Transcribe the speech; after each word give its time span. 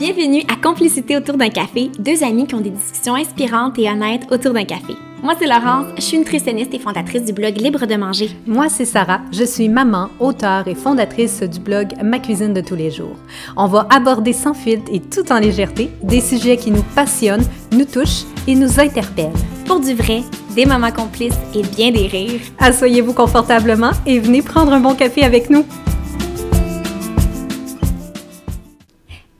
Bienvenue 0.00 0.42
à 0.48 0.56
Complicité 0.56 1.14
autour 1.14 1.36
d'un 1.36 1.50
café, 1.50 1.90
deux 1.98 2.24
amis 2.24 2.46
qui 2.46 2.54
ont 2.54 2.62
des 2.62 2.70
discussions 2.70 3.16
inspirantes 3.16 3.78
et 3.78 3.86
honnêtes 3.86 4.22
autour 4.30 4.54
d'un 4.54 4.64
café. 4.64 4.94
Moi, 5.22 5.34
c'est 5.38 5.46
Laurence, 5.46 5.88
je 5.96 6.00
suis 6.00 6.16
nutritionniste 6.16 6.72
et 6.72 6.78
fondatrice 6.78 7.26
du 7.26 7.34
blog 7.34 7.60
Libre 7.60 7.84
de 7.84 7.96
manger. 7.96 8.30
Moi, 8.46 8.70
c'est 8.70 8.86
Sarah, 8.86 9.20
je 9.30 9.44
suis 9.44 9.68
maman, 9.68 10.08
auteure 10.18 10.66
et 10.68 10.74
fondatrice 10.74 11.42
du 11.42 11.60
blog 11.60 11.88
Ma 12.02 12.18
cuisine 12.18 12.54
de 12.54 12.62
tous 12.62 12.76
les 12.76 12.90
jours. 12.90 13.14
On 13.58 13.66
va 13.66 13.86
aborder 13.90 14.32
sans 14.32 14.54
filtre 14.54 14.90
et 14.90 15.00
tout 15.00 15.30
en 15.30 15.38
légèreté 15.38 15.90
des 16.02 16.22
sujets 16.22 16.56
qui 16.56 16.70
nous 16.70 16.84
passionnent, 16.94 17.44
nous 17.70 17.84
touchent 17.84 18.24
et 18.48 18.54
nous 18.54 18.80
interpellent. 18.80 19.36
Pour 19.66 19.80
du 19.80 19.92
vrai, 19.92 20.22
des 20.56 20.64
moments 20.64 20.92
complices 20.92 21.38
et 21.54 21.62
bien 21.76 21.90
des 21.90 22.06
rires. 22.06 22.40
Asseyez-vous 22.58 23.12
confortablement 23.12 23.90
et 24.06 24.18
venez 24.18 24.40
prendre 24.40 24.72
un 24.72 24.80
bon 24.80 24.94
café 24.94 25.24
avec 25.24 25.50
nous. 25.50 25.66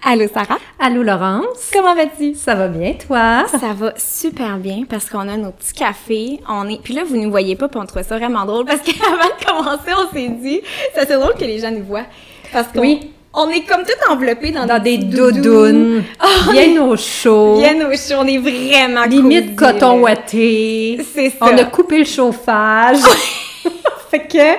Allô 0.03 0.27
Sarah? 0.33 0.59
Allô 0.79 1.03
Laurence? 1.03 1.71
Comment 1.73 1.95
vas-tu? 1.95 2.35
Ça 2.35 2.55
va 2.55 2.69
bien, 2.69 2.95
toi? 2.95 3.45
Ça 3.49 3.75
va 3.75 3.93
super 3.99 4.57
bien 4.57 4.85
parce 4.89 5.11
qu'on 5.11 5.29
a 5.29 5.37
nos 5.37 5.51
petits 5.51 5.75
cafés. 5.75 6.41
On 6.49 6.67
est... 6.71 6.81
Puis 6.83 6.95
là, 6.95 7.03
vous 7.07 7.17
ne 7.17 7.25
nous 7.25 7.31
voyez 7.31 7.55
pas, 7.55 7.69
puis 7.69 7.79
on 7.79 7.85
trouve 7.85 8.03
ça 8.03 8.17
vraiment 8.17 8.47
drôle 8.47 8.65
parce 8.65 8.81
qu'avant 8.85 9.17
de 9.17 9.45
commencer, 9.45 9.91
on 9.95 10.13
s'est 10.15 10.29
dit, 10.29 10.63
ça 10.95 11.03
c'est 11.07 11.19
drôle 11.19 11.35
que 11.35 11.45
les 11.45 11.59
gens 11.59 11.71
nous 11.71 11.85
voient. 11.85 12.07
Parce 12.51 12.69
qu'on 12.69 12.81
Oui. 12.81 13.11
on 13.35 13.51
est 13.51 13.61
comme 13.65 13.83
tout 13.83 14.11
enveloppé 14.13 14.53
dans, 14.53 14.65
Dans 14.65 14.83
des 14.83 14.97
doudounes, 14.97 16.03
Oh, 16.25 16.51
bien 16.51 16.83
au 16.83 16.97
chaud, 16.97 17.59
Bien 17.61 17.87
au 17.87 17.93
chaud, 17.93 18.21
on 18.21 18.27
est 18.27 18.39
vraiment 18.39 19.05
limite 19.05 19.55
coton 19.55 20.01
ouaté. 20.01 20.99
C'est 21.15 21.29
ça. 21.31 21.37
On 21.43 21.59
a 21.59 21.65
coupé 21.65 21.99
le 21.99 22.05
chauffage. 22.07 22.99
fait 24.11 24.27
que... 24.27 24.55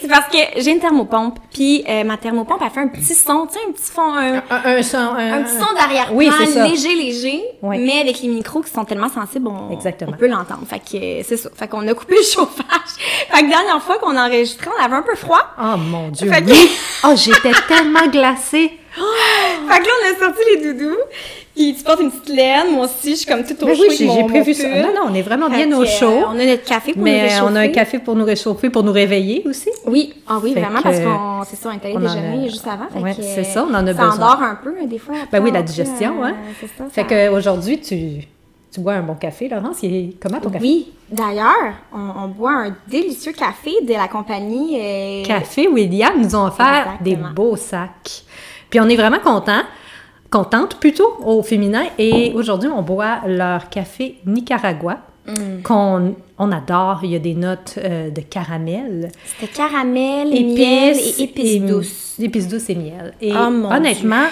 C'est 0.00 0.08
parce 0.08 0.28
que 0.28 0.38
j'ai 0.60 0.70
une 0.72 0.78
thermopompe, 0.80 1.38
puis 1.52 1.84
euh, 1.88 2.04
ma 2.04 2.16
thermopompe, 2.16 2.60
elle 2.64 2.70
fait 2.70 2.80
un 2.80 2.88
petit 2.88 3.14
son, 3.14 3.46
tu 3.46 3.54
sais, 3.54 3.60
un 3.68 3.72
petit 3.72 3.90
fond, 3.90 4.14
un, 4.14 4.36
Un, 4.36 4.42
un 4.78 4.82
son... 4.82 4.96
Un, 4.98 5.32
un 5.38 5.42
petit 5.42 5.54
son 5.54 5.74
d'arrière-plan, 5.74 6.16
Oui, 6.16 6.30
léger, 6.56 6.94
léger, 6.94 7.42
Oui. 7.62 7.78
mais 7.78 8.00
avec 8.00 8.20
les 8.20 8.28
micros 8.28 8.60
qui 8.62 8.70
sont 8.70 8.84
tellement 8.84 9.08
sensibles, 9.08 9.48
on, 9.48 9.70
Exactement. 9.72 10.12
on 10.14 10.16
peut 10.18 10.26
l'entendre. 10.28 10.62
Fait 10.68 10.78
que 10.78 10.96
euh, 10.96 11.22
c'est 11.26 11.36
ça. 11.36 11.50
Fait 11.54 11.68
qu'on 11.68 11.86
a 11.88 11.94
coupé 11.94 12.16
le 12.16 12.22
chauffage. 12.32 12.64
Fait 13.30 13.42
que 13.42 13.48
dernière 13.48 13.82
fois 13.82 13.98
qu'on 13.98 14.16
enregistrait, 14.16 14.70
on 14.78 14.84
avait 14.84 14.94
un 14.96 15.02
peu 15.02 15.14
froid. 15.16 15.42
Oh 15.58 15.76
mon 15.76 16.08
Dieu, 16.08 16.30
Fait 16.30 16.42
que- 16.42 16.50
oui! 16.50 16.70
Oh, 17.04 17.14
j'étais 17.16 17.52
tellement 17.68 18.06
glacée! 18.08 18.78
Fait 19.68 19.78
que 19.80 19.84
là, 19.84 19.90
on 20.02 20.14
a 20.14 20.26
sorti 20.26 20.40
les 20.54 20.72
doudous. 20.72 20.96
Tu 21.54 21.74
portes 21.84 22.00
une 22.00 22.10
petite 22.10 22.34
laine, 22.34 22.72
moi 22.72 22.86
aussi, 22.86 23.10
je 23.10 23.16
suis 23.16 23.26
comme 23.26 23.44
toute 23.44 23.62
au 23.62 23.66
Mais 23.66 23.74
chaud 23.76 23.82
oui, 23.88 23.96
j'ai 24.14 24.24
prévu 24.24 24.54
ça. 24.54 24.68
Non, 24.68 24.88
non, 24.94 25.00
on 25.10 25.14
est 25.14 25.22
vraiment 25.22 25.50
bien 25.50 25.70
au 25.76 25.80
que, 25.80 25.86
chaud. 25.86 26.06
euh, 26.06 26.22
on 26.28 26.38
a 26.38 26.44
notre 26.46 26.64
café 26.64 26.92
pour 26.92 26.98
nous 26.98 27.04
Mais 27.04 27.22
réchauffer. 27.22 27.42
on 27.46 27.56
a 27.56 27.60
un 27.60 27.68
café 27.68 27.98
pour 27.98 28.14
nous 28.16 28.24
réchauffer, 28.24 28.70
pour 28.70 28.82
nous 28.82 28.92
réveiller 28.92 29.42
aussi. 29.46 29.68
Oui, 29.86 30.14
ah 30.26 30.38
oui, 30.42 30.52
vraiment, 30.52 30.80
parce 30.82 30.98
qu'on, 31.00 31.42
c'est 31.44 31.56
ça, 31.56 31.68
on 31.70 31.72
est 31.72 31.84
allé 31.94 31.98
déjeuner 32.06 32.48
juste 32.48 32.66
avant. 32.66 32.86
C'est 33.20 33.44
ça, 33.44 33.66
on 33.68 33.74
en 33.74 33.86
a 33.86 33.94
ça 33.94 34.06
besoin. 34.06 34.14
endort 34.14 34.42
un 34.42 34.54
peu, 34.62 34.74
des 34.86 34.98
fois. 34.98 35.14
Ben 35.30 35.42
oui, 35.42 35.50
la 35.52 35.62
digestion, 35.62 36.22
euh, 36.22 36.28
hein. 36.28 36.34
C'est 36.60 36.68
ça. 36.68 36.84
Fait 36.90 37.02
ça- 37.08 37.30
qu'aujourd'hui, 37.30 37.80
tu, 37.80 38.26
tu 38.72 38.80
bois 38.80 38.94
un 38.94 39.02
bon 39.02 39.14
café, 39.14 39.48
Laurence? 39.48 39.82
Il. 39.82 40.14
Comment 40.20 40.40
ton 40.40 40.48
café? 40.50 40.64
Oui, 40.64 40.90
d'ailleurs, 41.10 41.74
on, 41.92 42.24
on 42.24 42.28
boit 42.28 42.52
un 42.52 42.76
délicieux 42.88 43.32
café 43.32 43.72
de 43.82 43.92
la 43.92 44.08
compagnie. 44.08 44.78
euh, 44.80 45.22
Café 45.24 45.68
William 45.68 46.14
nous 46.18 46.34
ont 46.34 46.46
offert 46.46 46.94
des 47.02 47.16
beaux 47.16 47.56
sacs. 47.56 48.22
Puis 48.70 48.80
on 48.80 48.88
est 48.88 48.96
vraiment 48.96 49.18
contents, 49.18 49.62
contentes 50.32 50.76
plutôt 50.80 51.14
au 51.24 51.42
féminin. 51.42 51.84
Et 51.98 52.32
aujourd'hui, 52.34 52.68
on 52.68 52.82
boit 52.82 53.20
leur 53.26 53.68
café 53.68 54.16
Nicaragua. 54.26 54.98
Mm. 55.24 55.62
qu'on 55.62 56.16
on 56.36 56.50
adore, 56.50 57.02
il 57.04 57.12
y 57.12 57.14
a 57.14 57.20
des 57.20 57.34
notes 57.34 57.78
euh, 57.78 58.10
de 58.10 58.20
caramel. 58.22 59.08
C'était 59.24 59.52
caramel, 59.52 60.30
miel 60.30 60.96
et 60.98 61.22
épices 61.22 61.62
douces. 61.62 62.18
Épices 62.18 62.48
douces 62.48 62.68
et 62.70 62.74
miel. 62.74 63.14
Et 63.20 63.32
Oh, 63.32 63.48
mon 63.48 63.70
honnêtement, 63.70 64.26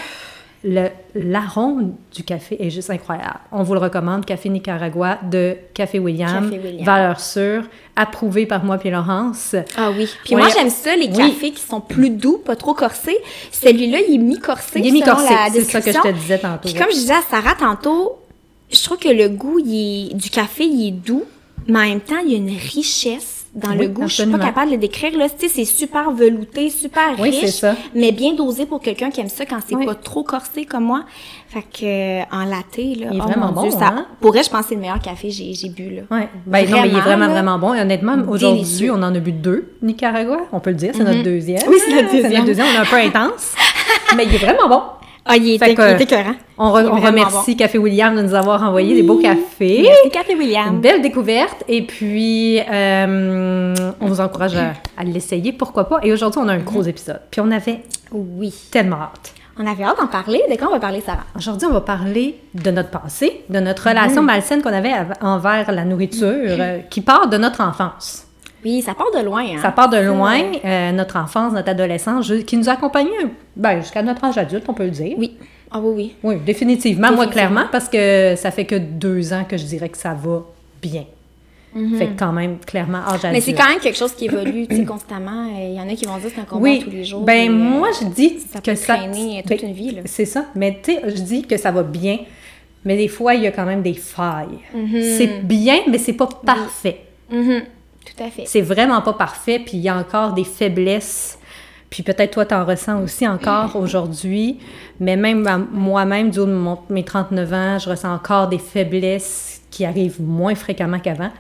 l'arôme 0.63 1.95
du 2.15 2.23
café 2.23 2.57
est 2.65 2.71
juste 2.71 2.91
incroyable. 2.91 3.41
On 3.53 3.63
vous 3.63 3.75
le 3.75 3.81
recommande, 3.81 4.25
Café 4.25 4.49
Nicaragua 4.49 5.19
de 5.31 5.57
Café 5.75 5.99
William, 5.99 6.51
Café 6.51 6.63
William. 6.63 6.85
valeur 6.85 7.21
sûre, 7.21 7.65
approuvé 7.97 8.47
par 8.47 8.65
moi 8.65 8.79
puis 8.79 8.91
Laurence. 8.91 9.55
Ah 9.77 9.91
oui. 9.97 10.09
Puis 10.25 10.35
Ouais. 10.35 10.43
moi, 10.43 10.51
j'aime 10.55 10.71
ça, 10.71 10.95
les 10.97 11.07
Oui. 11.09 11.17
cafés 11.17 11.51
qui 11.53 11.63
sont 11.63 11.81
plus 11.81 12.11
doux, 12.11 12.39
pas 12.39 12.57
trop 12.57 12.75
corsés. 12.75 13.19
Celui-là, 13.51 13.99
il 14.09 14.15
est 14.15 14.19
mi-corsé. 14.19 14.81
Il 14.81 14.89
est 14.89 14.91
mi-corsé, 14.93 15.35
c'est 15.53 15.65
ça 15.65 15.81
que 15.81 15.93
je 15.93 15.99
te 15.99 16.13
disais 16.13 16.39
tantôt. 16.39 16.69
Puis 16.69 16.75
comme 16.75 16.91
je 16.91 16.97
disais 16.97 17.15
à 17.15 17.23
Sarah 17.29 17.55
tantôt, 17.55 18.19
je 18.71 18.83
trouve 18.85 18.99
que 18.99 19.09
le 19.09 19.29
goût 19.29 19.59
il 19.59 20.11
est- 20.11 20.15
du 20.15 20.31
café, 20.31 20.65
il 20.65 20.89
est 20.89 20.93
doux, 20.93 21.25
mais 21.67 21.79
en 21.79 21.83
même 21.83 22.01
temps, 22.01 22.19
il 22.25 22.33
y 22.33 22.35
a 22.35 22.39
une 22.39 22.51
richesse 22.57 23.40
dans 23.55 23.71
Oui, 23.71 23.79
le 23.79 23.89
goût. 23.89 24.03
Je 24.07 24.15
suis 24.15 24.23
pas 24.25 24.29
absolument. 24.37 24.39
capable 24.47 24.67
de 24.69 24.75
le 24.77 24.81
décrire. 24.81 25.17
Là, 25.19 25.29
tu 25.29 25.49
sais, 25.49 25.49
c'est 25.49 25.65
super 25.65 26.11
velouté, 26.13 26.71
super 26.71 27.15
Oui, 27.19 27.31
riche, 27.31 27.47
ça. 27.51 27.75
mais 27.95 28.13
bien 28.13 28.35
dosé 28.35 28.67
pour 28.67 28.81
quelqu'un 28.81 29.11
qui 29.11 29.21
aime 29.21 29.29
ça 29.29 29.45
quand 29.45 29.59
c'est 29.67 29.75
Oui. 29.75 29.87
pas 29.87 29.95
trop 29.97 30.23
corsé 30.23 30.65
comme 30.65 30.85
moi. 30.85 31.03
Fait 31.49 31.63
que 31.63 31.85
euh, 31.85 32.23
en 32.31 32.45
latte, 32.45 32.77
là, 32.77 32.83
Il 32.85 33.03
est 33.03 33.09
oh 33.13 33.25
vraiment 33.27 33.51
mon 33.53 33.63
Dieu, 33.63 33.71
bon, 33.73 33.79
ça 33.79 33.89
hein? 33.89 34.07
pourrait, 34.21 34.45
je 34.45 34.51
pense, 34.51 34.63
que 34.63 34.69
c'est 34.69 34.75
le 34.77 34.81
meilleur 34.83 35.01
café 35.01 35.29
que 35.29 35.35
j'ai 35.35 35.53
j'ai 35.55 35.69
bu 35.69 35.91
là. 35.97 36.03
Ouais. 36.11 36.29
Ben 36.47 36.69
non, 36.71 36.81
mais 36.83 36.89
il 36.89 36.97
est 36.97 37.01
Vraiment, 37.01 37.03
vraiment, 37.03 37.27
là, 37.27 37.33
vraiment 37.33 37.59
bon. 37.59 37.75
Et 37.75 37.81
honnêtement, 37.81 38.17
aujourd'hui, 38.29 38.91
on 38.91 38.95
en 39.03 39.15
a 39.15 39.19
bu 39.19 39.33
deux, 39.33 39.73
Nicaragua, 39.83 40.39
on 40.53 40.61
peut 40.61 40.71
le 40.71 40.77
dire, 40.77 40.93
c'est 40.95 41.03
notre 41.03 41.23
deuxième. 41.25 41.63
Oui, 41.69 41.77
c'est 41.85 41.95
notre 42.03 42.13
deuxième. 42.13 42.45
deuxième, 42.45 42.67
on 42.67 42.75
est 42.75 42.83
un 42.83 42.85
peu 42.85 42.97
intense. 42.97 43.55
mais 44.17 44.27
il 44.27 44.35
est 44.35 44.39
vraiment 44.39 44.69
bon. 44.69 44.83
Ah, 45.27 45.37
il 45.37 45.59
Fait 45.59 45.73
était, 45.73 45.75
que, 45.75 45.83
il 45.91 45.95
était 46.03 46.05
écœurant. 46.05 46.35
On, 46.59 46.73
re- 46.73 46.81
Il 46.81 46.87
est 46.87 46.89
on 46.89 46.97
vraiment 46.97 47.25
remercie 47.27 47.57
Café 47.57 47.79
William 47.79 48.17
de 48.17 48.23
nous 48.23 48.35
avoir 48.35 48.63
envoyé 48.63 48.95
des 48.95 49.03
beaux 49.03 49.19
cafés. 49.19 49.83
Merci, 49.83 50.11
Café 50.11 50.33
Une 50.33 50.39
William. 50.39 50.81
belle 50.81 51.03
découverte. 51.03 51.63
Et 51.69 51.83
puis, 51.87 52.59
euh, 52.61 53.75
on 54.01 54.07
vous 54.07 54.21
encourage 54.21 54.57
à, 54.57 54.73
à 54.97 55.05
l'essayer, 55.05 55.53
pourquoi 55.53 55.89
pas. 55.89 56.01
Et 56.03 56.13
aujourd'hui, 56.13 56.41
on 56.43 56.49
a 56.49 56.53
un 56.55 56.59
gros 56.59 56.83
épisode. 56.83 57.21
Puis 57.31 57.41
on 57.41 57.51
avait 57.51 57.81
Oui. 58.13 58.53
tellement 58.71 58.97
hâte. 58.97 59.35
On 59.59 59.67
avait 59.67 59.85
hâte 59.85 59.99
d'en 59.99 60.07
parler. 60.07 60.41
De 60.51 60.57
quoi 60.57 60.69
on 60.69 60.73
va 60.73 60.81
parler, 60.81 61.03
Sarah? 61.05 61.25
Aujourd'hui, 61.37 61.67
on 61.69 61.73
va 61.75 61.83
parler 61.83 62.37
de 62.55 62.71
notre 62.71 62.89
passé, 62.91 63.43
de 63.51 63.61
notre 63.61 63.89
relation 63.89 64.23
malsaine 64.23 64.63
qu'on 64.63 64.73
avait 64.73 64.93
av- 64.93 65.13
envers 65.21 65.71
la 65.71 65.85
nourriture, 65.85 66.27
euh, 66.33 66.79
qui 66.89 67.03
part 67.03 67.29
de 67.29 67.37
notre 67.37 67.61
enfance. 67.61 68.27
Oui, 68.65 68.83
ça 68.83 68.95
part 68.95 69.11
de 69.17 69.25
loin. 69.25 69.43
Hein? 69.43 69.61
Ça 69.63 69.71
part 69.73 69.89
de 69.89 69.99
loin, 69.99 70.41
euh, 70.65 70.93
notre 70.93 71.17
enfance, 71.17 71.53
notre 71.53 71.71
adolescence, 71.71 72.31
qui 72.47 72.57
nous 72.57 72.69
a 72.69 72.73
accompagnés 72.73 73.11
ben, 73.57 73.81
jusqu'à 73.81 74.03
notre 74.03 74.25
âge 74.25 74.39
adulte, 74.39 74.65
on 74.69 74.75
peut 74.75 74.85
le 74.85 74.91
dire. 74.91 75.17
Oui. 75.19 75.37
Ah 75.71 75.79
oui, 75.81 75.93
oui. 75.95 76.15
Oui, 76.23 76.37
définitivement. 76.45 77.13
Moi, 77.13 77.27
clairement, 77.29 77.65
parce 77.71 77.89
que 77.89 78.35
ça 78.37 78.51
fait 78.51 78.65
que 78.65 78.75
deux 78.75 79.33
ans 79.33 79.45
que 79.49 79.57
je 79.57 79.65
dirais 79.65 79.89
que 79.89 79.99
ça 79.99 80.15
va 80.15 80.43
bien. 80.83 81.05
Fait 81.97 82.09
que 82.09 82.19
quand 82.19 82.33
même, 82.33 82.59
clairement, 82.59 82.99
âge 82.99 83.25
adulte. 83.25 83.33
Mais 83.33 83.41
c'est 83.41 83.53
quand 83.53 83.69
même 83.69 83.79
quelque 83.79 83.97
chose 83.97 84.13
qui 84.13 84.25
évolue, 84.25 84.67
tu 84.67 84.75
sais, 84.75 84.85
constamment. 84.85 85.47
Euh, 85.57 85.69
Il 85.71 85.77
y 85.77 85.81
en 85.81 85.89
a 85.89 85.95
qui 85.95 86.05
vont 86.05 86.17
dire 86.17 86.31
que 86.31 86.35
c'est 86.35 86.41
un 86.41 86.45
combat 86.45 86.63
Oui, 86.65 86.81
tous 86.83 86.91
les 86.91 87.05
jours. 87.05 87.21
ben 87.21 87.45
et, 87.45 87.49
euh, 87.49 87.53
moi, 87.53 87.89
je 88.01 88.07
dis 88.09 88.41
ça 88.41 88.61
que 88.61 88.73
peut 88.73 88.77
ça... 88.77 88.97
traîner 88.97 89.41
toute 89.47 89.61
ben, 89.61 89.69
une 89.69 89.73
vie, 89.75 89.93
là. 89.93 90.03
C'est 90.05 90.25
ça. 90.25 90.47
Mais 90.57 90.81
tu 90.83 90.95
sais, 90.95 91.01
je 91.07 91.23
dis 91.23 91.43
que 91.45 91.57
ça 91.57 91.71
va 91.71 91.85
bien, 91.85 92.19
mais 92.85 92.97
des 92.97 93.07
fois, 93.07 93.35
il 93.35 93.43
y 93.43 93.47
a 93.47 93.53
quand 93.53 93.67
même 93.67 93.83
des 93.83 93.95
failles. 93.95 94.59
Mhm. 94.75 95.01
C'est 95.01 95.45
bien, 95.45 95.77
mais 95.89 95.99
c'est 95.99 96.15
pas 96.15 96.27
parfait. 96.45 97.03
Mhm. 97.31 97.63
Tout 98.21 98.27
à 98.27 98.31
fait. 98.31 98.45
C'est 98.47 98.61
vraiment 98.61 99.01
pas 99.03 99.13
parfait, 99.15 99.59
puis 99.59 99.73
il 99.79 99.81
y 99.81 99.89
a 99.89 99.97
encore 99.97 100.33
des 100.33 100.45
faiblesses. 100.45 101.39
Puis 101.89 102.03
peut-être 102.05 102.33
toi, 102.33 102.45
t'en 102.45 102.65
ressens 102.65 103.03
aussi 103.03 103.27
encore 103.27 103.75
aujourd'hui. 103.77 104.59
Mais 105.01 105.17
même 105.17 105.67
moi-même, 105.73 106.31
du 106.31 106.39
haut 106.39 106.47
de 106.47 106.53
mon- 106.53 106.79
mes 106.89 107.03
39 107.05 107.53
ans, 107.53 107.79
je 107.79 107.89
ressens 107.91 108.13
encore 108.15 108.49
des 108.49 108.59
faiblesses 108.59 109.61
qui 109.71 109.85
arrivent 109.85 110.21
moins 110.21 110.55
fréquemment 110.55 110.99
qu'avant, 111.01 111.31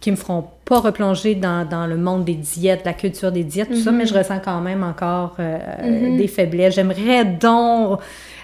qui 0.00 0.10
me 0.10 0.16
feront 0.16 0.46
pas 0.64 0.80
replonger 0.80 1.34
dans, 1.36 1.68
dans 1.68 1.86
le 1.86 1.96
monde 1.96 2.24
des 2.24 2.34
diètes, 2.34 2.82
la 2.84 2.92
culture 2.92 3.30
des 3.30 3.44
diètes, 3.44 3.68
tout 3.68 3.76
ça, 3.76 3.92
mais 3.92 4.06
je 4.06 4.14
ressens 4.14 4.40
quand 4.40 4.60
même 4.60 4.82
encore 4.82 5.36
euh, 5.38 6.16
des 6.16 6.26
faiblesses. 6.26 6.74
J'aimerais 6.74 7.24
donc 7.24 8.00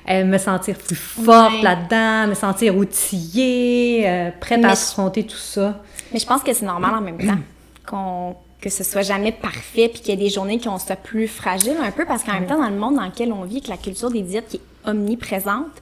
euh, 0.09 0.25
me 0.25 0.38
sentir 0.38 0.76
plus 0.76 0.94
forte 0.97 1.62
là-dedans, 1.62 2.28
me 2.28 2.34
sentir 2.34 2.76
outillée, 2.76 4.04
euh, 4.09 4.30
prête 4.38 4.65
à 4.65 4.69
affronter 4.92 5.25
tout 5.25 5.36
ça. 5.36 5.80
Mais 6.13 6.19
je 6.19 6.27
pense 6.27 6.43
que 6.43 6.53
c'est 6.53 6.67
normal 6.67 6.95
en 6.95 7.01
même 7.01 7.19
temps 7.19 7.39
qu'on 7.87 8.37
que 8.61 8.71
ce 8.71 8.83
soit 8.83 9.03
jamais 9.03 9.31
parfait 9.31 9.89
puis 9.89 10.01
qu'il 10.01 10.09
y 10.09 10.13
ait 10.13 10.17
des 10.17 10.31
journées 10.31 10.59
qui 10.59 10.65
soit 10.65 10.97
plus 10.97 11.28
fragiles 11.28 11.77
un 11.81 11.93
peu 11.93 12.05
parce 12.05 12.25
qu'en 12.25 12.33
même 12.33 12.47
temps 12.47 12.59
dans 12.59 12.69
le 12.69 12.77
monde 12.77 12.97
dans 12.97 13.05
lequel 13.05 13.33
on 13.33 13.45
vit 13.45 13.59
avec 13.59 13.69
la 13.69 13.77
culture 13.77 14.10
des 14.10 14.22
diètes 14.22 14.49
qui 14.49 14.57
est 14.57 14.91
omniprésente 14.91 15.81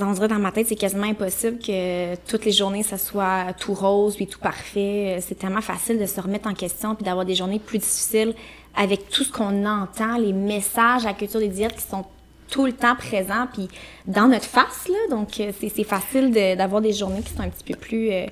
on 0.00 0.12
dirait 0.12 0.28
dans 0.28 0.38
ma 0.38 0.52
tête 0.52 0.68
c'est 0.68 0.76
quasiment 0.76 1.06
impossible 1.06 1.58
que 1.58 2.14
toutes 2.28 2.44
les 2.44 2.52
journées 2.52 2.82
ça 2.82 2.98
soit 2.98 3.52
tout 3.58 3.74
rose 3.74 4.16
puis 4.16 4.26
tout 4.26 4.38
parfait. 4.38 5.18
C'est 5.20 5.38
tellement 5.38 5.60
facile 5.60 5.98
de 5.98 6.06
se 6.06 6.20
remettre 6.20 6.48
en 6.48 6.54
question 6.54 6.94
puis 6.94 7.04
d'avoir 7.04 7.24
des 7.24 7.34
journées 7.34 7.58
plus 7.58 7.78
difficiles 7.78 8.34
avec 8.76 9.08
tout 9.08 9.24
ce 9.24 9.32
qu'on 9.32 9.64
entend 9.66 10.16
les 10.16 10.32
messages 10.32 11.04
à 11.04 11.08
la 11.08 11.14
culture 11.14 11.40
des 11.40 11.48
diètes 11.48 11.74
qui 11.74 11.82
sont 11.82 12.04
tout 12.54 12.66
le 12.66 12.72
temps 12.72 12.94
présents 12.94 13.48
puis 13.52 13.68
dans 14.06 14.28
notre 14.28 14.44
face 14.44 14.86
là 14.88 14.94
donc 15.10 15.40
euh, 15.40 15.50
c'est 15.58 15.82
facile 15.82 16.30
de- 16.30 16.54
d'avoir 16.56 16.80
des 16.80 16.92
journées 16.92 17.20
qui 17.20 17.32
sont 17.32 17.40
un 17.40 17.48
petit 17.48 17.64
peu 17.72 17.76
plus 17.76 18.12
euh, 18.12 18.26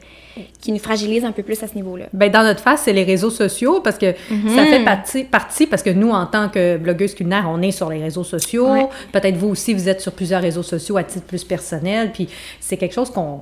qui 0.61 0.71
nous 0.71 0.79
fragilisent 0.79 1.25
un 1.25 1.33
peu 1.33 1.43
plus 1.43 1.61
à 1.61 1.67
ce 1.67 1.75
niveau 1.75 1.97
là 1.97 2.07
Ben, 2.13 2.31
dans 2.31 2.45
notre 2.45 2.61
face, 2.61 2.83
c'est 2.85 2.93
les 2.93 3.03
réseaux 3.03 3.31
sociaux 3.31 3.81
parce 3.81 3.99
que 3.99 4.13
ça 4.55 4.65
fait 4.65 4.85
partie, 4.85 5.25
partie, 5.25 5.67
parce 5.67 5.83
que 5.83 5.91
nous, 5.91 6.11
en 6.11 6.27
tant 6.27 6.49
que 6.49 6.77
blogueuse 6.77 7.15
culinaire, 7.17 7.47
on 7.51 7.61
est 7.63 7.73
sur 7.73 7.91
les 7.91 8.01
réseaux 8.01 8.23
sociaux. 8.23 8.71
Ouais. 8.71 8.87
Peut-être 9.13 9.37
vous 9.37 9.49
aussi, 9.49 9.75
vous 9.75 9.89
êtes 9.89 10.01
sur 10.01 10.13
plusieurs 10.13 10.41
réseaux 10.41 10.63
sociaux 10.63 10.97
à 10.97 11.03
titre 11.05 11.27
plus 11.27 11.43
personnel. 11.45 12.13
Puis 12.13 12.29
c'est 12.61 12.77
quelque 12.77 12.95
chose 12.95 13.11
qu'on. 13.11 13.41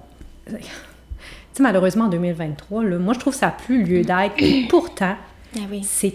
Tu 0.48 0.54
sais, 1.52 1.62
malheureusement, 1.62 2.06
en 2.06 2.08
2023, 2.08 2.84
là, 2.84 2.98
moi, 2.98 3.12
je 3.14 3.18
trouve 3.20 3.34
que 3.34 3.38
ça 3.38 3.46
n'a 3.46 3.52
plus 3.52 3.84
lieu 3.84 4.02
d'être. 4.02 4.68
Pourtant, 4.68 5.14
ah 5.56 5.60
oui 5.70 5.80
c'est 5.84 6.14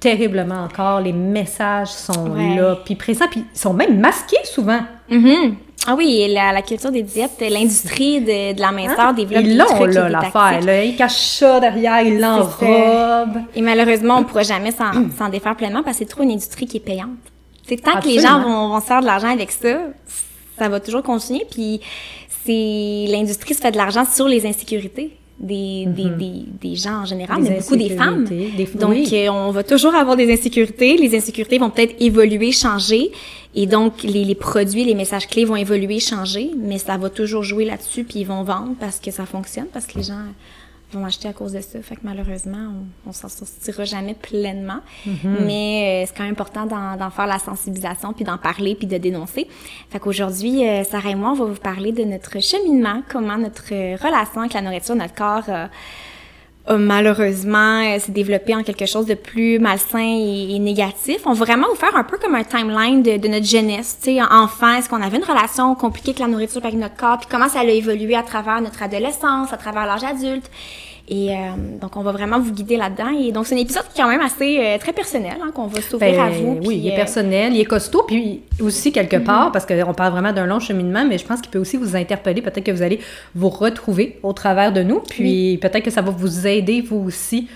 terriblement 0.00 0.64
encore. 0.64 1.00
Les 1.00 1.12
messages 1.12 1.88
sont 1.88 2.30
Ouais. 2.30 2.56
là, 2.56 2.76
puis 2.84 2.94
présents, 2.96 3.26
puis 3.30 3.44
ils 3.54 3.58
sont 3.58 3.74
même 3.74 4.00
masqués 4.00 4.38
souvent. 4.44 4.80
Mhm. 5.10 5.56
Ah 5.86 5.94
oui, 5.96 6.26
la, 6.28 6.52
la 6.52 6.60
culture 6.62 6.90
des 6.90 7.02
diètes, 7.02 7.42
l'industrie 7.48 8.20
de, 8.20 8.52
de 8.54 8.60
la 8.60 8.70
minceur 8.70 9.14
développe 9.14 9.38
Hein? 9.44 9.48
Ils 9.48 9.56
des 9.56 9.64
trucs 9.64 9.94
là, 9.94 10.08
l'affaire. 10.10 10.60
là. 10.62 10.84
Ils 10.84 10.94
cachent 10.96 11.38
ça 11.38 11.58
derrière, 11.60 12.02
ils 12.02 12.18
l'enrobent. 12.20 13.40
Et 13.54 13.62
malheureusement, 13.62 14.16
on 14.16 14.20
ne 14.20 14.24
pourra 14.24 14.42
jamais 14.42 14.72
s'en 14.72 14.90
s'en 15.18 15.28
défaire 15.30 15.56
pleinement 15.56 15.82
parce 15.82 15.96
que 15.98 16.04
c'est 16.04 16.10
trop 16.10 16.22
une 16.22 16.32
industrie 16.32 16.66
qui 16.66 16.76
est 16.78 16.80
payante. 16.80 17.08
C'est 17.66 17.78
tant 17.82 17.98
que 18.00 18.06
les 18.08 18.18
gens 18.20 18.40
vont, 18.42 18.68
vont 18.68 18.80
se 18.80 18.86
faire 18.86 19.00
de 19.00 19.06
l'argent 19.06 19.28
avec 19.28 19.50
ça, 19.50 19.78
ça 20.58 20.68
va 20.68 20.80
toujours 20.80 21.02
continuer. 21.02 21.46
Puis 21.50 21.80
c'est 22.44 23.06
l'industrie 23.08 23.54
se 23.54 23.60
fait 23.60 23.70
de 23.70 23.76
l'argent 23.78 24.04
sur 24.04 24.26
les 24.28 24.46
insécurités 24.46 25.16
des, 25.40 25.86
des, 25.86 26.10
des, 26.10 26.44
des 26.60 26.76
gens 26.76 27.00
en 27.02 27.04
général, 27.06 27.40
Mm-hmm. 27.40 27.44
Des 27.44 27.50
mais 27.50 27.60
beaucoup 27.60 27.76
des 27.76 27.90
femmes. 27.96 28.24
donc, 28.74 28.90
oui. 28.90 29.08
euh, 29.14 29.28
on 29.30 29.50
va 29.50 29.62
toujours 29.64 29.94
avoir 29.94 30.16
des 30.16 30.30
insécurités. 30.32 30.96
Les 30.96 31.16
insécurités 31.16 31.58
vont 31.58 31.70
peut-être 31.70 31.96
évoluer, 32.00 32.52
changer. 32.52 33.10
Et 33.54 33.66
donc, 33.66 34.02
les, 34.02 34.24
les 34.24 34.34
produits, 34.34 34.84
les 34.84 34.94
messages 34.94 35.26
clés 35.26 35.44
vont 35.44 35.56
évoluer, 35.56 35.98
changer. 35.98 36.50
Mais 36.58 36.78
ça 36.78 36.96
va 36.98 37.08
toujours 37.10 37.42
jouer 37.42 37.64
là-dessus, 37.64 38.04
puis 38.04 38.20
ils 38.20 38.26
vont 38.26 38.42
vendre 38.42 38.74
parce 38.78 39.00
que 39.00 39.10
ça 39.10 39.24
fonctionne, 39.26 39.66
parce 39.72 39.86
que 39.86 39.96
les 39.98 40.04
gens 40.04 40.22
vont 40.92 41.04
acheter 41.04 41.28
à 41.28 41.32
cause 41.32 41.52
de 41.52 41.60
ça. 41.60 41.80
Fait 41.82 41.96
que 41.96 42.00
malheureusement, 42.04 42.72
on, 43.06 43.10
on 43.10 43.12
s'en 43.12 43.28
sortira 43.28 43.84
jamais 43.84 44.14
pleinement. 44.14 44.80
Mais 45.24 46.02
euh, 46.02 46.06
c'est 46.06 46.16
quand 46.16 46.24
même 46.24 46.32
important 46.32 46.66
d'en, 46.66 47.10
faire 47.10 47.26
la 47.26 47.38
sensibilisation, 47.38 48.12
puis 48.12 48.24
d'en 48.24 48.38
parler, 48.38 48.74
puis 48.74 48.86
de 48.86 48.98
dénoncer. 48.98 49.46
Fait 49.90 49.98
qu'aujourd'hui, 49.98 50.66
euh, 50.66 50.84
Sarah 50.84 51.10
et 51.10 51.14
moi, 51.14 51.30
on 51.30 51.34
va 51.34 51.44
vous 51.46 51.60
parler 51.60 51.92
de 51.92 52.04
notre 52.04 52.40
cheminement, 52.40 53.02
comment 53.08 53.38
notre 53.38 53.70
relation 53.70 54.40
avec 54.40 54.54
la 54.54 54.62
nourriture, 54.62 54.94
notre 54.94 55.14
corps 55.14 55.48
euh, 55.48 55.66
malheureusement 56.78 57.82
euh, 57.82 57.98
s'est 57.98 58.12
développé 58.12 58.54
en 58.54 58.62
quelque 58.62 58.86
chose 58.86 59.06
de 59.06 59.14
plus 59.14 59.58
malsain 59.58 59.98
et, 59.98 60.58
négatif. 60.58 61.20
On 61.26 61.32
va 61.32 61.44
vraiment 61.44 61.68
vous 61.68 61.76
faire 61.76 61.96
un 61.96 62.04
peu 62.04 62.18
comme 62.18 62.34
un 62.34 62.44
timeline 62.44 63.02
de, 63.02 63.16
de 63.16 63.28
notre 63.28 63.46
jeunesse, 63.46 63.98
tu 64.02 64.16
sais, 64.16 64.22
enfant, 64.22 64.74
est-ce 64.74 64.88
qu'on 64.88 65.02
avait 65.02 65.18
une 65.18 65.24
relation 65.24 65.74
compliquée 65.74 66.10
avec 66.10 66.20
la 66.20 66.28
nourriture 66.28 66.64
avec 66.64 66.78
notre 66.78 66.96
corps, 66.96 67.18
puis 67.18 67.28
comment 67.30 67.48
ça 67.48 67.60
a 67.60 67.64
évolué 67.64 68.14
à 68.14 68.22
travers 68.22 68.60
notre 68.60 68.82
adolescence, 68.82 69.52
à 69.52 69.56
travers 69.56 69.86
l'âge 69.86 70.04
adulte? 70.04 70.50
Et 71.12 71.32
euh, 71.32 71.36
donc, 71.80 71.96
on 71.96 72.02
va 72.02 72.12
vraiment 72.12 72.38
vous 72.38 72.52
guider 72.52 72.76
là-dedans. 72.76 73.10
Et 73.18 73.32
donc, 73.32 73.44
c'est 73.44 73.56
un 73.56 73.58
épisode 73.58 73.82
qui 73.92 74.00
est 74.00 74.04
quand 74.04 74.08
même 74.08 74.20
assez 74.20 74.60
euh, 74.60 74.78
très 74.78 74.92
personnel, 74.92 75.34
hein, 75.42 75.50
qu'on 75.52 75.66
va 75.66 75.80
s'ouvrir 75.80 76.12
Ben, 76.12 76.20
à 76.20 76.30
vous. 76.30 76.52
oui, 76.60 76.66
puis, 76.66 76.76
il 76.76 76.88
est 76.88 76.92
euh, 76.92 76.96
personnel, 76.96 77.52
il 77.52 77.60
est 77.60 77.64
costaud, 77.64 78.04
puis 78.06 78.42
aussi 78.60 78.92
quelque 78.92 79.16
part, 79.16 79.50
parce 79.50 79.66
qu'on 79.66 79.92
parle 79.92 80.12
vraiment 80.12 80.32
d'un 80.32 80.46
long 80.46 80.60
cheminement, 80.60 81.04
mais 81.04 81.18
je 81.18 81.26
pense 81.26 81.40
qu'il 81.40 81.50
peut 81.50 81.58
aussi 81.58 81.76
vous 81.76 81.96
interpeller. 81.96 82.42
Peut-être 82.42 82.62
que 82.62 82.70
vous 82.70 82.82
allez 82.82 83.00
vous 83.34 83.48
retrouver 83.48 84.20
au 84.22 84.32
travers 84.32 84.72
de 84.72 84.84
nous, 84.84 85.00
puis 85.00 85.58
peut-être 85.60 85.82
que 85.82 85.90
ça 85.90 86.00
va 86.00 86.12
vous 86.12 86.46
aider, 86.46 86.80
vous 86.80 86.98
aussi, 86.98 87.48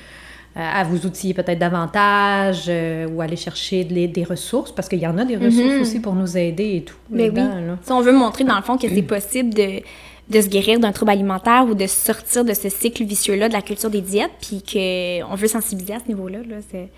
à 0.57 0.83
vous 0.85 1.07
outiller 1.07 1.35
peut-être 1.35 1.59
davantage 1.59 2.71
ou 3.13 3.21
aller 3.21 3.37
chercher 3.37 3.85
des, 3.85 4.09
des 4.09 4.25
ressources, 4.25 4.73
parce 4.73 4.89
qu'il 4.89 5.01
y 5.01 5.07
en 5.07 5.17
a 5.19 5.25
des 5.25 5.37
ressources 5.37 5.81
aussi 5.81 6.01
pour 6.01 6.15
nous 6.15 6.37
aider 6.37 6.77
et 6.77 6.83
tout. 6.83 6.97
Ben 7.09 7.31
oui. 7.31 7.37
là. 7.37 7.79
Si 7.83 7.93
on 7.93 8.01
veut 8.01 8.13
montrer, 8.13 8.43
dans 8.43 8.57
le 8.57 8.63
fond, 8.63 8.77
que 8.77 8.89
c'est 8.89 9.03
possible 9.07 9.55
de, 9.55 9.81
de 10.29 10.41
se 10.41 10.49
guérir 10.49 10.81
d'un 10.81 10.93
trouble 10.93 11.11
alimentaire 11.11 11.67
ou 11.69 11.75
de 11.75 11.87
sortir 11.87 12.45
de 12.45 12.55
ce 12.55 12.69
cycle 12.69 13.05
vicieux-là 13.05 13.49
de 13.49 13.53
la 13.53 13.63
culture 13.63 13.91
des 13.91 14.01
diètes, 14.01 14.33
puis 14.41 14.63
qu'on 14.63 15.35
veut 15.35 15.49
sensibiliser 15.49 15.95
à 15.95 15.99
ce 16.01 16.09
niveau-là. 16.09 16.39
Là, 16.39 16.57
c'est... 16.71 16.89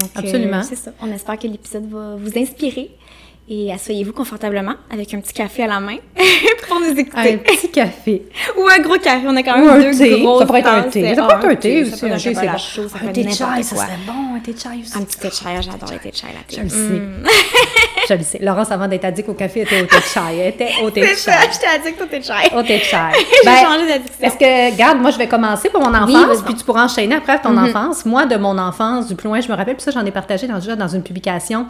Donc, 0.00 0.10
euh, 0.16 0.20
Absolument. 0.20 0.62
c'est 0.62 0.76
ça. 0.76 0.92
On 1.02 1.10
espère 1.12 1.38
que 1.38 1.46
l'épisode 1.46 1.88
va 1.90 2.16
vous 2.16 2.38
inspirer. 2.38 2.90
Et 3.50 3.72
asseyez-vous 3.72 4.12
confortablement 4.12 4.74
avec 4.90 5.14
un 5.14 5.20
petit 5.20 5.32
café 5.32 5.62
à 5.62 5.68
la 5.68 5.80
main 5.80 5.96
pour 6.68 6.80
nous 6.80 6.98
écouter. 6.98 7.32
Un 7.34 7.38
petit 7.38 7.70
café. 7.70 8.24
Ou 8.58 8.68
un 8.68 8.78
gros 8.80 8.98
café. 8.98 9.26
On 9.26 9.34
a 9.36 9.42
quand 9.42 9.58
Ou 9.58 9.64
même 9.64 9.70
un 9.70 9.90
deux 9.90 9.96
thé. 9.96 10.22
Ça 10.38 10.44
pourrait 10.44 10.60
être 10.60 10.68
un 10.68 10.82
thé. 10.82 11.14
Ça 11.14 11.22
pourrait 11.22 11.36
être 11.36 11.44
un 11.46 11.54
thé 11.56 11.82
aussi. 11.82 12.04
Un 12.04 12.18
thé, 12.18 12.34
c'est 12.34 12.34
bon. 12.34 12.58
ça 12.88 12.98
Un 13.02 13.12
thé 13.12 13.22
chai, 13.22 13.32
ça 13.32 13.62
serait 13.62 13.98
bon. 14.06 14.36
Un 14.36 14.40
thé 14.40 14.52
chai 14.52 14.68
aussi. 14.82 14.98
Un 14.98 15.02
petit 15.02 15.18
thé 15.18 15.30
chai. 15.30 15.62
J'adore 15.62 15.90
les 15.90 15.98
thés 15.98 16.10
de 16.10 16.16
chai 16.16 16.26
là 16.26 16.40
Je 16.50 16.60
le 16.60 16.68
sais. 16.68 16.76
Je 18.08 18.14
le 18.14 18.22
sais. 18.22 18.38
Laurence, 18.40 18.70
avant 18.70 18.88
d'être 18.88 19.04
addict 19.04 19.28
au 19.28 19.34
café, 19.34 19.60
était 19.62 19.82
au 19.82 19.86
thé 19.86 19.96
de 19.96 20.02
chai. 20.02 20.20
Elle 20.40 20.48
était 20.48 20.70
au 20.82 20.90
thé 20.90 21.00
de 21.02 21.06
C'est 21.08 21.14
ça, 21.16 21.32
chai. 21.32 21.48
je 21.52 21.58
t'ai 21.58 21.66
addict 21.66 22.00
au 22.00 22.06
thé 22.06 22.18
de 22.20 22.24
chai. 22.24 22.56
Au 22.56 22.62
thé 22.62 22.78
de 22.78 22.82
chai. 22.82 22.96
J'ai 23.14 23.50
Ben, 23.50 23.56
changé 23.56 23.86
d'addiction. 23.86 24.26
Est-ce 24.26 24.36
que, 24.36 24.72
regarde, 24.72 24.98
moi, 25.00 25.10
je 25.10 25.18
vais 25.18 25.26
commencer 25.28 25.68
pour 25.68 25.80
mon 25.80 25.94
enfance, 25.94 26.08
Mm-hmm. 26.38 26.44
puis 26.44 26.54
tu 26.54 26.64
pourras 26.64 26.84
enchaîner 26.84 27.14
après 27.16 27.38
ton 27.40 27.56
enfance. 27.56 28.04
Moi, 28.06 28.24
de 28.26 28.36
mon 28.36 28.56
enfance, 28.56 29.08
du 29.08 29.14
plus 29.14 29.28
loin, 29.28 29.40
je 29.40 29.48
me 29.48 29.54
rappelle, 29.54 29.74
puis 29.74 29.82
ça, 29.84 29.90
j'en 29.90 30.04
ai 30.06 30.10
partagé 30.10 30.46
dans, 30.46 30.54
déjà 30.58 30.74
dans 30.76 30.88
une 30.88 31.02
publication. 31.02 31.66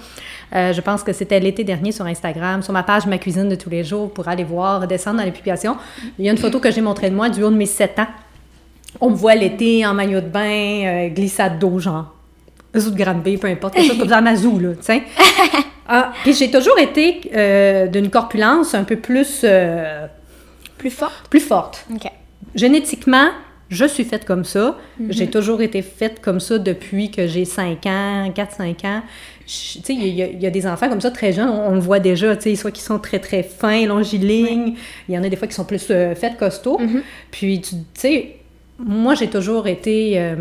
Euh, 0.55 0.73
je 0.73 0.81
pense 0.81 1.03
que 1.03 1.13
c'était 1.13 1.41
l'été 1.41 1.65
dernier 1.65 1.91
sur 1.93 2.07
Instagram, 2.07 2.63
sur 2.63 2.73
ma 2.73 2.83
page 2.83 3.07
Ma 3.07 3.19
cuisine 3.19 3.49
de 3.49 3.55
tous 3.57 3.71
les 3.71 3.83
jours, 3.85 4.11
pour 4.13 4.29
aller 4.29 4.45
voir, 4.45 4.87
descendre 4.87 5.19
dans 5.19 5.25
les 5.25 5.33
publications. 5.33 5.77
Il 6.19 6.25
y 6.25 6.29
a 6.29 6.33
une 6.33 6.39
photo 6.39 6.61
que 6.61 6.71
j'ai 6.71 6.81
montrée 6.81 7.11
de 7.11 7.15
moi 7.17 7.29
du 7.29 7.43
haut 7.43 7.51
de 7.51 7.57
mes 7.57 7.67
7 7.67 7.99
ans. 7.99 8.07
On 9.01 9.11
me 9.11 9.17
voit 9.17 9.35
l'été 9.35 9.85
en 9.87 9.93
maillot 9.95 10.21
de 10.21 10.29
bain, 10.29 10.85
euh, 10.87 11.09
glissade 11.09 11.59
d'eau, 11.59 11.79
genre. 11.79 12.15
Zoo 12.77 12.91
de 12.91 12.97
Granby, 13.03 13.39
peu 13.39 13.49
importe, 13.49 13.75
quelque 13.75 13.89
chose 13.89 13.99
comme 13.99 14.09
ça, 14.09 14.19
Amazou, 14.19 14.59
là, 14.59 14.71
tu 14.73 14.83
sais. 14.83 15.03
Ah, 15.89 16.13
puis 16.23 16.35
j'ai 16.35 16.51
toujours 16.51 16.79
été 16.79 17.21
euh, 17.35 17.87
d'une 17.87 18.11
corpulence 18.11 18.75
un 18.75 18.85
peu 18.85 18.97
plus, 18.97 19.41
euh, 19.45 20.07
Plus 20.77 20.91
fort. 20.91 21.13
plus 21.31 21.41
forte. 21.41 21.87
OK. 21.95 22.11
Génétiquement, 22.55 23.29
je 23.69 23.85
suis 23.85 24.05
faite 24.05 24.25
comme 24.25 24.45
ça. 24.45 24.77
Mhm. 24.99 25.13
J'ai 25.13 25.27
toujours 25.29 25.61
été 25.63 25.83
faite 25.83 26.21
comme 26.21 26.41
ça 26.41 26.59
depuis 26.59 27.11
que 27.11 27.27
j'ai 27.27 27.45
5 27.45 27.87
ans, 27.87 28.31
4-5 28.35 28.85
ans. 28.87 29.03
Tu 29.47 29.81
sais, 29.83 29.95
il 29.95 30.07
y, 30.09 30.23
a- 30.23 30.27
il 30.27 30.43
y 30.43 30.47
a 30.47 30.51
des 30.51 30.67
enfants 30.67 30.89
comme 30.91 31.01
ça 31.01 31.11
très 31.11 31.33
jeunes, 31.33 31.49
on, 31.49 31.69
on 31.71 31.75
le 31.75 31.81
voit 31.81 32.01
déjà, 32.01 32.37
tu 32.37 32.43
sais, 32.51 32.55
soit 32.57 32.71
qui 32.71 32.83
sont 32.83 32.99
très 32.99 33.19
très 33.19 33.43
fins, 33.43 33.87
longilignes, 33.87 34.75
il 35.09 35.15
y 35.15 35.19
en 35.19 35.25
a 35.25 35.29
des 35.31 35.37
fois 35.37 35.49
qui 35.49 35.55
sont 35.55 35.65
plus 35.65 35.87
euh, 35.91 36.15
faites 36.15 36.37
costauds. 36.37 36.79
Mhm. 36.79 37.03
Puis, 37.31 37.61
tu 37.63 37.75
tu 37.77 37.83
sais, 37.95 38.37
moi 38.79 39.15
j'ai 39.15 39.29
toujours 39.29 39.67
été 39.67 40.19
euh, 40.21 40.37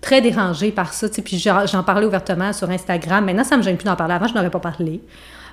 très 0.00 0.20
dérangée 0.20 0.70
par 0.70 0.92
ça, 0.92 1.08
tu 1.08 1.16
sais, 1.16 1.22
puis 1.22 1.38
j'en 1.38 1.82
parlais 1.82 2.06
ouvertement 2.06 2.52
sur 2.52 2.70
Instagram. 2.70 3.24
Maintenant, 3.24 3.44
ça 3.44 3.56
me 3.56 3.62
gêne 3.62 3.76
plus 3.76 3.86
d'en 3.86 3.96
parler. 3.96 4.14
Avant, 4.14 4.28
je 4.28 4.34
n'aurais 4.34 4.50
pas 4.50 4.60
parlé. 4.60 5.00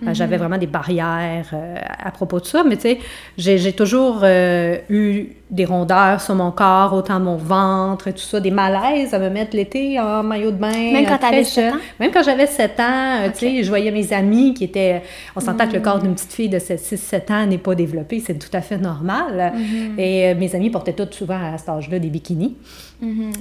Euh, 0.04 0.14
J'avais 0.14 0.38
vraiment 0.38 0.58
des 0.58 0.68
barrières 0.68 1.50
euh, 1.54 1.76
à 2.04 2.12
propos 2.12 2.40
de 2.40 2.46
ça, 2.46 2.64
mais 2.64 2.76
tu 2.76 2.84
sais, 2.84 3.00
j'ai 3.38 3.58
j'ai 3.58 3.74
toujours 3.74 4.22
euh, 4.24 4.78
eu 4.90 5.30
des 5.52 5.66
rondeurs 5.66 6.22
sur 6.22 6.34
mon 6.34 6.50
corps, 6.50 6.94
autant 6.94 7.20
mon 7.20 7.36
ventre 7.36 8.08
et 8.08 8.14
tout 8.14 8.20
ça, 8.20 8.40
des 8.40 8.50
malaises 8.50 9.14
à 9.14 9.20
me 9.20 9.30
mettre 9.30 9.56
l'été 9.56 10.00
en 10.00 10.24
maillot 10.24 10.50
de 10.50 10.58
bain. 10.58 10.72
Même 10.72 11.06
quand 11.06 11.14
euh, 11.14 11.18
t'avais 11.20 11.44
sept 11.44 11.64
jeune. 11.64 11.74
ans? 11.76 11.82
Même 12.00 12.12
quand 12.12 12.24
j'avais 12.24 12.48
7 12.48 12.80
ans, 12.80 12.84
euh, 13.22 13.30
tu 13.32 13.40
sais, 13.40 13.64
je 13.64 13.70
voyais 13.70 13.92
mes 13.92 14.12
amis 14.12 14.56
qui 14.56 14.64
étaient... 14.64 15.04
On 15.36 15.40
s'entend 15.40 15.68
que 15.68 15.74
le 15.74 15.82
corps 15.82 16.00
d'une 16.00 16.16
petite 16.16 16.34
fille 16.34 16.50
de 16.50 16.58
6-7 16.58 17.32
ans 17.32 17.46
n'est 17.46 17.60
pas 17.60 17.76
développé, 17.76 18.24
c'est 18.26 18.40
tout 18.40 18.50
à 18.54 18.62
fait 18.62 18.78
normal. 18.78 19.54
Et 20.00 20.30
euh, 20.30 20.36
mes 20.36 20.56
amis 20.56 20.72
portaient 20.72 20.94
toutes 20.94 21.14
souvent 21.14 21.40
à 21.54 21.58
cet 21.60 21.70
âge-là 21.70 22.00
des 22.00 22.10
bikinis. 22.10 22.56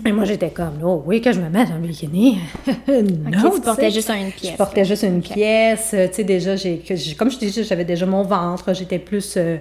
Et 0.05 0.13
moi, 0.13 0.25
j'étais 0.25 0.51
comme, 0.51 0.79
oh 0.85 1.03
oui, 1.07 1.23
que 1.23 1.33
je 1.33 1.41
me 1.41 1.49
mette 1.49 1.71
un 1.71 1.79
bikini? 1.79 2.39
non, 2.89 3.51
tu 3.55 3.61
portais 3.63 3.91
juste 3.91 4.11
une 4.11 4.31
pièce. 4.31 4.53
Je 4.53 4.57
portais 4.59 4.85
juste 4.85 5.05
une 5.05 5.23
pièce. 5.23 5.91
Tu 5.91 6.09
sais, 6.13 6.25
déjà, 6.25 6.55
j'ai, 6.57 6.83
comme 7.19 7.31
je 7.31 7.39
te 7.39 7.45
disais, 7.47 7.65
j'avais 7.65 7.85
déjà 7.85 8.05
mon 8.05 8.23
ventre. 8.25 8.75
J'étais 8.75 8.99
plus, 8.99 9.35
euh, 9.37 9.57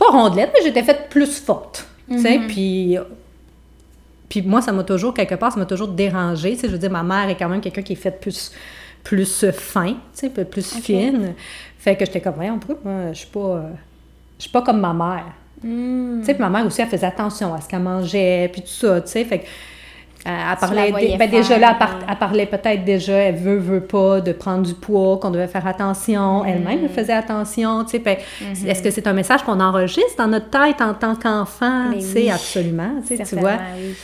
pas 0.00 0.10
rondelette, 0.10 0.50
mais 0.52 0.64
j'étais 0.64 0.82
faite 0.82 1.08
plus 1.10 1.38
forte. 1.38 1.86
Sais, 2.18 2.40
puis... 2.48 2.98
Puis 4.28 4.42
moi, 4.42 4.62
ça 4.62 4.72
m'a 4.72 4.84
toujours, 4.84 5.12
quelque 5.12 5.34
part, 5.34 5.52
ça 5.52 5.58
m'a 5.58 5.66
toujours 5.66 5.88
dérangée. 5.88 6.54
Tu 6.54 6.60
sais, 6.60 6.66
je 6.68 6.72
veux 6.72 6.78
dire, 6.78 6.90
ma 6.90 7.02
mère 7.02 7.28
est 7.28 7.36
quand 7.36 7.48
même 7.48 7.60
quelqu'un 7.60 7.82
qui 7.82 7.94
est 7.94 7.96
faite 7.96 8.20
plus, 8.20 8.52
plus 9.02 9.50
fin, 9.50 9.92
tu 9.92 9.96
sais, 10.14 10.30
peu- 10.30 10.44
plus 10.44 10.72
fine. 10.74 11.34
Fait 11.78 11.96
que 11.96 12.04
j'étais 12.04 12.20
comme, 12.20 12.34
voyons, 12.34 12.58
pourquoi 12.58 12.78
moi, 12.84 13.12
je 13.12 13.18
suis 13.18 13.26
pas... 13.26 13.64
je 14.38 14.42
suis 14.42 14.50
pas 14.50 14.62
comme 14.62 14.80
ma 14.80 14.92
mère. 14.92 15.26
Hmm. 15.62 16.20
Tu 16.20 16.26
sais, 16.26 16.34
puis 16.34 16.42
ma 16.42 16.48
mère 16.48 16.64
aussi, 16.64 16.80
elle 16.80 16.88
faisait 16.88 17.06
attention 17.06 17.52
à 17.54 17.60
ce 17.60 17.68
qu'elle 17.68 17.82
mangeait, 17.82 18.48
puis 18.52 18.62
tout 18.62 18.68
ça, 18.68 19.00
tu 19.00 19.08
sais. 19.08 19.24
Fait 19.24 19.40
que, 19.40 19.46
elle 20.24 20.32
la 20.50 20.56
parlait, 20.56 21.16
ben, 21.18 21.30
déjà 21.30 21.58
là, 21.58 21.70
elle, 21.72 21.78
par- 21.78 21.96
euh. 21.96 22.06
elle 22.08 22.16
parlait 22.18 22.46
peut-être 22.46 22.84
déjà, 22.84 23.14
elle 23.14 23.36
veut, 23.36 23.56
veut 23.58 23.80
pas, 23.80 24.20
de 24.20 24.32
prendre 24.32 24.66
du 24.66 24.74
poids, 24.74 25.18
qu'on 25.18 25.30
devait 25.30 25.46
faire 25.48 25.66
attention. 25.66 26.44
Elle-même, 26.44 26.80
elle 26.84 26.88
faisait 26.90 27.12
attention, 27.14 27.84
tu 27.84 27.92
sais. 27.92 28.00
Fait, 28.00 28.18
Est-ce 28.66 28.82
que 28.82 28.90
c'est 28.90 29.06
un 29.06 29.12
message 29.12 29.42
qu'on 29.42 29.60
enregistre 29.60 30.16
dans 30.18 30.28
notre 30.28 30.50
tête 30.50 30.80
en 30.80 30.94
tant 30.94 31.14
qu'enfant? 31.14 31.90
Tu 31.94 32.00
sais, 32.02 32.20
oui. 32.20 32.30
absolument, 32.30 32.90
tu 33.02 33.08
sais, 33.08 33.16
tu 33.22 33.24
Certainement, 33.24 33.42
vois. 33.56 33.58
oui. 33.76 33.94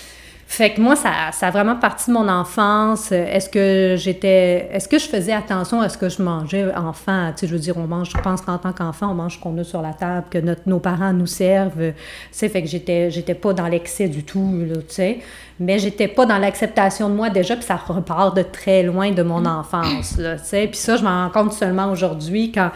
Fait 0.48 0.72
que 0.72 0.80
moi, 0.80 0.94
ça, 0.94 1.10
ça 1.32 1.48
a 1.48 1.50
vraiment 1.50 1.74
parti 1.74 2.08
de 2.08 2.14
mon 2.14 2.28
enfance. 2.28 3.10
Est-ce 3.10 3.50
que 3.50 3.96
j'étais. 3.98 4.68
Est-ce 4.72 4.88
que 4.88 4.98
je 4.98 5.06
faisais 5.06 5.32
attention 5.32 5.80
à 5.80 5.88
ce 5.88 5.98
que 5.98 6.08
je 6.08 6.22
mangeais 6.22 6.72
enfant? 6.74 7.32
Tu 7.32 7.40
sais, 7.40 7.46
je 7.48 7.52
veux 7.52 7.58
dire, 7.58 7.76
on 7.76 7.88
mange, 7.88 8.10
je 8.10 8.18
pense 8.18 8.42
qu'en 8.42 8.56
tant 8.56 8.72
qu'enfant, 8.72 9.10
on 9.10 9.14
mange 9.14 9.34
ce 9.34 9.40
qu'on 9.40 9.58
a 9.58 9.64
sur 9.64 9.82
la 9.82 9.92
table, 9.92 10.26
que 10.30 10.38
notre, 10.38 10.62
nos 10.66 10.78
parents 10.78 11.12
nous 11.12 11.26
servent. 11.26 11.92
Tu 11.92 11.94
sais, 12.30 12.48
fait 12.48 12.62
que 12.62 12.68
j'étais, 12.68 13.10
j'étais 13.10 13.34
pas 13.34 13.54
dans 13.54 13.66
l'excès 13.66 14.08
du 14.08 14.22
tout, 14.22 14.52
là, 14.68 14.76
tu 14.76 14.94
sais. 14.94 15.18
Mais 15.58 15.80
j'étais 15.80 16.08
pas 16.08 16.26
dans 16.26 16.38
l'acceptation 16.38 17.08
de 17.08 17.14
moi 17.14 17.28
déjà, 17.28 17.56
puis 17.56 17.64
ça 17.64 17.76
repart 17.76 18.36
de 18.36 18.42
très 18.42 18.84
loin 18.84 19.10
de 19.10 19.22
mon 19.24 19.44
enfance, 19.46 20.16
là, 20.16 20.36
tu 20.36 20.44
sais. 20.44 20.68
Puis 20.68 20.78
ça, 20.78 20.96
je 20.96 21.02
m'en 21.02 21.24
rends 21.24 21.30
compte 21.30 21.52
seulement 21.54 21.90
aujourd'hui 21.90 22.52
quand 22.52 22.70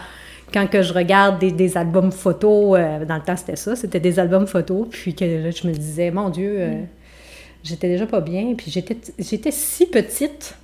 quand 0.53 0.67
que 0.67 0.83
je 0.83 0.93
regarde 0.93 1.39
des, 1.39 1.53
des 1.53 1.77
albums 1.77 2.11
photos, 2.11 2.77
euh, 2.77 3.05
dans 3.05 3.15
le 3.15 3.21
temps 3.23 3.37
c'était 3.37 3.55
ça, 3.55 3.77
c'était 3.77 4.01
des 4.01 4.19
albums 4.19 4.49
photos, 4.49 4.89
puis 4.91 5.15
que 5.15 5.53
je 5.53 5.69
me 5.69 5.73
disais, 5.73 6.11
mon 6.11 6.29
Dieu, 6.29 6.57
euh, 6.59 6.83
j'étais 7.63 7.89
déjà 7.89 8.07
pas 8.07 8.21
bien, 8.21 8.55
puis 8.57 8.71
j'étais, 8.71 8.97
j'étais 9.19 9.51
si 9.51 9.87
petite, 9.87 10.57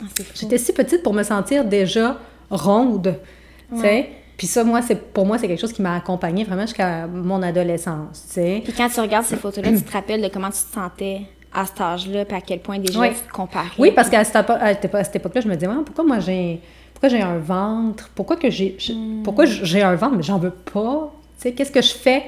Ah, 0.00 0.04
j'étais 0.34 0.58
si 0.58 0.72
petite 0.72 1.02
pour 1.02 1.12
me 1.12 1.22
sentir 1.22 1.64
déjà 1.64 2.18
ronde, 2.50 3.18
tu 3.72 3.80
sais. 3.80 4.10
Puis 4.36 4.46
ça, 4.46 4.64
moi, 4.64 4.80
c'est, 4.80 5.12
pour 5.12 5.26
moi, 5.26 5.36
c'est 5.36 5.46
quelque 5.48 5.60
chose 5.60 5.72
qui 5.72 5.82
m'a 5.82 5.96
accompagnée 5.96 6.44
vraiment 6.44 6.62
jusqu'à 6.62 7.06
mon 7.06 7.42
adolescence, 7.42 8.24
tu 8.28 8.34
sais. 8.34 8.60
Puis 8.64 8.72
quand 8.72 8.88
tu 8.88 9.00
regardes 9.00 9.26
ces 9.26 9.36
photos-là, 9.36 9.70
tu 9.70 9.82
te 9.82 9.92
rappelles 9.92 10.22
de 10.22 10.28
comment 10.28 10.48
tu 10.48 10.62
te 10.62 10.72
sentais 10.72 11.22
à 11.52 11.66
cet 11.66 11.80
âge-là, 11.80 12.24
puis 12.24 12.36
à 12.36 12.40
quel 12.40 12.60
point 12.60 12.78
déjà 12.78 13.08
tu 13.08 13.14
te 13.16 13.30
comparais. 13.32 13.68
Oui, 13.78 13.92
parce 13.92 14.08
qu'à 14.08 14.24
cette, 14.24 14.36
époque-là, 15.14 15.40
je 15.40 15.48
me 15.48 15.54
disais, 15.54 15.66
Ouais, 15.66 15.82
pourquoi 15.84 16.04
moi 16.04 16.20
j'ai. 16.20 16.60
Pourquoi 16.94 17.08
j'ai 17.10 17.22
un 17.22 17.38
ventre? 17.38 18.10
Pourquoi 18.14 18.36
que 18.36 18.50
j'ai. 18.50 18.76
Hmm. 18.90 19.22
Pourquoi 19.22 19.44
j'ai 19.46 19.82
un 19.82 19.94
ventre, 19.94 20.16
mais 20.16 20.22
j'en 20.22 20.38
veux 20.38 20.50
pas? 20.50 21.12
Tu 21.36 21.42
sais, 21.42 21.52
qu'est-ce 21.52 21.72
que 21.72 21.82
je 21.82 21.92
fais? 21.92 22.24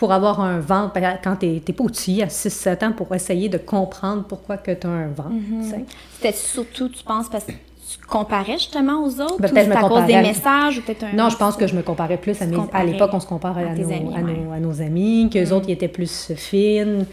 Pour 0.00 0.12
avoir 0.12 0.40
un 0.40 0.60
ventre 0.60 0.94
ben, 0.94 1.18
quand 1.22 1.36
t'es 1.36 1.60
t'es 1.62 1.74
pas 1.74 1.84
outil 1.84 2.22
à 2.22 2.26
6-7 2.28 2.86
ans 2.86 2.92
pour 2.92 3.14
essayer 3.14 3.50
de 3.50 3.58
comprendre 3.58 4.24
pourquoi 4.24 4.56
que 4.56 4.70
t'as 4.70 4.88
un 4.88 5.08
ventre? 5.08 5.28
Mm-hmm. 5.28 5.62
tu 5.62 5.68
sais? 5.68 5.84
C'était 6.14 6.32
surtout, 6.32 6.88
tu 6.88 7.04
penses, 7.04 7.28
parce 7.28 7.44
que 7.44 7.52
tu 7.52 7.98
comparais 8.08 8.54
justement 8.54 9.04
aux 9.04 9.20
autres? 9.20 9.38
Ben, 9.38 9.50
peut-être 9.50 9.68
me 9.68 9.76
à 9.76 9.86
cause 9.86 10.06
des 10.06 10.16
messages? 10.22 10.78
Ou 10.78 10.80
peut-être 10.80 11.04
un 11.04 11.12
Non, 11.12 11.28
je 11.28 11.36
pense 11.36 11.54
que 11.54 11.66
je 11.66 11.76
me 11.76 11.82
comparais 11.82 12.16
plus 12.16 12.40
à 12.40 12.46
Tu 12.46 12.52
mes. 12.52 12.62
À 12.72 12.82
l'époque, 12.82 13.10
on 13.12 13.20
se 13.20 13.26
comparait 13.26 13.68
à 13.68 13.74
nos, 13.74 13.92
amis, 13.92 14.14
à, 14.16 14.20
ouais. 14.22 14.32
nos, 14.32 14.52
à 14.52 14.58
nos 14.58 14.80
amis, 14.80 15.28
qu'eux 15.30 15.50
autres, 15.52 15.66
ils 15.68 15.72
étaient 15.72 15.86
plus 15.86 16.32
fines. 16.34 17.04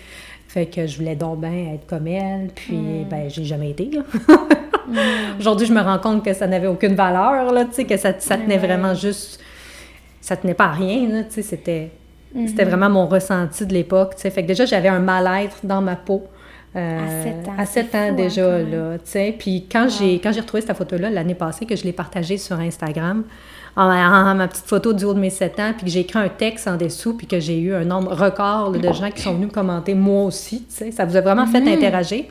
Fait 0.48 0.68
que 0.68 0.88
je 0.88 0.98
voulais 0.98 1.18
donc 1.18 1.42
bien 1.42 1.74
être 1.74 1.88
comme 1.88 2.08
elle. 2.08 2.52
Puis, 2.56 3.06
ben, 3.10 3.30
j'ai 3.30 3.44
jamais 3.44 3.72
été, 3.72 3.92
là. 3.92 4.04
Aujourd'hui, 5.38 5.68
je 5.68 5.74
me 5.74 5.82
rends 5.82 6.00
compte 6.00 6.24
que 6.24 6.34
ça 6.34 6.48
n'avait 6.48 6.68
aucune 6.68 6.96
valeur, 6.96 7.52
là, 7.52 7.66
tu 7.66 7.74
sais, 7.74 7.84
que 7.84 7.98
ça, 7.98 8.18
ça 8.18 8.38
tenait 8.38 8.58
vraiment 8.58 8.94
juste... 8.94 9.42
Ça 10.22 10.38
tenait 10.38 10.54
pas 10.54 10.68
à 10.68 10.72
rien, 10.72 11.10
là, 11.10 11.24
tu 11.24 11.34
sais, 11.34 11.42
c'était... 11.42 11.92
C'était 12.46 12.66
vraiment 12.66 12.90
mon 12.90 13.08
ressenti 13.08 13.66
de 13.66 13.74
l'époque. 13.74 14.14
Fait 14.18 14.32
que 14.32 14.48
déjà, 14.48 14.66
j'avais 14.66 14.90
un 14.90 15.00
mal-être 15.00 15.58
dans 15.64 15.82
ma 15.82 15.96
peau. 15.96 16.24
euh, 16.76 17.00
À 17.00 17.24
sept 17.24 17.48
ans, 17.48 17.54
À 17.58 17.66
sept 17.66 17.88
c'est 17.92 17.98
ans 17.98 18.06
fou, 18.08 18.12
hein, 18.14 18.16
déjà, 18.16 18.48
même. 18.60 18.72
là, 18.72 18.98
tu 19.00 19.04
sais. 19.06 19.36
Puis 19.38 19.66
quand 19.72 19.88
j'ai 19.90 20.20
quand 20.20 20.32
j'ai 20.32 20.42
retrouvé 20.42 20.62
cette 20.62 20.76
photo-là 20.78 21.10
l'année 21.10 21.34
passée, 21.36 21.66
que 21.66 21.76
je 21.76 21.84
l'ai 21.84 21.94
partagée 21.94 22.38
sur 22.38 22.60
Instagram, 22.60 23.24
en, 23.76 23.84
en- 23.90 24.36
ma 24.36 24.48
petite 24.48 24.66
photo 24.68 24.92
du 24.94 25.06
haut 25.06 25.14
de 25.14 25.20
mes 25.20 25.30
7 25.30 25.60
ans, 25.60 25.72
puis 25.76 25.86
que 25.86 25.92
j'ai 25.92 26.02
écrit 26.02 26.20
un 26.20 26.30
texte 26.30 26.68
en 26.68 26.76
dessous, 26.78 27.16
puis 27.16 27.26
que 27.28 27.40
j'ai 27.40 27.58
eu 27.60 27.74
un 27.74 27.86
nombre 27.86 28.14
record 28.14 28.72
là, 28.72 28.78
de 28.80 28.94
gens 28.94 29.10
qui 29.10 29.22
sont 29.22 29.34
venus 29.34 29.48
me 29.48 29.54
commenter, 29.54 29.94
moi 29.96 30.26
aussi, 30.26 30.60
tu 30.66 30.76
sais. 30.76 30.92
Ça 30.92 31.06
vous 31.06 31.16
a 31.16 31.22
vraiment 31.22 31.46
Mhm. 31.46 31.52
fait 31.54 31.74
interagir. 31.74 32.26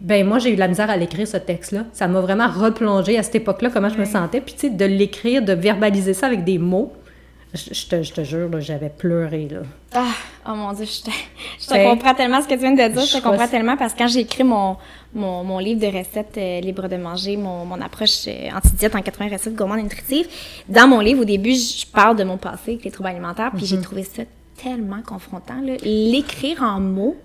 Ben 0.00 0.26
moi, 0.26 0.38
j'ai 0.40 0.50
eu 0.50 0.54
de 0.54 0.60
la 0.60 0.66
misère 0.68 0.90
à 0.90 0.96
l'écrire, 0.96 1.28
ce 1.28 1.36
texte-là. 1.36 1.84
Ça 1.92 2.08
m'a 2.08 2.20
vraiment 2.20 2.48
replongé 2.48 3.16
à 3.18 3.22
cette 3.22 3.36
époque-là, 3.36 3.70
comment 3.72 3.88
je 3.88 3.98
me 3.98 4.04
sentais. 4.04 4.40
Puis, 4.40 4.54
tu 4.54 4.60
sais, 4.62 4.70
de 4.70 4.84
l'écrire, 4.84 5.42
de 5.44 5.52
verbaliser 5.52 6.12
ça 6.12 6.26
avec 6.26 6.42
des 6.42 6.58
mots, 6.58 6.92
je, 7.54 7.74
je 7.74 7.86
te, 7.86 8.02
je 8.02 8.12
te 8.12 8.24
jure, 8.24 8.48
j'avais 8.60 8.88
pleuré, 8.88 9.48
là. 9.50 9.60
Ah, 9.94 10.06
oh 10.48 10.54
mon 10.54 10.72
Dieu, 10.72 10.86
je 10.86 11.02
te, 11.02 11.10
je 11.60 11.66
te 11.66 11.74
Fait- 11.74 11.84
comprends 11.84 12.14
tellement 12.14 12.40
ce 12.40 12.48
que 12.48 12.54
tu 12.54 12.60
viens 12.60 12.72
de 12.72 12.92
dire. 12.92 13.04
Je 13.04 13.18
te 13.18 13.22
comprends 13.22 13.46
tellement 13.48 13.76
parce 13.76 13.92
que 13.92 13.98
quand 13.98 14.08
j'ai 14.08 14.20
écrit 14.20 14.42
mon, 14.44 14.76
mon, 15.14 15.44
mon 15.44 15.58
livre 15.58 15.80
de 15.80 15.86
recettes 15.86 16.38
euh, 16.38 16.60
libre 16.60 16.88
de 16.88 16.96
manger, 16.96 17.36
mon, 17.36 17.64
mon 17.66 17.80
approche 17.80 18.26
euh, 18.28 18.48
anti-diète 18.56 18.94
en 18.94 19.02
80 19.02 19.28
recettes 19.32 19.54
gourmandes 19.54 19.80
et 19.80 19.82
nutritives, 19.82 20.28
dans 20.68 20.88
mon 20.88 21.00
livre, 21.00 21.22
au 21.22 21.24
début, 21.26 21.54
je 21.54 21.84
parle 21.86 22.16
de 22.16 22.24
mon 22.24 22.38
passé 22.38 22.72
avec 22.72 22.84
les 22.84 22.90
troubles 22.90 23.10
alimentaires, 23.10 23.50
puis 23.54 23.66
j'ai 23.66 23.76
Mhm. 23.76 23.82
trouvé 23.82 24.04
ça 24.04 24.22
tellement 24.62 25.02
confrontant. 25.06 25.60
L'écrire 25.84 26.62
en 26.62 26.80
mots, 26.80 27.16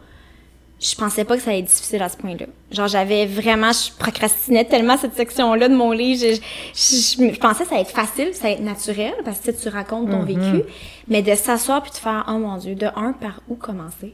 je 0.80 0.96
pensais 0.96 1.24
pas 1.26 1.36
que 1.38 1.42
ça 1.44 1.50
allait 1.50 1.60
être 1.60 1.66
difficile 1.66 2.02
à 2.04 2.10
ce 2.10 2.18
point-là. 2.18 2.46
Genre, 2.72 2.88
j'avais 2.88 3.26
vraiment, 3.26 3.72
je 3.72 3.92
procrastinais 3.98 4.66
tellement 4.66 4.96
cette 4.98 5.16
section-là 5.16 5.70
de 5.70 5.76
mon 5.76 5.92
livre. 5.92 6.22
Je, 6.22 6.36
je, 6.36 6.96
je- 7.28 7.34
je 7.34 7.40
pensais 7.40 7.64
que 7.64 7.70
ça 7.70 7.76
allait 7.76 7.82
être 7.84 7.92
facile, 7.96 8.30
ça 8.34 8.46
allait 8.46 8.56
être 8.58 8.62
naturel, 8.64 9.14
parce 9.26 9.40
que 9.40 9.52
tu 9.52 9.58
sais, 9.58 9.64
tu 9.64 9.70
racontes 9.70 10.10
ton 10.12 10.24
vécu. 10.24 10.62
Mais 11.08 11.22
de 11.24 11.34
s'asseoir 11.36 11.82
puis 11.82 11.92
de 11.92 11.98
faire, 11.98 12.26
oh 12.28 12.38
mon 12.38 12.58
Dieu, 12.58 12.76
de 12.76 12.86
un, 12.96 13.14
par 13.14 13.42
où 13.48 13.56
commencer? 13.56 14.14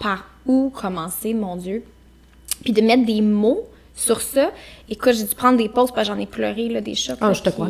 Par 0.00 0.24
où 0.46 0.70
commencer, 0.70 1.32
mon 1.34 1.56
Dieu? 1.56 1.84
Puis 2.64 2.72
de 2.72 2.80
mettre 2.80 3.04
des 3.04 3.20
mots 3.20 3.62
sur 3.94 4.20
ça. 4.20 4.50
Écoute, 4.88 5.12
j'ai 5.14 5.24
dû 5.24 5.34
prendre 5.36 5.58
des 5.58 5.68
pauses 5.68 5.92
parce 5.92 6.08
que 6.08 6.14
j'en 6.14 6.20
ai 6.20 6.26
pleuré, 6.26 6.68
là, 6.68 6.80
des 6.80 6.94
chocs. 6.96 7.18
Ah, 7.20 7.28
là, 7.28 7.32
je 7.34 7.42
te 7.42 7.50
crois. 7.50 7.68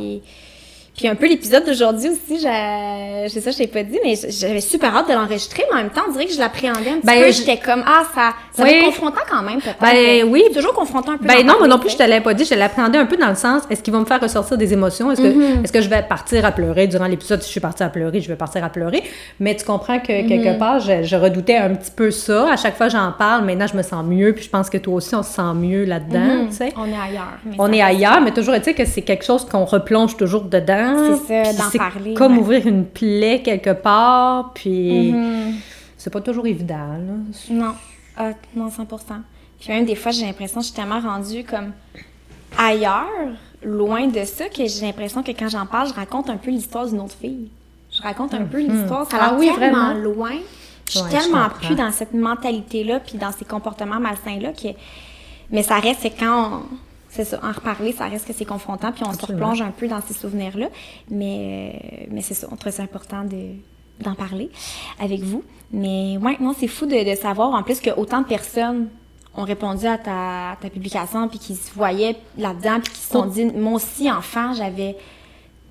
Puis 0.96 1.08
un 1.08 1.16
peu 1.16 1.26
l'épisode 1.26 1.64
d'aujourd'hui 1.64 2.08
aussi, 2.10 2.40
j'ai 2.40 3.28
c'est 3.28 3.40
ça, 3.40 3.50
je 3.50 3.56
t'ai 3.58 3.66
pas 3.66 3.82
dit, 3.82 3.98
mais 4.04 4.14
j'avais 4.28 4.60
super 4.60 4.94
hâte 4.96 5.08
de 5.08 5.14
l'enregistrer, 5.14 5.64
mais 5.70 5.80
en 5.80 5.82
même 5.82 5.90
temps, 5.90 6.02
on 6.08 6.12
dirait 6.12 6.26
que 6.26 6.32
je 6.32 6.38
l'appréhendais 6.38 6.90
un 6.90 6.98
petit 6.98 7.06
Ben, 7.06 7.22
peu. 7.24 7.32
J'étais 7.32 7.56
comme, 7.56 7.82
ah, 7.86 8.02
ça, 8.14 8.32
ça 8.52 8.62
va 8.62 8.70
être 8.70 8.84
confrontant 8.84 9.22
quand 9.28 9.42
même, 9.42 9.60
peut-être. 9.60 9.80
Ben, 9.80 10.22
oui. 10.30 10.44
Toujours 10.54 10.72
confrontant 10.74 11.12
un 11.12 11.16
peu. 11.16 11.26
Ben 11.26 11.44
non, 11.44 11.54
moi 11.58 11.66
non 11.66 11.78
plus, 11.78 11.90
je 11.90 11.96
te 11.96 12.02
l'avais 12.04 12.20
pas 12.20 12.32
dit. 12.34 12.44
Je 12.44 12.54
l'appréhendais 12.54 12.98
un 12.98 13.06
peu 13.06 13.16
dans 13.16 13.28
le 13.30 13.34
sens, 13.34 13.62
est-ce 13.70 13.82
qu'ils 13.82 13.92
vont 13.92 14.00
me 14.00 14.04
faire 14.04 14.20
ressortir 14.20 14.56
des 14.56 14.72
émotions? 14.72 15.10
Est-ce 15.10 15.20
que, 15.20 15.26
Mm-hmm. 15.26 15.64
est-ce 15.64 15.72
que 15.72 15.80
je 15.80 15.88
vais 15.88 16.02
partir 16.02 16.44
à 16.44 16.52
pleurer 16.52 16.86
durant 16.86 17.06
l'épisode? 17.06 17.40
Si 17.42 17.46
je 17.48 17.52
suis 17.52 17.60
partie 17.60 17.82
à 17.82 17.88
pleurer, 17.88 18.20
je 18.20 18.28
vais 18.28 18.36
partir 18.36 18.62
à 18.62 18.68
pleurer. 18.68 19.02
Mais 19.40 19.56
tu 19.56 19.64
comprends 19.64 19.98
que 19.98 20.12
Mm-hmm. 20.12 20.28
quelque 20.28 20.58
part, 20.58 20.78
je, 20.78 21.02
je 21.02 21.16
redoutais 21.16 21.56
un 21.56 21.74
petit 21.74 21.90
peu 21.90 22.12
ça. 22.12 22.52
À 22.52 22.56
chaque 22.56 22.76
fois, 22.76 22.88
j'en 22.88 23.10
parle. 23.10 23.44
Maintenant, 23.44 23.66
je 23.66 23.76
me 23.76 23.82
sens 23.82 24.04
mieux. 24.04 24.32
Puis 24.32 24.44
je 24.44 24.50
pense 24.50 24.70
que 24.70 24.78
toi 24.78 24.94
aussi, 24.94 25.14
on 25.16 25.24
se 25.24 25.32
sent 25.32 25.54
mieux 25.56 25.84
là-dedans, 25.84 26.46
tu 26.50 26.56
sais. 26.56 26.72
On 26.76 26.84
est 26.86 26.90
ailleurs. 26.90 27.38
On 27.58 27.68
Mm-hmm. 27.68 27.74
est 27.74 27.82
ailleurs, 27.82 28.20
mais 28.20 28.30
toujours, 28.30 28.54
tu 28.56 28.62
sais, 28.62 28.74
que 28.74 28.84
c'est 28.84 29.02
quelque 29.02 29.24
chose 29.24 29.44
qu'on 29.44 29.64
replonge 29.64 30.16
toujours 30.16 30.42
dedans. 30.42 30.83
C'est 31.26 31.44
ça, 31.44 31.48
Puis 31.50 31.58
d'en 31.58 31.70
c'est 31.70 31.78
parler, 31.78 32.14
comme 32.14 32.32
ouais. 32.34 32.38
ouvrir 32.40 32.66
une 32.66 32.84
plaie 32.86 33.42
quelque 33.42 33.72
part, 33.72 34.52
puis 34.54 35.12
Mhm. 35.12 35.54
c'est 35.96 36.10
pas 36.12 36.20
toujours 36.20 36.46
évident, 36.46 36.74
là. 36.98 37.14
Non, 37.50 37.72
ah, 38.16 38.30
non, 38.54 38.70
100 38.70 38.84
Puis 39.60 39.72
même 39.72 39.84
des 39.86 39.94
fois, 39.96 40.12
j'ai 40.12 40.26
l'impression 40.26 40.56
que 40.60 40.66
je 40.66 40.72
suis 40.72 40.76
tellement 40.76 41.00
rendue 41.00 41.44
comme 41.44 41.72
ailleurs, 42.58 43.08
loin 43.62 44.06
de 44.06 44.24
ça, 44.24 44.48
que 44.48 44.66
j'ai 44.66 44.86
l'impression 44.86 45.22
que 45.22 45.30
quand 45.32 45.48
j'en 45.48 45.66
parle, 45.66 45.88
je 45.88 45.94
raconte 45.94 46.28
un 46.30 46.36
peu 46.36 46.50
l'histoire 46.50 46.86
d'une 46.86 47.00
autre 47.00 47.16
fille. 47.20 47.48
Je 47.92 48.02
raconte 48.02 48.34
un 48.34 48.44
peu 48.44 48.58
l'histoire. 48.60 49.08
Ça 49.10 49.18
Ah 49.20 49.36
oui, 49.38 49.50
tellement 49.58 49.90
vraiment? 49.92 49.94
loin. 50.00 50.32
Je 50.86 50.90
suis 50.90 51.00
Ouais, 51.00 51.06
je 51.12 51.16
tellement 51.16 51.44
comprends. 51.44 51.66
plus 51.66 51.74
dans 51.76 51.90
cette 51.92 52.12
mentalité-là, 52.12 53.00
puis 53.00 53.16
dans 53.18 53.32
ces 53.32 53.44
comportements 53.44 54.00
malsains-là 54.00 54.52
que. 54.52 54.68
Mais 55.50 55.62
ça 55.62 55.78
reste 55.78 56.04
quand 56.18 56.50
on- 56.52 56.62
C'est 57.14 57.24
ça, 57.24 57.38
en 57.42 57.52
reparler, 57.52 57.92
ça 57.92 58.06
reste 58.06 58.26
que 58.26 58.32
c'est 58.32 58.44
confrontant, 58.44 58.90
puis 58.92 59.02
on 59.06 59.10
Absolument. 59.10 59.26
se 59.26 59.32
replonge 59.54 59.62
un 59.62 59.70
peu 59.70 59.86
dans 59.86 60.00
ces 60.00 60.14
souvenirs-là. 60.14 60.66
Mais, 61.10 61.72
euh, 62.02 62.06
mais 62.10 62.22
c'est 62.22 62.34
ça, 62.34 62.48
on 62.50 62.56
trouve 62.56 62.72
ça 62.72 62.82
important 62.82 63.22
de 63.24 63.54
d'en 64.00 64.14
parler 64.16 64.50
avec 65.00 65.20
vous. 65.20 65.44
Mais 65.72 66.18
ouais, 66.20 66.36
non, 66.40 66.52
c'est 66.58 66.66
fou 66.66 66.84
de, 66.86 67.08
de 67.08 67.14
savoir 67.16 67.50
en 67.54 67.62
plus 67.62 67.78
que 67.80 67.90
autant 67.96 68.22
de 68.22 68.26
personnes 68.26 68.88
ont 69.36 69.44
répondu 69.44 69.86
à 69.86 69.98
ta, 69.98 70.50
à 70.52 70.56
ta 70.60 70.68
publication 70.68 71.28
puis 71.28 71.38
qui 71.38 71.54
se 71.54 71.72
voyaient 71.74 72.16
là-dedans 72.36 72.80
puis 72.82 72.92
qui 72.92 72.98
se 73.00 73.10
sont 73.10 73.26
dit 73.26 73.44
moi 73.44 73.74
aussi 73.74 74.10
enfant 74.10 74.52
j'avais 74.54 74.96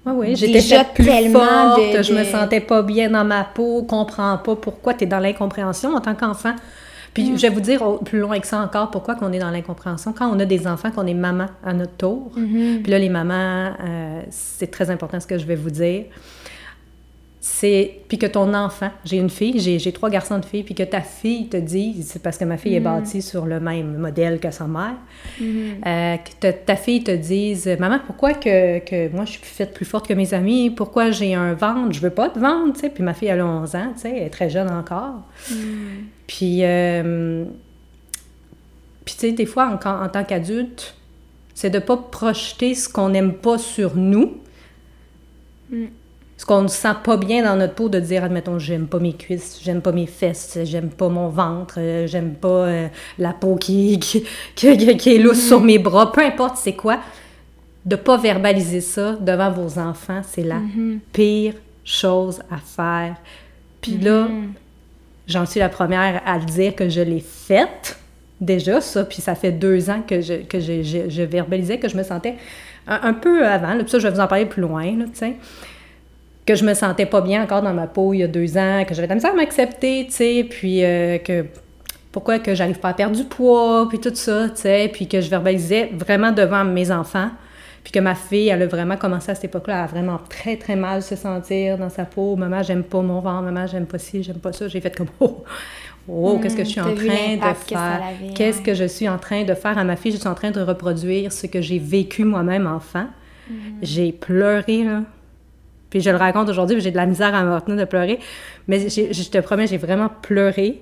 Oui, 0.06 0.14
oui, 0.16 0.36
j'étais 0.38 0.62
plus 0.96 1.06
tellement 1.06 1.40
forte, 1.76 1.98
de- 1.98 2.02
je 2.02 2.14
me 2.14 2.24
sentais 2.24 2.62
pas 2.62 2.82
bien 2.82 3.10
dans 3.10 3.26
ma 3.26 3.44
peau, 3.44 3.84
comprends 3.84 4.38
pas 4.38 4.56
pourquoi 4.56 4.94
tu 4.94 5.04
es 5.04 5.08
dans 5.08 5.20
l'incompréhension 5.20 5.94
en 5.94 6.00
tant 6.02 6.16
qu'enfant. 6.16 6.56
Puis 7.14 7.32
Mm. 7.32 7.38
je 7.38 7.42
vais 7.44 7.50
vous 7.50 7.62
dire 7.62 7.82
au- 7.84 7.98
plus 7.98 8.20
loin 8.20 8.40
que 8.40 8.48
ça 8.48 8.60
encore 8.60 8.90
pourquoi 8.92 9.16
qu'on 9.16 9.32
est 9.34 9.40
dans 9.40 9.52
l'incompréhension. 9.52 10.14
Quand 10.14 10.30
on 10.36 10.40
a 10.40 10.46
des 10.46 10.66
enfants, 10.68 10.90
qu'on 10.92 11.06
est 11.08 11.14
maman 11.14 11.48
à 11.64 11.74
notre 11.74 11.94
tour, 11.96 12.32
Mm-hmm. 12.36 12.82
puis 12.82 12.92
là, 12.92 12.98
les 13.00 13.10
mamans, 13.10 13.74
euh, 13.84 14.22
c'est 14.30 14.72
très 14.72 14.90
important 14.90 15.20
ce 15.20 15.28
que 15.28 15.38
je 15.38 15.46
vais 15.46 15.56
vous 15.56 15.70
dire. 15.72 16.06
C'est, 17.46 18.00
puis 18.08 18.18
que 18.18 18.26
ton 18.26 18.54
enfant, 18.54 18.90
j'ai 19.04 19.18
une 19.18 19.30
fille, 19.30 19.60
j'ai, 19.60 19.92
trois 19.92 20.10
garçons 20.10 20.40
de 20.40 20.46
filles, 20.46 20.64
puis 20.64 20.76
que 20.76 20.84
ta 20.84 21.02
fille 21.02 21.50
te 21.50 21.58
dise, 21.58 22.08
c'est 22.10 22.22
parce 22.24 22.38
que 22.38 22.46
ma 22.46 22.56
fille 22.56 22.74
est 22.76 22.80
bâtie 22.80 23.22
sur 23.22 23.46
le 23.46 23.60
même 23.60 23.98
modèle 23.98 24.40
que 24.40 24.50
sa 24.50 24.66
mère, 24.66 24.94
euh, 25.42 26.16
que 26.16 26.30
ta- 26.40 26.54
ta 26.54 26.78
fille 26.78 27.04
te 27.04 27.12
dise 27.12 27.68
Maman, 27.80 28.00
pourquoi 28.06 28.34
que, 28.34 28.80
que 28.80 29.14
moi 29.14 29.26
je 29.26 29.32
suis 29.32 29.42
faite 29.44 29.74
plus 29.74 29.84
forte 29.84 30.08
que 30.08 30.14
mes 30.14 30.34
amis? 30.34 30.70
Pourquoi 30.70 31.12
j'ai 31.12 31.36
un 31.36 31.54
ventre? 31.54 31.92
Je 31.92 32.00
veux 32.00 32.12
pas 32.12 32.30
de 32.30 32.40
ventre, 32.40 32.76
tu 32.76 32.80
sais. 32.80 32.90
Puis 32.90 33.04
ma 33.04 33.14
fille, 33.14 33.28
elle 33.28 33.42
a 33.42 33.46
11 33.46 33.76
ans, 33.76 33.92
tu 33.94 34.04
sais, 34.04 34.14
elle 34.16 34.24
est 34.24 34.30
très 34.30 34.50
jeune 34.50 34.70
encore. 34.70 35.24
Puis, 36.28 36.60
euh, 36.64 37.46
puis 39.06 39.16
tu 39.16 39.20
sais, 39.22 39.32
des 39.32 39.46
fois, 39.46 39.68
en, 39.68 39.90
en 39.90 40.10
tant 40.10 40.24
qu'adulte, 40.24 40.96
c'est 41.54 41.70
de 41.70 41.80
pas 41.80 41.98
projeter 41.98 42.76
ce 42.76 42.90
qu'on 42.90 43.10
n'aime 43.10 43.34
pas 43.34 43.58
sur 43.58 43.96
nous. 43.96 44.38
Ce 46.38 46.46
qu'on 46.46 46.64
ne 46.64 46.68
sent 46.68 46.96
pas 47.04 47.16
bien 47.16 47.44
dans 47.44 47.56
notre 47.56 47.74
peau 47.74 47.90
de 47.90 48.00
dire, 48.00 48.24
admettons, 48.24 48.60
j'aime 48.60 48.88
pas 48.88 49.00
mes 49.00 49.14
cuisses, 49.14 49.60
j'aime 49.64 49.82
pas 49.82 49.92
mes 49.92 50.08
fesses, 50.08 50.58
j'aime 50.64 50.90
pas 50.90 51.10
mon 51.10 51.30
ventre, 51.30 51.76
euh, 51.78 52.06
j'aime 52.06 52.34
pas 52.34 52.48
euh, 52.48 52.88
la 53.18 53.34
peau 53.34 53.56
qui, 53.56 53.98
qui, 54.00 54.24
qui, 54.56 55.16
est 55.16 55.20
lousse 55.20 55.48
sur 55.48 55.62
mes 55.62 55.80
bras, 55.80 56.12
peu 56.12 56.22
importe 56.22 56.58
c'est 56.58 56.74
quoi. 56.74 57.00
De 57.86 57.96
pas 57.96 58.18
verbaliser 58.18 58.82
ça 58.82 59.14
devant 59.14 59.52
vos 59.52 59.80
enfants, 59.80 60.22
c'est 60.28 60.44
la 60.44 60.60
pire 61.12 61.54
chose 61.84 62.42
à 62.50 62.58
faire. 62.58 63.16
Puis 63.82 63.98
là, 63.98 64.28
j'en 65.28 65.46
suis 65.46 65.60
la 65.60 65.70
première 65.70 66.22
à 66.26 66.38
le 66.38 66.46
dire 66.46 66.76
que 66.76 66.90
je 66.90 67.02
l'ai 67.02 67.20
faite 67.20 67.98
déjà, 68.42 68.82
ça. 68.82 69.04
Puis 69.06 69.22
ça 69.22 69.36
fait 69.36 69.52
deux 69.52 69.90
ans 69.90 70.02
que 70.06 70.22
je, 70.22 70.34
que 70.44 70.60
je, 70.60 71.22
verbalisais 71.24 71.78
que 71.78 71.90
je 71.90 71.98
me 71.98 72.04
sentais 72.04 72.36
un, 72.88 73.14
peu 73.14 73.48
avant. 73.48 73.74
Là, 73.74 73.84
puis 73.84 73.90
ça, 73.90 74.00
je 74.00 74.08
vais 74.08 74.14
vous 74.14 74.20
en 74.20 74.28
parler 74.28 74.46
plus 74.46 74.62
loin, 74.62 74.86
là, 74.98 75.06
tu 75.06 75.20
sais. 75.20 75.36
Que 76.46 76.56
je 76.56 76.66
me 76.66 76.74
sentais 76.74 77.06
pas 77.06 77.22
bien 77.22 77.42
encore 77.42 77.62
dans 77.62 77.74
ma 77.74 77.88
peau 77.88 78.14
il 78.14 78.20
y 78.20 78.24
a 78.24 78.28
deux 78.28 78.58
ans, 78.58 78.84
que 78.86 78.94
j'avais 78.94 79.08
de 79.08 79.12
la 79.12 79.16
misère 79.16 79.32
à 79.32 79.36
m'accepter, 79.36 80.06
tu 80.08 80.14
sais. 80.14 80.48
Puis 80.50 80.84
euh, 80.84 81.18
que 81.18 81.46
pourquoi 82.12 82.40
que 82.40 82.54
j'arrive 82.54 82.80
pas 82.80 82.90
à 82.90 82.94
perdre 82.94 83.16
du 83.16 83.24
poids, 83.24 83.88
puis 83.88 84.00
tout 84.00 84.14
ça, 84.14 84.50
tu 84.50 84.62
sais. 84.62 84.90
Puis 84.92 85.08
que 85.08 85.22
je 85.22 85.30
verbalisais 85.30 85.92
vraiment 85.94 86.32
devant 86.32 86.66
mes 86.66 86.92
enfants. 86.92 87.30
Puis 87.84 87.92
que 87.92 88.00
ma 88.00 88.16
fille, 88.16 88.48
elle 88.48 88.62
a 88.62 88.68
vraiment 88.68 88.96
commencé 88.96 89.32
à 89.32 89.36
cette 89.36 89.46
époque-là 89.46 89.84
à 89.84 89.88
vraiment 89.88 90.20
très, 90.30 90.56
très 90.56 90.76
mal 90.76 91.02
se 91.04 91.16
sentir 91.18 91.78
dans 91.78 91.90
sa 91.90 92.06
peau. 92.06 92.36
Maman, 92.38 92.64
j'aime 92.64 92.84
pas 92.84 93.02
mon 93.02 93.20
ventre. 93.20 93.44
Maman, 93.44 93.68
j'aime 93.68 93.86
pas 93.86 94.00
ci, 94.00 94.24
j'aime 94.24 94.38
pas 94.38 94.54
ça. 94.54 94.70
J'ai 94.70 94.80
fait 94.80 94.96
comme, 94.96 95.10
oh, 95.20 95.44
oh 96.08 96.40
qu'est-ce 96.42 96.56
que 96.56 96.64
je 96.64 96.70
suis 96.70 96.80
en 96.80 96.96
train 96.96 97.36
de 97.36 97.56
faire? 97.56 98.04
Qu'est-ce 98.36 98.60
ouais. 98.60 98.64
que 98.64 98.74
je 98.74 98.86
suis 98.86 99.10
en 99.10 99.18
train 99.18 99.44
de 99.44 99.54
faire? 99.54 99.78
À 99.78 99.84
ma 99.84 99.98
fille? 99.98 100.14
Je 100.14 100.18
suis 100.18 100.30
en 100.30 100.34
train 100.34 100.52
de 100.52 100.62
reproduire 100.62 101.34
ce 101.34 101.46
que 101.46 101.62
j'ai 101.62 101.78
vécu 101.80 102.24
moi-même 102.24 102.68
enfant. 102.68 103.08
Mm. 103.50 103.54
J'ai 103.82 104.12
pleuré, 104.14 104.86
là. 104.86 105.02
Puis 105.90 106.00
je 106.00 106.10
le 106.10 106.16
raconte 106.18 106.50
aujourd'hui, 106.50 106.78
puis 106.78 106.84
j'ai 106.84 106.92
de 106.92 106.96
la 106.96 107.06
misère 107.06 107.36
à 107.36 107.44
me 107.44 107.54
retenir 107.54 107.78
de 107.78 107.86
pleurer. 107.86 108.20
Mais 108.68 108.90
j'ai- 108.90 109.14
je 109.14 109.30
te 109.30 109.38
promets, 109.40 109.68
j'ai 109.68 109.78
vraiment 109.78 110.10
pleuré. 110.10 110.82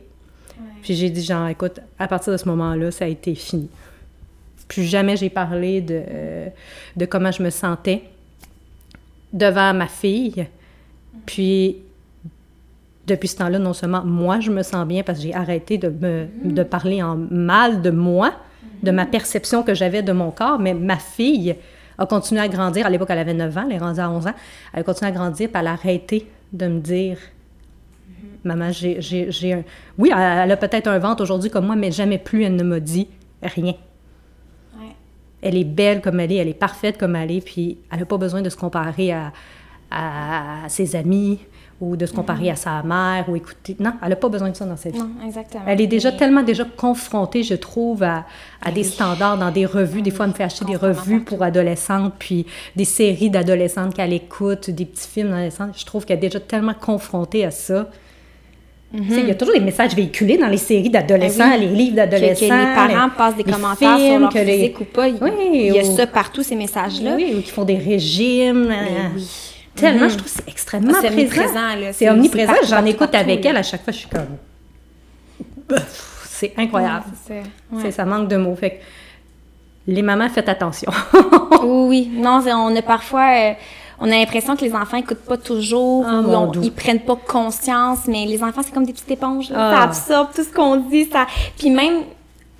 Puis 0.83 0.93
j'ai 0.93 1.09
dit, 1.09 1.23
genre, 1.23 1.47
écoute, 1.47 1.79
à 1.99 2.07
partir 2.07 2.31
de 2.31 2.37
ce 2.37 2.47
moment-là, 2.47 2.91
ça 2.91 3.05
a 3.05 3.07
été 3.07 3.35
fini. 3.35 3.69
Plus 4.71 4.83
jamais 4.83 5.17
j'ai 5.17 5.29
parlé 5.29 5.81
de, 5.81 6.01
euh, 6.09 6.47
de 6.95 7.05
comment 7.05 7.29
je 7.29 7.43
me 7.43 7.49
sentais 7.49 8.03
devant 9.33 9.73
ma 9.73 9.87
fille. 9.87 10.47
Puis, 11.25 11.75
depuis 13.05 13.27
ce 13.27 13.35
temps-là, 13.35 13.59
non 13.59 13.73
seulement 13.73 14.05
moi, 14.05 14.39
je 14.39 14.49
me 14.49 14.63
sens 14.63 14.87
bien 14.87 15.03
parce 15.03 15.19
que 15.19 15.25
j'ai 15.25 15.33
arrêté 15.33 15.77
de, 15.77 15.89
me, 15.89 16.27
de 16.45 16.63
parler 16.63 17.03
en 17.03 17.17
mal 17.17 17.81
de 17.81 17.89
moi, 17.89 18.31
de 18.81 18.91
ma 18.91 19.05
perception 19.05 19.61
que 19.61 19.73
j'avais 19.73 20.03
de 20.03 20.13
mon 20.13 20.31
corps, 20.31 20.57
mais 20.57 20.73
ma 20.73 20.95
fille 20.95 21.53
a 21.97 22.05
continué 22.05 22.39
à 22.39 22.47
grandir. 22.47 22.85
À 22.85 22.89
l'époque, 22.89 23.09
elle 23.11 23.19
avait 23.19 23.33
9 23.33 23.57
ans, 23.57 23.63
elle 23.69 23.75
est 23.75 23.77
rendue 23.77 23.99
à 23.99 24.09
11 24.09 24.27
ans. 24.27 24.33
Elle 24.73 24.79
a 24.79 24.83
continué 24.83 25.11
à 25.11 25.13
grandir, 25.13 25.49
puis 25.49 25.59
elle 25.59 25.67
a 25.67 25.73
arrêté 25.73 26.27
de 26.53 26.67
me 26.67 26.79
dire 26.79 27.17
Maman, 28.45 28.71
j'ai 28.71 29.53
un. 29.53 29.63
Oui, 29.97 30.11
elle, 30.15 30.49
a 30.49 30.55
peut-être 30.55 30.87
un 30.87 30.97
ventre 30.97 31.23
aujourd'hui 31.23 31.49
comme 31.49 31.65
moi, 31.65 31.75
mais 31.75 31.91
jamais 31.91 32.19
plus 32.19 32.43
elle 32.43 32.55
ne 32.55 32.63
m'a 32.63 32.79
dit 32.79 33.09
rien. 33.43 33.73
Elle 35.41 35.57
est 35.57 35.63
belle 35.63 36.01
comme 36.01 36.19
elle 36.19 36.31
est, 36.31 36.35
elle 36.35 36.47
est 36.47 36.53
parfaite 36.53 36.97
comme 36.97 37.15
elle 37.15 37.31
est, 37.31 37.41
puis 37.41 37.77
elle 37.91 37.99
n'a 37.99 38.05
pas 38.05 38.17
besoin 38.17 38.41
de 38.41 38.49
se 38.49 38.57
comparer 38.57 39.11
à, 39.11 39.31
à, 39.89 40.69
ses 40.69 40.95
amis 40.95 41.39
ou 41.79 41.95
de 41.95 42.05
se 42.05 42.13
comparer 42.13 42.51
à 42.51 42.55
sa 42.55 42.83
mère 42.83 43.27
ou 43.27 43.35
écouter. 43.35 43.75
Non, 43.79 43.93
elle 44.03 44.09
n'a 44.09 44.15
pas 44.15 44.29
besoin 44.29 44.51
de 44.51 44.55
ça 44.55 44.65
dans 44.65 44.77
sa 44.77 44.91
vie. 44.91 44.99
Non, 44.99 45.09
exactement. 45.25 45.63
Elle 45.65 45.81
est 45.81 45.87
déjà 45.87 46.11
tellement 46.11 46.43
déjà 46.43 46.63
confrontée, 46.63 47.41
je 47.41 47.55
trouve, 47.55 48.03
à, 48.03 48.25
à 48.61 48.71
des 48.71 48.83
standards 48.83 49.39
dans 49.39 49.49
des 49.49 49.65
revues. 49.65 50.03
Des 50.03 50.11
fois, 50.11 50.25
elle 50.25 50.31
me 50.31 50.35
fait 50.35 50.43
acheter 50.43 50.63
des 50.63 50.75
revues 50.75 51.21
pour 51.21 51.41
adolescentes, 51.41 52.13
puis 52.19 52.45
des 52.75 52.85
séries 52.85 53.31
d'adolescentes 53.31 53.95
qu'elle 53.95 54.13
écoute, 54.13 54.69
des 54.69 54.85
petits 54.85 55.07
films 55.07 55.29
d'adolescentes. 55.29 55.77
Je 55.77 55.85
trouve 55.85 56.05
qu'elle 56.05 56.17
est 56.17 56.21
déjà 56.21 56.39
tellement 56.39 56.75
confrontée 56.75 57.45
à 57.45 57.51
ça 57.51 57.89
il 58.93 59.27
y 59.27 59.31
a 59.31 59.35
toujours 59.35 59.53
des 59.53 59.61
messages 59.61 59.95
véhiculés 59.95 60.37
dans 60.37 60.47
les 60.47 60.57
séries 60.57 60.89
d'adolescents, 60.89 61.49
ben 61.49 61.59
les 61.59 61.67
livres 61.67 61.95
d'adolescents. 61.95 62.47
Que, 62.47 62.53
les 62.53 62.75
parents 62.75 63.09
passent 63.09 63.35
des 63.37 63.43
commentaires 63.43 63.97
sur 63.97 64.19
leur 64.19 64.31
physique 64.31 64.79
ou 64.81 64.85
pas. 64.85 65.07
Oui, 65.07 65.31
il 65.53 65.73
y 65.73 65.79
a 65.79 65.83
ça 65.83 66.07
partout, 66.07 66.43
ces 66.43 66.55
messages-là. 66.55 67.15
Oui, 67.15 67.33
ou 67.37 67.41
qui 67.41 67.51
font 67.51 67.63
des 67.63 67.77
régimes. 67.77 68.67
Ben 68.67 69.11
oui. 69.15 69.27
Tellement, 69.75 70.09
je 70.09 70.17
trouve 70.17 70.29
que 70.31 70.37
c'est 70.37 70.49
extrêmement 70.49 70.93
présent. 70.93 71.27
présent 71.27 71.91
c'est 71.93 72.09
omniprésent. 72.09 72.53
J'en 72.67 72.85
écoute 72.85 73.15
avec 73.15 73.45
elle 73.45 73.57
à 73.57 73.63
chaque 73.63 73.83
fois, 73.83 73.93
je 73.93 73.99
suis 73.99 74.09
comme... 74.09 74.37
C'est 76.25 76.53
incroyable. 76.57 77.05
c'est 77.81 77.91
ça. 77.91 78.03
manque 78.03 78.27
de 78.27 78.35
mots. 78.35 78.55
Fait 78.55 78.71
que 78.71 78.75
les 79.87 80.01
mamans, 80.01 80.27
faites 80.29 80.49
attention. 80.49 80.91
oui, 81.63 82.09
non, 82.13 82.41
on 82.45 82.75
a 82.75 82.81
parfois... 82.81 83.29
Euh, 83.35 83.53
on 84.01 84.05
a 84.05 84.17
l'impression 84.17 84.55
que 84.55 84.65
les 84.65 84.73
enfants 84.73 84.97
écoutent 84.97 85.19
pas 85.19 85.37
toujours 85.37 86.03
ah, 86.07 86.21
ou 86.21 86.51
ils 86.63 86.71
prennent 86.71 87.01
pas 87.01 87.15
conscience, 87.15 87.99
mais 88.07 88.25
les 88.25 88.43
enfants, 88.43 88.61
c'est 88.63 88.73
comme 88.73 88.85
des 88.85 88.93
petites 88.93 89.11
éponges. 89.11 89.49
Ça 89.49 89.77
ah. 89.77 89.83
absorbe 89.83 90.29
tout 90.35 90.43
ce 90.43 90.51
qu'on 90.51 90.77
dit. 90.77 91.05
Ça... 91.05 91.27
Puis 91.57 91.69
même, 91.69 92.01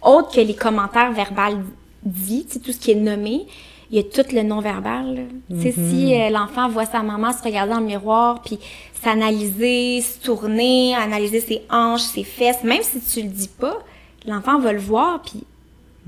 autre 0.03 0.31
que 0.35 0.41
les 0.41 0.53
commentaires 0.53 1.11
verbaux 1.11 1.63
dits, 2.03 2.45
tout 2.63 2.71
ce 2.71 2.77
qui 2.77 2.91
est 2.91 2.95
nommé, 2.95 3.47
il 3.89 3.97
y 3.97 3.99
a 3.99 4.03
tout 4.03 4.23
le 4.33 4.43
non-verbal. 4.43 5.27
Mm 5.49 5.61
Si 5.61 6.13
euh, 6.13 6.29
l'enfant 6.29 6.69
voit 6.69 6.85
sa 6.85 7.01
maman 7.01 7.33
se 7.33 7.41
regarder 7.41 7.73
dans 7.73 7.79
le 7.79 7.87
miroir, 7.87 8.41
puis 8.43 8.59
s'analyser, 9.01 10.01
se 10.01 10.19
tourner, 10.19 10.93
analyser 10.93 11.41
ses 11.41 11.61
hanches, 11.71 12.01
ses 12.01 12.23
fesses, 12.23 12.63
même 12.63 12.83
si 12.83 13.01
tu 13.01 13.23
le 13.23 13.29
dis 13.29 13.49
pas, 13.49 13.79
l'enfant 14.27 14.59
va 14.59 14.73
le 14.73 14.79
voir, 14.79 15.23
puis 15.23 15.43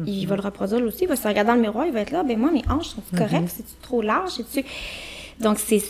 il 0.05 0.27
va 0.27 0.35
le 0.35 0.43
reproduire 0.43 0.83
aussi. 0.85 1.05
Il 1.05 1.07
va 1.07 1.15
se 1.15 1.27
regarder 1.27 1.49
dans 1.49 1.55
le 1.55 1.61
miroir, 1.61 1.87
il 1.87 1.91
va 1.91 2.01
être 2.01 2.11
là, 2.11 2.23
ben 2.23 2.37
moi, 2.37 2.51
mes 2.51 2.63
hanches 2.69 2.89
sont 2.89 3.01
mm-hmm. 3.13 3.17
correctes? 3.17 3.49
C'est-tu 3.49 3.73
trop 3.81 4.03
large? 4.03 4.29
C'est-tu... 4.29 4.63
Donc, 5.39 5.57
c'est, 5.59 5.81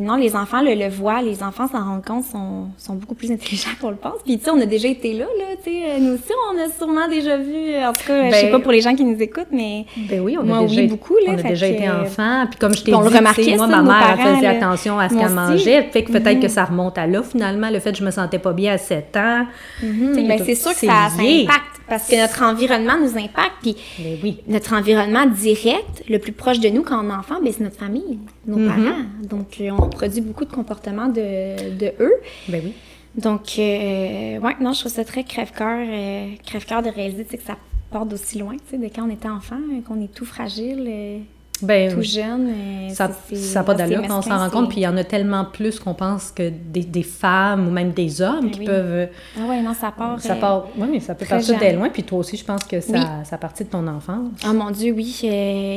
non, 0.00 0.16
les 0.16 0.36
enfants 0.36 0.62
le, 0.62 0.74
le 0.74 0.88
voient, 0.88 1.22
les 1.22 1.42
enfants 1.42 1.68
s'en 1.68 1.84
rendent 1.84 2.04
compte, 2.04 2.24
sont, 2.24 2.68
sont 2.78 2.94
beaucoup 2.94 3.14
plus 3.14 3.30
intelligents 3.32 3.70
qu'on 3.80 3.90
le 3.90 3.96
pense. 3.96 4.20
Puis, 4.24 4.38
tu 4.38 4.44
sais, 4.44 4.50
on 4.50 4.60
a 4.60 4.66
déjà 4.66 4.88
été 4.88 5.12
là, 5.12 5.26
là, 5.38 5.44
tu 5.62 5.70
sais, 5.70 6.00
nous 6.00 6.14
aussi, 6.14 6.32
on 6.52 6.58
a 6.58 6.70
sûrement 6.70 7.08
déjà 7.08 7.36
vu, 7.36 7.76
en 7.76 7.92
tout 7.92 8.06
cas, 8.06 8.30
je 8.30 8.34
sais 8.34 8.42
ben, 8.44 8.52
pas 8.52 8.60
pour 8.60 8.72
les 8.72 8.80
gens 8.80 8.94
qui 8.94 9.04
nous 9.04 9.20
écoutent, 9.20 9.52
mais 9.52 9.86
ben 10.08 10.20
oui, 10.20 10.36
on 10.40 10.52
a 10.52 10.66
déjà, 10.66 10.86
beaucoup, 10.86 11.16
là. 11.26 11.32
On 11.32 11.38
a 11.38 11.42
déjà 11.42 11.66
été 11.66 11.88
enfant, 11.88 12.46
puis 12.50 12.58
comme 12.58 12.74
je 12.74 12.82
t'ai 12.82 12.92
dit, 12.92 13.56
moi, 13.56 13.66
ma 13.66 13.82
mère 13.82 14.18
faisait 14.18 14.46
attention 14.46 14.98
à 14.98 15.08
ce 15.08 15.14
qu'elle 15.14 15.30
mangeait, 15.30 15.82
fait 15.92 16.04
que 16.04 16.12
peut-être 16.12 16.40
que 16.40 16.46
mhm. 16.46 16.52
ça 16.52 16.64
remonte 16.64 16.98
à 16.98 17.06
là, 17.06 17.22
finalement, 17.22 17.70
le 17.70 17.80
fait 17.80 17.92
que 17.92 17.98
je 17.98 18.04
me 18.04 18.10
sentais 18.10 18.38
pas 18.38 18.52
bien 18.52 18.74
à 18.74 18.78
7 18.78 19.16
ans. 19.16 19.46
Mm 19.82 20.22
ben, 20.28 20.42
c'est 20.44 20.54
sûr 20.54 20.70
que 20.70 20.86
ça, 20.86 21.08
ça 21.10 21.22
impacte 21.22 21.72
parce 21.88 22.08
que 22.08 22.16
notre 22.16 22.42
environnement 22.42 22.98
nous 22.98 23.18
impacte. 23.18 23.52
Puis 23.60 23.76
oui. 24.22 24.38
notre 24.48 24.74
environnement 24.74 25.26
direct, 25.26 26.04
le 26.08 26.18
plus 26.18 26.32
proche 26.32 26.60
de 26.60 26.68
nous 26.68 26.82
quand 26.82 27.04
on 27.04 27.10
est 27.10 27.14
enfant, 27.14 27.36
ben, 27.42 27.52
c'est 27.52 27.64
notre 27.64 27.78
famille, 27.78 28.18
nos 28.46 28.58
mm-hmm. 28.58 28.68
parents. 28.68 28.91
Donc, 29.22 29.60
euh, 29.60 29.70
on 29.70 29.82
reproduit 29.82 30.20
beaucoup 30.20 30.44
de 30.44 30.52
comportements 30.52 31.08
de, 31.08 31.76
de 31.76 31.92
eux. 32.00 32.14
Ben 32.48 32.60
oui. 32.64 32.74
Donc, 33.14 33.58
euh, 33.58 34.38
ouais, 34.38 34.56
non, 34.60 34.72
je 34.72 34.80
trouve 34.80 34.92
ça 34.92 35.04
très 35.04 35.24
crève-cœur, 35.24 35.86
euh, 35.86 36.28
crève-cœur 36.46 36.82
de 36.82 36.88
réaliser 36.88 37.24
que 37.24 37.42
ça 37.42 37.56
porte 37.90 38.08
d'aussi 38.08 38.38
loin, 38.38 38.54
tu 38.54 38.70
sais, 38.70 38.78
de 38.78 38.84
quand 38.84 39.06
on 39.06 39.10
était 39.10 39.28
enfant, 39.28 39.58
qu'on 39.86 40.00
est 40.00 40.12
tout 40.12 40.24
fragile. 40.24 40.86
Euh, 40.88 41.18
ben, 41.60 41.94
tout 41.94 42.02
jeune. 42.02 42.50
Ça 42.90 43.10
n'a 43.54 43.62
pas 43.62 43.74
d'allure 43.74 44.02
quand 44.08 44.18
on 44.18 44.22
s'en 44.22 44.38
rend 44.38 44.50
compte. 44.50 44.70
Puis 44.70 44.78
il 44.78 44.82
y 44.82 44.88
en 44.88 44.96
a 44.96 45.04
tellement 45.04 45.44
plus 45.44 45.78
qu'on 45.78 45.94
pense 45.94 46.32
que 46.32 46.48
des, 46.48 46.82
des, 46.82 47.04
femmes 47.04 47.68
ou 47.68 47.70
même 47.70 47.92
des 47.92 48.20
hommes 48.20 48.50
qui 48.50 48.64
peuvent. 48.64 49.08
Ah 49.36 49.42
oui, 49.48 49.62
non, 49.62 49.72
ça 49.72 49.92
part. 49.92 50.18
Ça 50.20 50.34
part. 50.34 50.66
Oui, 50.76 50.88
mais 50.90 50.98
ça 50.98 51.14
peut 51.14 51.26
partir 51.26 51.56
dès 51.60 51.74
loin. 51.74 51.88
Puis 51.90 52.02
toi 52.02 52.18
aussi, 52.18 52.36
je 52.36 52.44
pense 52.44 52.64
que 52.64 52.80
ça, 52.80 53.22
ça 53.24 53.38
partit 53.38 53.62
de 53.62 53.68
ton 53.68 53.86
enfance. 53.86 54.40
Ah 54.42 54.52
mon 54.52 54.72
Dieu, 54.72 54.92
oui. 54.92 55.20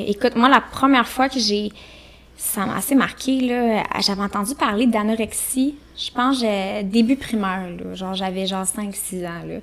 Écoute, 0.08 0.36
moi, 0.36 0.50
la 0.50 0.62
première 0.62 1.08
fois 1.08 1.30
que 1.30 1.40
j'ai. 1.40 1.72
Ça 2.38 2.66
m'a 2.66 2.78
assez 2.78 2.96
marqué, 2.96 3.40
là. 3.42 3.84
J'avais 4.02 4.22
entendu 4.22 4.56
parler 4.56 4.88
d'anorexie, 4.88 5.76
je 5.98 6.12
pense, 6.12 6.42
début 6.84 7.16
primaire, 7.16 7.70
là. 7.70 7.94
Genre, 7.94 8.14
j'avais 8.14 8.46
genre 8.46 8.66
5-6 8.66 9.26
ans, 9.26 9.44
là. 9.48 9.60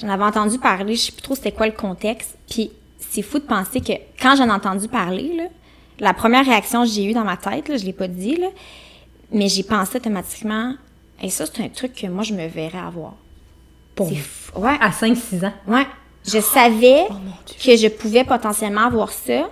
J'en 0.00 0.08
avais 0.08 0.24
entendu 0.24 0.58
parler, 0.58 0.96
je 0.96 1.02
sais 1.02 1.12
plus 1.12 1.22
trop 1.22 1.34
c'était 1.34 1.52
quoi 1.52 1.66
le 1.66 1.72
contexte. 1.72 2.36
Puis 2.48 2.70
c'est 2.98 3.22
fou 3.22 3.38
de 3.38 3.44
penser 3.44 3.80
que 3.80 3.92
quand 4.20 4.36
j'en 4.36 4.46
ai 4.46 4.52
entendu 4.52 4.88
parler, 4.88 5.36
là, 5.36 5.44
la 6.00 6.14
première 6.14 6.44
réaction 6.44 6.82
que 6.82 6.88
j'ai 6.88 7.04
eue 7.04 7.12
dans 7.12 7.24
ma 7.24 7.36
tête, 7.36 7.68
là, 7.68 7.76
je 7.76 7.84
l'ai 7.84 7.92
pas 7.92 8.08
dit, 8.08 8.36
là, 8.36 8.48
mais 9.30 9.48
j'ai 9.48 9.62
pensé 9.62 9.96
automatiquement, 9.96 10.74
et 11.22 11.30
ça, 11.30 11.44
c'est 11.46 11.62
un 11.62 11.68
truc 11.68 11.94
que 11.94 12.06
moi, 12.06 12.24
je 12.24 12.34
me 12.34 12.46
verrais 12.48 12.78
avoir. 12.78 13.14
Pour 13.94 14.08
ouais. 14.08 14.78
À 14.80 14.90
5-6 14.90 15.46
ans? 15.46 15.52
Ouais. 15.66 15.86
Je 16.26 16.40
savais 16.40 17.04
oh, 17.10 17.14
que 17.62 17.76
je 17.76 17.88
pouvais 17.88 18.24
potentiellement 18.24 18.86
avoir 18.86 19.10
ça 19.10 19.48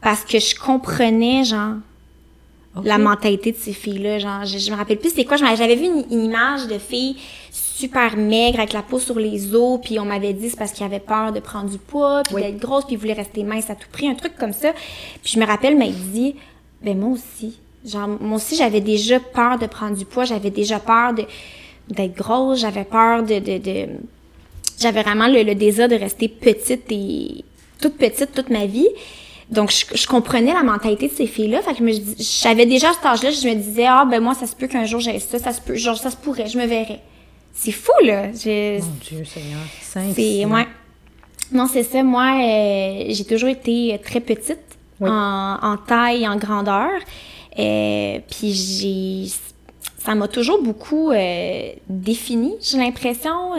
parce 0.00 0.24
que 0.24 0.38
je 0.38 0.54
comprenais, 0.54 1.44
genre, 1.44 1.76
la 2.82 2.98
mentalité 2.98 3.52
de 3.52 3.56
ces 3.56 3.72
filles-là. 3.72 4.18
Genre, 4.18 4.44
je, 4.44 4.70
me 4.70 4.76
rappelle 4.76 4.98
plus 4.98 5.10
c'était 5.10 5.24
quoi. 5.24 5.36
J'avais 5.36 5.76
vu 5.76 5.86
une, 5.86 6.04
une, 6.10 6.24
image 6.24 6.66
de 6.66 6.78
filles 6.78 7.16
super 7.50 8.16
maigre 8.16 8.58
avec 8.58 8.72
la 8.72 8.82
peau 8.82 8.98
sur 8.98 9.18
les 9.18 9.54
os, 9.54 9.80
puis 9.82 9.98
on 9.98 10.04
m'avait 10.04 10.32
dit 10.32 10.50
c'est 10.50 10.58
parce 10.58 10.72
qu'il 10.72 10.84
avait 10.84 11.00
peur 11.00 11.32
de 11.32 11.40
prendre 11.40 11.70
du 11.70 11.78
poids, 11.78 12.22
puis 12.24 12.36
d'être 12.36 12.58
grosse, 12.58 12.84
puis 12.84 12.94
il 12.94 12.98
voulait 12.98 13.14
rester 13.14 13.42
mince 13.42 13.70
à 13.70 13.74
tout 13.74 13.88
prix, 13.92 14.08
un 14.08 14.14
truc 14.14 14.36
comme 14.36 14.52
ça. 14.52 14.72
Puis 15.22 15.34
je 15.34 15.40
me 15.40 15.46
rappelle, 15.46 15.76
m'a 15.76 15.86
dit, 15.86 16.36
ben 16.82 16.98
moi 16.98 17.10
aussi. 17.10 17.58
Genre, 17.84 18.08
moi 18.08 18.36
aussi, 18.36 18.56
j'avais 18.56 18.80
déjà 18.80 19.20
peur 19.20 19.58
de 19.58 19.66
prendre 19.66 19.96
du 19.96 20.04
poids, 20.04 20.24
j'avais 20.24 20.50
déjà 20.50 20.78
peur 20.78 21.14
de 21.14 21.24
d'être 21.88 22.14
grosse, 22.14 22.60
j'avais 22.60 22.84
peur 22.84 23.22
de... 23.22 23.38
de, 23.40 23.58
de... 23.58 23.88
J'avais 24.80 25.02
vraiment 25.02 25.28
le, 25.28 25.42
le, 25.42 25.54
désir 25.54 25.86
de 25.86 25.94
rester 25.94 26.28
petite 26.28 26.90
et 26.90 27.44
toute 27.78 27.98
petite 27.98 28.32
toute 28.32 28.48
ma 28.48 28.64
vie. 28.64 28.88
Donc, 29.50 29.70
je, 29.70 29.96
je 29.96 30.06
comprenais 30.06 30.52
la 30.52 30.62
mentalité 30.62 31.08
de 31.08 31.12
ces 31.12 31.26
filles-là. 31.26 31.62
Fait 31.62 31.74
que 31.74 31.86
je 31.86 32.00
j'avais 32.42 32.66
déjà 32.66 32.90
à 32.90 32.92
cet 32.94 33.04
âge-là, 33.04 33.30
je 33.30 33.48
me 33.48 33.54
disais, 33.54 33.86
ah, 33.86 34.04
ben 34.10 34.20
moi, 34.20 34.34
ça 34.34 34.46
se 34.46 34.56
peut 34.56 34.66
qu'un 34.66 34.84
jour 34.84 35.00
j'ai 35.00 35.18
ça, 35.18 35.38
ça 35.38 35.52
se 35.52 35.60
peut, 35.60 35.74
genre, 35.76 35.98
ça 35.98 36.10
se 36.10 36.16
pourrait, 36.16 36.46
je 36.46 36.58
me 36.58 36.66
verrais. 36.66 37.00
C'est 37.52 37.72
fou, 37.72 37.92
là. 38.02 38.26
Mon 38.26 38.32
Dieu 38.32 39.24
Seigneur, 39.24 39.60
c'est 39.80 40.44
ouais. 40.44 40.66
Non, 41.52 41.66
c'est 41.70 41.84
ça. 41.84 42.02
Moi, 42.02 42.24
euh, 42.24 43.04
j'ai 43.08 43.24
toujours 43.24 43.48
été 43.48 44.00
très 44.02 44.20
petite 44.20 44.58
en, 45.00 45.58
en, 45.62 45.76
taille, 45.76 46.26
en 46.26 46.36
grandeur. 46.36 46.90
Euh, 47.58 48.18
puis 48.28 48.52
j'ai... 48.52 49.30
Ça 49.98 50.14
m'a 50.14 50.28
toujours 50.28 50.60
beaucoup 50.60 51.12
euh, 51.12 51.72
défini, 51.88 52.54
j'ai 52.60 52.76
l'impression. 52.76 53.54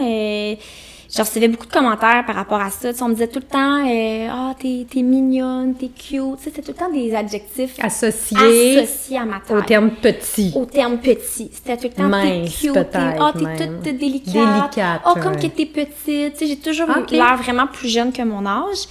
Je 1.08 1.20
recevais 1.20 1.48
beaucoup 1.48 1.66
de 1.66 1.72
commentaires 1.72 2.24
par 2.26 2.34
rapport 2.34 2.60
à 2.60 2.70
ça. 2.70 2.90
on 3.00 3.08
me 3.08 3.14
disait 3.14 3.28
tout 3.28 3.38
le 3.38 3.46
temps 3.46 3.86
euh, 3.86 4.28
Ah, 4.30 4.54
t'es, 4.58 4.86
t'es 4.90 5.02
mignonne, 5.02 5.74
t'es 5.74 5.88
cute. 5.88 6.38
C'était 6.40 6.62
tout 6.62 6.72
le 6.72 6.76
temps 6.76 6.90
des 6.90 7.14
adjectifs 7.14 7.76
associés, 7.80 8.80
associés 8.80 9.18
à 9.18 9.24
ma 9.24 9.40
taille. 9.40 9.56
Au 9.56 9.62
terme 9.62 9.90
petit. 9.90 10.52
Au 10.54 10.64
terme 10.64 10.98
petit. 10.98 11.50
C'était 11.52 11.76
tout 11.76 11.88
le 11.88 12.10
temps 12.10 12.10
t'es 12.22 12.44
cute. 12.50 12.76
Ah, 12.94 13.14
oh, 13.20 13.38
t'es 13.38 13.66
toute 13.68 13.98
délicate. 13.98 14.32
Délicate. 14.32 15.02
Oh, 15.06 15.14
comme 15.22 15.36
que 15.36 15.46
t'es 15.46 15.66
petite. 15.66 16.38
j'ai 16.38 16.56
toujours 16.56 16.88
l'air 17.10 17.36
vraiment 17.36 17.66
plus 17.66 17.88
jeune 17.88 18.12
que 18.12 18.22
mon 18.22 18.44
âge. 18.44 18.86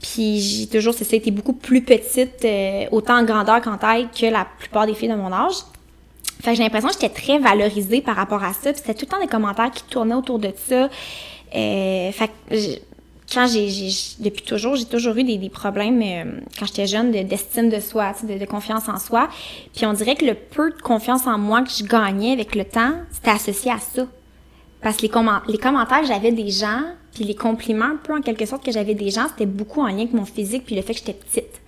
Puis 0.00 0.38
j'ai 0.40 0.66
toujours, 0.66 0.94
c'est 0.94 1.04
ça, 1.04 1.16
été 1.16 1.30
beaucoup 1.30 1.54
plus 1.54 1.80
petite, 1.80 2.44
euh, 2.44 2.84
autant 2.92 3.18
en 3.18 3.24
grandeur 3.24 3.62
qu'en 3.62 3.78
taille 3.78 4.08
que 4.08 4.26
la 4.26 4.46
plupart 4.58 4.86
des 4.86 4.94
filles 4.94 5.08
de 5.08 5.14
mon 5.14 5.32
âge. 5.32 5.54
Fait 6.42 6.50
que 6.50 6.56
j'ai 6.56 6.62
l'impression 6.62 6.88
que 6.88 6.94
j'étais 6.94 7.08
très 7.08 7.38
valorisée 7.38 8.02
par 8.02 8.14
rapport 8.14 8.44
à 8.44 8.52
ça. 8.52 8.72
Puis 8.72 8.82
c'était 8.84 8.94
tout 8.94 9.06
le 9.06 9.10
temps 9.10 9.20
des 9.20 9.26
commentaires 9.26 9.70
qui 9.70 9.82
tournaient 9.84 10.14
autour 10.14 10.38
de 10.38 10.52
ça. 10.68 10.88
Euh, 11.54 12.12
fait 12.12 12.30
quand 13.32 13.46
j'ai, 13.48 13.68
depuis 14.20 14.42
toujours, 14.42 14.76
j'ai 14.76 14.84
toujours 14.84 15.16
eu 15.16 15.24
des, 15.24 15.36
des 15.36 15.48
problèmes 15.48 16.00
euh, 16.00 16.40
quand 16.58 16.66
j'étais 16.66 16.86
jeune 16.86 17.10
d'estime 17.10 17.68
de, 17.68 17.80
soi, 17.80 18.12
de, 18.22 18.38
de, 18.38 18.44
confiance 18.44 18.88
en 18.88 18.98
soi. 18.98 19.28
Puis 19.74 19.84
on 19.84 19.92
dirait 19.92 20.14
que 20.14 20.24
le 20.24 20.34
peu 20.34 20.70
de 20.70 20.80
confiance 20.80 21.26
en 21.26 21.36
moi 21.36 21.62
que 21.62 21.70
je 21.70 21.84
gagnais 21.84 22.32
avec 22.32 22.54
le 22.54 22.64
temps, 22.64 22.92
c'était 23.10 23.30
associé 23.32 23.72
à 23.72 23.78
ça. 23.78 24.06
Parce 24.80 24.98
que 24.98 25.02
les, 25.02 25.08
commen- 25.08 25.40
les 25.48 25.58
commentaires 25.58 26.02
que 26.02 26.06
j'avais 26.06 26.30
des 26.30 26.50
gens, 26.50 26.82
puis 27.14 27.24
les 27.24 27.34
compliments 27.34 27.86
un 27.86 27.96
peu 27.96 28.14
en 28.14 28.20
quelque 28.20 28.46
sorte 28.46 28.64
que 28.64 28.70
j'avais 28.70 28.94
des 28.94 29.10
gens, 29.10 29.26
c'était 29.28 29.46
beaucoup 29.46 29.80
en 29.80 29.86
lien 29.88 30.02
avec 30.02 30.12
mon 30.12 30.24
physique 30.24 30.64
puis 30.64 30.76
le 30.76 30.82
fait 30.82 30.92
que 30.92 31.00
j'étais 31.00 31.14
petite. 31.14 31.60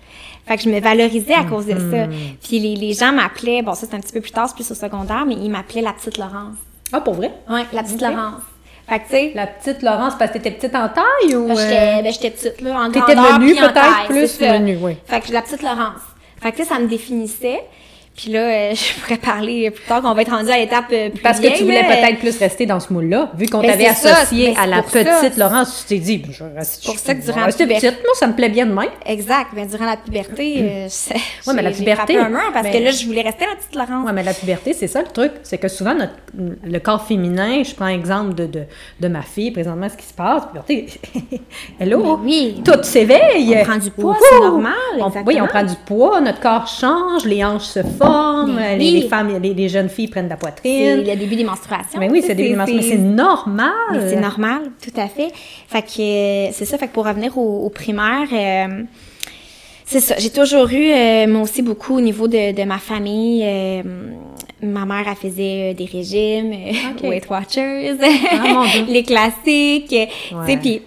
Fait 0.45 0.55
que 0.55 0.63
je 0.63 0.69
me 0.69 0.79
valorisais 0.79 1.33
à 1.33 1.43
cause 1.43 1.65
de 1.65 1.77
ça. 1.91 2.07
Puis 2.41 2.59
les, 2.59 2.75
les 2.75 2.93
gens 2.93 3.11
m'appelaient, 3.11 3.61
bon 3.61 3.73
ça 3.73 3.85
c'est 3.89 3.95
un 3.95 3.99
petit 3.99 4.13
peu 4.13 4.21
plus 4.21 4.31
tard, 4.31 4.47
c'est 4.47 4.55
plus 4.55 4.71
au 4.71 4.75
secondaire, 4.75 5.25
mais 5.27 5.35
ils 5.35 5.49
m'appelaient 5.49 5.81
la 5.81 5.93
petite 5.93 6.17
Laurence. 6.17 6.55
Ah, 6.93 7.01
pour 7.01 7.15
vrai? 7.15 7.33
Ouais, 7.49 7.65
la 7.73 7.83
petite. 7.83 8.01
Laurence. 8.01 8.41
Fait 8.89 8.99
que 8.99 9.03
tu 9.03 9.09
sais, 9.11 9.31
La 9.35 9.45
petite 9.45 9.83
Laurence, 9.83 10.15
parce 10.17 10.31
que 10.31 10.39
t'étais 10.39 10.51
petite 10.51 10.75
en 10.75 10.89
taille 10.89 11.35
ou. 11.35 11.47
ben, 11.47 11.55
euh, 11.55 11.61
j'étais 11.61 12.01
ben, 12.01 12.11
j'étais 12.11 12.31
petite 12.31 12.61
là, 12.61 12.81
en 12.81 12.91
T'étais 12.91 13.13
grandeur 13.13 13.39
menue 13.39 13.53
puis 13.53 13.63
en 13.63 13.67
peut-être, 13.69 14.05
plus 14.07 14.41
menue, 14.41 14.77
oui. 14.81 14.97
Fait 15.05 15.21
que 15.21 15.31
la 15.31 15.43
petite 15.43 15.61
Laurence. 15.61 16.01
Fait 16.41 16.51
que 16.51 16.57
tu 16.57 16.63
sais, 16.63 16.69
ça 16.69 16.79
me 16.79 16.87
définissait. 16.87 17.61
Puis 18.21 18.31
là, 18.31 18.39
euh, 18.39 18.71
je 18.75 18.99
pourrais 18.99 19.17
parler 19.17 19.71
plus 19.71 19.83
tard 19.85 20.01
qu'on 20.01 20.13
va 20.13 20.21
être 20.23 20.31
rendu 20.31 20.49
à 20.51 20.57
l'étape 20.57 20.85
euh, 20.91 21.09
plus 21.09 21.21
Parce 21.21 21.39
que 21.39 21.47
tu 21.55 21.63
voulais 21.63 21.83
peut-être 21.83 22.19
plus 22.19 22.37
rester 22.37 22.65
dans 22.65 22.79
ce 22.81 22.91
moule-là, 22.91 23.31
vu 23.35 23.45
qu'on 23.47 23.61
Ben, 23.61 23.71
t'avait 23.71 23.93
ça, 23.93 24.17
associé 24.17 24.53
ben, 24.53 24.61
à 24.61 24.67
la 24.67 24.83
ça. 24.83 25.03
petite 25.21 25.37
Laurence, 25.37 25.85
tu 25.87 25.95
t'es 25.95 25.99
dit, 26.01 26.21
je 26.29 26.43
vais 26.43 26.57
rester. 26.59 26.85
pour 26.87 26.99
ça 26.99 27.15
que 27.15 27.21
je 27.21 27.25
durant 27.27 27.41
la 27.45 27.51
puberté- 27.53 27.87
petite, 27.91 28.03
moi, 28.03 28.13
ça 28.15 28.27
me 28.27 28.33
plaît 28.33 28.49
bien 28.49 28.65
de 28.65 28.73
même. 28.73 28.89
Exact. 29.05 29.47
Ben, 29.55 29.65
durant 29.67 29.85
la 29.85 29.95
puberté, 29.97 30.55
euh, 30.59 30.85
c'est- 30.89 31.15
Ouais, 31.47 31.53
mais 31.53 31.61
la 31.61 31.71
puberté, 31.71 32.17
un 32.17 32.27
mur 32.29 32.39
parce 32.53 32.67
ben- 32.67 32.73
que 32.73 32.83
là, 32.83 32.91
je 32.91 33.05
voulais 33.05 33.21
rester 33.21 33.45
la 33.45 33.55
petite 33.55 33.75
Laurence. 33.75 34.05
Ouais, 34.05 34.13
mais 34.13 34.23
la 34.23 34.33
puberté, 34.33 34.73
c'est 34.73 34.87
ça 34.87 35.01
le 35.01 35.07
truc. 35.07 35.31
C'est 35.43 35.57
que 35.57 35.67
souvent, 35.69 35.93
notre, 35.95 36.13
le 36.63 36.79
corps 36.79 37.05
féminin, 37.05 37.63
je 37.63 37.73
prends 37.73 37.87
exemple 37.87 38.35
de, 38.35 38.45
de, 38.47 38.63
de 38.99 39.07
ma 39.07 39.21
fille, 39.21 39.51
présentement, 39.51 39.87
ce 39.89 39.95
qui 39.95 40.05
se 40.05 40.13
passe, 40.13 40.43
puberté, 40.47 40.87
hello, 41.79 42.17
Ben 42.17 42.19
oui. 42.23 42.61
tout 42.65 42.83
s'éveille. 42.83 43.55
On 43.59 43.63
prend 43.63 43.77
du 43.77 43.91
poids, 43.91 44.17
c'est 44.29 44.39
normal, 44.39 44.73
On- 44.99 45.07
exactement. 45.07 45.23
oui, 45.27 45.41
on 45.41 45.47
prend 45.47 45.63
du 45.63 45.75
poids, 45.85 46.19
notre 46.21 46.39
corps 46.41 46.67
change, 46.67 47.23
les 47.25 47.43
hanches 47.45 47.63
se 47.63 47.81
forment, 47.83 48.08
Les, 48.47 48.77
oui. 48.77 48.91
les 49.01 49.07
femmes, 49.07 49.39
les, 49.41 49.53
les 49.53 49.69
jeunes 49.69 49.89
filles 49.89 50.07
prennent 50.07 50.25
de 50.25 50.29
la 50.31 50.35
C'est 50.35 50.39
poitrine. 50.39 50.97
le 51.05 51.15
début 51.15 51.35
des 51.35 51.43
menstruations. 51.43 51.99
Mais 51.99 52.09
oui, 52.09 52.21
c'est 52.25 52.35
des 52.35 52.55
mais 52.55 52.81
c'est 52.81 52.97
normal. 52.97 53.71
C'est 54.09 54.19
normal, 54.19 54.61
tout 54.83 54.99
à 54.99 55.07
fait. 55.07 55.29
Fait 55.67 55.81
que 55.81 56.01
euh, 56.01 56.49
c'est 56.53 56.65
ça. 56.65 56.77
Fait 56.77 56.87
que 56.87 56.93
pour 56.93 57.05
revenir 57.05 57.37
au, 57.37 57.65
au 57.65 57.69
primaire, 57.69 58.27
euh, 58.33 58.83
c'est 59.85 59.99
ça. 59.99 60.15
J'ai 60.17 60.29
toujours 60.29 60.69
eu, 60.69 60.91
euh, 60.91 61.27
moi 61.27 61.41
aussi, 61.41 61.61
beaucoup 61.61 61.95
au 61.97 62.01
niveau 62.01 62.27
de, 62.27 62.53
de 62.53 62.63
ma 62.63 62.77
famille. 62.77 63.41
euh, 63.43 63.81
ma 64.61 64.85
mère, 64.85 65.05
elle 65.09 65.15
faisait 65.15 65.71
euh, 65.71 65.73
des 65.73 65.85
régimes. 65.85 66.53
Weight 67.03 67.29
Watchers, 67.29 67.95
Ah, 68.31 68.65
les 68.87 69.03
classiques. 69.03 69.95
puis 70.61 70.81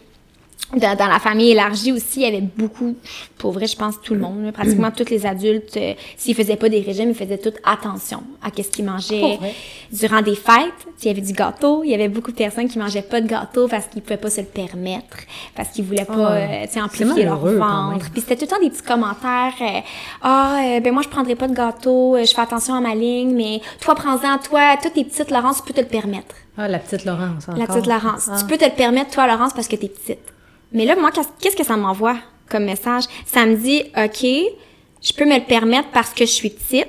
dans, 0.77 0.97
dans 0.97 1.07
la 1.07 1.19
famille 1.19 1.51
élargie 1.51 1.93
aussi, 1.93 2.21
il 2.21 2.23
y 2.23 2.27
avait 2.27 2.41
beaucoup, 2.41 2.97
pour 3.39 3.53
vrai, 3.53 3.67
je 3.67 3.77
pense 3.77 4.01
tout 4.01 4.15
le 4.15 4.21
monde, 4.21 4.45
là, 4.45 4.53
pratiquement 4.53 4.91
tous 4.91 5.11
les 5.11 5.27
adultes, 5.27 5.77
euh, 5.77 5.95
s'ils 6.17 6.35
faisaient 6.35 6.57
pas 6.57 6.69
des 6.69 6.81
régimes, 6.81 7.11
ils 7.11 7.15
faisaient 7.15 7.39
tout 7.39 7.53
attention 7.65 8.23
à 8.43 8.51
qu'est-ce 8.51 8.71
qu'ils 8.71 8.85
mangeaient. 8.85 9.39
Durant 9.93 10.23
des 10.23 10.35
fêtes, 10.35 10.73
il 11.03 11.09
y 11.09 11.11
avait 11.11 11.21
du 11.21 11.33
gâteau, 11.33 11.83
il 11.85 11.91
y 11.91 11.95
avait 11.95 12.09
beaucoup 12.09 12.31
de 12.31 12.37
personnes 12.37 12.69
qui 12.69 12.79
mangeaient 12.79 13.03
pas 13.03 13.21
de 13.21 13.27
gâteau 13.27 13.69
parce 13.69 13.87
qu'ils 13.87 14.03
pouvaient 14.03 14.17
pas 14.17 14.31
se 14.31 14.41
le 14.41 14.47
permettre, 14.47 15.19
parce 15.55 15.69
qu'ils 15.71 15.85
voulaient 15.85 16.05
pas, 16.05 16.15
Ah, 16.15 16.33
euh, 16.37 16.67
tu 16.67 16.73
sais, 16.73 16.81
amplifier 16.81 17.25
leur 17.25 17.39
ventre. 17.39 18.11
Puis 18.11 18.21
c'était 18.23 18.37
tout 18.37 18.45
le 18.45 18.57
temps 18.57 18.63
des 18.63 18.71
petits 18.71 18.83
commentaires, 18.83 19.53
euh, 19.61 19.81
ah, 20.23 20.59
euh, 20.65 20.81
ben 20.81 20.93
moi 20.93 21.03
je 21.03 21.09
prendrai 21.09 21.35
pas 21.35 21.49
de 21.49 21.55
gâteau, 21.55 22.17
euh, 22.17 22.25
je 22.25 22.33
fais 22.35 22.41
attention 22.41 22.75
à 22.75 22.81
ma 22.81 22.95
ligne, 22.95 23.35
mais 23.35 23.61
toi 23.81 23.95
prends-en, 23.95 24.39
toi, 24.39 24.77
toutes 24.83 24.95
tes 24.95 25.05
petites 25.05 25.31
Laurence, 25.31 25.59
tu 25.59 25.65
peux 25.65 25.75
te 25.75 25.81
le 25.81 25.87
permettre. 25.87 26.35
Ah, 26.57 26.69
la 26.69 26.79
petite 26.79 27.05
Laurence, 27.05 27.49
encore. 27.49 27.59
La 27.59 27.67
petite 27.67 27.87
Laurence. 27.87 28.29
Ah. 28.31 28.37
Tu 28.39 28.45
peux 28.47 28.59
te 28.59 28.65
le 28.65 28.71
permettre, 28.73 29.11
toi, 29.11 29.27
Laurence, 29.27 29.53
parce 29.55 29.69
que 29.69 29.77
t'es 29.77 29.89
petite. 29.89 30.19
Mais 30.73 30.85
là, 30.85 30.97
moi, 30.97 31.11
qu'est-ce 31.41 31.57
que 31.57 31.65
ça 31.65 31.77
m'envoie 31.77 32.17
comme 32.49 32.65
message? 32.65 33.05
Ça 33.27 33.47
me 33.47 33.57
dit, 33.57 33.83
OK, 33.97 34.27
je 35.03 35.13
peux 35.13 35.25
me 35.25 35.37
le 35.37 35.45
permettre 35.45 35.89
parce 35.93 36.11
que 36.11 36.25
je 36.25 36.31
suis 36.31 36.51
petite. 36.51 36.89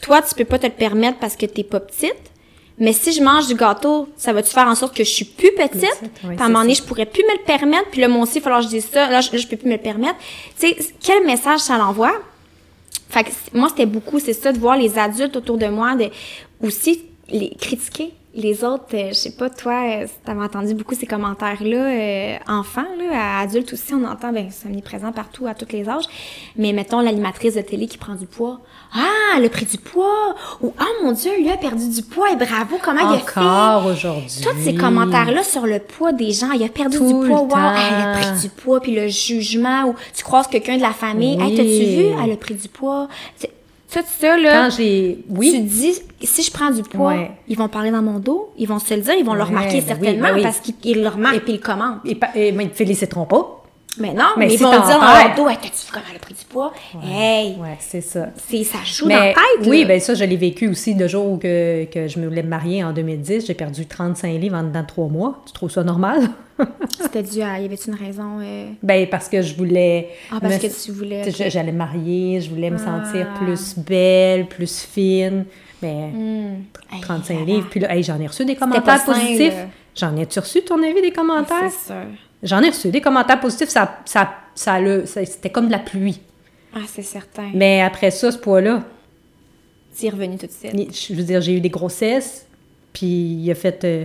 Toi, 0.00 0.22
tu 0.22 0.34
peux 0.34 0.44
pas 0.44 0.58
te 0.58 0.66
le 0.66 0.72
permettre 0.72 1.18
parce 1.18 1.36
que 1.36 1.46
t'es 1.46 1.64
pas 1.64 1.80
petite. 1.80 2.14
Mais 2.78 2.92
si 2.92 3.12
je 3.12 3.22
mange 3.22 3.46
du 3.46 3.54
gâteau, 3.54 4.08
ça 4.16 4.34
va-tu 4.34 4.50
faire 4.50 4.66
en 4.66 4.74
sorte 4.74 4.94
que 4.94 5.02
je 5.02 5.10
suis 5.10 5.24
plus 5.24 5.50
petite? 5.52 5.98
Oui, 6.02 6.34
puis 6.34 6.38
à 6.38 6.44
un 6.44 6.48
moment 6.48 6.60
donné, 6.60 6.74
ça. 6.74 6.82
je 6.82 6.88
pourrais 6.88 7.06
plus 7.06 7.22
me 7.22 7.38
le 7.38 7.44
permettre. 7.44 7.88
Puis 7.90 8.02
là, 8.02 8.08
moi 8.08 8.22
aussi, 8.22 8.36
il 8.36 8.40
va 8.40 8.44
falloir 8.44 8.60
que 8.60 8.66
je 8.66 8.70
dise 8.70 8.88
ça. 8.92 9.08
Là, 9.08 9.22
je, 9.22 9.32
là, 9.32 9.38
je 9.38 9.46
peux 9.46 9.56
plus 9.56 9.68
me 9.68 9.76
le 9.76 9.80
permettre. 9.80 10.16
Tu 10.58 10.68
sais, 10.68 10.76
quel 11.02 11.24
message 11.24 11.60
ça 11.60 11.78
l'envoie? 11.78 12.12
Fait 13.08 13.24
que 13.24 13.30
moi, 13.54 13.68
c'était 13.70 13.86
beaucoup, 13.86 14.18
c'est 14.18 14.34
ça, 14.34 14.52
de 14.52 14.58
voir 14.58 14.76
les 14.76 14.98
adultes 14.98 15.36
autour 15.36 15.56
de 15.56 15.66
moi, 15.66 15.94
de 15.94 16.10
aussi 16.60 17.04
les 17.28 17.50
critiquer 17.58 18.12
les 18.36 18.62
autres. 18.64 18.84
euh, 18.94 19.08
je 19.08 19.14
sais 19.14 19.30
pas, 19.32 19.48
toi, 19.50 19.72
euh, 19.86 20.06
t'avais 20.24 20.42
entendu 20.42 20.74
beaucoup 20.74 20.94
ces 20.94 21.06
commentaires-là, 21.06 21.76
euh, 21.76 22.36
enfants, 22.48 22.84
là, 22.98 23.38
à 23.38 23.40
adultes 23.40 23.72
aussi, 23.72 23.94
on 23.94 24.04
entend, 24.04 24.32
ben, 24.32 24.48
c'est 24.50 24.68
omniprésent 24.68 25.10
partout, 25.12 25.46
à 25.46 25.54
tous 25.54 25.72
les 25.72 25.88
âges. 25.88 26.04
Mais 26.56 26.72
mettons 26.72 27.00
l'animatrice 27.00 27.54
de 27.54 27.62
télé 27.62 27.86
qui 27.86 27.98
prend 27.98 28.14
du 28.14 28.26
poids. 28.26 28.60
Ah, 28.94 29.40
le 29.40 29.48
prix 29.48 29.64
du 29.66 29.78
poids! 29.78 30.34
Ou, 30.60 30.72
ah, 30.78 30.84
mon 31.02 31.12
Dieu, 31.12 31.32
lui 31.38 31.50
a 31.50 31.56
perdu 31.56 31.88
du 31.88 32.02
poids 32.02 32.30
et 32.30 32.36
bravo, 32.36 32.76
comment 32.82 33.00
il 33.10 33.16
a 33.16 33.18
fait? 33.18 33.40
Encore 33.40 33.86
aujourd'hui. 33.86 34.40
Tous 34.42 34.56
ces 34.62 34.74
commentaires-là 34.74 35.42
sur 35.42 35.66
le 35.66 35.78
poids 35.78 36.12
des 36.12 36.32
gens, 36.32 36.52
il 36.52 36.62
a 36.62 36.68
perdu 36.68 36.98
Tout 36.98 37.22
du 37.22 37.28
poids, 37.28 37.40
wow, 37.42 37.48
elle 37.54 38.02
a 38.08 38.12
pris 38.18 38.40
du 38.42 38.48
poids, 38.50 38.80
puis 38.80 38.94
le 38.94 39.08
jugement, 39.08 39.84
ou 39.86 39.94
tu 40.14 40.22
croises 40.22 40.46
quelqu'un 40.46 40.76
de 40.76 40.82
la 40.82 40.92
famille, 40.92 41.34
hey, 41.40 41.50
Oui. 41.50 41.54
t'as-tu 41.56 41.68
vu, 41.68 42.04
elle 42.22 42.32
a 42.32 42.36
pris 42.36 42.54
du 42.54 42.68
poids. 42.68 43.08
Tout 43.96 44.04
ça, 44.20 44.36
là, 44.36 44.52
Quand 44.68 44.76
j'ai. 44.76 45.18
tu 45.26 45.34
Oui. 45.38 45.60
dis, 45.62 45.94
si 46.22 46.42
je 46.42 46.50
prends 46.50 46.70
du 46.70 46.82
poids, 46.82 47.08
Ouais. 47.14 47.30
ils 47.48 47.56
vont 47.56 47.68
parler 47.68 47.90
dans 47.90 48.02
mon 48.02 48.18
dos, 48.18 48.52
ils 48.58 48.68
vont 48.68 48.78
se 48.78 48.92
le 48.92 49.00
dire, 49.00 49.14
ils 49.18 49.24
vont 49.24 49.32
le 49.34 49.42
remarquer 49.42 49.78
ben 49.80 49.80
oui, 49.80 49.84
certainement, 49.88 50.28
ben 50.28 50.34
oui. 50.34 50.42
parce 50.42 50.60
qu'ils 50.60 50.74
ils 50.84 51.02
le 51.02 51.08
remarquent 51.08 51.36
et 51.36 51.40
puis 51.40 51.52
ils 51.54 51.56
le 51.56 51.62
commentent. 51.62 52.00
Et, 52.04 52.52
mais 52.52 52.64
ils 52.64 52.70
te 52.70 52.76
féliciteront 52.76 53.24
pas. 53.24 53.55
Mais 53.98 54.12
non, 54.12 54.24
Mais 54.36 54.46
mais, 54.46 54.54
ils 54.54 54.58
si 54.58 54.62
vont 54.64 54.70
dire 54.70 54.80
dans 54.80 55.00
perds. 55.00 55.26
leur 55.28 55.36
dos, 55.36 55.48
hey, 55.48 55.56
t'as-tu 55.56 55.86
vu 55.86 55.92
comment 55.92 56.04
elle 56.10 56.16
a 56.16 56.18
pris 56.18 56.34
du 56.34 56.44
poids? 56.44 56.72
Hey, 57.02 57.56
Ouais, 57.60 57.76
c'est 57.80 58.00
ça. 58.00 58.26
c'est, 58.48 58.62
ça 58.64 58.78
joue 58.84 59.04
dans 59.08 59.14
la 59.14 59.20
Mais 59.22 59.34
tête, 59.34 59.66
oui, 59.68 59.84
ben 59.84 59.98
ça, 60.00 60.14
je 60.14 60.24
l'ai 60.24 60.36
vécu 60.36 60.68
aussi 60.68 60.94
le 60.94 61.08
jour 61.08 61.26
où 61.32 61.36
que, 61.38 61.84
que 61.84 62.06
je 62.08 62.18
me 62.18 62.26
voulais 62.28 62.42
me 62.42 62.48
marier 62.48 62.84
en 62.84 62.92
2010. 62.92 63.46
J'ai 63.46 63.54
perdu 63.54 63.86
35 63.86 64.28
livres 64.38 64.56
en 64.56 64.64
dedans 64.64 64.82
de 64.82 64.86
trois 64.86 65.08
mois. 65.08 65.42
Tu 65.46 65.52
trouves 65.52 65.70
ça 65.70 65.82
normal? 65.84 66.20
C'était 67.00 67.22
dû 67.22 67.42
à, 67.42 67.58
y 67.60 67.64
avait-tu 67.66 67.88
une 67.90 67.96
raison? 67.96 68.38
euh, 68.40 68.66
ben, 68.82 69.06
parce 69.08 69.28
que 69.28 69.42
je 69.42 69.54
voulais. 69.54 70.08
Ah, 70.32 70.38
parce 70.40 70.54
me- 70.54 70.58
que 70.68 70.84
tu 70.84 70.92
voulais. 70.92 71.30
J'allais 71.30 71.72
me 71.72 71.78
marier, 71.78 72.40
je 72.40 72.50
voulais 72.50 72.70
me 72.70 72.78
sentir 72.78 73.26
Ah. 73.34 73.38
plus 73.38 73.78
belle, 73.78 74.46
plus 74.46 74.82
fine. 74.84 75.44
Mais 75.82 76.08
Hmm. 76.08 76.62
Hey, 76.92 77.00
35 77.02 77.38
là, 77.40 77.44
livres. 77.44 77.66
Puis 77.70 77.80
là, 77.80 77.94
hey, 77.94 78.02
j'en 78.02 78.18
ai 78.20 78.26
reçu 78.26 78.44
des 78.46 78.56
commentaires 78.56 79.04
positifs. 79.04 79.54
J'en 79.94 80.14
ai-tu 80.16 80.38
reçu, 80.38 80.62
ton 80.62 80.82
avis, 80.82 81.00
des 81.02 81.10
commentaires? 81.10 81.70
C'est 81.70 81.86
sûr. 81.88 82.04
J'en 82.42 82.62
ai 82.62 82.68
reçu 82.68 82.88
des 82.90 83.00
commentaires 83.00 83.40
positifs. 83.40 83.68
Ça, 83.68 83.98
ça, 84.04 84.34
ça, 84.54 84.78
c'était 85.06 85.50
comme 85.50 85.66
de 85.66 85.72
la 85.72 85.78
pluie. 85.78 86.20
Ah, 86.74 86.80
c'est 86.86 87.02
certain. 87.02 87.50
Mais 87.54 87.80
après 87.82 88.10
ça, 88.10 88.30
ce 88.30 88.38
poids-là, 88.38 88.82
Tu 89.98 90.06
es 90.06 90.10
revenu 90.10 90.36
tout 90.36 90.46
de 90.46 90.52
suite. 90.52 91.08
je 91.08 91.14
veux 91.14 91.22
dire, 91.22 91.40
j'ai 91.40 91.54
eu 91.56 91.60
des 91.60 91.70
grossesses, 91.70 92.46
puis 92.92 93.06
il 93.06 93.50
a 93.50 93.54
fait, 93.54 93.82
euh, 93.84 94.04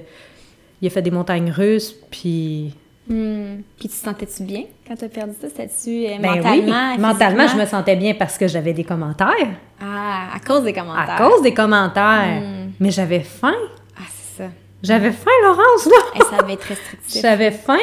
il 0.81 0.87
a 0.87 0.89
fait 0.89 1.01
des 1.01 1.11
montagnes 1.11 1.51
russes, 1.51 1.93
puis... 2.09 2.73
Hmm. 3.09 3.57
Puis 3.77 3.89
tu 3.89 3.95
te 3.97 4.05
sentais-tu 4.05 4.43
bien 4.43 4.63
quand 4.87 4.95
tu 4.95 5.03
as 5.05 5.09
perdu 5.09 5.33
ça? 5.41 5.49
C'était-tu 5.49 6.05
euh, 6.05 6.17
Ben 6.21 6.35
mentalement? 6.35 6.91
oui, 6.93 6.99
mentalement, 7.01 7.47
je 7.47 7.57
me 7.57 7.65
sentais 7.65 7.95
bien 7.97 8.13
parce 8.13 8.37
que 8.37 8.47
j'avais 8.47 8.71
des 8.73 8.85
commentaires. 8.85 9.49
Ah, 9.81 10.29
à 10.33 10.39
cause 10.39 10.63
des 10.63 10.71
commentaires. 10.71 11.15
À 11.15 11.17
cause 11.17 11.41
des 11.41 11.53
commentaires. 11.53 12.41
Hmm. 12.41 12.71
Mais 12.79 12.91
j'avais 12.91 13.19
faim. 13.21 13.55
Ah, 13.97 14.03
c'est 14.07 14.43
ça. 14.43 14.49
J'avais 14.81 15.11
faim, 15.11 15.31
Laurence, 15.43 15.85
là! 15.87 15.97
Et 16.15 16.19
ça 16.19 16.43
va 16.43 16.53
être 16.53 16.63
restrictif. 16.63 17.21
J'avais 17.21 17.51
faim. 17.51 17.77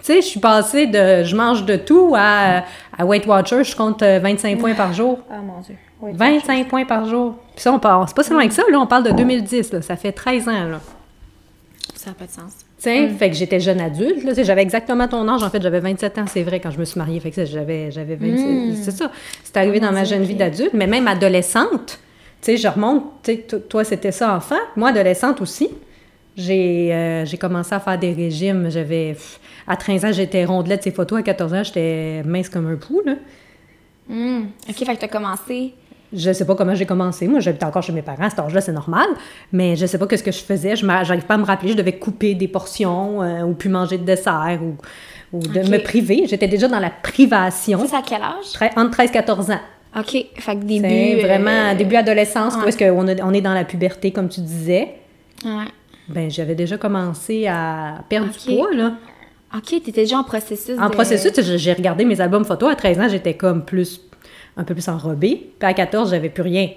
Tu 0.00 0.06
sais, 0.06 0.20
je 0.22 0.26
suis 0.26 0.40
passée 0.40 0.86
de 0.86 1.24
je 1.24 1.36
mange 1.36 1.64
de 1.66 1.76
tout 1.76 2.14
à, 2.16 2.64
à 2.96 3.04
Weight 3.04 3.26
Watchers, 3.26 3.64
je 3.64 3.76
compte 3.76 4.02
euh, 4.02 4.18
25 4.18 4.58
points 4.58 4.74
par 4.74 4.92
jour. 4.92 5.18
Ah, 5.30 5.36
mon 5.46 5.60
Dieu. 5.60 5.74
Oui, 6.00 6.12
25 6.14 6.68
points 6.68 6.86
par 6.86 7.04
jour. 7.06 7.34
Puis 7.54 7.62
ça, 7.62 7.72
on 7.72 7.78
parle, 7.78 8.06
c'est 8.08 8.16
pas 8.16 8.22
si 8.22 8.32
loin 8.32 8.48
que 8.48 8.54
ça, 8.54 8.62
là, 8.70 8.78
on 8.80 8.86
parle 8.86 9.04
de 9.04 9.10
2010, 9.10 9.72
là, 9.72 9.82
ça 9.82 9.96
fait 9.96 10.12
13 10.12 10.48
ans, 10.48 10.64
là. 10.70 10.80
Ça 11.94 12.10
n'a 12.10 12.14
pas 12.14 12.24
de 12.24 12.30
sens. 12.30 12.52
Tu 12.78 12.84
sais, 12.84 13.00
Mm. 13.08 13.16
fait 13.18 13.28
que 13.28 13.36
j'étais 13.36 13.60
jeune 13.60 13.78
adulte, 13.80 14.24
là, 14.24 14.32
j'avais 14.42 14.62
exactement 14.62 15.06
ton 15.06 15.28
âge, 15.28 15.42
en 15.42 15.50
fait, 15.50 15.60
j'avais 15.60 15.80
27 15.80 16.16
ans, 16.16 16.24
c'est 16.26 16.42
vrai, 16.42 16.58
quand 16.60 16.70
je 16.70 16.78
me 16.78 16.86
suis 16.86 16.98
mariée, 16.98 17.20
fait 17.20 17.30
que 17.30 17.44
j'avais, 17.44 17.90
j'avais 17.90 18.14
27, 18.16 18.46
Mm. 18.46 18.74
c'est 18.82 18.90
ça. 18.92 19.10
C'est 19.44 19.56
arrivé 19.58 19.78
Oh, 19.82 19.84
dans 19.84 19.92
ma 19.92 20.04
jeune 20.04 20.22
vie 20.22 20.34
d'adulte, 20.34 20.72
mais 20.72 20.86
même 20.86 21.06
adolescente, 21.06 21.98
tu 22.40 22.52
sais, 22.52 22.56
je 22.56 22.68
remonte, 22.68 23.04
tu 23.22 23.32
sais, 23.32 23.38
to- 23.40 23.58
toi, 23.58 23.84
c'était 23.84 24.12
ça 24.12 24.34
enfant, 24.34 24.56
moi, 24.76 24.88
adolescente 24.88 25.42
aussi, 25.42 25.68
j'ai, 26.36 26.90
euh, 26.92 27.24
commencé 27.40 27.74
à 27.74 27.80
faire 27.80 27.98
des 27.98 28.12
régimes, 28.12 28.70
j'avais, 28.70 29.16
à 29.66 29.76
13 29.76 30.04
ans, 30.04 30.12
j'étais 30.12 30.44
rondelette, 30.44 30.82
ces 30.82 30.90
photos, 30.90 31.20
à 31.20 31.22
14 31.22 31.54
ans, 31.54 31.62
j'étais 31.64 32.22
mince 32.24 32.48
comme 32.48 32.66
un 32.66 32.76
pou, 32.76 33.02
là. 33.04 33.14
Hmm. 34.08 34.46
OK, 34.68 34.74
fait 34.74 34.94
que 34.94 34.98
tu 34.98 35.04
as 35.04 35.08
commencé. 35.08 35.74
Je 36.12 36.32
sais 36.32 36.44
pas 36.44 36.56
comment 36.56 36.74
j'ai 36.74 36.86
commencé. 36.86 37.28
Moi, 37.28 37.38
j'habitais 37.38 37.64
encore 37.64 37.84
chez 37.84 37.92
mes 37.92 38.02
parents. 38.02 38.24
À 38.24 38.30
cet 38.30 38.40
âge-là, 38.40 38.60
c'est 38.60 38.72
normal. 38.72 39.06
Mais 39.52 39.76
je 39.76 39.86
sais 39.86 39.98
pas 39.98 40.06
ce 40.10 40.22
que 40.22 40.32
je 40.32 40.40
faisais. 40.40 40.74
Je 40.74 40.84
j'arrive 40.84 41.24
pas 41.24 41.34
à 41.34 41.38
me 41.38 41.44
rappeler. 41.44 41.70
Je 41.70 41.76
devais 41.76 41.92
couper 41.92 42.34
des 42.34 42.48
portions 42.48 43.22
euh, 43.22 43.42
ou 43.42 43.54
puis 43.54 43.68
manger 43.68 43.98
de 43.98 44.04
dessert 44.04 44.58
ou, 44.60 44.74
ou 45.32 45.40
de 45.40 45.60
me 45.70 45.78
priver. 45.78 46.24
J'étais 46.26 46.48
déjà 46.48 46.66
dans 46.66 46.80
la 46.80 46.90
privation. 46.90 47.86
C'est 47.86 47.94
à 47.94 48.02
quel 48.04 48.22
âge? 48.22 48.46
Tre- 48.52 48.72
entre 48.76 48.90
13 48.90 49.10
et 49.10 49.12
14 49.12 49.50
ans. 49.52 49.60
OK, 49.96 50.10
fait 50.10 50.56
que 50.56 50.64
début... 50.64 50.88
C'est 50.88 51.22
vraiment 51.22 51.50
euh, 51.50 51.74
début 51.74 51.96
adolescence, 51.96 52.56
ouais. 52.56 52.68
est-ce 52.68 52.78
qu'on 52.78 53.06
on 53.06 53.34
est 53.34 53.40
dans 53.40 53.54
la 53.54 53.64
puberté, 53.64 54.12
comme 54.12 54.28
tu 54.28 54.40
disais. 54.40 54.94
Ouais. 55.44 55.66
Ben, 56.12 56.30
j'avais 56.30 56.54
déjà 56.54 56.76
commencé 56.76 57.46
à 57.46 58.04
perdre 58.08 58.32
du 58.32 58.54
poids, 58.56 58.74
là. 58.74 58.94
OK, 59.56 59.66
t'étais 59.66 59.92
déjà 59.92 60.18
en 60.18 60.24
processus 60.24 60.78
En 60.78 60.88
de... 60.88 60.92
processus, 60.92 61.32
j'ai 61.56 61.72
regardé 61.72 62.04
mes 62.04 62.20
albums 62.20 62.44
photos. 62.44 62.70
À 62.70 62.76
13 62.76 63.00
ans, 63.00 63.08
j'étais 63.08 63.34
comme 63.34 63.64
plus, 63.64 64.00
un 64.56 64.64
peu 64.64 64.74
plus 64.74 64.88
enrobée. 64.88 65.52
Puis 65.58 65.68
à 65.68 65.74
14, 65.74 66.10
j'avais 66.10 66.28
plus 66.30 66.42
rien. 66.42 66.68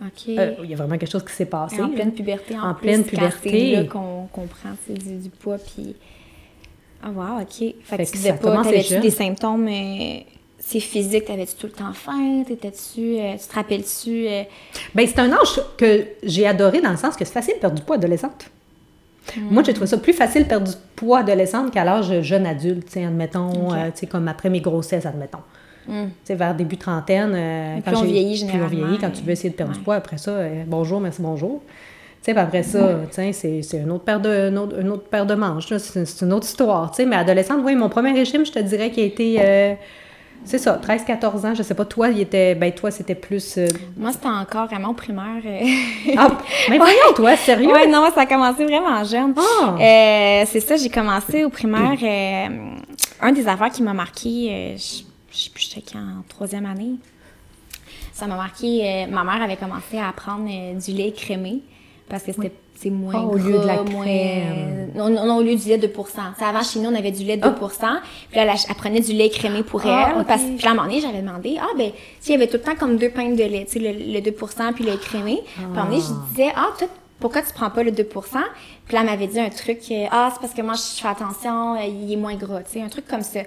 OK. 0.00 0.28
Euh, 0.28 0.54
il 0.62 0.70
y 0.70 0.74
a 0.74 0.76
vraiment 0.76 0.96
quelque 0.98 1.10
chose 1.10 1.24
qui 1.24 1.32
s'est 1.32 1.44
passé. 1.46 1.76
Et 1.76 1.82
en 1.82 1.88
là. 1.88 1.94
pleine 1.94 2.12
puberté, 2.12 2.58
en, 2.58 2.70
En 2.70 2.74
plus, 2.74 2.82
pleine 2.88 3.04
puberté. 3.04 3.50
c'est 3.50 3.82
là 3.82 3.84
qu'on 3.84 4.28
qu'on 4.32 4.46
prend 4.46 4.70
tu 4.86 4.94
sais, 4.94 4.98
du, 4.98 5.18
du 5.18 5.30
poids, 5.30 5.58
puis... 5.58 5.94
Ah, 7.02 7.10
wow, 7.10 7.42
OK. 7.42 7.48
Fait, 7.58 7.74
Fait 7.84 7.96
que 7.98 8.02
que 8.02 8.06
tu 8.10 8.16
disais 8.16 8.30
ça 8.30 8.34
pas, 8.36 8.62
t'avais-tu 8.62 8.98
des 8.98 9.10
symptômes... 9.10 9.68
euh, 9.68 10.20
c'est 10.58 10.80
physique, 10.80 11.26
t'avais-tu 11.26 11.54
tout 11.54 11.66
le 11.66 11.72
temps 11.72 11.92
faim? 11.92 12.42
T'étais-tu... 12.46 13.18
euh, 13.18 13.34
tu 13.40 13.46
te 13.48 13.54
rappelles-tu... 13.54 14.26
euh, 14.28 14.42
Ben, 14.94 15.06
c'est 15.06 15.18
un 15.18 15.32
âge 15.32 15.60
que 15.76 16.04
j'ai 16.22 16.46
adoré 16.46 16.80
dans 16.80 16.90
le 16.90 16.96
sens 16.96 17.16
que 17.16 17.24
c'est 17.24 17.32
facile 17.32 17.54
de 17.54 17.60
perdre 17.60 17.76
du 17.76 17.82
poids 17.82 17.96
adolescente. 17.96 18.50
Moi, 19.50 19.62
j'ai 19.62 19.72
trouvé 19.72 19.86
ça 19.86 19.98
plus 19.98 20.12
facile 20.12 20.44
de 20.44 20.48
perdre 20.48 20.68
du 20.68 20.76
poids 20.96 21.20
adolescente 21.20 21.70
qu'à 21.70 21.84
l'âge 21.84 22.22
jeune 22.22 22.46
adulte, 22.46 22.96
admettons, 22.96 23.74
euh, 23.74 23.90
comme 24.10 24.28
après 24.28 24.50
mes 24.50 24.60
grossesses, 24.60 25.06
admettons. 25.06 25.38
hmm. 25.86 26.06
Vers 26.30 26.54
début 26.54 26.76
trentaine, 26.76 27.32
euh, 27.34 27.76
quand 27.84 27.96
on 27.96 28.04
vieillit, 28.04 28.44
plus 28.46 28.60
on 28.60 28.66
vieillit, 28.66 28.78
généralement, 28.78 28.96
quand 29.00 29.10
tu 29.10 29.22
veux 29.22 29.32
essayer 29.32 29.50
de 29.50 29.54
perdre 29.54 29.74
du 29.74 29.80
poids, 29.80 29.96
après 29.96 30.18
ça, 30.18 30.30
euh, 30.30 30.64
bonjour, 30.66 31.00
merci, 31.00 31.22
bonjour. 31.22 31.62
Après 32.36 32.62
ça, 32.62 32.98
c'est, 33.10 33.62
une 33.72 33.90
autre 33.90 34.04
paire 34.04 34.20
de, 34.20 34.50
une 34.50 34.58
autre, 34.58 34.78
une 34.78 34.90
autre 34.90 35.04
paire 35.04 35.24
de 35.24 35.34
manches, 35.34 35.72
c'est, 35.78 36.20
une 36.22 36.32
autre 36.34 36.46
histoire, 36.46 36.92
mais 37.06 37.16
adolescente, 37.16 37.60
oui, 37.64 37.74
mon 37.74 37.88
premier 37.88 38.12
régime, 38.12 38.44
je 38.44 38.52
te 38.52 38.58
dirais 38.58 38.90
qu'il 38.90 39.02
a 39.04 39.06
été, 39.06 39.76
c'est 40.44 40.58
ça, 40.58 40.80
13-14 40.82 41.46
ans, 41.46 41.54
je 41.54 41.62
sais 41.62 41.74
pas, 41.74 41.84
toi, 41.84 42.08
il 42.08 42.20
était, 42.20 42.54
ben 42.54 42.72
toi, 42.72 42.90
c'était 42.90 43.14
plus... 43.14 43.58
euh, 43.58 43.68
Moi, 43.96 44.12
c'était 44.12 44.28
encore 44.28 44.66
vraiment 44.66 44.90
au 44.90 44.94
primaire. 44.94 45.42
Ah, 46.16 46.28
mais 46.70 46.78
voyons, 46.78 47.12
toi, 47.14 47.36
sérieux? 47.36 47.70
ouais, 47.72 47.86
non, 47.86 48.08
ça 48.14 48.22
a 48.22 48.26
commencé 48.26 48.64
vraiment 48.64 49.04
jeune. 49.04 49.34
Ah! 49.36 49.76
Euh, 49.78 50.44
c'est 50.46 50.60
ça, 50.60 50.76
j'ai 50.76 50.88
commencé 50.88 51.44
au 51.44 51.50
primaire. 51.50 51.98
euh, 52.02 52.70
un 53.20 53.32
des 53.32 53.46
affaires 53.46 53.70
qui 53.70 53.82
m'a 53.82 53.92
marqué, 53.92 54.48
euh, 54.50 54.76
je 54.76 55.02
je 55.30 55.44
sais 55.44 55.50
plus, 55.50 55.70
j'étais 55.74 55.96
en 55.96 56.22
troisième 56.28 56.64
année. 56.66 56.92
Ça 58.12 58.26
m'a 58.26 58.34
marqué, 58.36 59.06
ma 59.10 59.22
mère 59.22 59.42
avait 59.42 59.56
commencé 59.56 59.98
à 59.98 60.10
prendre 60.12 60.48
du 60.82 60.90
lait 60.92 61.12
crémé 61.12 61.60
parce 62.08 62.22
que 62.24 62.32
c'était 62.32 62.52
c'est 62.80 62.90
moins 62.90 63.12
Ah, 63.16 63.20
au 63.22 63.34
lieu 63.36 63.58
de 63.58 63.66
la 63.66 63.76
gras, 63.76 63.84
moins, 63.90 64.04
crème. 64.04 64.90
non, 64.94 65.08
non, 65.10 65.26
non, 65.26 65.36
au 65.38 65.42
lieu 65.42 65.56
du 65.56 65.68
lait 65.68 65.78
2% 65.78 65.88
Ça, 66.38 66.46
avant, 66.48 66.62
chez 66.62 66.78
nous, 66.78 66.88
on 66.90 66.94
avait 66.94 67.10
du 67.10 67.24
lait 67.24 67.36
2% 67.36 67.50
Puis 68.30 68.36
là, 68.36 68.54
elle, 68.68 68.74
prenait 68.76 69.00
du 69.00 69.12
lait 69.12 69.30
crémé 69.30 69.62
pour 69.62 69.80
Ah, 69.84 70.14
elle. 70.16 70.24
Parce, 70.24 70.42
puis 70.42 70.58
là, 70.62 70.68
à 70.68 70.72
un 70.72 70.74
moment 70.76 70.86
donné, 70.88 71.00
j'avais 71.00 71.20
demandé, 71.22 71.56
ah, 71.60 71.66
ben, 71.76 71.90
tu 71.90 71.96
sais, 72.20 72.28
il 72.28 72.32
y 72.32 72.34
avait 72.36 72.46
tout 72.46 72.58
le 72.58 72.62
temps 72.62 72.76
comme 72.76 72.96
deux 72.96 73.10
pintes 73.10 73.36
de 73.36 73.44
lait, 73.44 73.64
tu 73.66 73.72
sais, 73.72 73.78
le, 73.80 73.92
le 73.92 74.20
2% 74.20 74.72
puis 74.74 74.84
le 74.84 74.92
lait 74.92 74.98
crémé. 74.98 75.40
Puis 75.44 75.62
à 75.62 75.66
un 75.66 75.68
moment 75.70 75.84
donné, 75.86 76.00
je 76.00 76.30
disais, 76.30 76.52
ah, 76.54 76.68
toi, 76.78 76.88
pourquoi 77.20 77.42
tu 77.42 77.52
prends 77.52 77.70
pas 77.70 77.82
le 77.82 77.90
2% 77.90 78.04
Puis 78.04 78.94
là, 78.94 79.00
elle 79.00 79.06
m'avait 79.06 79.26
dit 79.26 79.40
un 79.40 79.50
truc, 79.50 79.80
euh, 79.90 80.06
ah, 80.12 80.30
c'est 80.32 80.40
parce 80.40 80.54
que 80.54 80.62
moi, 80.62 80.74
je 80.74 81.00
fais 81.00 81.08
attention, 81.08 81.74
euh, 81.74 81.78
il 81.84 82.12
est 82.12 82.16
moins 82.16 82.36
gras, 82.36 82.62
tu 82.62 82.74
sais, 82.74 82.80
un 82.82 82.88
truc 82.88 83.08
comme 83.08 83.22
ça. 83.22 83.40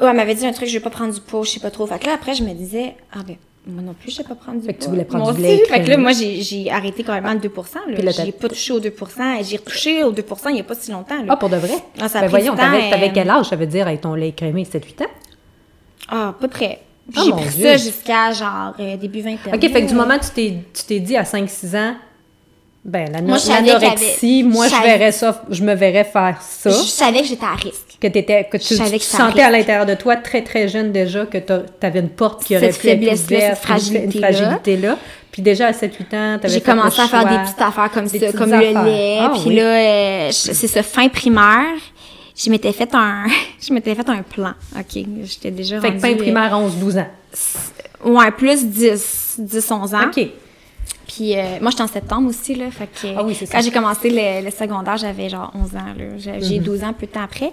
Oh, 0.00 0.06
elle 0.08 0.16
m'avait 0.16 0.34
dit 0.36 0.46
un 0.46 0.52
truc, 0.52 0.68
je 0.68 0.72
vais 0.74 0.82
pas 0.82 0.88
prendre 0.90 1.12
du 1.12 1.20
pot, 1.20 1.42
je 1.44 1.50
sais 1.50 1.60
pas 1.60 1.70
trop. 1.70 1.86
Fait 1.86 1.98
que 1.98 2.06
là, 2.06 2.14
après, 2.14 2.34
je 2.34 2.42
me 2.44 2.54
disais, 2.54 2.94
ah 3.12 3.18
ben, 3.26 3.36
moi 3.66 3.82
non 3.82 3.94
plus, 3.94 4.10
je 4.10 4.16
sais 4.16 4.24
pas 4.24 4.34
prendre 4.34 4.60
du 4.60 4.66
Fait 4.66 4.74
que 4.74 4.82
tu 4.82 4.88
voulais 4.88 5.04
prendre 5.04 5.24
Moi 5.24 5.34
du 5.34 5.42
lait 5.42 5.64
Fait 5.68 5.82
que 5.82 5.90
là, 5.90 5.96
moi, 5.98 6.12
j'ai, 6.12 6.70
arrêté 6.70 7.04
carrément 7.04 7.32
le 7.32 7.40
2 7.40 7.50
là. 8.02 8.10
J'ai 8.10 8.32
pas 8.32 8.48
touché 8.48 8.72
au 8.72 8.80
2% 8.80 9.44
J'ai 9.48 9.56
retouché 9.58 10.02
au 10.02 10.12
2% 10.12 10.50
il 10.50 10.56
y 10.56 10.60
a 10.60 10.64
pas 10.64 10.74
si 10.74 10.90
longtemps, 10.90 11.18
là. 11.18 11.26
Ah, 11.28 11.36
pour 11.36 11.50
de 11.50 11.56
vrai? 11.56 11.74
Ah, 12.00 12.08
ça 12.08 12.18
a 12.18 12.22
ben 12.22 12.30
pris 12.30 12.40
voyons, 12.42 12.56
t'avais, 12.56 12.86
euh, 12.86 12.90
t'avais 12.90 13.12
quel 13.12 13.28
âge, 13.28 13.46
ça 13.46 13.56
veut 13.56 13.66
dire, 13.66 13.86
avec 13.86 14.00
ton 14.00 14.14
lait 14.14 14.32
crémé, 14.32 14.64
7-8 14.64 15.02
ans? 15.02 15.06
Ah, 16.08 16.28
à 16.28 16.32
peu 16.32 16.48
près. 16.48 16.80
Puis 17.12 17.20
Ah, 17.20 17.24
j'ai 17.26 17.32
pris 17.32 17.56
Dieu. 17.56 17.66
ça 17.66 17.76
jusqu'à, 17.76 18.32
genre, 18.32 18.74
euh, 18.80 18.96
début 18.96 19.20
vingtaine. 19.20 19.54
OK, 19.54 19.60
fait 19.60 19.82
que 19.82 19.88
du 19.88 19.94
moment 19.94 20.18
que 20.18 20.24
tu 20.24 20.84
t'es, 20.86 21.00
dit 21.00 21.16
à 21.16 21.24
5-6 21.24 21.76
ans, 21.76 21.94
ben, 22.84 23.10
Moi, 23.26 23.36
l'anorexie, 23.46 24.40
avait- 24.40 24.48
moi, 24.48 24.68
je 24.68 24.82
verrais 24.82 25.12
ça, 25.12 25.44
je 25.50 25.62
me 25.62 25.74
verrais 25.74 26.04
faire 26.04 26.40
ça. 26.40 26.70
Je 26.70 26.76
savais 26.76 27.20
que 27.20 27.26
j'étais 27.26 27.44
à 27.44 27.54
risque. 27.54 27.89
Que, 28.00 28.08
t'étais, 28.08 28.44
que 28.50 28.56
tu, 28.56 28.74
tu 28.76 28.82
que 28.82 28.98
sentais 29.04 29.42
à 29.42 29.50
l'intérieur 29.50 29.84
de 29.84 29.94
toi, 29.94 30.16
très, 30.16 30.42
très 30.42 30.68
jeune 30.68 30.90
déjà, 30.90 31.26
que 31.26 31.36
tu 31.36 31.52
avais 31.86 32.00
une 32.00 32.08
porte 32.08 32.44
qui 32.44 32.56
aurait 32.56 32.72
Cette 32.72 32.80
pu 32.80 32.88
être 32.88 32.98
faiblesse-là, 33.00 33.36
ouverte, 33.36 33.56
cette 33.56 33.64
fragilité-là. 33.66 34.28
Une 34.30 34.34
fragilité-là. 34.34 34.98
Puis 35.30 35.42
déjà, 35.42 35.66
à 35.66 35.72
7-8 35.72 36.16
ans, 36.16 36.38
tu 36.42 36.48
J'ai 36.48 36.60
commencé 36.60 37.00
à 37.00 37.06
faire 37.08 37.28
des 37.28 37.36
petites 37.44 37.60
affaires 37.60 37.90
comme 37.92 38.06
ça, 38.08 38.32
comme 38.32 38.52
affaires. 38.52 38.82
le 38.84 38.90
lait. 38.90 39.18
Ah, 39.20 39.30
puis 39.34 39.42
oui. 39.48 39.54
là, 39.56 39.62
euh, 39.62 40.28
c'est 40.32 40.66
ce 40.66 40.82
fin 40.82 41.08
primaire. 41.08 41.76
Je 42.36 42.48
m'étais 42.50 42.72
fait 42.72 42.88
un, 42.94 43.26
je 43.60 43.72
m'étais 43.72 43.94
fait 43.94 44.08
un 44.08 44.22
plan. 44.22 44.54
OK. 44.78 45.04
J'étais 45.24 45.50
déjà 45.50 45.78
Fait 45.80 45.88
que 45.88 45.92
rendue, 45.92 46.00
fin 46.00 46.14
primaire, 46.16 46.52
11-12 46.52 47.00
ans. 47.00 47.06
euh, 48.06 48.10
ouais, 48.10 48.30
plus 48.30 48.64
10, 48.64 49.36
10, 49.40 49.70
11 49.70 49.94
ans. 49.94 49.98
OK. 50.06 50.26
Puis 51.12 51.36
euh, 51.36 51.58
moi, 51.60 51.70
j'étais 51.70 51.82
en 51.82 51.88
septembre 51.88 52.28
aussi, 52.28 52.54
là. 52.54 52.70
Fait 52.70 52.86
que 52.86 53.08
Ah 53.16 53.24
oui, 53.24 53.34
c'est 53.36 53.46
ça. 53.46 53.56
quand 53.58 53.64
j'ai 53.64 53.70
commencé 53.72 54.10
le, 54.10 54.44
le 54.44 54.50
secondaire, 54.50 54.96
j'avais 54.96 55.28
genre 55.28 55.50
11 55.54 55.74
ans, 55.76 55.78
là. 55.98 56.04
J'ai 56.18 56.40
j'ai 56.40 56.58
Mhm. 56.58 56.64
12 56.64 56.84
ans 56.84 56.92
peu 56.92 57.06
de 57.06 57.10
temps 57.12 57.22
après. 57.24 57.50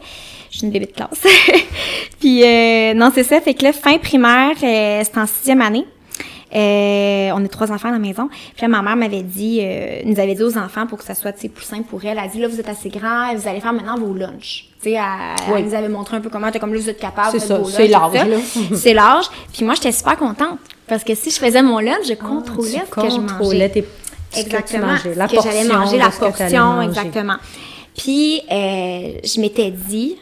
Je 0.52 0.58
suis 0.60 0.68
une 0.68 0.72
bébé 0.74 0.86
de 0.86 0.92
classe. 0.92 1.24
Puis 2.20 2.44
euh, 2.44 2.94
non, 2.94 3.12
c'est 3.14 3.24
ça. 3.24 3.42
Fait 3.42 3.54
que 3.54 3.64
là, 3.64 3.74
fin 3.74 3.98
primaire, 3.98 4.52
euh, 4.64 5.02
c'était 5.04 5.20
en 5.20 5.26
sixième 5.28 5.62
année. 5.62 5.86
Euh, 6.56 7.32
on 7.36 7.44
est 7.44 7.48
trois 7.50 7.72
enfants 7.72 7.90
à 7.90 7.92
la 7.92 8.00
maison. 8.00 8.28
Puis 8.30 8.62
là, 8.62 8.68
ma 8.70 8.82
mère 8.82 8.96
m'avait 8.96 9.22
dit, 9.24 9.60
euh, 9.62 10.02
nous 10.06 10.20
avait 10.20 10.34
dit 10.36 10.44
aux 10.44 10.58
enfants 10.58 10.88
pour 10.88 10.98
que 10.98 11.04
ça 11.04 11.14
soit 11.16 11.34
plus 11.34 11.66
simple 11.66 11.84
pour 11.84 12.04
elle. 12.06 12.12
Elle 12.12 12.20
a 12.20 12.28
dit 12.28 12.40
là, 12.40 12.48
vous 12.48 12.60
êtes 12.60 12.70
assez 12.70 12.90
grands, 12.90 13.34
vous 13.36 13.48
allez 13.48 13.60
faire 13.60 13.74
maintenant 13.74 13.98
vos 13.98 14.14
lunchs. 14.14 14.66
Tu 14.82 14.90
sais, 14.90 14.92
elle, 14.92 15.02
Oui. 15.54 15.60
elle 15.60 15.66
nous 15.66 15.74
avait 15.76 15.90
montré 15.90 16.18
un 16.18 16.22
peu 16.22 16.30
comment, 16.30 16.50
comme 16.52 16.74
là, 16.74 16.80
vous 16.80 16.90
êtes 16.90 17.00
capable. 17.00 17.32
C'est 17.32 17.40
ça, 17.46 17.60
c'est 17.66 17.88
là. 17.88 18.10
c'est 18.76 18.94
l'âge. 18.94 19.26
Puis 19.54 19.66
moi, 19.66 19.74
j'étais 19.76 19.92
super 19.92 20.16
contente 20.18 20.60
parce 20.88 21.04
que 21.04 21.16
si 21.16 21.32
je 21.32 21.38
faisais 21.40 21.62
mon 21.62 21.80
lunch, 21.80 22.08
je 22.08 22.14
contrôlais 22.14 22.78
Ah, 22.82 22.86
Tu 22.86 22.88
ce 22.88 22.92
que 22.92 23.02
je 23.10 23.18
mangeais. 23.20 23.34
contrôlais 23.38 23.70
tes- 23.70 23.86
ce 24.32 24.38
que 24.38 24.50
tu 24.50 24.56
Exactement. 24.56 24.88
la 24.88 24.98
que 25.28 25.36
j'allais 25.36 25.66
portion 25.68 25.74
manger, 25.80 25.98
la 25.98 26.10
portion, 26.10 26.64
manger. 26.66 26.88
exactement. 26.88 27.36
Puis, 27.98 28.42
euh, 28.52 29.14
je 29.24 29.42
m'étais 29.42 29.72
dit, 29.72 30.18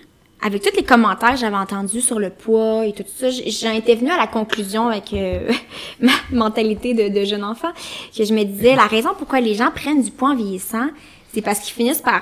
avec 0.46 0.62
tous 0.62 0.76
les 0.76 0.84
commentaires 0.84 1.32
que 1.32 1.38
j'avais 1.38 1.56
entendus 1.56 2.02
sur 2.02 2.20
le 2.20 2.30
poids 2.30 2.86
et 2.86 2.94
tout 2.94 3.04
ça, 3.08 3.32
j'en 3.32 3.72
étais 3.72 3.96
venue 3.96 4.12
à 4.12 4.18
la 4.18 4.28
conclusion 4.28 4.90
avec 4.90 5.12
euh, 5.12 5.52
ma 6.00 6.12
mentalité 6.32 6.94
de, 6.94 7.10
de 7.10 7.26
jeune 7.26 7.44
enfant, 7.44 7.70
que 8.16 8.24
je 8.24 8.32
me 8.32 8.44
disais, 8.44 8.76
la 8.76 8.86
raison 8.86 9.10
pourquoi 9.18 9.42
les 9.42 9.56
gens 9.56 9.72
prennent 9.72 10.04
du 10.04 10.12
poids 10.12 10.30
en 10.30 10.36
vieillissant, 10.36 10.90
c'est 11.34 11.42
parce 11.42 11.62
qu'ils 11.62 11.74
finissent 11.74 12.04
par 12.04 12.22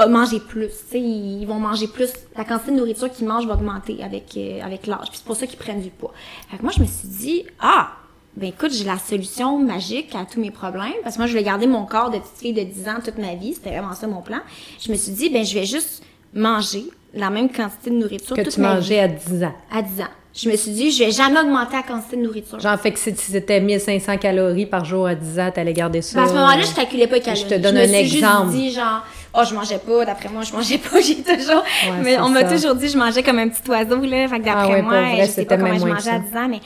euh, 0.00 0.08
manger 0.08 0.40
plus. 0.40 0.68
Tu 0.68 0.92
sais, 0.92 1.00
ils 1.00 1.44
vont 1.44 1.58
manger 1.58 1.88
plus. 1.88 2.10
La 2.38 2.46
quantité 2.46 2.70
de 2.70 2.76
nourriture 2.78 3.12
qu'ils 3.12 3.28
mangent 3.28 3.46
va 3.46 3.52
augmenter 3.52 4.02
avec, 4.02 4.34
euh, 4.38 4.62
avec 4.62 4.86
l'âge. 4.86 5.10
Puis 5.10 5.18
c'est 5.18 5.26
pour 5.26 5.36
ça 5.36 5.46
qu'ils 5.46 5.58
prennent 5.58 5.82
du 5.82 5.90
poids. 5.90 6.14
Fait 6.48 6.56
que 6.56 6.62
moi, 6.62 6.72
je 6.74 6.80
me 6.80 6.86
suis 6.86 7.08
dit, 7.08 7.44
ah, 7.60 7.90
ben 8.34 8.48
écoute, 8.48 8.72
j'ai 8.72 8.84
la 8.84 8.98
solution 8.98 9.58
magique 9.58 10.14
à 10.14 10.24
tous 10.24 10.40
mes 10.40 10.50
problèmes. 10.50 10.94
Parce 11.02 11.16
que 11.16 11.20
moi, 11.20 11.26
je 11.26 11.32
voulais 11.32 11.44
garder 11.44 11.66
mon 11.66 11.84
corps 11.84 12.08
de 12.08 12.16
petite 12.16 12.38
fille 12.38 12.54
de 12.54 12.62
10 12.62 12.88
ans 12.88 13.00
toute 13.04 13.18
ma 13.18 13.34
vie. 13.34 13.52
C'était 13.52 13.72
vraiment 13.72 13.92
ça 13.92 14.06
mon 14.06 14.22
plan. 14.22 14.40
Je 14.80 14.90
me 14.90 14.96
suis 14.96 15.12
dit, 15.12 15.28
ben 15.28 15.44
je 15.44 15.52
vais 15.52 15.66
juste 15.66 16.02
manger 16.34 16.84
la 17.14 17.30
même 17.30 17.50
quantité 17.50 17.90
de 17.90 17.96
nourriture 17.96 18.36
que 18.36 18.42
toute 18.42 18.54
tu 18.54 18.60
ma 18.60 18.74
mangeais 18.74 18.94
vie 18.94 19.00
à 19.00 19.08
10 19.08 19.44
ans. 19.44 19.54
à 19.74 19.82
10 19.82 20.00
ans. 20.02 20.06
Je 20.34 20.48
me 20.48 20.56
suis 20.56 20.70
dit, 20.70 20.90
je 20.90 21.04
vais 21.04 21.10
jamais 21.10 21.40
augmenter 21.40 21.76
la 21.76 21.82
quantité 21.82 22.16
de 22.16 22.22
nourriture. 22.22 22.58
Genre, 22.58 22.80
fait 22.80 22.90
que 22.90 22.98
si 22.98 23.14
c'était 23.14 23.60
1500 23.60 24.16
calories 24.16 24.64
par 24.64 24.82
jour 24.86 25.06
à 25.06 25.14
10 25.14 25.38
ans, 25.38 25.50
t'allais 25.54 25.74
garder 25.74 26.00
ça. 26.00 26.16
Ben, 26.16 26.24
à 26.24 26.28
ce 26.28 26.32
moment-là, 26.32 26.62
je 26.62 26.74
calculais 26.74 27.06
pas 27.06 27.16
les 27.16 27.20
calories. 27.20 27.42
Je 27.50 27.54
te 27.54 27.60
donne 27.60 27.74
me 27.74 27.80
un 27.82 27.86
suis 27.86 28.04
juste 28.08 28.14
exemple. 28.24 28.50
dit, 28.52 28.70
genre, 28.72 29.04
oh, 29.34 29.40
je 29.46 29.54
mangeais 29.54 29.76
pas, 29.78 30.06
d'après 30.06 30.30
moi, 30.30 30.40
je 30.42 30.54
mangeais 30.54 30.78
pas, 30.78 31.00
j'ai 31.06 31.16
toujours. 31.16 31.62
mais 32.02 32.18
on 32.18 32.30
m'a 32.30 32.44
toujours 32.44 32.74
dit, 32.74 32.88
je 32.88 32.96
mangeais 32.96 33.22
comme 33.22 33.40
un 33.40 33.48
petit 33.50 33.68
oiseau, 33.70 34.00
là. 34.06 34.26
Fait 34.28 34.40
que 34.40 34.44
d'après 34.46 34.64
Ah 34.64 34.68
ouais, 34.70 34.80
moi, 34.82 35.02
vrai, 35.02 35.26
je 35.26 35.30
sais 35.32 35.44
pas 35.44 35.58
comment 35.58 35.78
je 35.78 35.84
mangeais 35.84 36.10
à 36.10 36.14
ça. 36.14 36.18
10 36.20 36.36
ans, 36.38 36.48
mais 36.48 36.60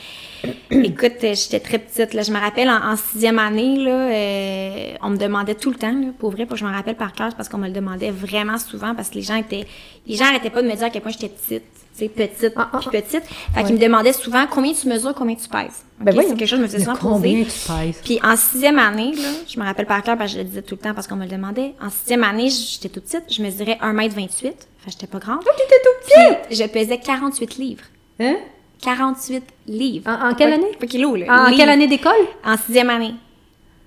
écoute, 0.71 1.13
euh, 1.25 1.35
j'étais 1.35 1.61
très 1.61 1.79
petite, 1.79 2.15
là. 2.15 2.23
Je 2.23 2.31
me 2.33 2.39
rappelle, 2.39 2.69
en, 2.69 2.93
en 2.93 2.97
sixième 2.97 3.39
année, 3.39 3.77
là, 3.77 3.91
euh, 4.11 4.95
on 5.03 5.11
me 5.11 5.17
demandait 5.17 5.55
tout 5.55 5.71
le 5.71 5.77
temps, 5.77 5.93
là, 5.93 6.09
pour 6.19 6.31
vrai, 6.31 6.47
pour 6.47 6.55
que 6.55 6.61
je 6.61 6.65
me 6.65 6.73
rappelle 6.73 6.97
par 6.97 7.13
cœur, 7.13 7.35
parce 7.37 7.49
qu'on 7.49 7.59
me 7.59 7.67
le 7.67 7.73
demandait 7.73 8.11
vraiment 8.11 8.59
souvent, 8.59 8.95
parce 8.95 9.11
que 9.11 9.15
les 9.17 9.23
gens 9.23 9.37
étaient, 9.37 9.67
les 10.07 10.17
gens 10.17 10.27
arrêtaient 10.27 10.51
pas 10.51 10.63
de 10.63 10.69
me 10.69 10.75
dire 10.75 10.85
à 10.85 10.91
quel 10.91 11.03
point 11.03 11.13
j'étais 11.13 11.29
petite. 11.29 11.65
Tu 11.99 12.05
sais, 12.05 12.09
petite, 12.11 12.53
Ah, 12.57 12.69
ah, 12.75 12.79
puis 12.79 12.91
petite. 13.01 13.23
Fait 13.55 13.65
qu'ils 13.65 13.75
me 13.77 13.81
demandaient 13.81 14.13
souvent 14.13 14.45
combien 14.51 14.75
tu 14.75 14.87
mesures, 14.87 15.15
combien 15.15 15.35
tu 15.35 15.49
pèses? 15.49 15.83
Ben 15.99 16.13
voyons. 16.13 16.29
c'est 16.29 16.37
quelque 16.37 16.49
chose 16.49 16.59
que 16.61 16.67
je 16.67 16.67
me 16.67 16.67
faisais 16.69 16.85
souvent 16.85 16.97
combien 17.01 17.43
poser. 17.43 17.45
tu 17.47 17.73
pèses? 17.73 18.01
Puis 18.05 18.21
en 18.23 18.37
sixième 18.37 18.79
année, 18.79 19.13
là, 19.15 19.29
je 19.49 19.59
me 19.59 19.65
rappelle 19.65 19.87
par 19.87 20.03
cœur 20.03 20.19
parce 20.19 20.31
que 20.33 20.37
je 20.39 20.43
le 20.43 20.49
disais 20.49 20.61
tout 20.61 20.75
le 20.75 20.81
temps 20.83 20.93
parce 20.93 21.07
qu'on 21.07 21.17
me 21.17 21.25
le 21.25 21.31
demandait. 21.31 21.73
En 21.83 21.89
sixième 21.89 22.23
année, 22.23 22.51
j'étais 22.51 22.91
toute 22.91 23.05
petite, 23.05 23.23
je 23.33 23.43
mesurais 23.43 23.79
1m28. 23.83 24.29
Fait 24.43 24.51
que 24.51 24.57
j'étais 24.91 25.07
pas 25.07 25.19
grande. 25.21 25.39
Oh, 25.41 25.51
t'étais 25.57 25.81
tout 25.83 26.07
petit! 26.07 26.37
Puis 26.49 26.57
je 26.57 26.65
pesais 26.65 26.99
48 26.99 27.57
livres. 27.57 27.85
Hein? 28.21 28.37
48 28.83 29.43
livres. 29.69 30.09
En, 30.11 30.31
en 30.31 30.35
quelle 30.35 30.51
Pas- 30.51 30.57
année? 30.57 30.77
Pas 30.79 30.87
kilos, 30.87 31.19
là. 31.19 31.27
En 31.29 31.45
livres. 31.47 31.57
quelle 31.59 31.69
année 31.71 31.87
d'école? 31.89 32.13
En 32.45 32.57
sixième 32.57 32.91
année. 32.91 33.15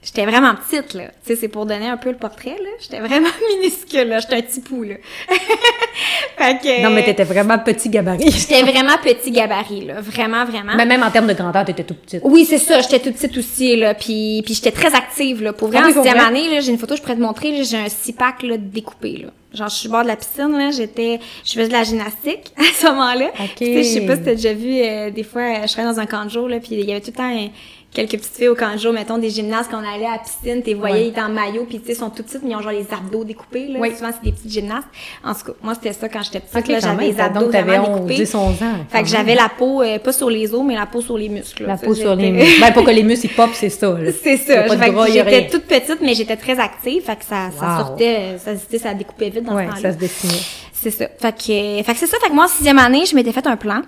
J'étais 0.01 0.25
vraiment 0.25 0.53
petite, 0.55 0.93
là. 0.93 1.07
Tu 1.25 1.33
sais, 1.33 1.35
c'est 1.35 1.47
pour 1.49 1.65
donner 1.65 1.87
un 1.89 1.97
peu 1.97 2.09
le 2.09 2.15
portrait, 2.15 2.55
là. 2.57 2.69
J'étais 2.79 2.99
vraiment 2.99 3.27
minuscule, 3.61 4.07
là. 4.07 4.19
J'étais 4.19 4.35
un 4.35 4.41
petit 4.41 4.61
pou, 4.61 4.83
là. 4.83 4.95
fait 6.37 6.57
que... 6.61 6.83
Non, 6.83 6.89
mais 6.89 7.03
t'étais 7.03 7.25
vraiment 7.25 7.59
petit 7.59 7.89
gabarit. 7.89 8.31
J'étais 8.31 8.61
vraiment 8.61 8.97
petit 9.03 9.31
gabarit, 9.31 9.85
là. 9.85 9.99
Vraiment, 9.99 10.45
vraiment. 10.45 10.73
Mais 10.77 10.85
même 10.85 11.03
en 11.03 11.11
termes 11.11 11.27
de 11.27 11.33
grandeur, 11.33 11.65
t'étais 11.65 11.83
tout 11.83 11.95
petite. 11.95 12.21
Oui, 12.23 12.45
c'est 12.45 12.57
ça. 12.59 12.79
J'étais 12.81 12.99
toute 12.99 13.15
petite 13.15 13.37
aussi, 13.37 13.75
là. 13.75 13.93
Puis, 13.93 14.41
puis 14.45 14.53
j'étais 14.53 14.71
très 14.71 14.93
active, 14.95 15.43
là. 15.43 15.51
Pour 15.53 15.67
vrai, 15.67 15.79
Ah 15.83 15.87
en 15.89 15.91
sixième 15.93 16.19
année, 16.19 16.49
là, 16.49 16.61
j'ai 16.61 16.71
une 16.71 16.77
photo, 16.79 16.95
je 16.95 17.01
pourrais 17.01 17.15
te 17.15 17.21
montrer, 17.21 17.61
j'ai 17.63 17.77
un 17.77 17.89
six-pack, 17.89 18.43
là, 18.43 18.55
découpé, 18.57 19.17
là. 19.17 19.27
Genre, 19.53 19.67
je 19.67 19.75
suis 19.75 19.87
au 19.89 19.91
bord 19.91 20.03
de 20.03 20.07
la 20.07 20.15
piscine, 20.15 20.57
là. 20.57 20.71
J'étais, 20.71 21.19
je 21.43 21.51
faisais 21.53 21.67
de 21.67 21.73
la 21.73 21.83
gymnastique 21.83 22.53
à 22.57 22.63
ce 22.73 22.85
moment-là. 22.85 23.31
Ok. 23.39 23.55
Tu 23.57 23.65
sais, 23.65 23.83
je 23.83 23.89
sais 23.89 24.01
pas 24.05 24.15
si 24.15 24.21
t'as 24.23 24.35
déjà 24.35 24.53
vu, 24.53 24.79
euh, 24.79 25.09
des 25.09 25.23
fois, 25.23 25.41
euh, 25.41 25.61
je 25.63 25.67
serais 25.67 25.83
dans 25.83 25.99
un 25.99 26.05
camp 26.05 26.23
de 26.23 26.29
jour, 26.29 26.47
là, 26.47 26.59
puis 26.59 26.69
il 26.71 26.87
y 26.87 26.91
avait 26.91 27.01
tout 27.01 27.11
le 27.11 27.17
temps 27.17 27.23
un- 27.29 27.49
quelques 27.93 28.11
petites 28.11 28.35
filles 28.35 28.47
au 28.49 28.55
camp 28.55 28.73
de 28.73 28.79
jour, 28.79 28.93
mettons 28.93 29.17
des 29.17 29.29
gymnastes, 29.29 29.71
qu'on 29.71 29.77
allait 29.79 30.05
à 30.05 30.11
la 30.13 30.17
piscine, 30.19 30.61
t'es 30.61 30.73
voyais, 30.75 30.93
Ouais. 30.95 31.03
ils 31.05 31.07
étaient 31.09 31.21
en 31.21 31.29
maillot, 31.29 31.65
puis 31.67 31.79
tu 31.79 31.87
sais, 31.87 31.93
ils 31.93 31.95
sont 31.95 32.09
tout 32.09 32.21
petites, 32.23 32.43
mais 32.43 32.51
ils 32.51 32.55
ont 32.55 32.61
genre 32.61 32.71
les 32.71 32.85
abdos 32.93 33.23
découpés, 33.23 33.67
là. 33.67 33.79
Oui. 33.79 33.91
Souvent, 33.95 34.11
c'est 34.13 34.23
des 34.23 34.31
petites 34.31 34.51
gymnastes. 34.51 34.87
En 35.23 35.33
tout 35.33 35.45
cas, 35.45 35.51
moi, 35.63 35.73
c'était 35.73 35.93
ça 35.93 36.07
quand 36.07 36.21
j'étais 36.21 36.39
petite, 36.39 36.55
Ok, 36.55 36.67
là, 36.67 36.79
quand 36.81 36.87
j'avais 36.87 37.05
les 37.11 37.19
abdos 37.19 37.39
Donc, 37.41 37.51
t'avais 37.51 37.63
vraiment 37.77 37.89
11, 37.89 37.95
découpés. 37.95 38.15
10, 38.15 38.35
11 38.35 38.63
ans. 38.63 38.65
Fait 38.89 39.01
que 39.03 39.07
j'avais 39.09 39.35
la 39.35 39.49
peau, 39.49 39.81
euh, 39.81 39.97
pas 39.99 40.11
sur 40.13 40.29
les 40.29 40.53
os, 40.53 40.63
mais 40.65 40.75
la 40.75 40.85
peau 40.85 41.01
sur 41.01 41.17
les 41.17 41.29
muscles. 41.29 41.63
là. 41.63 41.69
La 41.69 41.77
peau 41.77 41.93
sur 41.95 42.15
les 42.15 42.31
muscles. 42.31 42.61
Ben, 42.61 42.71
pour 42.73 42.83
que 42.83 42.91
les 42.91 43.03
muscles 43.09 43.25
ils 43.25 43.33
pop, 43.35 43.49
c'est 43.53 43.69
ça. 43.69 43.97
C'est 44.23 44.37
ça. 44.37 44.65
j'étais 45.07 45.47
toute 45.47 45.63
petite, 45.65 45.97
mais 46.01 46.13
j'étais 46.13 46.37
très 46.37 46.59
active. 46.59 47.03
Fait 47.03 47.15
que 47.15 47.25
ça, 47.25 47.49
ça 47.59 47.77
sortait, 47.79 48.37
ça, 48.37 48.53
tu 48.53 48.59
sais, 48.69 48.77
ça 48.77 48.93
découpait 48.93 49.29
vite 49.29 49.43
dans 49.43 49.55
Ouais, 49.55 49.63
ce 49.65 49.69
temps-là. 49.69 49.81
ça 49.81 49.91
se 49.93 49.97
dessinait. 49.97 50.41
C'est 50.73 50.91
ça. 50.91 51.07
Fait 51.19 51.31
que, 51.33 51.83
fait 51.83 51.93
que 51.93 51.97
c'est 51.99 52.07
ça. 52.07 52.17
Fait 52.21 52.29
que 52.29 52.33
moi, 52.33 52.45
en 52.45 52.47
sixième 52.47 52.79
année, 52.79 53.05
je 53.05 53.15
m'étais 53.15 53.31
fait 53.33 53.45
un 53.47 53.57
plan. 53.57 53.81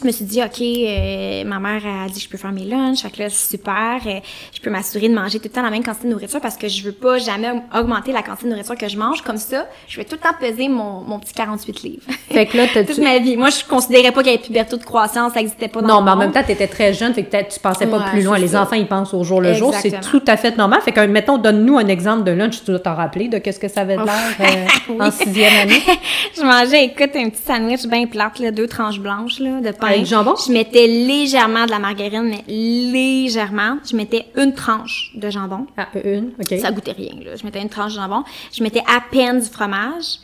Je 0.00 0.06
me 0.06 0.12
suis 0.12 0.24
dit, 0.24 0.40
OK, 0.40 0.60
euh, 0.60 1.44
ma 1.44 1.58
mère 1.58 1.82
a 1.84 2.06
dit 2.08 2.14
que 2.14 2.20
je 2.24 2.28
peux 2.28 2.38
faire 2.38 2.52
mes 2.52 2.64
lunchs. 2.64 3.00
Fait 3.02 3.10
que 3.10 3.20
là, 3.22 3.28
c'est 3.30 3.56
super. 3.56 3.98
euh, 4.06 4.20
je 4.54 4.60
peux 4.60 4.70
m'assurer 4.70 5.08
de 5.08 5.14
manger 5.14 5.38
tout 5.38 5.46
le 5.46 5.50
temps 5.50 5.62
la 5.62 5.70
même 5.70 5.82
quantité 5.82 6.06
de 6.06 6.12
nourriture 6.12 6.40
parce 6.40 6.56
que 6.56 6.68
je 6.68 6.84
veux 6.84 6.92
pas 6.92 7.18
jamais 7.18 7.48
augmenter 7.76 8.12
la 8.12 8.22
quantité 8.22 8.44
de 8.44 8.50
nourriture 8.50 8.76
que 8.76 8.88
je 8.88 8.96
mange. 8.96 9.22
Comme 9.22 9.38
ça, 9.38 9.66
je 9.88 9.96
vais 9.96 10.04
tout 10.04 10.14
le 10.14 10.20
temps 10.20 10.34
peser 10.38 10.68
mon, 10.68 11.00
mon 11.00 11.18
petit 11.18 11.32
48 11.34 11.82
livres. 11.82 12.02
Fait 12.30 12.46
que 12.46 12.56
là, 12.56 12.66
t'as- 12.72 12.84
Toute 12.84 12.98
ma 12.98 13.18
vie. 13.18 13.36
Moi, 13.36 13.50
je 13.50 13.64
considérais 13.64 14.12
pas 14.12 14.22
qu'il 14.22 14.30
y 14.32 14.34
avait 14.34 14.42
puberté 14.44 14.76
de 14.76 14.84
croissance. 14.84 15.32
Ça 15.34 15.40
existait 15.40 15.68
pas 15.68 15.80
dans 15.82 15.88
Non, 15.88 15.98
le 15.98 16.04
mais 16.04 16.10
en 16.10 16.14
monde. 16.16 16.24
même 16.26 16.32
temps, 16.32 16.42
tu 16.44 16.52
étais 16.52 16.68
très 16.68 16.92
jeune, 16.94 17.12
fait 17.14 17.24
que 17.24 17.30
peut-être 17.30 17.52
tu 17.54 17.60
pensais 17.60 17.86
pas 17.86 17.98
Ouais, 17.98 18.10
plus 18.12 18.22
loin. 18.22 18.38
Les 18.38 18.48
ça. 18.48 18.62
enfants, 18.62 18.76
ils 18.76 18.86
pensent 18.86 19.14
au 19.14 19.24
jour 19.24 19.40
le 19.40 19.52
jour. 19.54 19.74
C'est 19.74 20.00
tout 20.00 20.22
à 20.26 20.36
fait 20.36 20.56
normal. 20.56 20.80
Fait 20.82 20.92
que, 20.92 21.00
mettons, 21.00 21.38
donne-nous 21.38 21.76
un 21.78 21.88
exemple 21.88 22.24
de 22.24 22.30
lunch, 22.30 22.60
tu 22.60 22.70
dois 22.70 22.78
t'en 22.78 22.94
rappeler 22.94 23.28
de 23.28 23.38
qu'est-ce 23.38 23.58
que 23.58 23.68
ça 23.68 23.80
avait 23.80 23.96
l'air 23.96 24.06
euh, 24.40 25.00
en 25.00 25.10
sixième 25.10 25.54
année. 25.62 25.82
je 26.36 26.42
mangeais, 26.42 26.84
écoute, 26.84 27.10
un 27.16 27.28
petit 27.30 27.42
sandwich 27.44 27.86
bien 27.86 28.06
plate, 28.06 28.38
là, 28.38 28.50
deux 28.52 28.68
tranches 28.68 29.00
blanches 29.00 29.40
là, 29.40 29.60
de 29.60 29.70
pain. 29.72 29.87
Du 29.96 30.06
jambon? 30.06 30.34
Je 30.46 30.52
mettais 30.52 30.86
légèrement 30.86 31.64
de 31.66 31.70
la 31.70 31.78
margarine, 31.78 32.22
mais 32.24 32.44
légèrement. 32.92 33.78
Je 33.88 33.96
mettais 33.96 34.26
une 34.36 34.54
tranche 34.54 35.12
de 35.14 35.30
jambon. 35.30 35.66
Ah, 35.76 35.88
une, 36.04 36.32
OK. 36.40 36.58
Ça 36.58 36.70
goûtait 36.72 36.92
rien, 36.92 37.12
là. 37.24 37.36
Je 37.36 37.44
mettais 37.44 37.60
une 37.60 37.68
tranche 37.68 37.92
de 37.94 37.98
jambon. 38.00 38.24
Je 38.52 38.62
mettais 38.62 38.82
à 38.86 39.00
peine 39.10 39.40
du 39.40 39.46
fromage. 39.46 40.18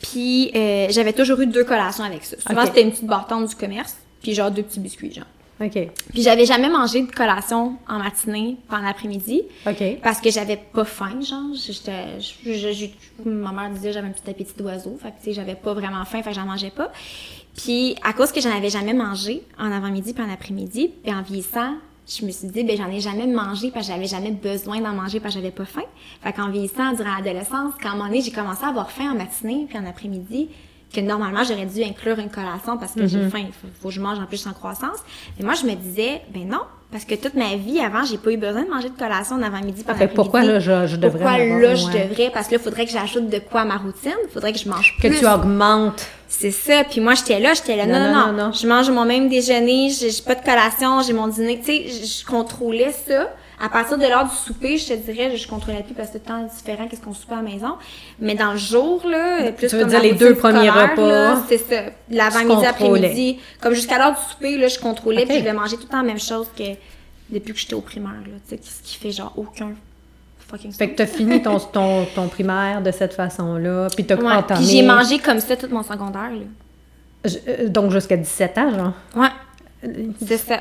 Puis 0.00 0.50
euh, 0.54 0.86
j'avais 0.90 1.12
toujours 1.12 1.40
eu 1.40 1.46
deux 1.46 1.64
collations 1.64 2.04
avec 2.04 2.24
ça. 2.24 2.36
Souvent, 2.40 2.64
c'était 2.66 2.82
une 2.82 2.90
petite 2.90 3.06
bâtonne 3.06 3.46
du 3.46 3.54
commerce. 3.54 3.96
Puis 4.22 4.34
genre 4.34 4.50
deux 4.50 4.62
petits 4.62 4.80
biscuits, 4.80 5.12
genre. 5.12 5.24
OK. 5.60 5.72
Puis 6.12 6.22
j'avais 6.22 6.46
jamais 6.46 6.68
mangé 6.68 7.02
de 7.02 7.10
collation 7.10 7.76
en 7.88 7.98
matinée 7.98 8.56
pendant 8.68 8.84
l'après-midi. 8.84 9.42
OK. 9.66 9.82
Parce 10.04 10.20
que 10.20 10.30
j'avais 10.30 10.56
pas 10.56 10.84
faim, 10.84 11.18
genre. 11.20 11.52
J'étais, 11.54 12.20
je- 12.20 12.52
je- 12.52 12.72
je- 12.72 13.28
ma 13.28 13.50
mère 13.50 13.70
disait 13.70 13.88
que 13.88 13.94
j'avais 13.94 14.06
un 14.06 14.12
petit 14.12 14.30
appétit 14.30 14.52
d'oiseau. 14.56 14.96
Fait 15.02 15.08
que, 15.08 15.16
tu 15.18 15.24
sais, 15.24 15.32
j'avais 15.32 15.56
pas 15.56 15.74
vraiment 15.74 16.04
faim, 16.04 16.22
fait 16.22 16.30
que 16.30 16.36
j'en 16.36 16.46
mangeais 16.46 16.70
pas. 16.70 16.92
Puis, 17.58 17.96
à 18.04 18.12
cause 18.12 18.30
que 18.30 18.40
j'en 18.40 18.56
avais 18.56 18.70
jamais 18.70 18.94
mangé 18.94 19.42
en 19.58 19.72
avant-midi 19.72 20.14
puis 20.14 20.22
en 20.22 20.30
après-midi, 20.30 20.92
puis 21.02 21.12
en 21.12 21.22
vieillissant, 21.22 21.74
je 22.06 22.24
me 22.24 22.30
suis 22.30 22.46
dit, 22.46 22.62
ben, 22.62 22.76
j'en 22.76 22.88
ai 22.88 23.00
jamais 23.00 23.26
mangé 23.26 23.72
parce 23.72 23.88
que 23.88 23.92
j'avais 23.92 24.06
jamais 24.06 24.30
besoin 24.30 24.80
d'en 24.80 24.92
manger 24.92 25.18
parce 25.18 25.34
que 25.34 25.40
j'avais 25.40 25.50
pas 25.50 25.64
faim. 25.64 25.82
Fait 26.22 26.32
qu'en 26.32 26.50
vieillissant, 26.50 26.92
durant 26.92 27.16
l'adolescence, 27.16 27.74
quand 27.82 27.88
à 27.88 27.92
un 27.92 27.94
moment 27.96 28.08
donné, 28.08 28.22
j'ai 28.22 28.30
commencé 28.30 28.64
à 28.64 28.68
avoir 28.68 28.92
faim 28.92 29.10
en 29.10 29.16
matinée 29.16 29.66
puis 29.68 29.76
en 29.76 29.86
après-midi, 29.86 30.50
que 30.94 31.00
normalement, 31.00 31.42
j'aurais 31.42 31.66
dû 31.66 31.82
inclure 31.82 32.20
une 32.20 32.30
collation 32.30 32.78
parce 32.78 32.94
que 32.94 33.06
j'ai 33.08 33.28
faim. 33.28 33.44
Il 33.48 33.52
faut, 33.52 33.66
faut 33.80 33.88
que 33.88 33.94
je 33.94 34.00
mange 34.00 34.20
en 34.20 34.26
plus 34.26 34.46
en 34.46 34.52
croissance. 34.52 34.98
Mais 35.36 35.44
moi, 35.44 35.54
je 35.54 35.66
me 35.66 35.74
disais, 35.74 36.22
ben 36.32 36.48
non, 36.48 36.62
parce 36.90 37.04
que 37.04 37.14
toute 37.14 37.34
ma 37.34 37.54
vie 37.56 37.80
avant, 37.80 38.04
j'ai 38.04 38.16
pas 38.18 38.30
eu 38.30 38.36
besoin 38.38 38.62
de 38.64 38.70
manger 38.70 38.88
de 38.88 38.98
collation 38.98 39.40
avant-midi 39.42 39.82
puis 39.84 39.94
en 39.94 39.98
Fait 39.98 40.08
que 40.08 40.14
pourquoi, 40.14 40.42
là, 40.42 40.58
je- 40.58 40.86
je 40.86 40.96
devrais 40.96 41.18
Pourquoi 41.18 41.38
là, 41.38 41.74
je 41.74 41.86
ouais. 41.86 42.08
devrais? 42.08 42.30
Parce 42.30 42.46
que 42.48 42.54
là, 42.54 42.60
il 42.60 42.64
faudrait 42.64 42.86
que 42.86 42.92
j'ajoute 42.92 43.28
de 43.28 43.38
quoi 43.40 43.60
à 43.60 43.64
ma 43.66 43.76
routine. 43.76 44.14
Faudrait 44.32 44.52
que 44.52 44.58
je 44.58 44.68
mange 44.68 44.96
Que 45.02 45.08
plus. 45.08 45.18
tu 45.18 45.26
augmentes. 45.26 46.06
C'est 46.28 46.50
ça. 46.50 46.84
Puis 46.84 47.00
moi, 47.00 47.14
j'étais 47.14 47.40
là, 47.40 47.52
j'étais 47.54 47.76
là. 47.76 47.86
Non 47.86 47.92
Non, 47.92 48.00
non, 48.00 48.12
non, 48.12 48.26
non, 48.26 48.32
non, 48.32 48.46
non. 48.48 48.52
Je 48.52 48.66
mange 48.66 48.90
mon 48.90 49.04
même 49.04 49.28
déjeuner, 49.28 49.90
j'ai 49.90 50.10
pas 50.26 50.34
de 50.34 50.44
collation, 50.44 51.02
j'ai 51.02 51.12
mon 51.12 51.28
dîner. 51.28 51.58
Tu 51.58 51.64
sais, 51.66 51.84
je 52.06 52.24
contrôlais 52.26 52.92
ça. 53.06 53.28
À 53.60 53.68
partir 53.68 53.98
de 53.98 54.04
l'heure 54.04 54.24
du 54.28 54.34
souper, 54.36 54.78
je 54.78 54.88
te 54.88 54.92
dirais, 54.94 55.36
je 55.36 55.48
contrôlais 55.48 55.82
plus 55.82 55.94
parce 55.94 56.08
que 56.10 56.14
c'est 56.14 56.24
temps 56.26 56.42
différent 56.44 56.86
qu'est-ce 56.86 57.00
qu'on 57.00 57.12
soupe 57.12 57.32
à 57.32 57.36
la 57.36 57.42
maison. 57.42 57.74
Mais 58.20 58.34
dans 58.36 58.52
le 58.52 58.56
jour, 58.58 59.02
là, 59.08 59.50
plus 59.52 59.66
Tu 59.68 59.74
veux 59.76 59.80
comme 59.82 59.90
dire 59.90 60.00
les 60.02 60.12
deux 60.12 60.34
premiers 60.36 60.70
repas, 60.70 61.42
C'est 61.48 61.58
ça. 61.58 61.82
L'avant-midi, 62.10 62.64
après-midi. 62.66 63.38
Comme 63.60 63.74
jusqu'à 63.74 63.98
l'heure 63.98 64.12
du 64.14 64.20
souper, 64.32 64.56
là, 64.58 64.68
je 64.68 64.78
contrôlais 64.78 65.22
Ok. 65.22 65.28
puis 65.28 65.38
je 65.38 65.44
vais 65.44 65.52
manger 65.52 65.76
tout 65.76 65.82
le 65.82 65.88
temps 65.88 65.96
la 65.98 66.02
même 66.04 66.20
chose 66.20 66.46
que 66.56 66.62
depuis 67.30 67.52
que 67.52 67.58
j'étais 67.58 67.74
au 67.74 67.80
primaire, 67.80 68.12
là. 68.26 68.36
Tu 68.48 68.56
sais, 68.56 68.60
ce 68.62 68.82
qui 68.82 68.96
fait 68.96 69.10
genre 69.10 69.32
aucun 69.36 69.72
fucking 70.48 70.72
Fait 70.72 70.90
que 70.90 70.96
t'as 70.96 71.06
fini 71.06 71.42
ton, 71.42 71.58
ton, 71.72 72.04
ton 72.14 72.28
primaire 72.28 72.80
de 72.80 72.90
cette 72.92 73.12
façon-là, 73.14 73.88
puis 73.94 74.04
t'as 74.04 74.16
Ouais, 74.16 74.32
entamé... 74.32 74.64
j'ai 74.64 74.82
mangé 74.82 75.18
comme 75.18 75.40
ça 75.40 75.56
tout 75.56 75.68
mon 75.70 75.82
secondaire, 75.82 76.30
là. 76.30 76.44
Je- 77.24 77.36
euh, 77.48 77.68
Donc 77.68 77.90
jusqu'à 77.90 78.16
17 78.16 78.56
ans, 78.58 78.70
genre? 78.70 78.92
Ouais. 79.16 79.28
C'est 80.26 80.38
ça. 80.38 80.60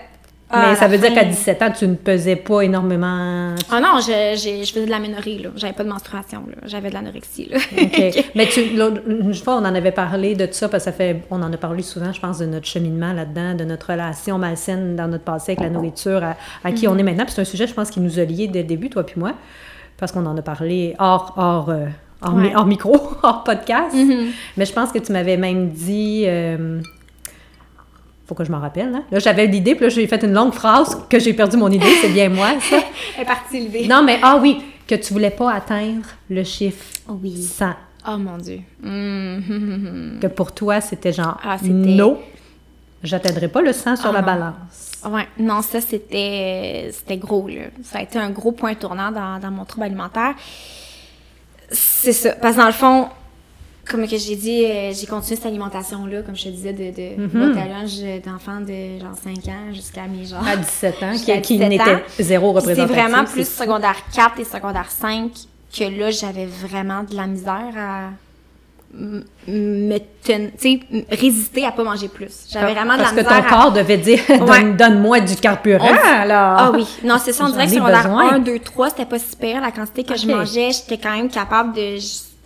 Mais 0.49 0.57
Ah, 0.61 0.69
à 0.71 0.75
ça 0.75 0.87
la 0.87 0.95
veut 0.95 0.97
dire 0.97 1.13
qu'à 1.13 1.25
17 1.25 1.61
ans, 1.61 1.71
tu 1.77 1.85
ne 1.87 1.95
pesais 1.95 2.37
pas 2.37 2.61
énormément. 2.61 3.53
Ah 3.69 3.81
non, 3.81 3.99
je, 3.99 4.37
je 4.63 4.71
faisais 4.71 4.85
de 4.85 4.89
l'aménorrhée, 4.89 5.39
là. 5.39 5.49
J'avais 5.57 5.73
pas 5.73 5.83
de 5.83 5.89
menstruation, 5.89 6.43
là. 6.49 6.55
J'avais 6.65 6.87
de 6.87 6.93
l'anorexie, 6.93 7.49
là. 7.51 7.57
OK. 7.81 8.25
Mais 8.35 8.47
tu, 8.47 8.61
une 8.61 9.33
fois, 9.33 9.55
on 9.55 9.65
en 9.65 9.75
avait 9.75 9.91
parlé 9.91 10.35
de 10.35 10.47
ça, 10.49 10.69
parce 10.69 10.85
que 10.85 10.91
ça 10.91 10.95
fait, 10.95 11.21
on 11.31 11.41
en 11.43 11.51
a 11.51 11.57
parlé 11.57 11.83
souvent, 11.83 12.13
je 12.13 12.21
pense, 12.21 12.39
de 12.39 12.45
notre 12.45 12.65
cheminement 12.65 13.11
là-dedans, 13.11 13.55
de 13.55 13.65
notre 13.65 13.91
relation 13.91 14.37
malsaine 14.37 14.95
dans 14.95 15.09
notre 15.09 15.25
passé 15.25 15.51
avec 15.51 15.63
la 15.63 15.69
nourriture, 15.69 16.23
à, 16.23 16.37
à 16.63 16.71
qui 16.71 16.87
on 16.87 16.97
est 16.97 17.03
maintenant. 17.03 17.25
Puis 17.25 17.33
c'est 17.35 17.41
un 17.41 17.45
sujet, 17.45 17.67
je 17.67 17.73
pense, 17.73 17.89
qui 17.89 17.99
nous 17.99 18.17
a 18.17 18.23
liés 18.23 18.47
dès 18.47 18.61
le 18.61 18.67
début, 18.69 18.89
toi 18.89 19.03
puis 19.05 19.19
moi, 19.19 19.33
parce 19.97 20.13
qu'on 20.13 20.25
en 20.25 20.37
a 20.37 20.41
parlé 20.41 20.95
hors, 20.97 21.33
hors, 21.35 21.69
euh, 21.71 21.87
mi- 22.31 22.53
micro, 22.67 22.95
hors 23.21 23.43
podcast. 23.43 23.93
Mm-hmm. 23.93 24.27
Mais 24.55 24.65
je 24.65 24.71
pense 24.71 24.93
que 24.93 24.99
tu 24.99 25.11
m'avais 25.11 25.35
même 25.35 25.71
dit... 25.71 26.23
euh, 26.25 26.79
faut 28.27 28.35
que 28.35 28.43
je 28.43 28.51
m'en 28.51 28.59
rappelle. 28.59 28.93
Hein? 28.93 29.03
Là, 29.09 29.19
j'avais 29.19 29.47
l'idée, 29.47 29.73
puis 29.75 29.83
là, 29.85 29.89
j'ai 29.89 30.05
fait 30.05 30.21
une 30.23 30.33
longue 30.33 30.53
phrase 30.53 31.01
que 31.09 31.17
j'ai 31.17 31.33
perdu 31.33 31.57
mon 31.57 31.69
idée. 31.71 31.87
C'est 32.01 32.09
bien 32.09 32.29
moi, 32.29 32.49
ça. 32.59 32.77
Elle 33.15 33.23
est 33.23 33.25
partie. 33.25 33.87
Non, 33.87 34.03
mais 34.03 34.19
ah 34.21 34.37
oui, 34.41 34.61
que 34.85 34.95
tu 34.95 35.13
voulais 35.13 35.31
pas 35.31 35.53
atteindre 35.53 36.05
le 36.29 36.43
chiffre 36.43 36.83
Oui. 37.07 37.41
100. 37.41 37.69
Oh 38.09 38.17
mon 38.17 38.37
Dieu. 38.37 38.59
Mm. 38.81 40.19
Que 40.21 40.27
pour 40.27 40.51
toi, 40.53 40.81
c'était 40.81 41.13
genre, 41.13 41.37
Ah, 41.43 41.57
non, 41.63 42.19
j'atteindrai 43.03 43.47
pas 43.47 43.61
le 43.61 43.71
100 43.73 43.95
sur 43.97 44.09
Ah, 44.09 44.13
la 44.13 44.19
non. 44.21 44.25
balance. 44.25 44.91
Ouais, 45.05 45.27
non, 45.39 45.61
ça 45.61 45.79
c'était 45.79 46.89
c'était 46.91 47.17
gros 47.17 47.47
là. 47.47 47.65
Ça 47.83 47.99
a 47.99 48.01
été 48.01 48.17
un 48.19 48.31
gros 48.31 48.51
point 48.51 48.73
tournant 48.73 49.11
dans, 49.11 49.39
dans 49.39 49.51
mon 49.51 49.63
trouble 49.63 49.85
alimentaire. 49.85 50.33
C'est 51.69 52.13
ça, 52.13 52.31
parce 52.33 52.55
que 52.55 52.59
dans 52.61 52.65
le 52.67 52.71
fond, 52.73 53.07
comme 53.89 54.07
que 54.07 54.17
j'ai 54.17 54.35
dit, 54.35 54.65
euh, 54.65 54.91
j'ai 54.93 55.05
continué 55.07 55.35
cette 55.35 55.45
alimentation 55.45 56.05
là, 56.05 56.21
comme 56.21 56.35
je 56.35 56.43
te 56.45 56.49
disais, 56.49 56.73
de, 56.73 56.91
de 56.91 57.57
à 57.59 57.65
lunch 57.65 58.21
d'enfants 58.25 58.61
de 58.61 58.99
genre 58.99 59.15
5 59.23 59.47
ans 59.47 59.73
jusqu'à 59.73 60.07
mes 60.07 60.25
genre. 60.25 60.45
À 60.47 60.55
17 60.57 61.03
ans, 61.03 61.11
qui, 61.15 61.41
qui 61.41 61.53
17 61.57 61.69
n'était 61.69 62.03
zéro 62.19 62.53
Puis 62.53 62.61
C'est 62.63 62.71
représentatif. 62.71 62.95
vraiment 62.95 63.23
plus 63.25 63.47
secondaire 63.47 63.95
4 64.13 64.39
et 64.39 64.43
secondaire 64.43 64.89
5 64.91 65.31
que 65.77 65.83
là, 65.99 66.11
j'avais 66.11 66.45
vraiment 66.45 67.03
de 67.03 67.15
la 67.15 67.27
misère 67.27 67.73
à 67.77 68.09
me 69.47 69.97
ten- 70.23 70.51
tu 70.51 70.57
sais, 70.57 70.79
m- 70.91 71.03
résister 71.11 71.65
à 71.65 71.71
pas 71.73 71.83
manger 71.83 72.07
plus. 72.07 72.45
J'avais 72.49 72.73
vraiment 72.73 72.93
de 72.93 72.99
la 72.99 73.03
Parce 73.03 73.15
que 73.15 73.19
misère 73.21 73.41
ton 73.41 73.47
à... 73.47 73.49
corps 73.63 73.71
devait 73.73 73.97
dire, 73.97 74.19
donne- 74.45 74.77
donne-moi 74.77 75.19
du 75.19 75.35
carburant, 75.35 75.85
dit- 75.91 75.99
alors. 76.07 76.55
Ah 76.57 76.71
oui, 76.73 76.87
non, 77.03 77.15
c'est 77.21 77.33
ça, 77.33 77.45
on 77.45 77.49
dirait 77.49 77.65
que 77.65 77.71
ai 77.71 77.75
secondaire 77.75 78.03
besoin. 78.03 78.33
1, 78.35 78.39
2, 78.39 78.59
3, 78.59 78.89
c'était 78.91 79.05
pas 79.05 79.19
si 79.19 79.35
pire. 79.35 79.59
La 79.61 79.71
quantité 79.71 80.03
que 80.03 80.15
je 80.17 80.25
mangeais, 80.27 80.71
j'étais 80.71 80.97
quand 80.97 81.15
même 81.15 81.29
capable 81.29 81.73
de... 81.73 81.97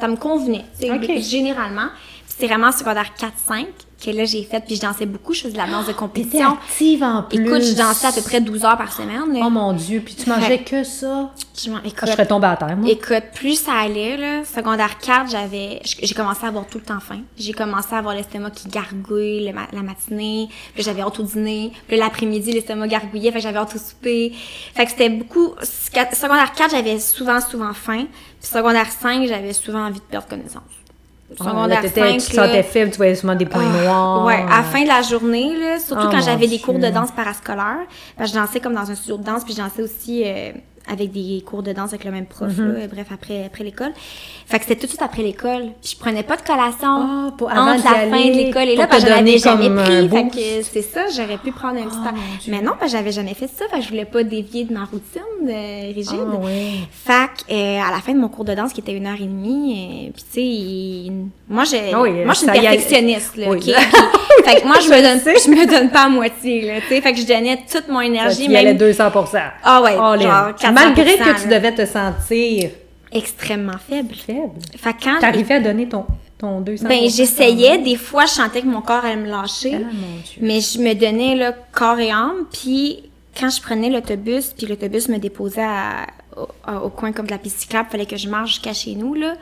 Ça 0.02 0.08
me 0.10 0.18
convenait, 0.18 0.66
tu 0.80 0.88
sais, 0.88 0.92
Ok. 0.92 1.22
généralement. 1.22 1.88
C'est 2.28 2.48
vraiment 2.48 2.72
secondaire 2.72 3.14
4, 3.14 3.34
5 3.48 3.68
que 4.04 4.10
là, 4.10 4.26
j'ai 4.26 4.42
fait. 4.42 4.62
Puis 4.66 4.78
je 4.78 4.82
dansais 4.82 5.06
beaucoup, 5.06 5.32
je 5.32 5.42
faisais 5.42 5.54
de 5.54 5.58
la 5.60 5.68
danse 5.68 5.86
de 5.86 5.94
compétition. 5.94 6.54
active 6.54 7.04
en 7.04 7.22
plus. 7.22 7.46
Écoute, 7.46 7.62
je 7.62 7.74
dansais 7.76 8.08
à 8.08 8.12
peu 8.12 8.22
près 8.22 8.42
12 8.42 8.66
heures 8.66 8.78
par 8.78 8.92
semaine. 8.92 9.32
là. 9.32 9.42
Oh 9.46 9.50
mon 9.52 9.74
Dieu, 9.74 10.02
puis 10.04 10.16
tu 10.16 10.28
mangeais 10.28 10.58
que 10.64 10.84
ça? 10.84 11.30
Je 11.56 11.70
Ah, 11.72 11.82
je 12.08 12.12
serais 12.12 12.26
tombée 12.26 12.48
à 12.48 12.56
terre, 12.56 12.76
moi. 12.76 12.90
Écoute, 12.90 13.26
plus 13.36 13.60
ça 13.62 13.74
allait, 13.74 14.18
là, 14.18 14.44
secondaire 14.44 14.98
4, 14.98 15.30
j'avais, 15.30 15.82
j'ai 15.84 16.16
commencé 16.16 16.44
à 16.44 16.48
avoir 16.48 16.66
tout 16.66 16.80
le 16.80 16.84
temps 16.84 17.00
faim. 17.00 17.20
J'ai 17.38 17.54
commencé 17.54 17.90
à 17.94 18.00
avoir 18.00 18.16
l'estomac 18.16 18.50
qui 18.52 18.70
gargouille 18.70 19.46
le 19.46 19.54
ma- 19.54 19.68
la 19.72 19.84
matinée, 19.84 20.50
puis 20.74 20.82
j'avais 20.82 21.02
hâte 21.02 21.20
au 21.20 21.24
dîner, 21.24 21.72
puis 21.88 21.98
l'après-midi, 21.98 22.54
l'estomac 22.54 22.88
gargouillait, 22.88 23.32
fait 23.32 23.38
que 23.38 23.44
j'avais 23.44 23.60
hâte 23.60 23.76
au 23.76 23.78
souper. 23.78 24.34
Fait 24.74 24.86
que 24.86 24.92
c'était 24.92 25.10
beaucoup, 25.10 25.54
secondaire 25.62 26.54
4, 26.54 26.72
j'avais 26.72 26.98
souvent, 27.00 27.40
souvent 27.40 27.74
faim, 27.74 28.06
puis 28.42 28.50
secondaire 28.50 28.92
5, 28.92 29.28
j'avais 29.28 29.54
souvent 29.54 29.86
envie 29.86 30.00
de 30.00 30.06
perdre 30.06 30.28
connaissance. 30.28 30.64
Ah, 31.40 31.44
là, 31.44 31.50
Secondaire 31.52 31.82
t'étais- 31.82 32.02
5, 32.02 32.20
tu 32.22 32.32
te 32.32 32.36
là, 32.36 32.48
sentais 32.48 32.64
faible, 32.64 32.92
tu 32.92 32.98
voyais 32.98 33.16
souvent 33.16 33.36
des 33.36 33.46
points 33.46 33.64
ah, 33.66 33.84
noirs. 33.84 34.26
Ouais, 34.26 34.44
à 34.50 34.58
la 34.58 34.64
fin 34.64 34.82
de 34.82 34.88
la 34.88 35.02
journée, 35.02 35.56
là, 35.58 35.80
surtout 35.80 36.08
Oh 36.08 36.12
quand 36.12 36.22
j'avais 36.22 36.48
des 36.48 36.60
cours 36.60 36.78
de 36.80 36.90
danse 36.90 37.12
parascolaire. 37.12 37.86
Que 38.18 38.26
je 38.26 38.34
dansais 38.34 38.60
comme 38.60 38.74
dans 38.74 38.90
un 38.90 38.96
studio 38.96 39.18
de 39.18 39.24
danse, 39.24 39.44
puis 39.44 39.54
je 39.54 39.60
dansais 39.60 39.82
aussi 39.82 40.24
euh, 40.26 40.52
avec 40.92 41.12
des 41.12 41.42
cours 41.46 41.64
de 41.64 41.72
danse 41.72 41.90
avec 41.90 42.04
le 42.04 42.12
même 42.12 42.26
prof, 42.26 42.52
là, 42.58 42.88
bref, 42.92 43.08
après, 43.14 43.46
après 43.46 43.64
l'école. 43.64 43.92
Fait 44.46 44.58
que 44.60 44.66
c'était 44.66 44.76
tout 44.76 44.86
de 44.86 44.90
suite 44.90 45.02
après 45.02 45.22
l'école. 45.24 45.68
Je 45.84 45.96
prenais 45.96 46.24
pas 46.24 46.36
de 46.36 46.42
collation 46.42 46.88
Ah, 46.90 47.30
pour- 47.38 47.50
avant 47.50 47.72
entre 47.72 47.86
la 47.86 47.92
fin 47.92 48.08
de 48.28 48.34
l'école 48.36 48.64
et 48.70 48.76
là, 48.76 48.88
parce 48.88 49.04
que 49.04 49.10
j'en 49.10 49.16
avais 49.16 49.24
donner 49.26 49.38
jamais 49.38 49.70
pris. 49.70 50.10
Fait 50.10 50.28
que 50.62 50.64
c'est 50.72 50.82
ça, 50.82 51.02
j'aurais 51.16 51.38
pu 51.38 51.52
prendre 51.52 51.80
un 51.80 51.84
petit 51.86 51.98
Ah, 52.06 52.10
temps. 52.10 52.16
Mais 52.50 52.62
non, 52.62 52.74
parce 52.80 52.92
que 52.92 52.98
j'avais 52.98 53.12
jamais 53.12 53.34
fait 53.34 53.48
ça. 53.48 53.66
Fait 53.72 53.78
que 53.78 53.84
je 53.84 53.90
voulais 53.90 54.06
pas 54.06 54.24
dévier 54.24 54.66
de 54.66 54.74
ma 54.74 54.86
routine 54.86 55.22
euh, 55.50 55.92
rigide. 55.96 56.16
Ah, 56.34 56.38
oui. 56.44 56.82
Fait 56.92 57.30
que, 57.48 57.54
euh, 57.54 57.80
à 57.82 57.92
la 57.92 58.02
fin 58.02 58.14
de 58.14 58.20
mon 58.20 58.28
cours 58.28 58.46
de 58.46 58.54
danse, 58.54 58.74
qui 58.74 58.82
était 58.82 58.94
une 58.94 59.08
heure 59.08 59.16
et 59.20 59.26
demie, 59.26 60.08
euh, 60.08 60.12
puis 60.14 60.24
tu 60.24 60.32
sais, 60.34 60.44
il- 60.44 61.28
moi, 61.50 61.64
oui, 61.72 62.12
moi, 62.26 62.34
je 62.34 62.40
suis 62.40 62.48
une 62.48 62.54
perfectionniste, 62.54 63.38
là, 63.38 63.48
Oui. 63.50 63.58
ok? 63.58 63.64
Puis- 63.64 63.74
fait 64.46 64.62
que 64.62 64.68
moi, 64.68 64.76
je 64.80 64.90
me 64.90 65.02
donne, 65.02 65.20
je 65.46 65.50
me 65.50 65.66
donne 65.70 65.90
pas 65.90 66.04
à 66.04 66.10
moitié, 66.10 66.62
là, 66.66 66.82
tu 66.82 66.88
sais. 66.88 67.02
Fait 67.02 67.14
que 67.14 67.20
je 67.20 67.26
donnais 67.26 67.60
toute 67.72 67.88
mon 67.88 68.02
énergie, 68.02 68.46
Il 68.46 68.52
y 68.52 68.56
allait 68.58 68.70
même 68.70 68.78
200 68.78 69.10
Ah 69.64 69.82
ouais, 69.82 69.94
genre 69.96 70.56
400%, 70.56 70.74
Malgré 70.86 71.18
que 71.18 71.42
tu 71.42 71.48
devais 71.48 71.74
te 71.74 71.86
sentir 71.86 72.72
extrêmement 73.12 73.78
faible. 73.78 74.16
faible. 74.16 74.54
Fait 74.78 74.96
quand 75.02 75.20
T'arrivais 75.20 75.56
à 75.56 75.60
donner 75.60 75.88
ton, 75.90 76.06
ton 76.38 76.62
200 76.62 76.88
ben, 76.88 77.10
j'essayais, 77.10 77.78
des 77.80 77.96
fois, 77.98 78.26
je 78.26 78.32
sentais 78.32 78.62
que 78.62 78.68
mon 78.68 78.82
corps 78.82 79.04
allait 79.04 79.16
me 79.18 79.30
lâcher. 79.30 79.74
Ah, 79.76 79.80
mon 79.80 80.22
Dieu. 80.24 80.40
Mais 80.42 80.62
je 80.62 80.80
me 80.80 80.94
donnais 80.94 81.36
là, 81.36 81.52
corps 81.72 82.00
et 82.00 82.12
âme. 82.12 82.46
Puis 82.52 83.04
quand 83.38 83.50
je 83.50 83.62
prenais 83.62 83.90
l'autobus, 83.90 84.54
puis 84.58 84.66
l'autobus 84.68 85.10
me 85.10 85.18
déposait 85.18 85.62
à- 85.64 86.08
au, 86.38 86.48
à- 86.66 86.82
au 86.84 86.90
coin 86.90 87.12
comme 87.12 87.26
de 87.26 87.32
la 87.32 87.38
piste 87.38 87.60
cyclable, 87.60 87.90
fallait 87.92 88.06
que 88.06 88.18
je 88.18 88.30
marche 88.30 88.52
jusqu'à 88.52 88.74
chez 88.74 88.96
nous, 88.96 89.14
là. 89.14 89.34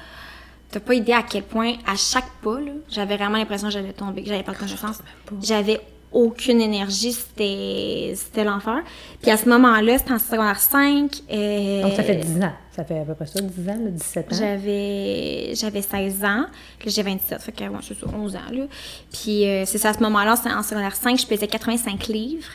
T'as 0.71 0.79
pas 0.79 0.93
idée 0.93 1.13
à 1.13 1.23
quel 1.23 1.43
point, 1.43 1.73
à 1.87 1.95
chaque 1.95 2.29
pas, 2.43 2.59
là, 2.59 2.71
j'avais 2.89 3.17
vraiment 3.17 3.37
l'impression 3.37 3.67
que 3.69 3.73
j'allais 3.73 3.91
tomber, 3.93 4.21
que 4.23 4.29
j'avais 4.29 4.43
pas 4.43 4.51
de 4.51 4.57
connaissance. 4.57 4.99
J'avais 5.41 5.79
aucune 6.11 6.59
énergie, 6.61 7.11
c'était, 7.13 8.13
c'était 8.15 8.43
l'enfer. 8.43 8.81
Puis 9.21 9.29
à 9.31 9.37
ce 9.37 9.47
moment-là, 9.49 9.97
c'était 9.97 10.13
en 10.13 10.19
secondaire 10.19 10.59
5. 10.59 11.11
euh, 11.31 11.81
Donc, 11.83 11.93
ça 11.93 12.03
fait 12.03 12.15
10 12.15 12.41
ans. 12.43 12.51
Ça 12.75 12.83
fait 12.83 12.99
à 12.99 13.03
peu 13.03 13.13
près 13.13 13.25
ça, 13.27 13.41
10 13.41 13.69
ans, 13.69 13.77
là, 13.83 13.89
17 13.91 14.25
ans? 14.31 14.35
j'avais 14.39 15.51
j'avais 15.55 15.81
16 15.81 16.23
ans, 16.23 16.45
là 16.79 16.89
j'ai 16.89 17.03
27, 17.03 17.41
fait 17.41 17.51
que 17.51 17.63
ouais, 17.65 17.69
c'est 17.81 17.99
ça, 17.99 18.05
11 18.13 18.35
ans 18.35 18.39
là. 18.51 18.63
Puis 19.11 19.45
euh, 19.45 19.65
c'est 19.65 19.77
ça 19.77 19.89
à 19.89 19.93
ce 19.93 19.99
moment-là, 19.99 20.35
c'était 20.37 20.53
en 20.53 20.63
secondaire 20.63 20.95
5, 20.95 21.19
je 21.19 21.25
pesais 21.27 21.47
85 21.47 22.07
livres. 22.07 22.47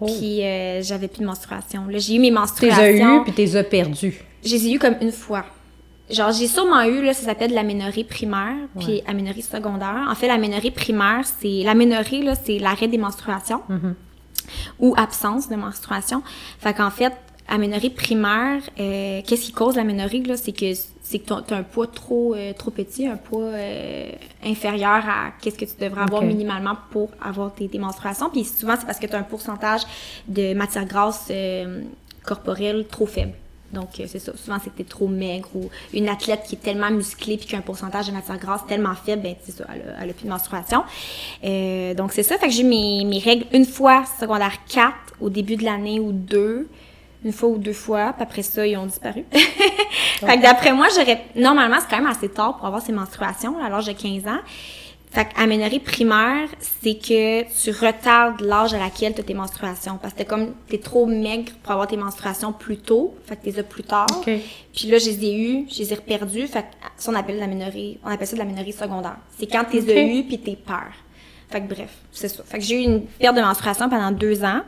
Oh. 0.00 0.06
Puis 0.06 0.44
euh, 0.44 0.82
j'avais 0.82 1.08
plus 1.08 1.20
de 1.20 1.26
menstruation. 1.26 1.86
Là, 1.88 1.98
j'ai 1.98 2.14
eu 2.16 2.18
mes 2.18 2.28
Tu 2.28 2.32
les 2.32 2.38
menstruations. 2.38 3.18
as 3.18 3.20
eu, 3.20 3.22
puis 3.24 3.32
tu 3.32 3.40
les 3.40 3.56
as 3.56 3.64
perdus. 3.64 4.20
Je 4.44 4.50
les 4.50 4.66
ai 4.66 4.72
eu 4.72 4.78
comme 4.78 4.96
une 5.00 5.12
fois. 5.12 5.44
Genre, 6.12 6.30
j'ai 6.32 6.46
sûrement 6.46 6.82
eu, 6.82 7.02
là, 7.02 7.14
ça 7.14 7.24
s'appelle 7.24 7.54
l'aménorrhée 7.54 8.04
primaire, 8.04 8.54
puis 8.78 9.02
aménorrhée 9.06 9.42
secondaire. 9.42 10.06
En 10.08 10.14
fait, 10.14 10.28
l'aménorrhée 10.28 10.70
primaire, 10.70 11.24
c'est, 11.24 11.62
l'aménorrhée, 11.64 12.22
là, 12.22 12.34
c'est 12.34 12.58
l'arrêt 12.58 12.88
des 12.88 12.98
menstruations. 12.98 13.62
Ou 14.78 14.94
absence 14.96 15.48
de 15.48 15.56
menstruation. 15.56 16.22
Fait 16.58 16.74
qu'en 16.74 16.90
fait, 16.90 17.12
aménorrhée 17.48 17.90
primaire, 17.90 18.62
euh, 18.78 19.20
qu'est-ce 19.26 19.46
qui 19.46 19.52
cause 19.52 19.76
l'aménorrhée, 19.76 20.22
là? 20.22 20.36
C'est 20.36 20.52
que, 20.52 20.72
c'est 21.02 21.18
que 21.18 21.40
t'as 21.40 21.56
un 21.56 21.62
poids 21.62 21.86
trop, 21.86 22.34
euh, 22.34 22.52
trop 22.52 22.70
petit, 22.70 23.06
un 23.06 23.16
poids, 23.16 23.44
euh, 23.44 24.10
inférieur 24.44 25.02
à 25.08 25.32
qu'est-ce 25.40 25.58
que 25.58 25.64
tu 25.64 25.76
devrais 25.80 26.02
avoir 26.02 26.22
minimalement 26.22 26.76
pour 26.90 27.10
avoir 27.22 27.52
tes, 27.54 27.68
tes 27.68 27.78
menstruations. 27.78 28.30
Puis 28.30 28.44
souvent, 28.44 28.74
c'est 28.78 28.86
parce 28.86 28.98
que 28.98 29.06
tu 29.06 29.14
as 29.14 29.18
un 29.18 29.24
pourcentage 29.24 29.82
de 30.28 30.54
matière 30.54 30.84
grasse, 30.86 31.28
euh, 31.30 31.82
corporelle 32.24 32.86
trop 32.86 33.06
faible. 33.06 33.34
Donc, 33.72 33.88
euh, 33.98 34.04
c'est 34.06 34.18
ça. 34.18 34.32
Souvent, 34.36 34.58
c'est 34.62 34.70
que 34.70 34.76
t'es 34.76 34.84
trop 34.84 35.08
maigre 35.08 35.48
ou 35.54 35.70
une 35.94 36.08
athlète 36.08 36.42
qui 36.46 36.56
est 36.56 36.58
tellement 36.58 36.90
musclée 36.90 37.36
puis 37.36 37.46
qui 37.46 37.54
a 37.54 37.58
un 37.58 37.62
pourcentage 37.62 38.06
de 38.06 38.12
matière 38.12 38.38
grasse 38.38 38.66
tellement 38.66 38.94
faible, 38.94 39.22
ben, 39.22 39.34
c'est 39.42 39.52
ça, 39.52 39.64
elle 39.72 39.80
a, 39.80 40.02
elle 40.02 40.10
a 40.10 40.12
plus 40.12 40.24
de 40.24 40.30
menstruation. 40.30 40.84
Euh, 41.44 41.94
donc, 41.94 42.12
c'est 42.12 42.22
ça. 42.22 42.36
Fait 42.38 42.48
que 42.48 42.52
j'ai 42.52 42.64
mes, 42.64 43.04
mes 43.04 43.18
règles 43.18 43.46
une 43.52 43.64
fois 43.64 44.04
secondaire 44.20 44.58
4 44.68 44.92
au 45.20 45.30
début 45.30 45.56
de 45.56 45.64
l'année 45.64 46.00
ou 46.00 46.12
deux. 46.12 46.68
Une 47.24 47.32
fois 47.32 47.50
ou 47.50 47.58
deux 47.58 47.72
fois, 47.72 48.12
puis 48.14 48.24
après 48.24 48.42
ça, 48.42 48.66
ils 48.66 48.76
ont 48.76 48.86
disparu. 48.86 49.24
fait 49.30 50.36
que 50.38 50.42
d'après 50.42 50.72
moi, 50.72 50.88
j'aurais... 50.92 51.24
Normalement, 51.36 51.76
c'est 51.78 51.88
quand 51.88 52.02
même 52.02 52.10
assez 52.10 52.28
tard 52.28 52.56
pour 52.56 52.66
avoir 52.66 52.82
ces 52.82 52.90
menstruations, 52.90 53.64
à 53.64 53.68
l'âge 53.68 53.86
de 53.86 53.92
15 53.92 54.26
ans. 54.26 54.40
Fait 55.12 55.26
qu'aménorrhée 55.26 55.78
primaire, 55.78 56.48
c'est 56.58 56.94
que 56.94 57.42
tu 57.42 57.70
retardes 57.70 58.40
l'âge 58.40 58.72
à 58.72 58.78
laquelle 58.78 59.12
tu 59.12 59.20
as 59.20 59.24
tes 59.24 59.34
menstruations. 59.34 59.98
Parce 60.00 60.14
que 60.14 60.20
t'es 60.20 60.24
comme, 60.24 60.54
t'es 60.68 60.78
trop 60.78 61.04
maigre 61.04 61.52
pour 61.62 61.72
avoir 61.72 61.86
tes 61.86 61.98
menstruations 61.98 62.54
plus 62.54 62.78
tôt. 62.78 63.14
Fait 63.26 63.36
que 63.36 63.44
t'es 63.44 63.58
as 63.58 63.62
plus 63.62 63.82
tard. 63.82 64.06
OK. 64.16 64.30
Puis 64.74 64.88
là, 64.88 64.96
je 64.96 65.10
les 65.10 65.24
ai 65.26 65.38
eues, 65.38 65.66
je 65.70 65.80
les 65.80 65.92
ai 65.92 65.96
reperdus. 65.96 66.46
Fait 66.46 66.62
que 66.62 66.66
ça, 66.96 67.12
on 67.12 67.14
appelle 67.14 67.38
l'aménorrhée, 67.38 67.98
on 68.02 68.08
appelle 68.08 68.26
ça 68.26 68.36
de 68.36 68.38
l'aménorrhée 68.38 68.72
secondaire. 68.72 69.18
C'est 69.38 69.46
quand 69.46 69.64
t'es 69.70 69.82
OK. 69.82 69.90
as 69.90 70.02
eues 70.02 70.24
puis 70.24 70.38
t'es 70.38 70.56
peur. 70.56 70.92
Fait 71.50 71.60
que 71.60 71.66
bref, 71.66 71.90
c'est 72.10 72.28
ça. 72.28 72.42
Fait 72.44 72.56
que 72.56 72.64
j'ai 72.64 72.82
eu 72.82 72.84
une 72.84 73.02
perte 73.02 73.36
de 73.36 73.42
menstruation 73.42 73.90
pendant 73.90 74.12
deux 74.12 74.42
ans. 74.42 74.62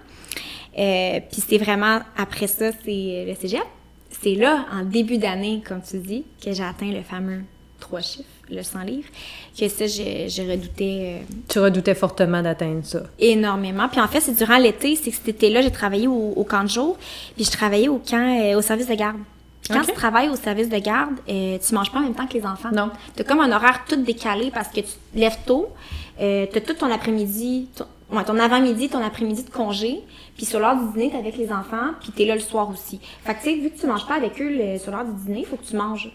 Euh, 0.79 1.21
puis 1.33 1.43
c'est 1.49 1.57
vraiment, 1.57 2.01
après 2.19 2.49
ça, 2.49 2.71
c'est 2.85 3.25
le 3.27 3.35
cégep. 3.35 3.65
C'est 4.11 4.35
là, 4.35 4.67
en 4.71 4.85
début 4.85 5.17
d'année, 5.17 5.63
comme 5.67 5.81
tu 5.81 5.97
dis, 6.01 6.25
que 6.45 6.53
j'ai 6.53 6.63
atteint 6.63 6.93
le 6.93 7.03
fameux 7.03 7.45
trois 7.81 8.03
chiffres, 8.03 8.29
le 8.51 8.63
100 8.63 8.81
livres, 8.83 9.09
que 9.59 9.69
ça, 9.69 9.87
je, 9.87 10.29
je 10.29 10.43
redoutais 10.51 11.21
euh, 11.23 11.35
Tu 11.49 11.59
redoutais 11.59 11.95
fortement 11.95 12.43
d'atteindre 12.43 12.85
ça. 12.85 13.03
énormément. 13.19 13.89
Puis 13.89 14.01
en 14.01 14.09
fait, 14.09 14.21
c'est 14.21 14.37
durant 14.37 14.59
l'été, 14.59 14.97
c'est 14.97 15.11
que 15.11 15.17
cet 15.17 15.29
été-là, 15.29 15.63
j'ai 15.63 15.71
travaillé 15.71 16.07
au, 16.07 16.33
au 16.37 16.45
camp 16.45 16.63
de 16.65 16.69
jour, 16.69 16.97
puis 17.37 17.45
je 17.45 17.51
travaillais 17.51 17.89
au 17.89 17.99
camp, 17.99 18.39
euh, 18.41 18.57
au 18.59 18.63
service 18.63 18.87
de 18.89 18.95
garde. 18.95 19.17
Quand 19.71 19.81
tu 19.81 19.93
travailles 19.95 20.29
au 20.29 20.37
service 20.37 20.69
de 20.69 20.77
garde, 20.77 21.15
euh, 21.27 21.57
tu 21.67 21.75
manges 21.75 21.91
pas 21.91 21.99
en 21.99 22.03
même 22.03 22.15
temps 22.15 22.27
que 22.27 22.35
les 22.35 22.45
enfants. 22.45 22.69
Non. 22.71 22.91
T'as 23.17 23.25
comme 23.25 23.41
un 23.41 23.51
horaire 23.51 23.81
tout 23.89 23.97
décalé 23.97 24.51
parce 24.53 24.69
que 24.69 24.81
tu 24.81 24.83
te 24.83 25.19
lèves 25.19 25.39
tôt, 25.47 25.69
euh, 26.21 26.45
t'as 26.53 26.61
tout 26.61 26.75
ton 26.75 26.91
après-midi, 26.93 27.69
ton, 27.75 27.87
ouais, 28.15 28.25
ton 28.25 28.39
avant-midi, 28.39 28.91
ton 28.91 29.03
après-midi 29.03 29.43
de 29.45 29.49
congé, 29.51 30.01
puis 30.37 30.45
sur 30.45 30.61
l'heure 30.61 30.77
du 30.77 30.93
dîner, 30.93 31.11
t'es 31.11 31.17
avec 31.17 31.39
les 31.39 31.51
enfants, 31.51 31.93
puis 32.03 32.13
t'es 32.13 32.27
là 32.27 32.35
le 32.35 32.43
soir 32.43 32.69
aussi. 32.69 33.01
Fait 33.25 33.33
que 33.33 33.39
tu 33.39 33.45
sais, 33.45 33.55
vu 33.57 33.71
que 33.71 33.81
tu 33.81 33.87
manges 33.87 34.07
pas 34.07 34.17
avec 34.17 34.39
eux 34.43 34.51
le- 34.51 34.79
sur 34.79 34.93
l'heure 34.93 35.07
du 35.07 35.25
dîner, 35.25 35.41
il 35.41 35.47
faut 35.47 35.57
que 35.57 35.65
tu 35.65 35.77
manges 35.77 36.11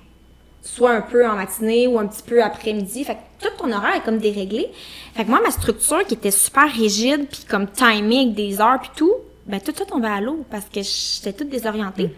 soit 0.61 0.91
un 0.91 1.01
peu 1.01 1.27
en 1.27 1.35
matinée 1.35 1.87
ou 1.87 1.99
un 1.99 2.07
petit 2.07 2.23
peu 2.23 2.43
après-midi. 2.43 3.03
Fait 3.03 3.15
que 3.15 3.47
tout 3.47 3.53
ton 3.57 3.71
horaire 3.71 3.95
est 3.95 4.03
comme 4.03 4.17
déréglé. 4.17 4.69
Fait 5.15 5.23
que 5.23 5.29
moi, 5.29 5.39
ma 5.43 5.51
structure 5.51 6.05
qui 6.05 6.15
était 6.15 6.31
super 6.31 6.71
rigide, 6.71 7.27
puis 7.29 7.45
comme 7.49 7.67
timing 7.67 8.33
des 8.33 8.59
heures 8.61 8.79
puis 8.81 8.91
tout, 8.95 9.13
ben 9.45 9.59
tout 9.59 9.73
ça 9.75 9.85
tombait 9.85 10.07
à 10.07 10.21
l'eau 10.21 10.45
parce 10.51 10.65
que 10.65 10.81
j'étais 10.81 11.33
toute 11.33 11.49
désorientée. 11.49 12.11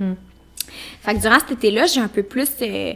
Fait 1.01 1.15
que 1.15 1.19
durant 1.19 1.39
cet 1.39 1.51
été-là, 1.51 1.85
j'ai 1.85 2.01
un 2.01 2.07
peu 2.07 2.23
plus 2.23 2.49
euh, 2.61 2.93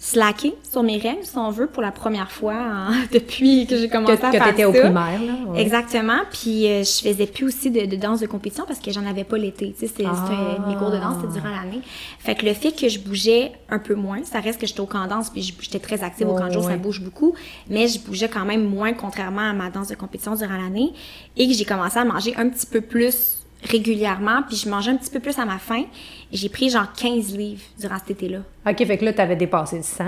slacké 0.00 0.54
sur 0.70 0.84
mes 0.84 0.98
règles, 0.98 1.24
si 1.24 1.36
on 1.36 1.50
veut, 1.50 1.66
pour 1.66 1.82
la 1.82 1.90
première 1.90 2.30
fois 2.30 2.54
hein, 2.54 2.92
depuis 3.12 3.66
que 3.66 3.76
j'ai 3.76 3.88
Que, 3.88 3.92
commencé 3.94 4.12
à 4.24 4.30
que 4.30 4.36
faire 4.38 4.46
t'étais 4.46 4.64
au 4.64 4.72
ça. 4.72 4.80
primaire, 4.82 5.20
là. 5.20 5.32
ouais. 5.50 5.60
Exactement. 5.60 6.18
Puis 6.30 6.68
euh, 6.68 6.84
je 6.84 7.02
faisais 7.08 7.26
plus 7.26 7.46
aussi 7.46 7.70
de, 7.72 7.84
de 7.84 7.96
danse 7.96 8.20
de 8.20 8.26
compétition 8.26 8.64
parce 8.66 8.78
que 8.78 8.92
j'en 8.92 9.04
avais 9.06 9.24
pas 9.24 9.36
l'été. 9.38 9.72
Tu 9.72 9.80
sais, 9.80 9.86
c'était 9.88 10.04
Ah. 10.06 10.68
mes 10.68 10.76
cours 10.76 10.92
de 10.92 10.98
danse, 10.98 11.16
c'était 11.20 11.40
durant 11.40 11.50
l'année. 11.54 11.80
Fait 12.20 12.36
que 12.36 12.46
le 12.46 12.54
fait 12.54 12.70
que 12.70 12.88
je 12.88 13.00
bougeais 13.00 13.52
un 13.70 13.80
peu 13.80 13.94
moins, 13.96 14.22
ça 14.24 14.38
reste 14.38 14.60
que 14.60 14.66
j'étais 14.68 14.80
au 14.80 14.86
camp 14.86 15.02
de 15.04 15.08
danse 15.10 15.30
puis 15.30 15.42
j'étais 15.60 15.80
très 15.80 16.04
active 16.04 16.28
au 16.28 16.34
camp 16.36 16.46
de 16.46 16.52
jour, 16.52 16.64
Ouais, 16.64 16.70
ça 16.72 16.76
bouge 16.76 17.00
beaucoup, 17.00 17.34
mais 17.68 17.88
je 17.88 17.98
bougeais 17.98 18.28
quand 18.28 18.44
même 18.44 18.64
moins 18.68 18.92
contrairement 18.92 19.50
à 19.50 19.52
ma 19.52 19.68
danse 19.70 19.88
de 19.88 19.94
compétition 19.96 20.34
durant 20.36 20.56
l'année 20.58 20.92
et 21.36 21.48
que 21.48 21.54
j'ai 21.54 21.64
commencé 21.64 21.98
à 21.98 22.04
manger 22.04 22.34
un 22.36 22.48
petit 22.48 22.66
peu 22.66 22.80
plus 22.80 23.34
régulièrement 23.64 24.42
puis 24.46 24.56
je 24.56 24.68
mangeais 24.68 24.90
un 24.90 24.96
petit 24.96 25.10
peu 25.10 25.20
plus 25.20 25.38
à 25.38 25.44
ma 25.44 25.58
faim. 25.58 25.84
J'ai 26.32 26.48
pris 26.48 26.70
genre 26.70 26.92
15 26.96 27.36
livres 27.36 27.62
durant 27.78 27.98
cet 27.98 28.10
été-là. 28.10 28.40
OK, 28.68 28.86
fait 28.86 28.98
que 28.98 29.04
là, 29.04 29.12
t'avais 29.12 29.36
dépassé 29.36 29.76
le 29.76 29.82
100. 29.82 30.04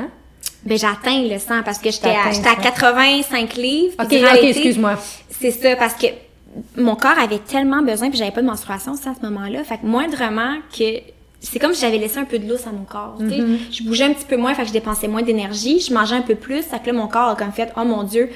Ben, 0.64 0.78
j'ai 0.78 0.86
atteint 0.86 1.22
le 1.22 1.38
100 1.38 1.62
parce 1.62 1.78
que 1.78 1.90
j'étais 1.90 2.10
à, 2.10 2.24
à 2.24 2.28
le 2.28 2.34
100. 2.34 2.42
85 2.62 3.54
livres. 3.56 3.94
OK, 3.98 4.12
OK, 4.12 4.38
excuse-moi. 4.42 4.98
C'est 5.30 5.50
ça, 5.50 5.74
parce 5.76 5.94
que 5.94 6.06
mon 6.76 6.96
corps 6.96 7.18
avait 7.18 7.38
tellement 7.38 7.82
besoin, 7.82 8.10
puis 8.10 8.18
j'avais 8.18 8.30
pas 8.30 8.42
de 8.42 8.46
menstruation 8.46 8.92
aussi 8.92 9.08
à 9.08 9.14
ce 9.14 9.26
moment-là. 9.26 9.64
Fait 9.64 9.78
que 9.78 9.86
moindrement 9.86 10.56
que. 10.76 11.00
C'est 11.42 11.58
comme 11.58 11.72
si 11.72 11.80
j'avais 11.80 11.96
laissé 11.96 12.18
un 12.18 12.26
peu 12.26 12.38
de 12.38 12.46
lousse 12.46 12.66
à 12.66 12.72
mon 12.72 12.84
corps. 12.84 13.16
tu 13.18 13.30
sais. 13.30 13.38
Mm-hmm. 13.38 13.58
Je 13.70 13.82
bougeais 13.84 14.04
un 14.04 14.12
petit 14.12 14.26
peu 14.26 14.36
moins, 14.36 14.52
fait 14.52 14.62
que 14.62 14.68
je 14.68 14.74
dépensais 14.74 15.08
moins 15.08 15.22
d'énergie. 15.22 15.80
Je 15.80 15.94
mangeais 15.94 16.16
un 16.16 16.20
peu 16.20 16.34
plus, 16.34 16.60
fait 16.60 16.78
que 16.80 16.88
là, 16.88 16.92
mon 16.92 17.08
corps 17.08 17.30
a 17.30 17.36
comme 17.36 17.52
fait 17.52 17.72
Oh 17.78 17.84
mon 17.84 18.02
Dieu, 18.02 18.28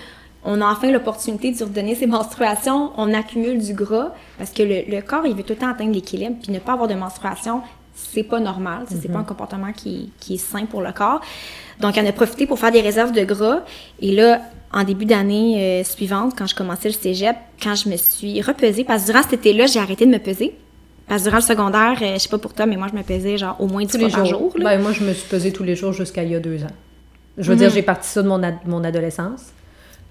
on 0.44 0.60
a 0.60 0.66
enfin 0.66 0.90
l'opportunité 0.90 1.50
de 1.52 1.64
redonner 1.64 1.94
ses 1.94 2.06
menstruations. 2.06 2.90
On 2.96 3.12
accumule 3.14 3.58
du 3.62 3.72
gras, 3.74 4.12
parce 4.38 4.50
que 4.50 4.62
le, 4.62 4.82
le 4.88 5.00
corps, 5.02 5.26
il 5.26 5.34
veut 5.34 5.42
tout 5.42 5.54
le 5.54 5.58
temps 5.58 5.70
atteindre 5.70 5.92
l'équilibre, 5.92 6.36
puis 6.42 6.52
ne 6.52 6.58
pas 6.58 6.72
avoir 6.74 6.88
de 6.88 6.94
menstruation, 6.94 7.62
c'est 7.94 8.24
pas 8.24 8.40
normal. 8.40 8.84
tu 8.88 8.94
sais, 8.94 9.00
C'est 9.02 9.08
pas 9.12 9.20
un 9.20 9.24
comportement 9.24 9.72
qui, 9.72 10.10
qui 10.20 10.34
est 10.34 10.38
sain 10.38 10.66
pour 10.66 10.82
le 10.82 10.92
corps. 10.92 11.20
Donc, 11.80 11.94
on 12.00 12.06
a 12.06 12.12
profité 12.12 12.46
pour 12.46 12.58
faire 12.58 12.72
des 12.72 12.80
réserves 12.80 13.12
de 13.12 13.24
gras. 13.24 13.60
Et 14.00 14.12
là, 14.14 14.40
en 14.72 14.82
début 14.84 15.04
d'année 15.04 15.80
euh, 15.80 15.84
suivante, 15.84 16.34
quand 16.36 16.46
je 16.46 16.54
commençais 16.54 16.88
le 16.88 16.94
cégep, 16.94 17.36
quand 17.62 17.74
je 17.76 17.88
me 17.88 17.96
suis 17.96 18.42
repesée, 18.42 18.84
parce 18.84 19.02
que 19.04 19.12
durant 19.12 19.22
cet 19.22 19.34
été-là, 19.34 19.66
j'ai 19.66 19.78
arrêté 19.78 20.04
de 20.06 20.10
me 20.10 20.18
peser. 20.18 20.54
Parce 21.06 21.20
que 21.22 21.28
durant 21.28 21.36
le 21.38 21.42
secondaire, 21.42 21.98
euh, 22.02 22.14
je 22.14 22.18
sais 22.18 22.28
pas 22.28 22.38
pour 22.38 22.52
toi, 22.54 22.66
mais 22.66 22.76
moi, 22.76 22.88
je 22.92 22.96
me 22.98 23.02
pesais 23.02 23.38
genre 23.38 23.56
au 23.60 23.66
moins 23.66 23.84
10 23.84 23.92
Tous 23.92 23.98
fois 23.98 24.08
les 24.08 24.12
par 24.14 24.24
jours. 24.26 24.40
jour. 24.40 24.52
là. 24.58 24.64
Ben, 24.76 24.82
moi, 24.82 24.92
je 24.92 25.04
me 25.04 25.12
suis 25.12 25.28
pesée 25.28 25.52
tous 25.52 25.62
les 25.62 25.76
jours 25.76 25.92
jusqu'à 25.92 26.22
il 26.24 26.30
y 26.30 26.34
a 26.34 26.40
deux 26.40 26.64
ans. 26.64 26.74
Je 27.38 27.50
veux 27.50 27.56
dire, 27.56 27.70
j'ai 27.70 27.82
parti 27.82 28.08
ça 28.08 28.22
de 28.22 28.28
mon, 28.28 28.42
ad- 28.42 28.58
mon 28.66 28.82
adolescence. 28.84 29.46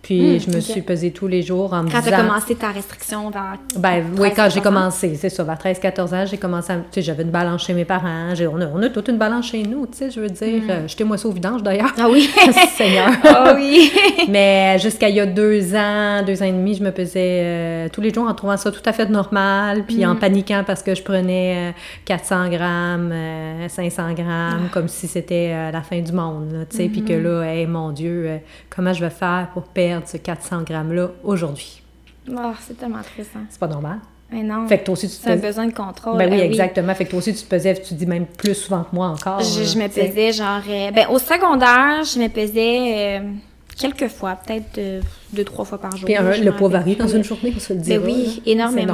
Puis 0.04 0.36
Hmm, 0.36 0.40
je 0.40 0.56
me 0.56 0.60
suis 0.60 0.82
pesée 0.82 1.12
tous 1.12 1.28
les 1.28 1.42
jours 1.42 1.72
en 1.74 1.84
me 1.84 1.90
Quand 1.90 2.00
disant... 2.02 2.12
t'as 2.12 2.24
commencé 2.24 2.56
ta 2.56 2.68
restriction 2.72 3.30
vers. 3.30 3.56
Ben 3.78 4.04
13, 4.04 4.20
oui, 4.20 4.30
quand 4.36 4.50
j'ai 4.50 4.56
14 4.56 4.58
ans? 4.58 4.62
commencé, 4.62 5.16
c'est 5.16 5.30
ça, 5.30 5.44
vers 5.46 5.58
13-14 5.58 6.14
ans, 6.14 6.26
j'ai 6.30 6.38
commencé 6.38 6.74
à... 6.74 6.76
Tu 6.76 6.84
sais, 6.92 7.02
j'avais 7.02 7.24
une 7.24 7.30
balance 7.32 7.66
chez 7.66 7.74
mes 7.74 7.86
parents, 7.86 8.34
on, 8.38 8.62
a, 8.62 8.66
on 8.68 8.84
a 8.84 8.90
toute 8.90 9.08
une 9.08 9.18
balance 9.18 9.48
chez 9.50 9.64
nous, 9.64 9.88
tu 9.88 9.98
sais, 10.00 10.12
je 10.12 10.20
veux 10.20 10.30
dire. 10.30 10.62
euh, 10.70 10.88
Jetez-moi 10.90 11.18
ça 11.18 11.28
au 11.30 11.32
vidange, 11.32 11.64
d'ailleurs. 11.64 11.94
Ah 11.98 12.08
oui! 12.12 12.30
Seigneur. 12.76 13.12
Ah 13.24 13.54
oui! 13.56 13.92
Mais 14.30 14.78
jusqu'à 14.78 15.08
il 15.08 15.16
y 15.16 15.20
a 15.22 15.26
deux 15.26 15.74
ans, 15.74 16.22
deux 16.26 16.42
ans 16.44 16.46
et 16.48 16.52
demi, 16.52 16.76
je 16.76 16.84
me 16.84 16.92
pesais 16.92 17.42
euh, 17.44 17.88
tous 17.90 18.02
les 18.02 18.14
jours 18.14 18.28
en 18.28 18.34
trouvant 18.34 18.58
ça 18.58 18.72
tout 18.72 18.82
à 18.86 18.92
fait 18.92 19.08
normal, 19.10 19.84
puis 19.88 20.06
en 20.06 20.16
paniquant 20.18 20.64
parce 20.68 20.84
que 20.84 20.94
je 20.96 21.02
prenais 21.02 21.70
euh, 21.70 21.72
400 22.04 22.50
grammes, 22.50 23.12
euh, 23.14 23.70
500 23.70 24.14
grammes, 24.14 24.68
comme 24.74 24.90
si 24.90 25.08
c'était 25.08 25.52
euh, 25.54 25.72
la 25.72 25.82
fin 25.82 26.00
du 26.02 26.12
monde, 26.12 26.66
tu 26.70 26.76
sais, 26.78 26.90
puis 26.90 27.04
que 27.06 27.14
là, 27.14 27.44
hey, 27.44 27.66
mon 27.68 27.92
Dieu, 27.92 28.26
euh, 28.28 28.38
comment 28.70 28.92
je 28.92 29.00
vais 29.00 29.10
faire 29.10 29.48
pour 29.54 29.64
perdre 29.64 29.93
ce 30.06 30.18
400 30.18 30.64
grammes-là 30.64 31.10
aujourd'hui? 31.24 31.82
Oh, 32.30 32.52
c'est 32.62 32.78
tellement 32.78 33.02
triste, 33.02 33.32
hein. 33.36 33.46
C'est 33.50 33.60
pas 33.60 33.68
normal. 33.68 34.00
Mais 34.32 34.42
non. 34.42 34.68
Fait 34.68 34.80
que 34.80 34.86
toi 34.86 34.94
aussi, 34.94 35.10
tu 35.10 35.18
te 35.18 35.30
un 35.30 35.36
besoin 35.36 35.68
de 35.68 35.74
contrôle. 35.74 36.18
Ben 36.18 36.32
oui, 36.32 36.40
Ah 36.42 36.46
exactement. 36.46 36.96
Fait 36.96 37.06
que 37.06 37.12
toi 37.12 37.20
aussi, 37.20 37.34
tu 37.36 37.44
te 37.44 37.50
pesais, 37.50 37.76
tu 37.76 37.94
dis 37.94 38.08
même 38.08 38.26
plus 38.26 38.56
souvent 38.56 38.84
que 38.84 38.96
moi 38.96 39.08
encore. 39.08 39.42
Je, 39.42 39.78
me 39.78 39.88
pesais 39.88 40.32
genre. 40.32 40.62
euh, 40.68 40.92
ben, 40.92 41.08
au 41.10 41.20
secondaire, 41.20 42.04
je 42.04 42.20
me 42.20 42.28
pesais 42.30 43.20
euh, 43.20 43.30
quelques 43.78 44.08
fois, 44.08 44.36
peut-être 44.36 44.78
euh, 44.80 45.02
deux, 45.34 45.44
trois 45.44 45.66
fois 45.66 45.78
par 45.78 45.92
jour. 45.98 46.06
Puis 46.06 46.16
je 46.16 46.44
le 46.44 46.52
poids 46.52 46.70
varie 46.70 46.96
dans 46.96 47.08
une 47.08 47.24
journée, 47.24 47.54
on 47.56 47.60
se 47.60 47.74
le 47.74 47.80
dit. 47.80 47.90
Ben 47.90 48.02
oui, 48.06 48.42
énormément. 48.46 48.94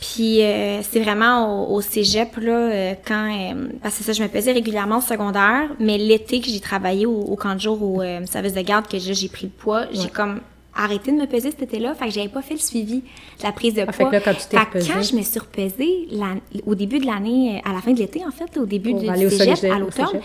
Puis 0.00 0.42
euh, 0.42 0.80
c'est 0.82 1.00
vraiment 1.00 1.68
au, 1.70 1.76
au 1.76 1.80
cégep, 1.80 2.36
là, 2.36 2.52
euh, 2.52 2.94
quand... 3.06 3.30
euh, 3.30 3.68
parce 3.82 3.98
que 3.98 4.04
ça, 4.04 4.12
je 4.12 4.22
me 4.22 4.28
pesais 4.28 4.52
régulièrement 4.52 4.98
au 4.98 5.02
secondaire, 5.02 5.70
mais 5.80 5.98
l'été 5.98 6.40
que 6.40 6.48
j'ai 6.48 6.60
travaillé 6.60 7.06
au, 7.06 7.18
au 7.20 7.36
camp 7.36 7.54
de 7.54 7.60
jour 7.60 7.82
au 7.82 8.02
euh, 8.02 8.24
service 8.26 8.52
de 8.54 8.60
garde, 8.60 8.86
que 8.86 8.98
j'ai 8.98 9.28
pris 9.28 9.46
le 9.46 9.52
poids, 9.52 9.84
j'ai 9.92 10.08
comme 10.08 10.40
arrêté 10.76 11.12
de 11.12 11.16
me 11.16 11.26
peser 11.26 11.50
cet 11.52 11.62
été-là, 11.62 11.94
fait 11.94 12.06
que 12.06 12.10
j'avais 12.12 12.28
pas 12.28 12.42
fait 12.42 12.54
le 12.54 12.60
suivi 12.60 12.96
de 12.96 13.42
la 13.44 13.52
prise 13.52 13.74
de 13.74 13.84
poids. 13.84 13.90
Ah, 13.90 13.92
fait 13.92 14.04
que 14.06 14.10
là, 14.12 14.20
quand 14.20 14.34
tu 14.34 14.46
t'es 14.50 14.58
Fait 14.58 14.66
que 14.66 14.72
pesée- 14.78 14.92
quand 14.92 15.02
je 15.02 15.14
me 15.16 15.22
suis 15.22 15.38
repesée 15.38 16.08
au 16.66 16.74
début 16.74 16.98
de 16.98 17.06
l'année, 17.06 17.60
euh, 17.64 17.70
à 17.70 17.72
la 17.72 17.80
fin 17.80 17.92
de 17.92 17.98
l'été, 17.98 18.22
en 18.26 18.32
fait, 18.32 18.58
au 18.58 18.66
début 18.66 18.92
du, 18.92 19.06
cégep, 19.06 19.56
cégep, 19.56 19.72
à 19.72 19.76
au 19.76 19.80
l'automne, 19.80 20.20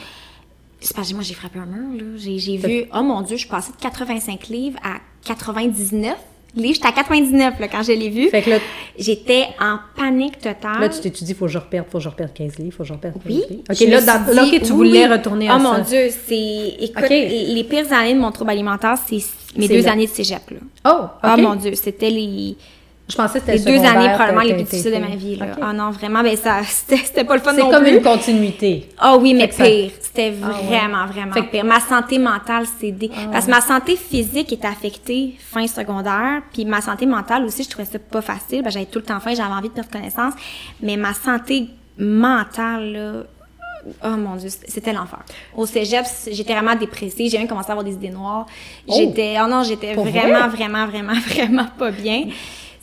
c'est 0.82 0.96
parce 0.96 1.10
que 1.10 1.14
moi, 1.14 1.24
j'ai 1.24 1.34
frappé 1.36 1.60
un 1.60 1.66
mur, 1.68 1.98
là. 2.02 2.04
J'ai, 2.18 2.40
j'ai 2.40 2.58
vu, 2.58 2.86
oh 2.96 3.04
mon 3.04 3.22
Dieu, 3.22 3.36
je 3.36 3.42
suis 3.42 3.50
passée 3.50 3.72
de 3.72 3.78
85 3.82 4.48
livres 4.48 4.80
à 4.84 4.96
99 5.26 6.16
livres. 6.56 6.74
J'étais 6.76 6.88
à 6.88 6.92
99, 6.92 7.60
là, 7.60 7.68
quand 7.68 7.84
je 7.84 7.92
l'ai 7.92 8.10
vu. 8.10 8.30
Fait 8.30 8.42
que 8.42 8.50
là, 8.50 8.58
J'étais 8.98 9.46
en 9.62 9.78
panique 9.96 10.40
totale. 10.40 10.82
là 10.82 10.90
tu 10.90 11.00
t'es 11.00 11.10
dit, 11.10 11.34
faut 11.34 11.46
que 11.46 11.52
je 11.52 11.58
reperde, 11.58 11.86
faut 11.90 12.00
que 12.00 12.04
je 12.04 12.10
reperde 12.10 12.34
15 12.34 12.58
livres, 12.58 12.76
faut 12.76 12.84
que 12.84 12.90
je 12.90 12.94
reperde 12.94 13.14
15 13.16 13.24
Oui. 13.28 13.44
livres? 13.50 13.64
OK, 13.70 13.80
là, 13.82 14.02
dans- 14.02 14.60
tu 14.66 14.74
voulais 14.74 15.06
oui. 15.08 15.12
retourner 15.14 15.50
à 15.50 15.56
Oh 15.58 15.60
ça. 15.64 15.78
mon 15.78 15.84
Dieu, 15.84 16.10
c'est. 16.28 16.74
Écoute, 16.80 17.10
les 17.10 17.66
pires 17.70 17.92
années 17.94 18.16
de 18.16 18.20
mon 18.20 18.32
trouble 18.32 18.50
alimentaire, 18.52 18.96
c'est 19.08 19.20
mes 19.58 19.68
deux 19.68 19.82
là. 19.84 19.92
années 19.94 20.08
de 20.08 20.12
cégep, 20.12 20.42
là. 20.50 20.58
Oh, 20.86 21.08
Oh 21.24 21.28
OK. 21.34 21.40
mon 21.42 21.56
Dieu, 21.56 21.74
c'était 21.76 22.10
les, 22.10 22.56
Je 23.10 23.16
pensais 23.16 23.40
que 23.40 23.46
c'était 23.48 23.58
les 23.58 23.72
le 23.74 23.80
deux 23.80 23.88
années 23.88 24.10
probablement 24.14 24.42
les 24.42 24.54
plus 24.54 24.64
difficiles 24.64 24.94
de 24.94 24.98
ma 25.00 25.16
vie, 25.16 25.36
là. 25.36 25.48
Ah 25.62 25.74
non, 25.74 25.90
vraiment, 25.90 26.22
ben 26.22 26.38
ça, 26.38 26.60
c'était, 26.64 27.24
pas 27.24 27.36
le 27.36 27.42
fun 27.42 27.54
C'est 27.56 27.62
non 27.62 27.72
comme 27.72 27.84
plus. 27.84 27.96
une 27.98 28.04
continuité. 28.04 28.90
Ah 29.00 29.18
oui, 29.18 29.34
mais 29.34 29.50
ça- 29.52 29.64
pire. 29.64 29.92
C'était 30.00 30.34
Ah 30.44 30.48
ouais. 30.48 30.54
vraiment, 30.68 31.06
vraiment 31.08 31.34
Fait 31.34 31.42
que- 31.42 31.52
pire. 31.52 31.66
Ma 31.66 31.80
santé 31.80 32.20
mentale 32.20 32.66
s'est 32.80 32.92
dé... 32.92 33.10
Ah 33.16 33.30
Parce 33.32 33.46
que 33.46 33.52
ma 33.52 33.62
santé 33.62 33.96
physique 33.96 34.54
était 34.54 34.68
affectée 34.68 35.36
fin 35.40 35.66
secondaire, 35.66 36.42
puis 36.54 36.66
ma 36.66 36.82
santé 36.82 37.06
mentale 37.08 37.46
aussi, 37.46 37.64
je 37.64 37.70
trouvais 37.70 37.86
ça 37.86 37.98
pas 37.98 38.22
facile. 38.22 38.62
Ben, 38.62 38.70
j'avais 38.70 38.86
tout 38.86 39.00
le 39.00 39.06
temps 39.06 39.20
faim, 39.20 39.34
j'avais 39.36 39.54
envie 39.54 39.70
de 39.70 39.74
perdre 39.74 39.90
connaissance. 39.90 40.34
Mais 40.82 40.96
ma 40.96 41.14
santé 41.16 41.68
mentale, 41.98 42.92
là, 42.94 43.12
oh 44.06 44.18
mon 44.18 44.36
Dieu, 44.36 44.50
c'était 44.68 44.94
l'enfer. 44.94 45.20
Au 45.56 45.66
cégep, 45.66 46.06
j'étais 46.32 46.54
vraiment 46.54 46.76
dépressée. 46.76 47.28
J'ai 47.30 47.38
même 47.40 47.48
commencé 47.48 47.70
à 47.70 47.72
avoir 47.72 47.86
des 47.86 47.94
idées 47.94 48.10
noires. 48.10 48.46
Oh! 48.88 48.94
J'étais, 48.96 49.36
oh 49.44 49.48
non, 49.48 49.64
j'étais 49.64 49.94
vraiment, 49.96 50.48
vrai? 50.48 50.48
vraiment, 50.50 50.86
vraiment, 50.88 51.14
vraiment 51.28 51.66
pas 51.78 51.92
bien. 51.92 52.26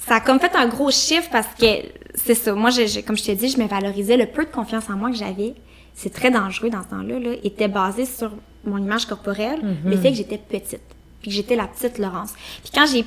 Ça 0.06 0.16
a 0.16 0.20
comme 0.20 0.38
fait 0.40 0.54
un 0.54 0.66
gros 0.68 0.90
chiffre 0.90 1.28
parce 1.30 1.48
que 1.58 1.66
c'est 2.14 2.34
ça. 2.34 2.54
Moi, 2.54 2.70
je- 2.70 3.00
comme 3.00 3.16
je 3.16 3.24
t'ai 3.24 3.34
dit, 3.34 3.48
je 3.48 3.58
me 3.58 3.66
valorisais 3.66 4.16
le 4.16 4.26
peu 4.26 4.44
de 4.44 4.50
confiance 4.50 4.88
en 4.88 4.94
moi 4.96 5.10
que 5.10 5.16
j'avais. 5.16 5.54
C'est 5.94 6.12
très 6.12 6.30
dangereux 6.30 6.70
dans 6.70 6.82
ce 6.82 6.88
temps-là. 6.88 7.18
Là, 7.18 7.30
était 7.42 7.68
basé 7.68 8.04
sur 8.06 8.30
mon 8.64 8.78
image 8.78 9.06
corporelle, 9.06 9.60
Mhm. 9.62 9.90
le 9.90 9.96
fait 9.96 10.10
que 10.10 10.16
j'étais 10.16 10.38
petite, 10.38 10.80
puis 11.20 11.30
que 11.30 11.36
j'étais 11.36 11.56
la 11.56 11.66
petite 11.66 11.98
Laurence. 11.98 12.32
Puis 12.62 12.70
quand 12.74 12.86
j'ai 12.86 13.04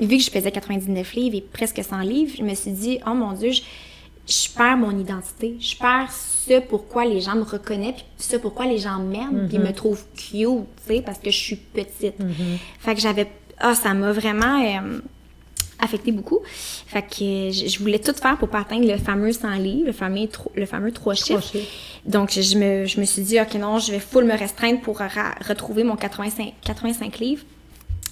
vu 0.00 0.16
que 0.16 0.22
je 0.22 0.30
pesais 0.30 0.50
99 0.52 1.14
livres 1.14 1.36
et 1.36 1.40
presque 1.40 1.82
100 1.82 2.00
livres, 2.00 2.32
je 2.38 2.42
me 2.42 2.54
suis 2.54 2.70
dit, 2.72 2.98
oh 3.06 3.14
mon 3.14 3.32
Dieu, 3.32 3.50
je, 3.52 3.62
je 4.26 4.48
perds 4.56 4.76
mon 4.76 4.96
identité. 4.98 5.56
Je 5.60 5.76
perds 5.76 6.10
ce 6.12 6.60
pourquoi 6.60 7.04
les 7.04 7.20
gens 7.20 7.34
me 7.34 7.42
reconnaissent, 7.42 7.94
puis 7.96 8.04
ce 8.18 8.36
pourquoi 8.36 8.66
les 8.66 8.78
gens 8.78 8.98
m'aiment, 9.00 9.48
puis 9.48 9.58
me 9.58 9.72
trouvent 9.72 10.04
cute, 10.14 10.32
tu 10.32 10.46
sais, 10.86 11.02
parce 11.02 11.18
que 11.18 11.30
je 11.30 11.36
suis 11.38 11.56
petite. 11.56 12.14
Fait 12.78 12.94
que 12.94 13.00
j'avais... 13.00 13.30
Ah, 13.58 13.74
ça 13.74 13.92
m'a 13.94 14.12
vraiment... 14.12 14.62
euh, 14.64 15.00
affecté 15.82 16.12
beaucoup. 16.12 16.40
Fait 16.86 17.02
que 17.02 17.50
je, 17.50 17.78
voulais 17.78 17.98
tout 17.98 18.14
faire 18.14 18.38
pour 18.38 18.48
pas 18.48 18.60
atteindre 18.60 18.86
le 18.86 18.96
fameux 18.96 19.32
100 19.32 19.50
livres, 19.56 19.86
le 19.86 19.92
fameux, 19.92 20.28
le 20.54 20.66
fameux 20.66 20.92
3 20.92 21.14
chiffres. 21.14 21.56
Donc, 22.06 22.30
je, 22.32 22.56
me, 22.56 22.86
je 22.86 23.00
me 23.00 23.04
suis 23.04 23.22
dit, 23.22 23.40
OK, 23.40 23.54
non, 23.54 23.78
je 23.78 23.92
vais 23.92 24.00
full 24.00 24.24
me 24.24 24.36
restreindre 24.36 24.80
pour 24.80 24.98
retrouver 25.46 25.84
mon 25.84 25.96
85, 25.96 26.54
85 26.64 27.18
livres. 27.18 27.42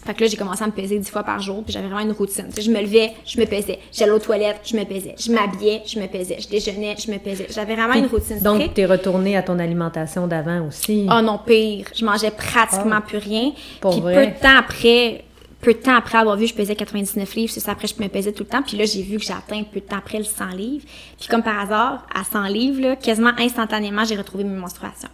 Fait 0.05 0.15
que 0.15 0.23
là, 0.23 0.29
j'ai 0.29 0.37
commencé 0.37 0.63
à 0.65 0.67
me 0.67 0.73
peser 0.73 0.99
10 0.99 1.11
fois 1.11 1.23
par 1.23 1.41
jour, 1.41 1.63
puis 1.63 1.75
j'avais 1.75 1.87
vraiment 1.87 2.01
une 2.01 2.13
routine. 2.13 2.47
Je 2.59 2.71
me 2.71 2.81
levais, 2.81 3.13
je 3.27 3.39
me 3.39 3.45
pesais. 3.45 3.79
J'allais 3.93 4.13
aux 4.13 4.19
toilettes, 4.19 4.61
je 4.65 4.75
me 4.75 4.85
pesais. 4.85 5.15
Je 5.19 5.31
m'habillais, 5.31 5.83
je 5.87 6.01
me 6.01 6.07
pesais. 6.07 6.39
Je 6.41 6.49
déjeunais, 6.49 6.97
je 6.97 7.11
me 7.11 7.19
pesais. 7.19 7.47
J'avais 7.51 7.75
vraiment 7.75 7.95
une 7.95 8.07
routine 8.07 8.41
Donc, 8.41 8.57
stricte. 8.57 8.77
tu 8.77 8.81
es 8.81 8.87
retourné 8.87 9.37
à 9.37 9.43
ton 9.43 9.59
alimentation 9.59 10.27
d'avant 10.27 10.67
aussi? 10.67 11.07
Oh 11.11 11.21
non, 11.21 11.39
pire. 11.45 11.87
Je 11.95 12.05
mangeais 12.05 12.31
pratiquement 12.31 13.03
plus 13.03 13.19
rien. 13.19 13.53
Ah. 13.55 13.59
Pour 13.81 13.91
Puis 13.93 14.01
vrai? 14.01 14.15
peu 14.15 14.27
de 14.33 14.41
temps 14.41 14.59
après, 14.59 15.25
peu 15.61 15.75
de 15.75 15.79
temps 15.79 15.95
après 15.95 16.19
avoir 16.19 16.37
vu, 16.37 16.47
je 16.47 16.55
pesais 16.55 16.75
99 16.75 17.35
livres. 17.35 17.53
C'est 17.53 17.61
ça, 17.61 17.73
après, 17.73 17.87
je 17.89 17.95
me 18.03 18.09
pesais 18.09 18.33
tout 18.33 18.45
le 18.45 18.49
temps. 18.49 18.63
Puis 18.63 18.77
là, 18.77 18.85
j'ai 18.87 19.03
vu 19.03 19.19
que 19.19 19.25
j'ai 19.25 19.33
atteint 19.33 19.63
peu 19.65 19.81
de 19.81 19.85
temps 19.85 19.99
après 19.99 20.19
le 20.19 20.25
100 20.25 20.47
livres. 20.51 20.85
Puis 21.19 21.29
comme 21.29 21.43
par 21.43 21.59
hasard, 21.59 22.07
à 22.15 22.25
100 22.25 22.45
livres, 22.47 22.81
là, 22.81 22.97
quasiment 22.97 23.33
instantanément, 23.39 24.05
j'ai 24.05 24.17
retrouvé 24.17 24.45
mes 24.45 24.59
menstruations. 24.59 25.11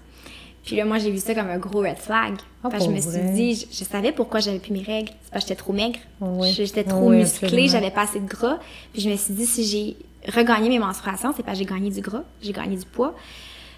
Puis 0.64 0.76
là, 0.76 0.84
moi, 0.84 0.98
j'ai 0.98 1.10
vu 1.10 1.18
ça 1.18 1.34
comme 1.34 1.48
un 1.48 1.58
gros 1.58 1.80
red 1.80 1.98
flag. 1.98 2.34
Ah, 2.64 2.68
Parce 2.70 2.84
que 2.86 2.90
je 2.90 2.94
me 2.96 3.00
suis 3.00 3.32
dit, 3.34 3.54
je, 3.54 3.66
je 3.78 3.84
savais 3.84 4.10
pourquoi 4.12 4.40
j'avais 4.40 4.58
plus 4.58 4.72
mes 4.72 4.82
règles. 4.82 5.10
C'est 5.24 5.30
parce 5.32 5.44
que 5.44 5.48
j'étais 5.48 5.60
trop 5.62 5.72
maigre. 5.72 5.98
Oui. 6.20 6.52
J'étais 6.52 6.84
Ah 6.86 6.90
trop 6.90 7.10
oui, 7.10 7.18
musclée, 7.18 7.68
j'avais 7.68 7.90
pas 7.92 8.02
assez 8.02 8.18
de 8.20 8.26
gras. 8.26 8.58
Puis 8.92 9.02
je 9.02 9.08
me 9.10 9.16
suis 9.16 9.34
dit, 9.34 9.46
si 9.46 9.64
j'ai 9.64 9.96
regagné 10.32 10.68
mes 10.68 10.78
menstruations, 10.80 11.32
c'est 11.36 11.44
parce 11.44 11.58
que 11.58 11.64
j'ai 11.64 11.70
gagné 11.70 11.90
du 11.90 12.00
gras, 12.00 12.24
j'ai 12.42 12.52
gagné 12.52 12.76
du 12.76 12.84
poids. 12.84 13.14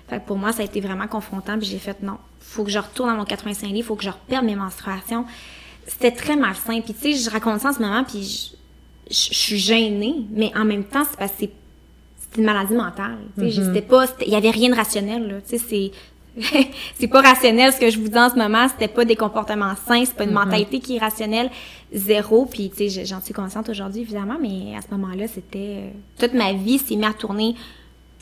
Fait 0.08 0.18
que 0.18 0.26
pour 0.26 0.38
moi, 0.38 0.52
ça 0.52 0.62
a 0.62 0.64
été 0.64 0.80
vraiment 0.80 1.06
confrontant. 1.08 1.58
Puis 1.58 1.66
j'ai 1.66 1.78
fait, 1.78 2.02
non, 2.02 2.16
faut 2.40 2.64
que 2.64 2.70
je 2.70 2.78
retourne 2.78 3.10
à 3.10 3.14
mon 3.14 3.24
85 3.24 3.66
livres, 3.68 3.88
faut 3.88 3.96
que 3.96 4.04
je 4.04 4.10
reperde 4.10 4.46
mes 4.46 4.56
menstruations. 4.56 5.26
C'était 5.88 6.10
très 6.12 6.36
malsain. 6.36 6.80
Puis 6.80 6.94
tu 6.94 7.12
sais, 7.14 7.24
je 7.24 7.30
raconte 7.30 7.60
ça 7.60 7.70
en 7.70 7.72
ce 7.72 7.80
moment, 7.80 8.04
puis 8.04 8.22
je, 8.22 9.14
je- 9.14 9.28
je 9.32 9.38
suis 9.38 9.58
gênée. 9.58 10.14
Mais 10.30 10.52
en 10.56 10.64
même 10.64 10.84
temps, 10.84 11.02
c'est 11.10 11.18
parce 11.18 11.32
que 11.32 11.36
c'est 11.40 12.38
une 12.38 12.44
maladie 12.44 12.74
mentale. 12.74 13.16
Tu 13.38 13.50
sais, 13.50 13.62
c'était 13.64 13.82
pas, 13.82 14.04
il 14.26 14.32
y 14.32 14.36
avait 14.36 14.50
rien 14.50 14.68
de 14.70 14.74
rationnel. 14.76 15.26
Là. 15.28 15.34
Tu 15.48 15.58
sais, 15.58 15.64
c'est 15.68 15.90
c'est 17.00 17.08
pas 17.08 17.20
rationnel 17.22 17.72
ce 17.72 17.80
que 17.80 17.90
je 17.90 17.98
vous 17.98 18.08
dis 18.08 18.18
en 18.18 18.30
ce 18.30 18.36
moment. 18.36 18.68
C'était 18.68 18.86
pas 18.92 19.04
des 19.04 19.16
comportements 19.16 19.74
sains, 19.88 20.04
c'est 20.04 20.14
pas 20.14 20.22
une 20.24 20.30
mentalité 20.32 20.78
qui 20.78 20.96
est 20.96 21.00
rationnelle. 21.00 21.50
Zéro. 21.92 22.44
Puis 22.46 22.70
tu 22.70 22.76
sais, 22.76 22.88
je- 22.90 23.06
j'en 23.08 23.20
suis 23.20 23.34
consciente 23.34 23.68
aujourd'hui 23.68 24.02
évidemment, 24.02 24.36
mais 24.40 24.76
à 24.76 24.82
ce 24.82 24.94
moment-là, 24.94 25.26
c'était 25.26 25.78
euh, 25.78 25.88
toute 26.18 26.34
ma 26.34 26.52
vie 26.52 26.78
s'est 26.78 26.94
mise 26.96 27.06
à 27.06 27.12
tourner 27.14 27.56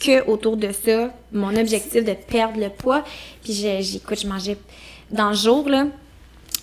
que 0.00 0.26
autour 0.30 0.56
de 0.56 0.70
ça. 0.72 1.12
Mon 1.32 1.54
objectif 1.56 2.04
de 2.04 2.12
perdre 2.14 2.58
le 2.60 2.70
poids. 2.70 3.02
Puis 3.42 3.52
j'ai- 3.52 3.82
j'écoute, 3.82 4.20
je 4.22 4.28
mangeais 4.28 4.56
dans 5.10 5.30
le 5.30 5.36
jour 5.36 5.68
là 5.68 5.86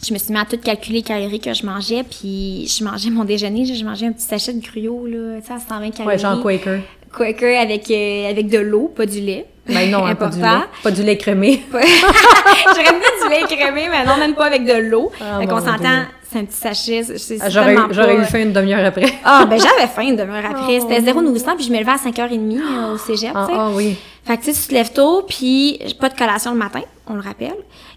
je 0.05 0.13
me 0.13 0.19
suis 0.19 0.33
mis 0.33 0.39
à 0.39 0.45
tout 0.45 0.57
calculer 0.57 0.97
les 0.97 1.03
calories 1.03 1.39
que 1.39 1.53
je 1.53 1.65
mangeais, 1.65 2.03
puis 2.03 2.67
je 2.67 2.83
mangeais 2.83 3.09
mon 3.09 3.23
déjeuner, 3.23 3.65
je 3.65 3.83
mangeais 3.85 4.07
un 4.07 4.11
petit 4.11 4.25
sachet 4.25 4.53
de 4.53 4.61
gruau, 4.61 5.05
là, 5.07 5.39
tu 5.41 5.47
sais, 5.47 5.53
à 5.53 5.59
120 5.59 5.91
calories. 5.91 6.07
Ouais, 6.07 6.17
genre 6.17 6.41
Quaker. 6.41 6.79
Quaker 7.15 7.59
avec, 7.61 7.89
euh, 7.91 8.29
avec 8.29 8.49
de 8.49 8.57
l'eau, 8.59 8.91
pas 8.95 9.05
du 9.05 9.21
lait. 9.21 9.45
Ben 9.67 9.89
non, 9.89 10.05
hein, 10.05 10.15
pas 10.19 10.27
du 10.27 10.39
lait. 10.41 10.47
Pas 10.83 10.91
du 10.91 11.03
lait 11.03 11.17
crémé. 11.17 11.63
J'aurais 11.71 12.93
mis 12.93 13.23
du 13.23 13.29
lait 13.29 13.55
crémé, 13.55 13.87
mais 13.89 14.03
non, 14.05 14.17
même 14.17 14.33
pas 14.35 14.45
avec 14.47 14.65
de 14.65 14.73
l'eau. 14.73 15.11
Ah, 15.21 15.39
fait 15.39 15.47
qu'on 15.47 15.59
s'entend, 15.59 16.03
c'est 16.29 16.39
un 16.39 16.45
petit 16.45 16.57
sachet, 16.57 17.01
Ah, 17.41 17.49
J'aurais 17.49 17.75
pas- 17.75 18.13
eu 18.15 18.25
faim 18.25 18.39
une 18.41 18.53
demi-heure 18.53 18.85
après. 18.85 19.05
Ah, 19.23 19.45
ben 19.45 19.59
j'avais 19.59 19.87
faim 19.87 20.01
une 20.03 20.15
demi-heure 20.15 20.43
après. 20.45 20.79
Oh. 20.79 20.87
C'était 20.87 21.01
zéro 21.01 21.21
nourrissant, 21.21 21.55
puis 21.55 21.65
je 21.65 21.71
me 21.71 21.79
levais 21.79 21.91
à 21.91 21.97
5h30 21.97 22.57
euh, 22.59 22.93
au 22.93 22.97
cégep, 22.97 23.31
Ah, 23.35 23.45
tu 23.47 23.53
sais. 23.53 23.59
ah 23.61 23.69
oui. 23.73 23.95
Fait 24.25 24.37
que 24.37 24.43
tu 24.45 24.53
sais, 24.53 24.61
tu 24.61 24.67
te 24.69 24.73
lèves 24.73 24.91
tôt, 24.93 25.23
puis 25.27 25.79
pas 25.99 26.09
de 26.09 26.17
collation 26.17 26.51
le 26.53 26.57
matin, 26.57 26.81
on 27.07 27.13
le 27.13 27.21
rappelle. 27.21 27.55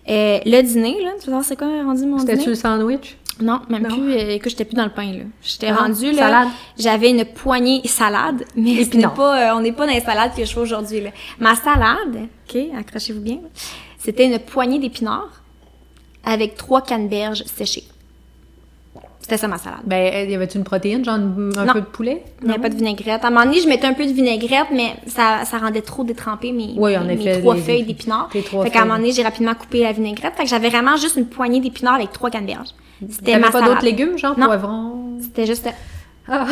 Euh, 0.09 0.39
le 0.45 0.63
dîner, 0.63 1.03
là, 1.03 1.11
tu 1.19 1.25
savoir 1.25 1.45
c'est 1.45 1.57
quoi 1.57 1.67
rendu 1.67 2.07
mon 2.07 2.17
dîner? 2.17 2.31
C'était-tu 2.33 2.49
le 2.51 2.55
sandwich? 2.55 3.17
Non, 3.41 3.61
même 3.69 3.83
Non. 3.83 3.89
plus. 3.97 4.13
euh, 4.15 4.31
écoute, 4.31 4.51
j'étais 4.51 4.65
plus 4.65 4.77
dans 4.77 4.85
le 4.85 4.91
pain, 4.93 5.13
là. 5.13 5.25
J'étais 5.43 5.67
Ah, 5.69 5.75
rendue, 5.83 6.13
là. 6.13 6.23
salade. 6.23 6.49
J'avais 6.79 7.11
une 7.11 7.25
poignée 7.25 7.83
salade, 7.87 8.45
mais 8.57 8.71
ce 8.71 8.77
n'est 8.77 8.83
Épinards. 8.83 9.15
pas, 9.15 9.53
euh, 9.53 9.57
on 9.57 9.61
n'est 9.61 9.73
pas 9.73 9.87
dans 9.87 9.93
les 9.93 10.01
salades 10.01 10.33
que 10.35 10.45
je 10.45 10.53
fais 10.53 10.61
aujourd'hui, 10.61 11.01
là. 11.03 11.11
Ma 11.39 11.55
salade, 11.55 12.29
OK, 12.49 12.57
accrochez-vous 12.79 13.21
bien, 13.21 13.41
c'était 13.99 14.25
une 14.27 14.39
poignée 14.39 14.79
d'épinards 14.79 15.43
avec 16.25 16.55
trois 16.57 16.81
canneberges 16.83 17.45
séchées. 17.45 17.85
C'était 19.27 19.39
ça, 19.39 19.49
ma 19.49 19.59
salade. 19.59 19.81
Ben, 19.85 20.31
y 20.31 20.37
avait-tu 20.37 20.57
une 20.57 20.63
protéine, 20.63 21.05
genre 21.05 21.15
un 21.17 21.19
Non. 21.19 21.73
peu 21.73 21.81
de 21.81 21.87
poulet? 21.87 22.23
Il 22.43 22.47
n'y 22.47 22.53
avait 22.53 22.63
pas 22.63 22.69
de 22.69 22.77
vinaigrette. 22.77 23.25
À 23.25 23.27
un 23.27 23.31
moment 23.31 23.45
donné, 23.45 23.61
je 23.61 23.67
mettais 23.67 23.89
un 23.89 23.93
peu 23.93 24.07
de 24.07 24.13
vinaigrette, 24.13 24.69
mais 24.73 24.95
ça, 25.09 25.45
ça 25.45 25.59
rendait 25.59 25.81
trop 25.83 26.05
détrempé 26.05 26.53
mes, 26.53 26.75
Oui, 26.77 26.95
mes 27.05 27.15
effet, 27.15 27.41
trois 27.41 27.57
les- 27.57 27.61
feuilles 27.61 27.83
d'épinards. 27.83 28.29
Fait 28.31 28.71
qu'à 28.71 28.83
un 28.83 28.85
moment 28.85 28.99
donné, 28.99 29.11
j'ai 29.11 29.25
rapidement 29.25 29.55
coupé 29.57 29.81
la 29.83 29.91
vinaigrette. 29.91 30.35
Fait 30.37 30.45
que 30.45 30.49
j'avais 30.49 30.69
vraiment 30.69 30.97
juste 30.97 31.17
une 31.17 31.27
poignée 31.27 31.59
d'épinards 31.59 31.97
avec 31.97 32.13
trois 32.13 32.31
canneberges. 32.31 32.69
C'était 33.11 33.37
ma 33.41 33.51
pas 33.51 33.63
d'autres 33.63 33.83
légumes, 33.85 34.17
genre 34.17 34.39
Non. 34.39 34.47
poivrons? 34.47 35.19
C'était 35.21 35.45
juste... 35.45 35.69
Ah. 36.29 36.47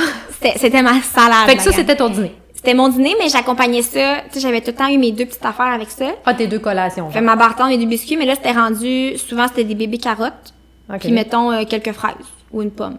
C'était 0.56 0.82
ma 0.82 1.00
salade. 1.00 1.46
Fait 1.46 1.54
que 1.54 1.62
ça, 1.62 1.70
c'était 1.70 1.94
ton 1.94 2.08
dîner. 2.08 2.34
C'était 2.54 2.74
mon 2.74 2.88
dîner, 2.88 3.14
mais 3.20 3.28
j'accompagnais 3.28 3.82
ça. 3.82 4.16
Tu 4.32 4.34
sais, 4.34 4.40
j'avais 4.40 4.60
tout 4.62 4.72
le 4.72 4.76
temps 4.76 4.88
eu 4.88 4.98
mes 4.98 5.12
deux 5.12 5.26
petites 5.26 5.44
affaires 5.46 5.66
avec 5.72 5.90
ça. 5.90 6.06
Ah, 6.26 6.34
tes 6.34 6.48
deux 6.48 6.58
collations. 6.58 7.08
Fait 7.10 7.20
ma 7.20 7.36
barre 7.36 7.54
et 7.70 7.78
des 7.78 7.86
biscuits, 7.86 8.16
mais 8.16 8.26
là, 8.26 8.34
c'était 8.34 8.50
rendu... 8.50 9.16
Souvent, 9.16 9.46
c'était 9.46 9.62
des 9.62 9.76
bébés 9.76 9.98
carottes. 9.98 10.54
OK. 10.92 10.98
Puis, 10.98 11.12
mettons, 11.12 11.52
euh, 11.52 11.62
quelques 11.64 11.92
fraises 11.92 12.14
ou 12.54 12.62
une 12.62 12.70
pomme. 12.70 12.96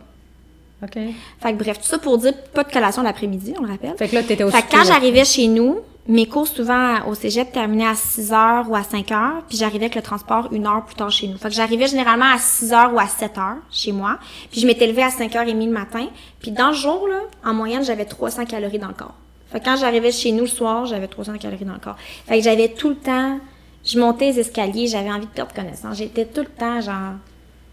OK. 0.83 0.93
Fait 0.93 1.53
que 1.53 1.57
bref, 1.57 1.79
tout 1.79 1.87
ça 1.87 1.97
pour 1.97 2.17
dire 2.17 2.33
pas 2.53 2.63
de 2.63 2.71
collation 2.71 3.01
l'après-midi, 3.01 3.53
on 3.57 3.63
le 3.63 3.69
rappelle. 3.69 3.95
Fait 3.97 4.07
que 4.07 4.15
là, 4.15 4.23
t'étais 4.23 4.43
au 4.43 4.51
Fait 4.51 4.61
que 4.61 4.71
quand 4.71 4.83
j'arrivais 4.83 5.25
chez 5.25 5.47
nous, 5.47 5.79
mes 6.07 6.27
cours 6.27 6.47
souvent 6.47 7.07
au 7.07 7.15
cégep 7.15 7.51
terminaient 7.51 7.87
à 7.87 7.95
6 7.95 8.31
h 8.31 8.67
ou 8.67 8.75
à 8.75 8.83
5 8.83 9.07
h, 9.07 9.31
puis 9.47 9.57
j'arrivais 9.57 9.85
avec 9.85 9.95
le 9.95 10.01
transport 10.01 10.49
une 10.51 10.67
heure 10.67 10.85
plus 10.85 10.95
tard 10.95 11.09
chez 11.09 11.27
nous. 11.27 11.37
Fait 11.37 11.47
que 11.49 11.55
j'arrivais 11.55 11.87
généralement 11.87 12.31
à 12.31 12.37
6 12.37 12.71
h 12.71 12.93
ou 12.93 12.99
à 12.99 13.07
7 13.07 13.35
h 13.37 13.55
chez 13.71 13.91
moi, 13.91 14.19
puis 14.51 14.61
je 14.61 14.67
m'étais 14.67 14.85
levée 14.85 15.03
à 15.03 15.09
5 15.09 15.31
h 15.31 15.45
30 15.45 15.47
le 15.47 15.71
matin, 15.71 16.07
puis 16.39 16.51
dans 16.51 16.67
le 16.67 16.75
jour 16.75 17.07
là, 17.07 17.21
en 17.43 17.53
moyenne, 17.53 17.83
j'avais 17.83 18.05
300 18.05 18.45
calories 18.45 18.77
dans 18.77 18.89
le 18.89 18.93
corps. 18.93 19.15
Fait 19.51 19.59
que 19.59 19.65
quand 19.65 19.77
j'arrivais 19.77 20.11
chez 20.11 20.31
nous 20.31 20.41
le 20.41 20.47
soir, 20.47 20.85
j'avais 20.85 21.07
300 21.07 21.37
calories 21.39 21.65
dans 21.65 21.73
le 21.73 21.79
corps. 21.79 21.97
Fait 22.27 22.37
que 22.37 22.43
j'avais 22.43 22.67
tout 22.67 22.89
le 22.89 22.95
temps 22.95 23.39
je 23.85 23.99
montais 23.99 24.31
les 24.31 24.39
escaliers, 24.39 24.87
j'avais 24.87 25.11
envie 25.11 25.27
de 25.27 25.31
perdre 25.31 25.53
connaissance. 25.53 25.97
J'étais 25.97 26.25
tout 26.25 26.41
le 26.41 26.47
temps 26.47 26.81
genre 26.81 27.13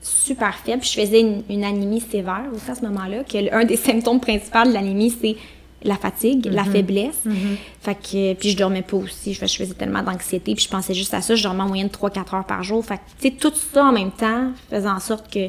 super 0.03 0.55
faible. 0.59 0.83
Je 0.85 0.91
faisais 0.93 1.21
une, 1.21 1.43
une 1.49 1.65
anémie 1.65 2.01
sévère 2.01 2.45
aussi 2.55 2.71
à 2.71 2.75
ce 2.75 2.83
moment-là, 2.83 3.25
que 3.25 3.55
un 3.55 3.65
des 3.65 3.77
symptômes 3.89 4.21
principaux 4.21 4.65
de 4.67 4.73
l'anémie, 4.73 5.15
c'est 5.21 5.37
la 5.85 5.97
fatigue, 5.97 6.47
la 6.47 6.63
faiblesse. 6.65 7.23
Fait 7.81 7.95
que, 7.97 8.35
puis 8.35 8.51
je 8.51 8.57
dormais 8.57 8.83
pas 8.83 8.97
aussi. 8.99 9.35
Je, 9.35 9.45
je 9.45 9.57
faisais 9.57 9.75
tellement 9.75 10.03
d'anxiété, 10.03 10.55
puis 10.55 10.65
je 10.65 10.69
pensais 10.69 10.95
juste 10.95 11.13
à 11.15 11.21
ça. 11.21 11.35
Je 11.35 11.43
dormais 11.43 11.63
en 11.63 11.69
moyenne 11.69 11.89
3-4 11.89 12.37
heures 12.37 12.45
par 12.47 12.63
jour. 12.63 12.85
Fait 12.85 12.97
que, 12.97 13.01
tu 13.21 13.29
sais, 13.29 13.35
tout 13.35 13.53
ça 13.55 13.87
en 13.87 13.93
même 13.93 14.13
temps 14.13 14.51
faisait 14.71 14.89
en 14.89 15.01
sorte 15.01 15.33
que 15.33 15.49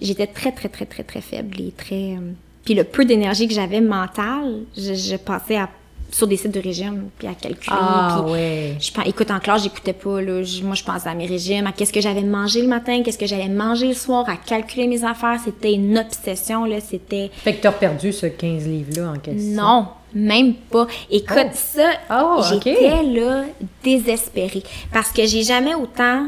j'étais 0.00 0.26
très, 0.26 0.50
très, 0.50 0.68
très, 0.68 0.86
très, 0.86 1.04
très 1.04 1.20
faible 1.20 1.60
et 1.60 1.70
très... 1.70 2.16
euh, 2.16 2.32
Puis 2.64 2.74
le 2.74 2.82
peu 2.82 3.04
d'énergie 3.04 3.46
que 3.46 3.54
j'avais 3.54 3.80
mentale, 3.80 4.62
je, 4.76 4.94
je 4.94 5.14
passais 5.16 5.56
à, 5.56 5.68
sur 6.12 6.26
des 6.26 6.36
sites 6.36 6.52
de 6.52 6.60
régime, 6.60 7.08
puis 7.18 7.28
à 7.28 7.34
calculer. 7.34 7.76
Ah, 7.80 8.20
puis 8.24 8.32
ouais. 8.32 8.76
je 8.80 8.90
écoute, 9.08 9.30
en 9.30 9.38
classe, 9.38 9.62
j'écoutais 9.62 9.92
pas, 9.92 10.20
là. 10.20 10.42
Je- 10.42 10.62
moi, 10.64 10.74
je 10.74 10.82
pensais 10.84 11.08
à 11.08 11.14
mes 11.14 11.26
régimes, 11.26 11.66
à 11.66 11.72
qu'est-ce 11.72 11.92
que 11.92 12.00
j'allais 12.00 12.22
manger 12.22 12.62
le 12.62 12.68
matin, 12.68 13.02
qu'est-ce 13.04 13.18
que 13.18 13.26
j'allais 13.26 13.48
manger 13.48 13.86
le 13.88 13.94
soir, 13.94 14.28
à 14.28 14.36
calculer 14.36 14.86
mes 14.88 15.04
affaires. 15.04 15.38
C'était 15.44 15.72
une 15.72 15.96
obsession, 15.98 16.64
là. 16.64 16.80
C'était... 16.80 17.30
Fait 17.32 17.54
que 17.54 17.62
t'as 17.62 17.72
perdu 17.72 18.12
ce 18.12 18.26
15 18.26 18.66
livres-là 18.66 19.12
en 19.12 19.18
question. 19.18 19.62
Non, 19.62 19.86
même 20.14 20.54
pas. 20.54 20.86
Écoute, 21.10 21.38
Oh. 21.38 21.54
ça, 21.54 21.90
Oh, 22.10 22.42
j'étais 22.50 23.02
là 23.04 23.44
désespérée. 23.84 24.62
Parce 24.92 25.10
que 25.12 25.24
j'ai 25.26 25.42
jamais 25.42 25.74
autant 25.74 26.26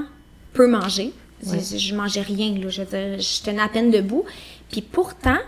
peu 0.53 0.67
mangé. 0.69 1.13
Je- 1.45 1.59
Je, 1.59 1.77
je 1.79 1.95
mangeais 1.95 2.21
rien, 2.21 2.55
là. 2.55 2.69
Je, 2.69 2.83
je 2.83 3.43
tenais 3.43 3.63
à 3.63 3.69
peine 3.69 3.91
debout. 3.91 4.25
Puis 4.71 4.81
pourtant, 4.81 5.39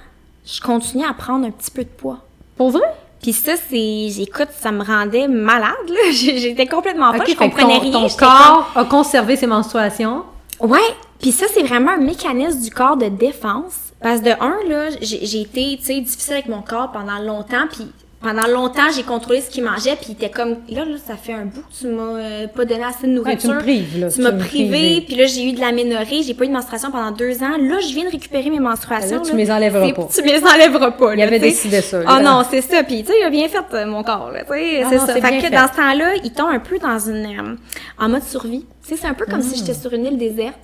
je 0.45 0.61
continuais 0.61 1.07
à 1.07 1.15
prendre 1.15 1.47
un 1.47 1.51
petit 1.51 1.71
peu 1.71 1.85
de 1.85 1.89
poids. 1.89 2.19
Pour 2.57 2.71
vrai? 2.71 2.83
Puis 3.25 3.33
ça, 3.33 3.53
c'est... 3.57 4.21
Écoute, 4.21 4.49
ça 4.61 4.71
me 4.71 4.85
rendait 4.85 5.29
malade, 5.29 5.73
là. 5.89 6.11
J'étais 6.13 6.67
complètement 6.67 7.11
folle. 7.15 7.25
Je 7.27 7.35
comprenais 7.35 7.79
ton, 7.79 7.81
rien. 7.81 7.93
ton 7.93 8.09
corps 8.11 8.71
a 8.75 8.85
conservé 8.85 9.37
ses 9.37 9.47
menstruations. 9.47 10.25
Ouais, 10.61 10.79
puis 11.23 11.33
ça 11.33 11.47
c'est 11.51 11.63
vraiment 11.63 11.93
un 11.93 12.03
mécanisme 12.03 12.61
du 12.61 12.71
corps 12.71 12.99
de 12.99 13.07
défense. 13.07 13.77
Parce 14.03 14.21
que 14.21 14.27
de 14.27 14.31
un 14.43 14.59
là, 14.69 14.91
j'ai 15.01 15.25
j'ai 15.25 15.41
été, 15.41 15.79
tu 15.79 15.85
sais, 15.87 16.01
difficile 16.03 16.35
avec 16.35 16.49
mon 16.49 16.61
corps 16.61 16.93
pendant 16.93 17.19
longtemps, 17.19 17.67
puis 17.73 17.91
pendant 18.25 18.47
longtemps 18.49 18.91
j'ai 18.97 19.03
contrôlé 19.05 19.41
ce 19.41 19.51
qu'il 19.51 19.63
mangeait, 19.63 19.95
puis 19.97 20.07
il 20.09 20.13
était 20.13 20.31
comme 20.31 20.57
là 20.69 20.85
là, 20.85 20.97
ça 21.07 21.17
fait 21.17 21.35
un 21.35 21.45
bout 21.45 21.63
tu 21.79 21.87
m'as 21.89 22.03
euh, 22.03 22.47
pas 22.49 22.65
donné 22.65 22.83
assez 22.83 23.07
de 23.07 23.19
Ouais, 23.21 23.37
tu 23.37 23.47
nourriture. 23.47 23.55
me 23.55 23.59
prives, 23.61 24.01
là. 24.01 24.11
Tu 24.11 24.21
m'as 24.23 24.33
privé, 24.33 25.03
puis 25.07 25.15
là 25.17 25.27
j'ai 25.27 25.45
eu 25.49 25.53
de 25.53 25.61
l'aménorrhée, 25.61 26.23
j'ai 26.23 26.35
pas 26.35 26.45
eu 26.45 26.49
de 26.49 26.53
menstruation 26.53 26.91
pendant 26.91 27.11
deux 27.13 27.43
ans. 27.43 27.57
Là 27.61 27.79
je 27.81 27.95
viens 27.95 28.05
de 28.07 28.11
récupérer 28.11 28.51
mes 28.51 28.59
menstruations. 28.61 29.19
Là, 29.19 29.23
tu 29.25 29.33
me 29.35 29.39
les 29.39 29.51
enlèveras 29.51 29.93
pas. 29.93 30.09
Tu 30.15 30.23
me 30.23 30.27
les 30.29 30.43
enlèveras 30.45 30.91
pas. 30.93 31.15
Il 31.15 31.23
avait 31.23 31.39
là, 31.39 31.39
tu 31.39 31.45
sais. 31.45 31.51
décidé 31.51 31.81
ça, 31.83 31.99
là. 32.01 32.05
Ah 32.09 32.21
non, 32.21 32.43
c'est 32.51 32.63
ça. 32.63 32.83
Puis 32.83 33.03
tu 33.03 33.09
sais, 33.13 33.19
il 33.21 33.25
a 33.25 33.31
bien 33.31 33.47
fait 33.49 33.63
euh, 33.75 33.87
mon 33.87 34.03
corps. 34.03 34.31
Tu 34.33 34.39
sais, 34.55 34.83
Ah 34.85 34.89
c'est 34.91 34.99
ça. 34.99 35.07
Fait 35.15 35.21
que 35.37 35.41
fait. 35.43 35.51
dans 35.51 35.69
ce 35.69 35.77
temps-là, 35.77 36.15
il 36.25 36.33
tombe 36.33 36.49
un 36.51 36.59
peu 36.59 36.79
dans 36.79 36.99
une 36.99 37.27
euh, 37.27 37.57
en 37.99 38.09
mode 38.09 38.23
survie. 38.25 38.65
Tu 38.83 38.91
sais, 38.95 38.97
c'est 39.01 39.07
un 39.07 39.15
peu 39.15 39.27
comme 39.27 39.41
Mm. 39.41 39.43
si 39.43 39.59
j'étais 39.59 39.75
sur 39.75 39.93
une 39.93 40.07
île 40.07 40.17
déserte. 40.19 40.59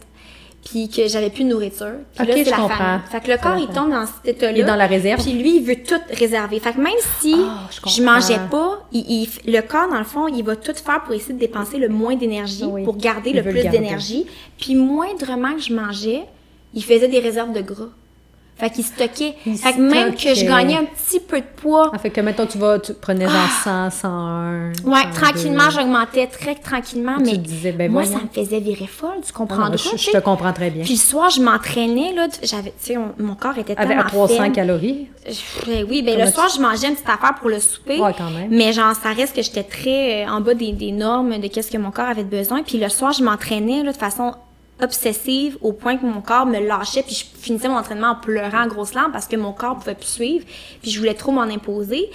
Puis 0.65 0.89
que 0.91 1.09
j'avais 1.09 1.31
plus 1.31 1.45
de 1.45 1.49
nourriture. 1.49 1.87
Puis 2.15 2.23
Ok, 2.23 2.29
là, 2.29 2.35
c'est 2.45 2.51
la 2.51 2.57
comprends. 2.57 2.99
Fait 3.11 3.21
que 3.21 3.31
le 3.31 3.39
corps, 3.39 3.57
il 3.59 3.67
tombe 3.69 3.91
dans 3.91 4.05
cet 4.07 4.37
état-là. 4.37 4.53
Il 4.53 4.61
est 4.61 4.65
dans 4.65 4.77
la 4.77 4.87
réserve. 4.87 5.21
Puis 5.23 5.33
lui, 5.33 5.57
il 5.57 5.63
veut 5.65 5.77
tout 5.83 6.01
réserver. 6.13 6.61
Fait 6.61 6.73
que 6.75 6.81
même 6.81 6.93
si 7.21 7.35
Ah, 7.39 7.67
je 7.71 7.91
je, 7.91 8.03
mangeais 8.03 8.39
pas, 8.51 8.87
il, 8.93 9.01
il- 9.11 9.53
le 9.53 9.61
corps, 9.63 9.89
dans 9.89 9.99
le 9.99 10.05
fond, 10.05 10.29
il 10.29 10.45
va 10.45 10.57
tout 10.57 10.75
faire 10.75 11.03
pour 11.05 11.15
essayer 11.15 11.35
de 11.35 11.39
dépenser 11.39 11.79
le 11.79 11.89
moins 11.89 12.15
d'énergie, 12.15 12.65
Oui. 12.67 12.85
pour 12.85 12.97
garder 12.99 13.31
Il 13.31 13.37
le 13.37 13.43
plus 13.43 13.63
d'énergie. 13.69 14.27
Puis 14.59 14.75
moindrement 14.75 15.55
que 15.55 15.63
je 15.63 15.73
mangeais, 15.73 16.23
il 16.75 16.85
faisait 16.85 17.09
des 17.09 17.21
réserves 17.21 17.53
de 17.53 17.63
gras. 17.63 17.89
Fait 18.61 18.71
qu'il 18.71 18.85
stockait. 18.85 19.35
Fait 19.57 19.73
que 19.73 19.81
même 19.81 20.15
que 20.15 20.35
je 20.35 20.45
gagnais 20.45 20.77
un 20.77 20.85
petit 20.85 21.19
peu 21.19 21.41
de 21.41 21.47
poids, 21.57 21.91
Ah, 21.95 21.99
fait 21.99 22.11
que, 22.11 22.21
mettons, 22.21 22.47
tu 22.47 22.59
vas, 22.59 22.79
tu 22.79 22.93
prenais 22.95 23.27
genre 23.27 23.49
100, 23.65 23.91
101. 23.91 24.73
Ah! 24.85 24.89
Ouais, 24.89 25.03
102. 25.03 25.13
tranquillement, 25.21 25.71
j'augmentais 25.71 26.27
très 26.27 26.55
tranquillement, 26.55 27.17
Tu 27.19 27.25
mais 27.25 27.37
disais, 27.39 27.73
ben 27.73 27.91
moi, 27.91 28.03
voyons. 28.03 28.19
ça 28.19 28.25
me 28.25 28.29
faisait 28.45 28.61
virer 28.61 28.87
folle, 28.87 29.21
tu 29.25 29.31
Ah 29.35 29.37
comprends 29.39 29.71
non, 29.71 29.77
je, 29.77 29.97
je 29.97 30.11
te 30.11 30.19
comprends 30.19 30.53
très 30.53 30.71
bien. 30.71 30.85
Puis 30.85 30.95
le 30.95 30.99
soir, 31.01 31.31
je 31.31 31.41
m'entraînais, 31.41 32.13
là, 32.15 32.29
j'avais, 32.43 32.71
tu 32.71 32.93
sais, 32.93 32.97
on- 32.97 33.15
mon 33.19 33.35
corps 33.35 33.57
était 33.59 33.75
Avec 33.77 33.89
tellement 33.89 34.03
à 34.05 34.09
300 34.09 34.37
faible. 34.43 34.53
calories? 34.55 35.09
Je- 35.27 35.85
oui, 35.85 36.03
ben 36.03 36.13
Comment 36.13 36.25
le 36.25 36.31
tu- 36.31 36.35
soir, 36.35 36.49
je 36.55 36.61
mangeais 36.61 36.89
une 36.89 36.95
petite 36.95 37.09
affaire 37.09 37.35
pour 37.41 37.49
le 37.49 37.61
souper. 37.61 37.99
Ouais, 38.01 38.13
quand 38.17 38.31
même. 38.31 38.49
Mais 38.51 38.73
genre, 38.73 38.95
ça 38.95 39.13
reste 39.13 39.35
que 39.35 39.43
j'étais 39.43 39.63
très 39.65 40.25
euh, 40.25 40.29
en 40.31 40.41
bas 40.41 40.55
des, 40.55 40.73
des 40.73 40.93
normes 40.93 41.39
de 41.39 41.47
qu'est-ce 41.49 41.71
que 41.71 41.79
mon 41.79 41.91
corps 41.91 42.09
avait 42.09 42.25
besoin. 42.25 42.63
Puis 42.63 42.79
le 42.79 42.89
soir, 42.89 43.13
je 43.13 43.23
m'entraînais 43.23 43.83
là, 43.83 43.93
de 43.93 43.97
façon 43.97 44.35
obsessive 44.83 45.59
au 45.61 45.72
point 45.72 45.97
que 45.97 46.05
mon 46.05 46.20
corps 46.20 46.47
me 46.47 46.59
lâchait 46.59 47.03
puis 47.03 47.14
je 47.14 47.24
finissais 47.41 47.68
mon 47.68 47.76
entraînement 47.76 48.09
en 48.09 48.14
pleurant 48.16 48.64
en 48.64 48.66
grosses 48.66 48.95
larmes 48.95 49.12
parce 49.12 49.26
que 49.26 49.37
mon 49.37 49.53
corps 49.53 49.76
pouvait 49.76 49.95
plus 49.95 50.09
suivre 50.09 50.45
puis 50.83 50.91
je 50.91 50.99
voulais 50.99 51.14
trop 51.14 51.33
m'en 51.33 51.43
imposer. 51.43 52.11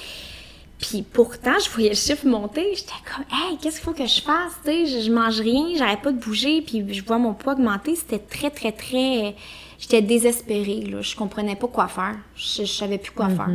Puis 0.79 1.03
pourtant, 1.03 1.53
je 1.63 1.69
voyais 1.69 1.89
le 1.89 1.95
chiffre 1.95 2.27
monter, 2.27 2.73
j'étais 2.75 2.91
comme 3.05 3.23
hey, 3.31 3.57
qu'est-ce 3.57 3.77
qu'il 3.77 3.85
faut 3.85 3.93
que 3.93 4.05
je 4.05 4.21
fasse, 4.21 4.53
tu 4.63 4.71
sais, 4.71 4.85
je, 4.85 5.05
je 5.05 5.11
mange 5.11 5.39
rien, 5.39 5.67
j'arrête 5.77 6.01
pas 6.01 6.11
de 6.11 6.19
bouger 6.19 6.61
puis 6.61 6.93
je 6.93 7.03
vois 7.03 7.17
mon 7.17 7.33
poids 7.33 7.53
augmenter, 7.53 7.95
c'était 7.95 8.19
très 8.19 8.49
très 8.49 8.73
très 8.73 9.35
j'étais 9.79 10.01
désespérée 10.01 10.81
là, 10.81 11.01
je 11.01 11.15
comprenais 11.15 11.55
pas 11.55 11.67
quoi 11.67 11.87
faire. 11.87 12.15
Je, 12.35 12.63
je 12.63 12.71
savais 12.71 12.97
plus 12.97 13.11
quoi 13.11 13.29
faire. 13.29 13.49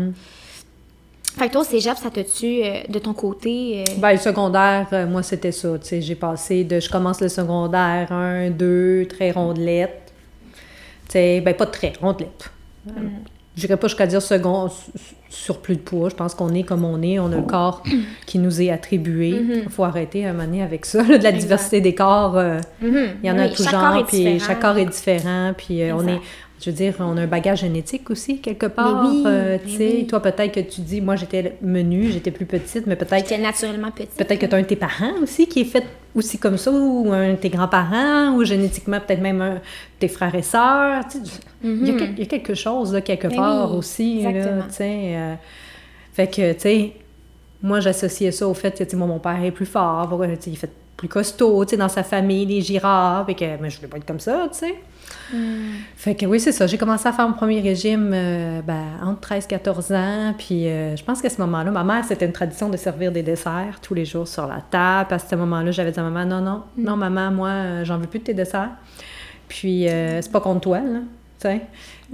Fait 1.37 1.47
que 1.49 1.53
toi, 1.53 1.61
au 1.63 1.65
cégep, 1.65 1.97
ça 1.97 2.11
te 2.11 2.21
tue 2.21 2.63
euh, 2.65 2.81
de 2.89 2.99
ton 2.99 3.13
côté? 3.15 3.85
euh, 3.87 3.93
Ben, 3.99 4.13
le 4.13 4.19
secondaire, 4.19 4.87
euh, 4.93 5.07
moi, 5.07 5.23
c'était 5.23 5.53
ça. 5.53 5.79
Tu 5.79 5.87
sais, 5.89 6.01
j'ai 6.01 6.15
passé 6.17 6.65
de. 6.65 6.81
Je 6.81 6.91
commence 6.91 7.21
le 7.21 7.29
secondaire, 7.29 8.11
un, 8.13 8.51
deux, 8.51 9.07
très 9.09 9.31
rondelette. 9.31 10.13
Tu 11.07 11.13
sais, 11.13 11.41
ben, 11.41 11.55
pas 11.55 11.67
très 11.67 11.93
rondelette. 12.01 12.51
Euh, 12.89 12.93
Je 13.57 13.63
dirais 13.63 13.77
pas 13.77 13.89
jusqu'à 13.89 14.07
dire 14.07 14.23
second, 14.23 14.69
su- 14.69 14.91
su- 14.97 15.15
surplus 15.29 15.77
de 15.77 15.81
poids. 15.81 16.09
Je 16.09 16.15
pense 16.15 16.35
qu'on 16.35 16.53
est 16.55 16.63
comme 16.63 16.85
on 16.85 17.01
est. 17.03 17.19
On 17.19 17.31
a 17.33 17.37
le 17.37 17.43
corps 17.43 17.83
qui 18.27 18.39
nous 18.39 18.61
est 18.63 18.71
attribué. 18.71 19.29
Il 19.65 19.69
faut 19.71 19.85
arrêter 19.85 20.27
à 20.27 20.31
un 20.31 20.33
moment 20.33 20.45
donné 20.47 20.63
avec 20.63 20.85
ça. 20.87 21.03
là, 21.03 21.19
de 21.19 21.23
la 21.25 21.33
diversité 21.33 21.81
des 21.81 21.95
corps. 21.95 22.37
euh, 22.37 22.59
mhm. 22.81 23.09
Il 23.23 23.29
y 23.29 23.31
en 23.31 23.39
a 23.39 23.47
Oui, 23.47 23.53
tout 23.55 23.63
chaque 23.63 23.73
genre, 23.73 24.05
puis 24.07 24.41
chaque 24.41 24.61
corps 24.61 24.79
est 24.79 24.87
différent, 24.87 25.53
puis 25.57 25.83
euh, 25.83 25.95
on 25.95 26.07
est, 26.09 26.21
je 26.63 26.71
veux 26.71 26.77
dire, 26.77 26.95
on 27.01 27.17
a 27.17 27.23
un 27.23 27.27
bagage 27.27 27.61
génétique 27.61 28.11
aussi, 28.11 28.39
quelque 28.41 28.67
part. 28.67 29.03
oui, 29.11 29.23
euh, 29.27 29.59
mais 29.63 29.71
tu 29.71 29.77
sais, 29.77 29.93
oui. 29.97 30.07
toi, 30.07 30.21
peut-être 30.21 30.53
que 30.53 30.61
tu 30.61 30.81
dis, 30.83 31.01
moi, 31.01 31.17
j'étais 31.17 31.57
menue, 31.63 32.11
j'étais 32.13 32.31
plus 32.31 32.45
petite, 32.47 32.87
mais 32.87 32.97
peut-être 32.97 33.29
J'étais 33.29 33.39
naturellement 33.39 33.91
petite. 33.91 34.15
peut-être 34.17 34.39
que 34.39 34.47
tu 34.47 34.55
as 34.55 34.59
un 34.59 34.63
de 34.63 34.67
tes 34.67 34.77
parents 34.77 35.15
aussi 35.23 35.47
qui 35.47 35.61
est 35.61 35.65
fait 35.65 35.85
aussi 36.15 36.39
comme 36.39 36.59
ça, 36.59 36.71
ou 36.73 37.11
un 37.13 37.31
de 37.33 37.37
tes 37.37 37.49
grands-parents, 37.51 38.35
ou 38.35 38.45
génétiquement, 38.45 38.99
peut-être 39.01 39.21
même 39.23 39.41
un 39.41 39.55
de 39.55 39.61
tes 40.01 40.09
frères 40.09 40.35
et 40.35 40.43
sœurs. 40.43 41.05
tu 41.11 41.19
sais, 41.19 41.25
il, 41.63 41.87
y 41.87 41.91
a, 41.91 41.95
quel- 41.95 42.13
il 42.13 42.19
y 42.19 42.23
a 42.23 42.27
quelque 42.27 42.55
chose, 42.55 42.93
là, 42.93 43.01
quelque 43.01 43.29
part 43.29 43.71
oui, 43.73 43.79
aussi, 43.79 44.23
là, 44.23 44.31
exactement. 44.31 44.63
tu 44.69 44.75
sais. 44.75 45.13
euh, 45.17 45.35
fait 46.13 46.27
que, 46.27 46.53
tu 46.55 46.61
sais, 46.61 46.93
moi, 47.63 47.81
j'associais 47.81 48.33
ça 48.33 48.49
au 48.49 48.55
fait 48.55 48.77
que, 48.77 48.85
tu 48.85 48.91
sais, 48.91 48.97
moi, 48.97 49.07
mon 49.07 49.19
père 49.19 49.43
est 49.45 49.51
plus 49.51 49.67
fort, 49.67 50.21
il 50.47 50.53
est 50.53 50.57
fait 50.57 50.71
plus 50.97 51.09
costaud, 51.09 51.65
tu 51.65 51.71
sais, 51.71 51.77
dans 51.77 51.89
sa 51.89 52.03
famille, 52.03 52.45
les 52.45 52.61
girafes, 52.61 53.29
et 53.29 53.35
que, 53.35 53.45
mais 53.61 53.71
je 53.71 53.77
voulais 53.77 53.89
pas 53.89 53.97
être 53.99 54.07
comme 54.07 54.21
ça, 54.21 54.49
tu 54.53 54.59
sais. 54.59 54.75
Fait 55.97 56.15
que 56.15 56.27
oui, 56.27 56.41
c'est 56.41 56.53
ça. 56.53 56.67
J'ai 56.67 56.79
commencé 56.79 57.09
à 57.09 57.13
faire 57.13 57.29
mon 57.29 57.35
premier 57.35 57.61
régime 57.61 58.11
euh, 58.13 58.63
ben, 58.63 58.85
entre 59.03 59.21
13 59.21 59.45
et 59.45 59.49
14 59.49 59.93
ans. 59.93 60.35
Puis 60.37 60.67
euh, 60.67 60.97
je 60.97 61.05
pense 61.05 61.23
qu'à 61.23 61.31
ce 61.31 61.41
moment-là, 61.41 61.71
ma 61.71 61.85
mère, 61.85 62.05
c'était 62.05 62.27
une 62.27 62.33
tradition 62.33 62.69
de 62.69 62.77
servir 62.77 63.13
des 63.13 63.23
desserts 63.23 63.81
tous 63.83 63.95
les 63.95 64.05
jours 64.05 64.27
sur 64.27 64.47
la 64.47 64.61
table. 64.61 65.15
À 65.15 65.19
ce 65.19 65.35
moment-là, 65.37 65.71
j'avais 65.71 65.93
dit 65.93 66.01
à 66.01 66.03
maman, 66.03 66.25
non, 66.25 66.41
non, 66.41 66.63
non, 66.77 66.97
maman, 66.97 67.31
moi, 67.31 67.49
euh, 67.49 67.85
j'en 67.85 67.99
veux 67.99 68.07
plus 68.07 68.21
de 68.21 68.25
tes 68.25 68.35
desserts. 68.35 68.71
Puis 69.49 69.89
euh, 69.89 70.21
c'est 70.23 70.33
pas 70.33 70.41
contre 70.41 70.61
toi, 70.61 70.81
là. 70.81 71.01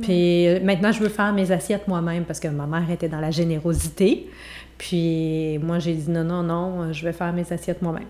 Puis 0.01 0.47
maintenant, 0.63 0.93
je 0.93 1.01
veux 1.01 1.09
faire 1.09 1.33
mes 1.33 1.51
assiettes 1.51 1.89
moi-même 1.89 2.25
parce 2.25 2.39
que 2.39 2.47
ma 2.47 2.67
mère 2.67 2.89
était 2.89 3.09
dans 3.09 3.19
la 3.19 3.33
générosité. 3.33 4.31
Puis 4.79 5.59
moi, 5.59 5.81
j'ai 5.81 5.95
dit 5.95 6.11
non, 6.11 6.23
non, 6.23 6.43
non, 6.45 6.93
je 6.93 7.05
vais 7.05 7.13
faire 7.13 7.33
mes 7.33 7.51
assiettes 7.53 7.83
moi-même. 7.83 8.07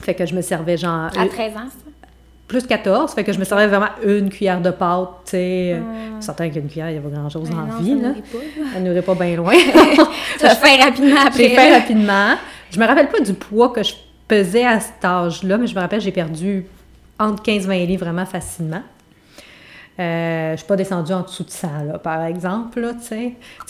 Fait 0.00 0.14
que 0.14 0.24
je 0.24 0.34
me 0.34 0.40
servais 0.40 0.76
genre 0.76 1.10
À 1.18 1.26
13 1.26 1.56
ans, 1.56 1.68
ça? 1.68 1.89
Plus 2.50 2.66
14, 2.66 3.14
fait 3.14 3.22
que 3.22 3.32
je 3.32 3.38
me 3.38 3.44
servais 3.44 3.68
vraiment 3.68 3.90
une 4.04 4.28
cuillère 4.28 4.60
de 4.60 4.70
pâte, 4.70 5.08
tu 5.24 5.30
sais. 5.30 5.80
C'est 6.18 6.26
certain 6.26 6.50
qu'une 6.50 6.68
cuillère, 6.68 6.90
il 6.90 6.94
n'y 6.94 6.98
a 6.98 7.00
pas 7.00 7.16
grand-chose 7.16 7.48
Ben 7.48 7.58
en 7.58 7.66
non, 7.66 7.78
vie, 7.78 7.96
ça 8.00 8.08
là. 8.08 8.14
Elle 8.76 8.82
n'aurait 8.82 9.02
pas 9.02 9.14
bien 9.14 9.36
loin. 9.36 9.54
Tu 9.54 10.42
vas 10.42 10.56
faire 10.56 10.84
rapidement 10.84 11.20
après. 11.26 11.38
j'ai 11.38 11.54
fait 11.54 11.72
rapidement. 11.72 12.34
Je 12.72 12.80
me 12.80 12.86
rappelle 12.86 13.08
pas 13.08 13.20
du 13.20 13.34
poids 13.34 13.68
que 13.68 13.84
je 13.84 13.94
pesais 14.26 14.64
à 14.66 14.80
cet 14.80 15.04
âge-là, 15.04 15.58
mais 15.58 15.68
je 15.68 15.74
me 15.76 15.80
rappelle 15.80 16.00
j'ai 16.00 16.10
perdu 16.10 16.66
entre 17.20 17.40
15 17.40 17.64
et 17.64 17.68
20 17.68 17.74
livres 17.86 18.04
vraiment 18.04 18.26
facilement. 18.26 18.82
Euh, 20.00 20.52
je 20.52 20.56
suis 20.56 20.66
pas 20.66 20.76
descendue 20.76 21.12
en 21.12 21.20
dessous 21.20 21.44
de 21.44 21.50
ça, 21.50 21.68
là, 21.86 21.98
par 21.98 22.24
exemple, 22.24 22.80
là, 22.80 22.92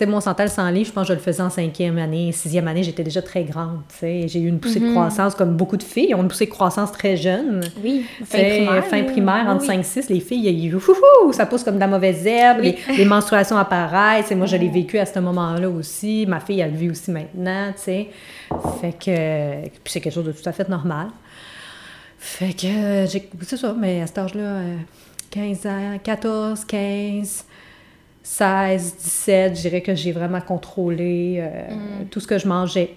mon 0.07 0.20
central 0.20 0.49
sans 0.49 0.70
livre, 0.70 0.87
je 0.87 0.93
pense 0.93 1.09
que 1.09 1.14
je 1.14 1.18
le 1.18 1.22
faisais 1.22 1.43
en 1.43 1.51
cinquième 1.51 1.99
année. 1.99 2.31
Sixième 2.31 2.68
année, 2.68 2.85
j'étais 2.85 3.03
déjà 3.03 3.20
très 3.20 3.43
grande, 3.43 3.81
tu 3.89 3.97
sais. 3.99 4.28
J'ai 4.28 4.39
eu 4.39 4.47
une 4.47 4.61
poussée 4.61 4.78
de 4.78 4.91
croissance, 4.93 5.35
comme 5.35 5.57
beaucoup 5.57 5.76
de 5.76 5.83
filles, 5.83 6.14
ont 6.14 6.22
une 6.22 6.28
poussée 6.28 6.47
de 6.47 6.51
croissance 6.51 6.93
très 6.93 7.16
jeune. 7.16 7.62
Oui, 7.83 8.05
fin 8.24 8.39
primaire. 8.39 8.85
Fin 8.85 9.03
primaire, 9.05 9.47
entre 9.49 9.66
5-6, 9.66 10.07
les 10.09 10.20
filles, 10.20 10.47
il 10.47 10.66
y 10.66 10.74
a 10.74 10.78
ça 11.33 11.47
pousse 11.47 11.64
comme 11.64 11.76
de 11.76 11.81
la 11.81 11.89
mauvaise 11.89 12.26
herbe, 12.26 12.61
les, 12.61 12.78
les, 12.97 13.05
menstruations 13.05 13.57
apparaissent. 13.57 14.31
Et 14.31 14.35
moi, 14.35 14.47
je 14.47 14.57
l'ai 14.57 14.68
vécu 14.68 14.99
à 14.99 15.07
ce 15.07 15.18
moment-là 15.18 15.68
aussi. 15.68 16.26
Ma 16.26 16.39
fille, 16.39 16.61
elle 16.61 16.72
le 16.72 16.76
vit 16.76 16.91
aussi 16.91 17.11
maintenant, 17.11 17.72
tu 17.72 17.83
sais. 17.83 18.09
Fait 18.81 18.93
que... 18.93 19.68
Puis 19.68 19.93
c'est 19.93 20.01
quelque 20.01 20.14
chose 20.14 20.26
de 20.26 20.33
tout 20.33 20.49
à 20.49 20.53
fait 20.53 20.68
normal. 20.68 21.09
Fait 22.18 22.53
que, 22.53 23.07
c'est 23.43 23.57
ça, 23.57 23.74
mais 23.76 24.03
à 24.03 24.07
cet 24.07 24.18
âge-là... 24.18 24.61
15 25.31 25.66
ans, 25.66 25.99
14, 26.03 26.64
15, 26.64 27.45
16, 28.22 28.97
17, 28.97 29.57
je 29.57 29.61
dirais 29.62 29.81
que 29.81 29.95
j'ai 29.95 30.12
vraiment 30.12 30.41
contrôlé 30.41 31.37
euh, 31.39 32.03
mm. 32.03 32.07
tout 32.11 32.20
ce 32.20 32.26
que 32.26 32.39
je 32.39 32.49
mangeais. 32.49 32.97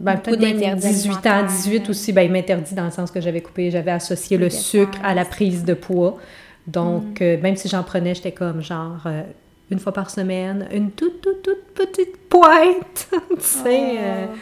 Ben, 0.00 0.16
peut-être 0.16 0.40
même 0.40 0.76
18 0.76 1.26
ans, 1.28 1.46
18 1.46 1.88
aussi, 1.88 2.12
ben, 2.12 2.22
il 2.22 2.32
m'interdit 2.32 2.74
dans 2.74 2.84
le 2.84 2.90
sens 2.90 3.10
que 3.10 3.20
j'avais 3.20 3.40
coupé, 3.40 3.70
j'avais 3.70 3.92
associé 3.92 4.36
le 4.36 4.50
sucre 4.50 4.98
à 5.04 5.14
la 5.14 5.24
prise 5.24 5.64
de 5.64 5.74
poids. 5.74 6.18
Donc, 6.66 7.20
mm. 7.20 7.22
euh, 7.22 7.40
même 7.40 7.56
si 7.56 7.68
j'en 7.68 7.84
prenais, 7.84 8.14
j'étais 8.14 8.32
comme 8.32 8.60
genre 8.60 9.02
euh, 9.06 9.22
une 9.70 9.78
fois 9.78 9.92
par 9.92 10.10
semaine, 10.10 10.68
une 10.72 10.90
toute, 10.90 11.20
toute, 11.20 11.42
toute 11.42 11.64
petite 11.74 12.16
pointe, 12.28 13.08
tu 13.10 13.40
sais, 13.40 13.92
oh. 13.98 14.34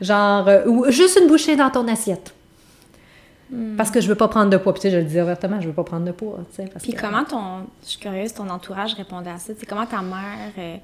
genre, 0.00 0.48
ou 0.66 0.90
juste 0.90 1.18
une 1.20 1.28
bouchée 1.28 1.56
dans 1.56 1.70
ton 1.70 1.86
assiette. 1.88 2.35
Hmm. 3.50 3.76
Parce 3.76 3.90
que 3.90 4.00
je 4.00 4.08
veux 4.08 4.14
pas 4.14 4.28
prendre 4.28 4.50
de 4.50 4.56
poids. 4.56 4.72
Puis, 4.72 4.82
tu 4.82 4.88
sais, 4.88 4.94
je 4.94 4.98
le 4.98 5.04
dis 5.04 5.20
ouvertement, 5.20 5.60
je 5.60 5.68
veux 5.68 5.74
pas 5.74 5.84
prendre 5.84 6.04
de 6.04 6.12
poids. 6.12 6.38
Sais, 6.52 6.64
Puis, 6.82 6.94
comment 6.94 7.24
ton. 7.24 7.66
Je 7.82 7.90
suis 7.90 7.98
curieuse, 7.98 8.34
ton 8.34 8.48
entourage 8.48 8.94
répondait 8.94 9.30
à 9.30 9.38
ça? 9.38 9.54
Tu 9.54 9.60
sais, 9.60 9.66
comment 9.66 9.86
ta 9.86 10.02
mère. 10.02 10.52
Euh, 10.58 10.76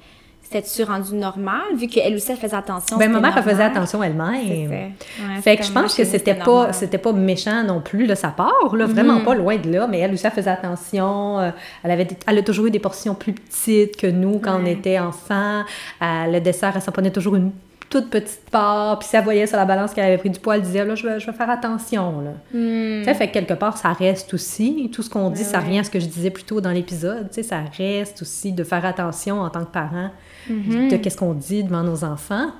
C'était-tu 0.42 0.84
rendu 0.84 1.14
normal, 1.14 1.74
vu 1.76 1.86
qu'elle 1.86 2.14
aussi, 2.14 2.30
elle 2.30 2.36
faisait 2.36 2.54
attention? 2.54 2.98
Ben, 2.98 3.10
ma 3.10 3.20
mère, 3.20 3.34
elle 3.36 3.42
faisait 3.42 3.64
attention 3.64 4.02
elle-même. 4.02 4.70
Ouais, 4.70 4.92
fait 5.40 5.56
que 5.56 5.64
je 5.64 5.72
pense 5.72 5.94
que 5.94 6.04
c'était 6.04 6.34
pas, 6.34 6.72
c'était 6.72 6.98
pas 6.98 7.12
méchant 7.12 7.64
non 7.64 7.80
plus, 7.80 8.06
là, 8.06 8.16
sa 8.16 8.28
part, 8.28 8.76
là, 8.76 8.86
vraiment 8.86 9.20
hmm. 9.20 9.24
pas 9.24 9.34
loin 9.34 9.56
de 9.56 9.70
là, 9.70 9.86
mais 9.86 10.00
elle 10.00 10.12
aussi, 10.12 10.26
elle 10.26 10.32
faisait 10.32 10.50
attention. 10.50 11.40
Euh, 11.40 11.50
elle, 11.82 11.90
avait 11.90 12.08
elle 12.26 12.38
a 12.38 12.42
toujours 12.42 12.66
eu 12.66 12.70
des 12.70 12.80
portions 12.80 13.14
plus 13.14 13.32
petites 13.32 13.96
que 13.96 14.06
nous 14.06 14.38
quand 14.40 14.60
on 14.60 14.66
était 14.66 14.98
enfants. 14.98 15.62
Euh, 16.02 16.26
le 16.26 16.40
dessert, 16.40 16.72
elle 16.74 16.82
s'en 16.82 16.92
prenait 16.92 17.12
toujours 17.12 17.36
une 17.36 17.52
toute 17.92 18.08
petite 18.08 18.48
part, 18.50 18.98
puis 18.98 19.06
si 19.06 19.16
elle 19.16 19.24
voyait 19.24 19.46
sur 19.46 19.58
la 19.58 19.66
balance 19.66 19.92
qu'elle 19.92 20.06
avait 20.06 20.16
pris 20.16 20.30
du 20.30 20.40
poids, 20.40 20.56
elle 20.56 20.62
disait, 20.62 20.82
là, 20.82 20.94
je 20.94 21.06
vais, 21.06 21.20
je 21.20 21.26
vais 21.26 21.36
faire 21.36 21.50
attention, 21.50 22.22
là. 22.22 22.30
Hmm. 22.54 23.04
fait 23.04 23.28
que 23.28 23.34
quelque 23.34 23.52
part, 23.52 23.76
ça 23.76 23.92
reste 23.92 24.32
aussi, 24.32 24.90
tout 24.90 25.02
ce 25.02 25.10
qu'on 25.10 25.28
dit, 25.28 25.44
ça 25.44 25.60
revient 25.60 25.80
à 25.80 25.84
ce 25.84 25.90
que 25.90 26.00
je 26.00 26.06
disais 26.06 26.30
plus 26.30 26.44
tôt 26.44 26.62
dans 26.62 26.70
l'épisode, 26.70 27.28
tu 27.28 27.34
sais, 27.34 27.42
ça 27.42 27.60
reste 27.76 28.22
aussi 28.22 28.52
de 28.52 28.64
faire 28.64 28.86
attention 28.86 29.40
en 29.40 29.50
tant 29.50 29.66
que 29.66 29.72
parent 29.72 30.08
mm-hmm. 30.50 30.90
de 30.90 30.96
qu'est-ce 30.96 31.18
qu'on 31.18 31.34
dit 31.34 31.64
devant 31.64 31.82
nos 31.82 32.02
enfants. 32.02 32.52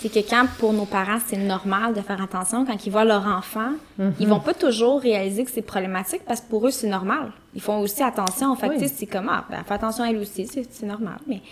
C'est 0.00 0.08
que 0.08 0.20
quand, 0.20 0.46
pour 0.58 0.72
nos 0.72 0.86
parents, 0.86 1.18
c'est 1.26 1.36
normal 1.36 1.92
de 1.92 2.00
faire 2.00 2.22
attention, 2.22 2.64
quand 2.64 2.86
ils 2.86 2.90
voient 2.90 3.04
leur 3.04 3.26
enfant, 3.26 3.72
mm-hmm. 4.00 4.12
ils 4.20 4.26
vont 4.26 4.40
pas 4.40 4.54
toujours 4.54 5.02
réaliser 5.02 5.44
que 5.44 5.50
c'est 5.50 5.60
problématique 5.60 6.22
parce 6.26 6.40
que 6.40 6.48
pour 6.48 6.66
eux, 6.66 6.70
c'est 6.70 6.88
normal. 6.88 7.32
Ils 7.54 7.60
font 7.60 7.78
aussi 7.80 8.02
attention. 8.02 8.52
En 8.52 8.56
fait, 8.56 8.88
c'est 8.88 9.06
comme, 9.06 9.28
ah, 9.28 9.44
ben, 9.50 9.58
fais 9.66 9.74
attention 9.74 10.04
à 10.04 10.08
elle 10.08 10.16
aussi, 10.16 10.46
c'est 10.46 10.86
normal. 10.86 11.18
Mais... 11.26 11.42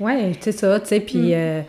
Ouais, 0.00 0.32
c'est 0.40 0.52
ça, 0.52 0.80
tu 0.80 0.86
sais, 0.86 1.00
puis... 1.00 1.18
Mm. 1.18 1.34
Euh, 1.34 1.62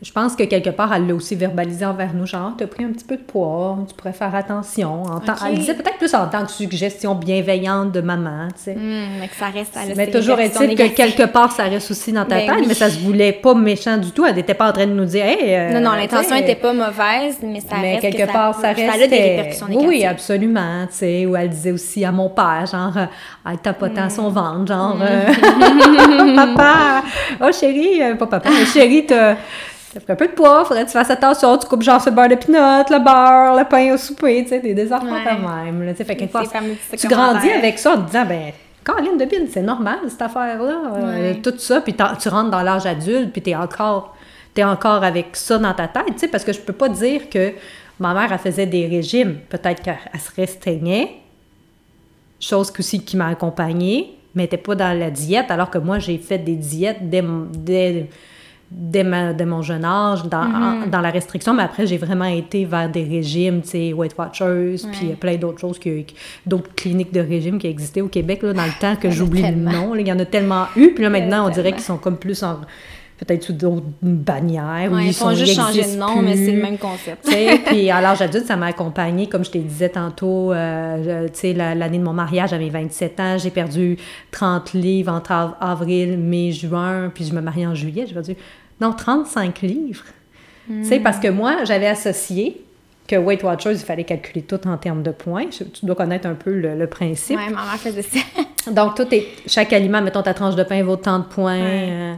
je 0.00 0.12
pense 0.12 0.36
que 0.36 0.44
quelque 0.44 0.70
part, 0.70 0.92
elle 0.94 1.06
l'a 1.06 1.14
aussi 1.14 1.34
verbalisé 1.34 1.84
envers 1.84 2.14
nous, 2.14 2.26
genre, 2.26 2.52
t'as 2.56 2.66
pris 2.66 2.84
un 2.84 2.88
petit 2.88 3.04
peu 3.04 3.16
de 3.16 3.22
poids, 3.22 3.78
tu 3.88 3.94
pourrais 3.94 4.12
faire 4.12 4.34
attention. 4.34 5.02
En 5.04 5.20
Elle 5.46 5.58
disait 5.58 5.74
peut-être 5.74 5.98
plus 5.98 6.14
en 6.14 6.26
tant 6.28 6.44
que 6.44 6.50
suggestion 6.50 7.14
bienveillante 7.14 7.92
de 7.92 8.00
maman, 8.00 8.48
tu 8.48 8.64
sais. 8.64 8.74
Hmm, 8.74 9.20
mais 9.20 9.28
que 9.28 9.36
ça 9.36 9.46
reste 9.46 9.76
à 9.76 9.80
Mais 9.96 10.10
toujours 10.10 10.38
est-il 10.38 10.74
que 10.74 10.88
quelque 10.88 11.24
part, 11.24 11.52
ça 11.52 11.64
reste 11.64 11.90
aussi 11.90 12.12
dans 12.12 12.24
ta 12.24 12.36
ben 12.36 12.46
tête, 12.46 12.68
mais 12.68 12.74
ça 12.74 12.90
se 12.90 12.98
voulait 12.98 13.32
pas 13.32 13.54
méchant 13.54 13.96
du 13.96 14.10
tout. 14.10 14.24
Elle 14.24 14.36
n'était 14.36 14.54
pas 14.54 14.68
en 14.68 14.72
train 14.72 14.86
de 14.86 14.92
nous 14.92 15.04
dire, 15.04 15.24
hey, 15.24 15.54
euh, 15.54 15.72
Non, 15.72 15.90
non, 15.90 15.96
l'intention 15.96 16.36
n'était 16.36 16.54
pas 16.54 16.72
mauvaise, 16.72 17.38
mais 17.42 17.60
ça 17.60 17.76
mais 17.80 17.98
quelque 17.98 18.26
que 18.26 18.32
part, 18.32 18.54
ça, 18.54 18.72
reste. 18.72 18.90
Ça 18.90 19.04
a 19.04 19.06
des 19.06 19.18
répercussions 19.18 19.68
négatives. 19.68 19.88
Oui, 19.88 20.04
absolument, 20.04 20.86
tu 20.88 20.96
sais. 20.96 21.26
Où 21.26 21.36
elle 21.36 21.50
disait 21.50 21.72
aussi 21.72 22.04
à 22.04 22.12
mon 22.12 22.28
père, 22.28 22.66
genre, 22.70 22.96
euh, 22.96 23.06
elle 23.50 23.58
tapotant 23.58 24.06
mm. 24.06 24.10
son 24.10 24.28
ventre, 24.30 24.66
genre, 24.66 24.96
hmm. 24.96 25.02
euh, 25.02 26.36
papa, 26.36 27.02
oh 27.40 27.50
chérie, 27.52 28.00
pas 28.18 28.26
papa, 28.26 28.50
mais 28.50 28.66
chérie, 28.66 29.06
t'as 29.06 29.36
ça 29.92 30.00
ferait 30.00 30.12
un 30.12 30.16
peu 30.16 30.26
de 30.26 30.32
poids, 30.32 30.64
faudrait 30.64 30.84
que 30.84 30.90
tu 30.90 30.92
fasses 30.92 31.10
attention, 31.10 31.56
tu 31.56 31.66
coupes 31.66 31.82
genre 31.82 32.00
ce 32.00 32.10
beurre 32.10 32.28
de 32.28 32.34
pinot, 32.34 32.84
le 32.90 33.02
beurre, 33.02 33.56
le 33.56 33.64
pain 33.64 33.94
au 33.94 33.96
souper, 33.96 34.42
tu 34.42 34.50
sais, 34.50 34.60
des, 34.60 34.74
des 34.74 34.92
enfants 34.92 35.06
quand 35.24 35.64
même. 35.64 35.84
Là, 35.84 35.94
fait 35.94 36.16
que 36.16 36.96
tu 36.96 37.08
grandis 37.08 37.50
avec 37.50 37.78
ça 37.78 37.94
en 37.94 38.02
te 38.02 38.06
disant, 38.06 38.26
ben, 38.26 38.52
Caroline 38.84 39.16
de 39.16 39.24
Bine, 39.24 39.46
c'est 39.50 39.62
normal 39.62 39.98
cette 40.08 40.22
affaire-là, 40.22 40.82
euh, 40.94 41.34
tout 41.42 41.54
ça, 41.58 41.80
puis 41.80 41.94
tu 41.94 42.28
rentres 42.28 42.50
dans 42.50 42.62
l'âge 42.62 42.86
adulte, 42.86 43.32
puis 43.32 43.42
t'es 43.42 43.54
encore, 43.54 44.14
es 44.56 44.64
encore 44.64 45.04
avec 45.04 45.36
ça 45.36 45.58
dans 45.58 45.72
ta 45.72 45.88
tête, 45.88 46.04
tu 46.12 46.18
sais, 46.18 46.28
parce 46.28 46.44
que 46.44 46.52
je 46.52 46.60
peux 46.60 46.72
pas 46.72 46.88
dire 46.88 47.30
que 47.30 47.52
ma 47.98 48.12
mère, 48.12 48.30
elle 48.30 48.38
faisait 48.38 48.66
des 48.66 48.86
régimes, 48.86 49.38
peut-être 49.48 49.82
qu'elle 49.82 50.20
se 50.20 50.34
restreignait, 50.36 51.16
chose 52.40 52.72
aussi 52.78 53.04
qui 53.04 53.16
m'a 53.16 53.28
accompagnée, 53.28 54.18
mais 54.34 54.42
elle 54.42 54.44
n'était 54.44 54.56
pas 54.58 54.74
dans 54.74 54.98
la 54.98 55.10
diète, 55.10 55.50
alors 55.50 55.70
que 55.70 55.78
moi, 55.78 55.98
j'ai 55.98 56.18
fait 56.18 56.38
des 56.38 56.56
diètes 56.56 57.08
dès, 57.08 57.24
dès 57.52 58.08
dès, 58.70 59.02
mon 59.02 59.62
jeune 59.62 59.84
âge, 59.84 60.24
dans, 60.24 60.44
mm-hmm. 60.44 60.90
dans, 60.90 61.00
la 61.00 61.10
restriction, 61.10 61.54
mais 61.54 61.62
après, 61.62 61.86
j'ai 61.86 61.96
vraiment 61.96 62.26
été 62.26 62.64
vers 62.64 62.90
des 62.90 63.04
régimes, 63.04 63.62
tu 63.62 63.68
sais, 63.68 63.92
Weight 63.92 64.14
Watchers, 64.18 64.76
puis 64.92 65.08
plein 65.18 65.36
d'autres 65.36 65.60
choses, 65.60 65.80
d'autres 66.46 66.74
cliniques 66.74 67.12
de 67.12 67.20
régime 67.20 67.58
qui 67.58 67.66
existaient 67.66 68.00
au 68.00 68.08
Québec, 68.08 68.42
là, 68.42 68.52
dans 68.52 68.66
le 68.66 68.80
temps 68.80 68.96
que 68.96 69.10
j'oublie 69.10 69.42
le 69.42 69.56
nom. 69.56 69.94
Il 69.94 70.06
y 70.06 70.12
en 70.12 70.18
a 70.18 70.24
tellement 70.24 70.66
eu, 70.76 70.90
puis 70.90 71.02
là, 71.02 71.10
maintenant, 71.10 71.46
on 71.46 71.50
dirait 71.50 71.72
qu'ils 71.72 71.82
sont 71.82 71.98
comme 71.98 72.18
plus 72.18 72.42
en 72.42 72.60
peut-être 73.18 73.42
sous 73.42 73.52
d'autres 73.52 73.84
bannières. 74.00 74.90
Ouais, 74.92 75.08
ils, 75.08 75.12
font 75.12 75.34
juste 75.34 75.54
changer 75.54 75.82
de 75.82 75.96
nom, 75.98 76.22
mais 76.22 76.36
c'est 76.36 76.52
le 76.52 76.62
même 76.62 76.78
concept. 76.78 77.28
puis 77.66 77.90
à 77.90 78.00
l'âge 78.00 78.22
adulte, 78.22 78.46
ça 78.46 78.56
m'a 78.56 78.66
accompagnée, 78.66 79.28
comme 79.28 79.44
je 79.44 79.50
te 79.50 79.58
disais 79.58 79.88
tantôt, 79.88 80.52
euh, 80.52 81.28
l'année 81.54 81.98
de 81.98 82.04
mon 82.04 82.12
mariage, 82.12 82.50
j'avais 82.50 82.68
27 82.68 83.20
ans, 83.20 83.38
j'ai 83.38 83.50
perdu 83.50 83.96
30 84.30 84.72
livres 84.74 85.12
entre 85.12 85.56
avril, 85.60 86.16
mai, 86.18 86.52
juin, 86.52 87.10
puis 87.12 87.24
je 87.24 87.34
me 87.34 87.40
marie 87.40 87.66
en 87.66 87.74
juillet, 87.74 88.04
j'ai 88.06 88.14
perdu, 88.14 88.36
non, 88.80 88.92
35 88.92 89.62
livres. 89.62 90.04
Tu 90.68 90.84
sais, 90.84 91.00
parce 91.00 91.18
que 91.18 91.28
moi, 91.28 91.64
j'avais 91.64 91.86
associé 91.86 92.62
que 93.08 93.16
Weight 93.16 93.42
Watchers, 93.42 93.72
il 93.72 93.78
fallait 93.78 94.04
calculer 94.04 94.42
tout 94.42 94.60
en 94.68 94.76
termes 94.76 95.02
de 95.02 95.10
points. 95.10 95.46
Tu 95.46 95.64
dois 95.82 95.96
connaître 95.96 96.28
un 96.28 96.34
peu 96.34 96.52
le, 96.52 96.86
principe. 96.86 97.38
Oui, 97.38 97.52
maman 97.52 97.76
faisait 97.78 98.02
ça. 98.02 98.18
Donc, 98.70 98.94
tout 98.94 99.06
est, 99.12 99.28
chaque 99.46 99.72
aliment, 99.72 100.02
mettons 100.02 100.22
ta 100.22 100.34
tranche 100.34 100.54
de 100.56 100.62
pain 100.62 100.82
vaut 100.82 100.96
tant 100.96 101.20
de 101.20 101.24
points. 101.24 101.56
Euh, 101.56 102.14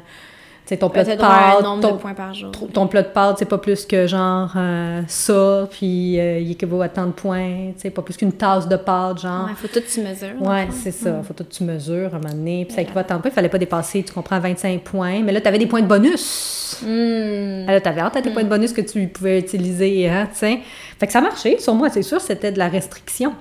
c'est 0.71 0.77
ton 0.77 0.89
plat 0.89 1.03
de 1.03 1.17
pâtes. 1.17 1.65
ton, 1.65 1.79
de 1.79 1.99
points 1.99 2.15
par 2.15 2.33
jour. 2.33 2.53
Ton 2.73 2.87
plat 2.87 3.03
de 3.03 3.09
pâtes, 3.09 3.39
c'est 3.41 3.45
pas 3.45 3.59
plus 3.59 3.85
que 3.85 4.07
genre 4.07 4.53
euh, 4.55 5.03
ça, 5.09 5.67
puis 5.69 6.21
euh, 6.21 6.39
il 6.39 6.53
équivaut 6.53 6.81
à 6.81 6.89
tant 6.89 7.07
de 7.07 7.11
points. 7.11 7.73
C'est 7.77 7.91
pas 7.91 8.03
plus 8.03 8.17
qu'une 8.17 8.31
tasse 8.31 8.69
de 8.69 8.77
pâtes, 8.77 9.23
genre. 9.23 9.47
Ouais, 9.47 9.55
faut 9.57 9.67
tout 9.67 9.81
tu 9.81 10.01
mesures. 10.01 10.41
Ouais, 10.41 10.69
c'est 10.71 10.93
ça. 10.93 11.11
Mm. 11.11 11.25
Faut 11.25 11.35
tout 11.35 11.43
tu 11.43 11.65
mesures 11.65 12.15
à 12.15 12.19
un 12.19 12.21
moment 12.21 12.35
donné. 12.35 12.67
Puis 12.67 12.77
ça 12.77 12.83
équivaut 12.83 13.01
à 13.01 13.03
tant 13.03 13.17
de 13.17 13.21
points. 13.23 13.33
Il 13.33 13.35
fallait 13.35 13.49
pas 13.49 13.59
dépasser, 13.59 14.05
tu 14.05 14.13
comprends, 14.13 14.39
25 14.39 14.83
points. 14.83 15.23
Mais 15.25 15.33
là, 15.33 15.41
tu 15.41 15.49
avais 15.49 15.59
des 15.59 15.67
points 15.67 15.83
de 15.83 15.89
bonus. 15.89 16.81
Mm. 16.87 17.67
Là, 17.67 17.81
tu 17.81 17.89
avais 17.89 18.03
hâte 18.03 18.17
à 18.19 18.23
tes 18.23 18.31
points 18.31 18.45
de 18.45 18.47
mm. 18.47 18.51
bonus 18.51 18.73
que 18.73 18.83
tu 18.83 19.09
pouvais 19.09 19.41
utiliser, 19.41 20.09
hein, 20.09 20.29
tu 20.31 20.39
sais. 20.39 20.61
Fait 21.01 21.09
que 21.09 21.13
ça 21.13 21.21
marchait. 21.21 21.59
Sur 21.59 21.75
moi, 21.75 21.91
c'est 21.91 22.03
sûr, 22.03 22.21
c'était 22.21 22.53
de 22.53 22.61
la 22.61 22.69
restriction. 22.69 23.33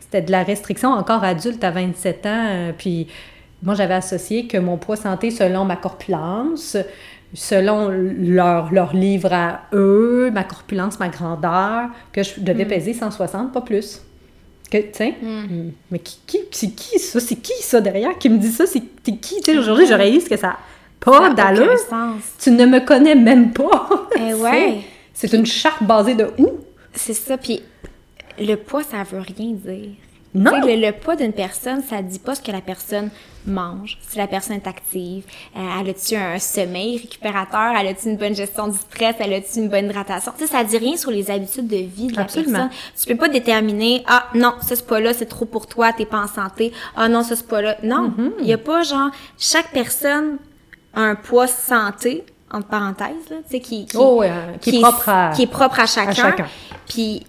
C'était 0.00 0.22
de 0.22 0.32
la 0.32 0.44
restriction 0.44 0.92
encore 0.92 1.24
adulte 1.24 1.62
à 1.62 1.72
27 1.72 2.24
ans. 2.24 2.30
Euh, 2.30 2.72
puis 2.76 3.08
moi, 3.62 3.74
j'avais 3.74 3.94
associé 3.94 4.46
que 4.46 4.56
mon 4.56 4.76
poids 4.76 4.96
santé 4.96 5.30
selon 5.30 5.64
ma 5.64 5.76
corpulence, 5.76 6.76
selon 7.34 7.88
leur, 7.88 8.72
leur 8.72 8.94
livre 8.94 9.32
à 9.32 9.62
eux, 9.72 10.30
ma 10.32 10.44
corpulence, 10.44 10.98
ma 11.00 11.08
grandeur, 11.08 11.88
que 12.12 12.22
je 12.22 12.40
devais 12.40 12.64
mm. 12.64 12.68
peser 12.68 12.92
160, 12.94 13.52
pas 13.52 13.60
plus. 13.60 14.02
Que, 14.70 14.78
tu 14.78 14.88
sais, 14.92 15.14
mm. 15.20 15.72
mais 15.90 15.98
qui, 15.98 16.20
qui, 16.26 16.40
c'est 16.52 16.70
qui 16.70 16.98
ça? 16.98 17.20
C'est 17.20 17.36
qui 17.36 17.60
ça 17.62 17.80
derrière 17.80 18.16
qui 18.18 18.28
me 18.28 18.38
dit 18.38 18.50
ça? 18.50 18.66
C'est 18.66 18.80
qui? 18.80 19.40
Tu 19.40 19.52
sais, 19.52 19.58
aujourd'hui, 19.58 19.86
je 19.86 19.94
réalise 19.94 20.28
que 20.28 20.36
ça 20.36 20.48
n'a 20.48 20.58
pas 21.00 21.30
d'allure. 21.30 21.74
Tu 22.38 22.50
ne 22.50 22.64
me 22.64 22.80
connais 22.80 23.14
même 23.14 23.52
pas. 23.52 23.88
Eh 24.20 24.34
ouais. 24.34 24.80
c'est 25.14 25.32
une 25.32 25.46
charte 25.46 25.82
basée 25.82 26.14
de 26.14 26.28
où? 26.38 26.58
C'est 26.92 27.14
ça, 27.14 27.38
puis 27.38 27.62
le 28.38 28.56
poids, 28.56 28.82
ça 28.82 29.02
veut 29.04 29.20
rien 29.20 29.52
dire. 29.52 29.90
Non. 30.34 30.60
Le, 30.62 30.90
poids 30.92 31.16
d'une 31.16 31.32
personne, 31.32 31.82
ça 31.82 32.02
dit 32.02 32.18
pas 32.18 32.34
ce 32.34 32.42
que 32.42 32.52
la 32.52 32.60
personne 32.60 33.10
mange, 33.46 33.98
si 34.06 34.18
la 34.18 34.26
personne 34.26 34.56
est 34.56 34.66
active, 34.66 35.24
euh, 35.56 35.60
elle 35.80 35.88
a-tu 35.88 36.16
un 36.16 36.38
sommeil 36.38 36.98
récupérateur, 36.98 37.72
elle 37.78 37.86
a-tu 37.86 38.08
une 38.08 38.16
bonne 38.16 38.34
gestion 38.34 38.68
du 38.68 38.76
stress, 38.76 39.16
elle 39.20 39.32
a-tu 39.32 39.58
une 39.58 39.68
bonne 39.68 39.86
hydratation? 39.86 40.32
Tu 40.36 40.44
sais, 40.44 40.52
ça 40.52 40.64
dit 40.64 40.76
rien 40.76 40.96
sur 40.96 41.10
les 41.10 41.30
habitudes 41.30 41.66
de 41.66 41.76
vie 41.76 42.08
de 42.08 42.16
la 42.16 42.24
personne. 42.24 42.68
Tu 43.00 43.06
peux 43.06 43.16
pas 43.16 43.28
déterminer, 43.28 44.04
ah 44.06 44.26
non, 44.34 44.54
ce 44.60 44.74
pas-là, 44.82 45.14
c'est 45.14 45.26
trop 45.26 45.46
pour 45.46 45.66
toi, 45.66 45.92
t'es 45.92 46.04
pas 46.04 46.20
en 46.20 46.28
santé. 46.28 46.72
Ah 46.94 47.08
non, 47.08 47.22
ce 47.22 47.34
pas-là. 47.42 47.76
Non, 47.82 48.10
mm-hmm. 48.10 48.32
il 48.40 48.46
y 48.46 48.52
a 48.52 48.58
pas 48.58 48.82
genre, 48.82 49.10
chaque 49.38 49.72
personne 49.72 50.36
a 50.94 51.00
un 51.00 51.14
poids 51.14 51.46
santé, 51.46 52.24
entre 52.52 52.68
parenthèses, 52.68 53.30
là, 53.30 53.36
tu 53.44 53.50
sais, 53.50 53.60
qui, 53.60 53.86
qui, 53.86 53.96
oh, 53.96 54.22
qui, 54.60 54.76
est 54.76 54.80
propre 54.80 55.08
à, 55.08 55.32
qui 55.34 55.42
est 55.42 55.46
propre 55.46 55.80
à 55.80 55.86
chacun. 55.86 56.10
À 56.10 56.14
chacun. 56.14 56.46
Puis 56.86 57.24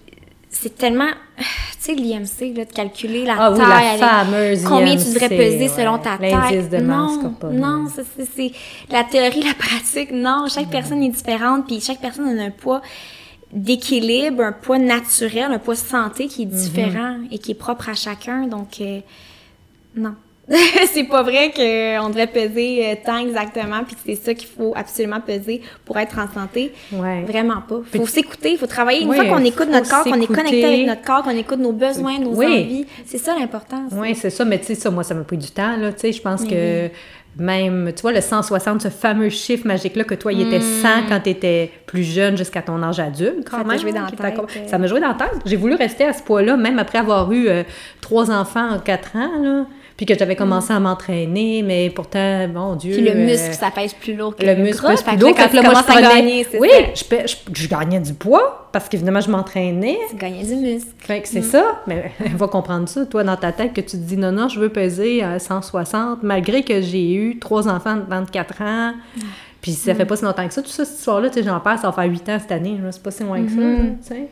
c'est 0.52 0.76
tellement, 0.76 1.08
tu 1.38 1.44
sais, 1.78 1.94
l'IMC, 1.94 2.56
là, 2.56 2.64
de 2.64 2.72
calculer 2.72 3.24
la 3.24 3.36
Ah 3.38 3.50
oui, 3.52 3.58
taille, 3.58 3.68
la 3.68 3.90
avec 3.90 4.00
fameuse 4.00 4.64
combien 4.64 4.96
tu 4.96 5.04
devrais 5.12 5.28
peser 5.28 5.58
ouais. 5.58 5.68
selon 5.68 5.98
ta 5.98 6.18
taille. 6.18 6.68
De 6.68 6.76
non, 6.78 7.22
corporelle. 7.22 7.58
non, 7.58 7.88
ça, 7.88 8.02
c'est, 8.16 8.26
c'est 8.36 8.52
la 8.90 9.04
théorie, 9.04 9.42
la 9.42 9.54
pratique. 9.54 10.10
Non, 10.12 10.46
chaque 10.48 10.68
personne 10.70 11.02
est 11.02 11.08
différente, 11.10 11.66
puis 11.66 11.80
chaque 11.80 12.00
personne 12.00 12.38
a 12.38 12.42
un 12.44 12.50
poids 12.50 12.82
d'équilibre, 13.52 14.42
un 14.44 14.52
poids 14.52 14.78
naturel, 14.78 15.50
un 15.52 15.58
poids 15.58 15.74
santé 15.76 16.26
qui 16.28 16.42
est 16.42 16.46
Mhm. 16.46 16.52
différent 16.52 17.16
et 17.30 17.38
qui 17.38 17.52
est 17.52 17.54
propre 17.54 17.88
à 17.88 17.94
chacun. 17.94 18.46
Donc, 18.46 18.80
euh, 18.80 19.00
non. 19.96 20.14
c'est 20.92 21.04
pas 21.04 21.22
vrai 21.22 21.52
qu'on 21.54 22.08
devrait 22.08 22.26
peser 22.26 22.86
euh, 22.86 22.94
tant 23.04 23.18
exactement, 23.18 23.84
puis 23.86 23.96
c'est 24.04 24.14
ça 24.16 24.34
qu'il 24.34 24.48
faut 24.48 24.72
absolument 24.76 25.20
peser 25.20 25.62
pour 25.84 25.96
être 25.98 26.18
en 26.18 26.32
santé. 26.32 26.72
Ouais. 26.92 27.22
Vraiment 27.22 27.60
pas. 27.68 27.80
Faut 27.96 28.06
s'écouter, 28.06 28.56
faut 28.56 28.66
travailler. 28.66 29.02
Une 29.02 29.10
Oui, 29.10 29.16
fois 29.16 29.26
qu'on 29.26 29.44
écoute 29.44 29.68
notre 29.70 29.88
corps, 29.88 30.04
qu'on 30.04 30.20
est 30.20 30.26
connecté 30.26 30.64
avec 30.64 30.86
notre 30.86 31.02
corps, 31.02 31.22
qu'on 31.22 31.30
écoute 31.30 31.58
nos 31.60 31.72
besoins, 31.72 32.18
nos 32.18 32.34
Oui. 32.34 32.46
envies, 32.46 32.86
c'est 33.06 33.18
ça 33.18 33.34
l'important. 33.38 33.84
Oui, 33.92 34.14
c'est 34.14 34.30
ça, 34.30 34.44
mais 34.44 34.58
tu 34.58 34.66
sais, 34.66 34.74
ça, 34.74 34.90
moi, 34.90 35.04
ça 35.04 35.14
m'a 35.14 35.22
pris 35.24 35.38
du 35.38 35.50
temps, 35.50 35.76
là, 35.76 35.92
tu 35.92 36.00
sais, 36.00 36.12
je 36.12 36.20
pense 36.20 36.44
que 36.44 36.88
même, 37.38 37.92
tu 37.94 38.02
vois, 38.02 38.10
le 38.12 38.20
160, 38.20 38.82
ce 38.82 38.88
fameux 38.88 39.28
chiffre 39.28 39.64
magique-là, 39.66 40.02
que 40.02 40.14
toi, 40.16 40.32
il 40.32 40.40
était 40.48 40.60
100 40.60 40.88
quand 41.08 41.20
tu 41.20 41.30
étais 41.30 41.70
plus 41.86 42.02
jeune 42.02 42.36
jusqu'à 42.36 42.60
ton 42.60 42.82
âge 42.82 42.98
adulte, 42.98 43.48
quand 43.48 43.58
Hmm. 43.58 43.62
Ça 43.62 43.68
même, 43.68 43.78
joué 43.78 43.92
dans 43.92 44.02
la 44.02 44.10
tête, 44.10 44.38
euh. 44.40 44.66
Ça 44.66 44.78
m'a 44.78 44.88
joué 44.88 44.98
dans 45.00 45.08
la 45.08 45.14
tête. 45.14 45.30
J'ai 45.46 45.54
voulu 45.56 45.74
rester 45.76 46.04
à 46.04 46.12
ce 46.12 46.24
poids-là, 46.24 46.56
même 46.56 46.80
après 46.80 46.98
avoir 46.98 47.30
eu 47.30 47.48
euh, 47.48 47.62
trois 48.00 48.32
enfants 48.32 48.68
en 48.70 48.78
quatre 48.80 49.14
ans, 49.14 49.30
là, 49.40 49.66
puis 50.00 50.06
que 50.06 50.18
j'avais 50.18 50.34
commencé 50.34 50.72
à 50.72 50.80
m'entraîner, 50.80 51.62
mais 51.62 51.90
pourtant, 51.90 52.48
mon 52.48 52.74
Dieu... 52.74 52.94
Puis 52.94 53.02
le 53.04 53.10
euh, 53.10 53.26
muscle, 53.26 53.52
ça 53.52 53.70
pèse 53.70 53.92
plus 53.92 54.14
lourd 54.14 54.34
que 54.34 54.46
le 54.46 54.54
le, 54.54 54.62
muscle 54.62 54.86
pèse 54.86 55.02
plus 55.02 55.16
que 55.16 55.20
lourd. 55.20 55.34
quand 55.36 55.52
là, 55.52 55.62
moi, 55.62 55.74
je 55.76 55.82
prenais... 55.92 56.02
gagner, 56.08 56.46
c'est 56.50 56.58
oui, 56.58 56.70
je, 56.94 57.04
je- 57.26 57.36
je 57.62 57.68
gagnais 57.68 58.00
du 58.00 58.14
poids, 58.14 58.66
parce 58.72 58.88
qu'évidemment, 58.88 59.20
je 59.20 59.30
m'entraînais. 59.30 59.98
Tu 60.08 60.16
gagnais 60.16 60.42
du 60.44 60.56
muscle. 60.56 60.88
Fait 61.00 61.20
que 61.20 61.26
Mm. 61.28 61.30
c'est 61.32 61.42
ça, 61.42 61.82
mais 61.86 62.12
elle 62.24 62.34
va 62.36 62.48
comprendre 62.48 62.88
ça, 62.88 63.04
toi, 63.04 63.24
dans 63.24 63.36
ta 63.36 63.52
tête, 63.52 63.74
que 63.74 63.82
tu 63.82 63.88
te 63.90 63.96
dis 63.96 64.16
non, 64.16 64.32
non, 64.32 64.48
je 64.48 64.58
veux 64.58 64.70
peser 64.70 65.22
à 65.22 65.38
160, 65.38 66.22
malgré 66.22 66.62
que 66.62 66.80
j'ai 66.80 67.12
eu 67.12 67.38
trois 67.38 67.68
enfants 67.68 67.96
de 67.96 68.04
24 68.08 68.62
ans, 68.62 68.92
Mm. 69.16 69.20
puis 69.60 69.72
ça 69.72 69.94
fait 69.94 70.06
pas 70.06 70.16
si 70.16 70.24
longtemps 70.24 70.48
que 70.48 70.54
ça. 70.54 70.62
Tout 70.62 70.70
ça, 70.70 70.86
cette 70.86 70.96
histoire-là, 70.98 71.28
tu 71.28 71.40
sais, 71.40 71.42
j'en 71.46 71.60
parle, 71.60 71.78
ça 71.78 71.88
va 71.88 71.92
faire 71.92 72.10
8 72.10 72.26
ans 72.30 72.38
cette 72.40 72.52
année, 72.52 72.78
c'est 72.90 73.02
pas 73.02 73.10
si 73.10 73.22
loin 73.22 73.42
que 73.42 73.50
ça, 73.50 73.56
Mm-hmm. 73.56 73.98
tu 74.00 74.08
sais. 74.14 74.28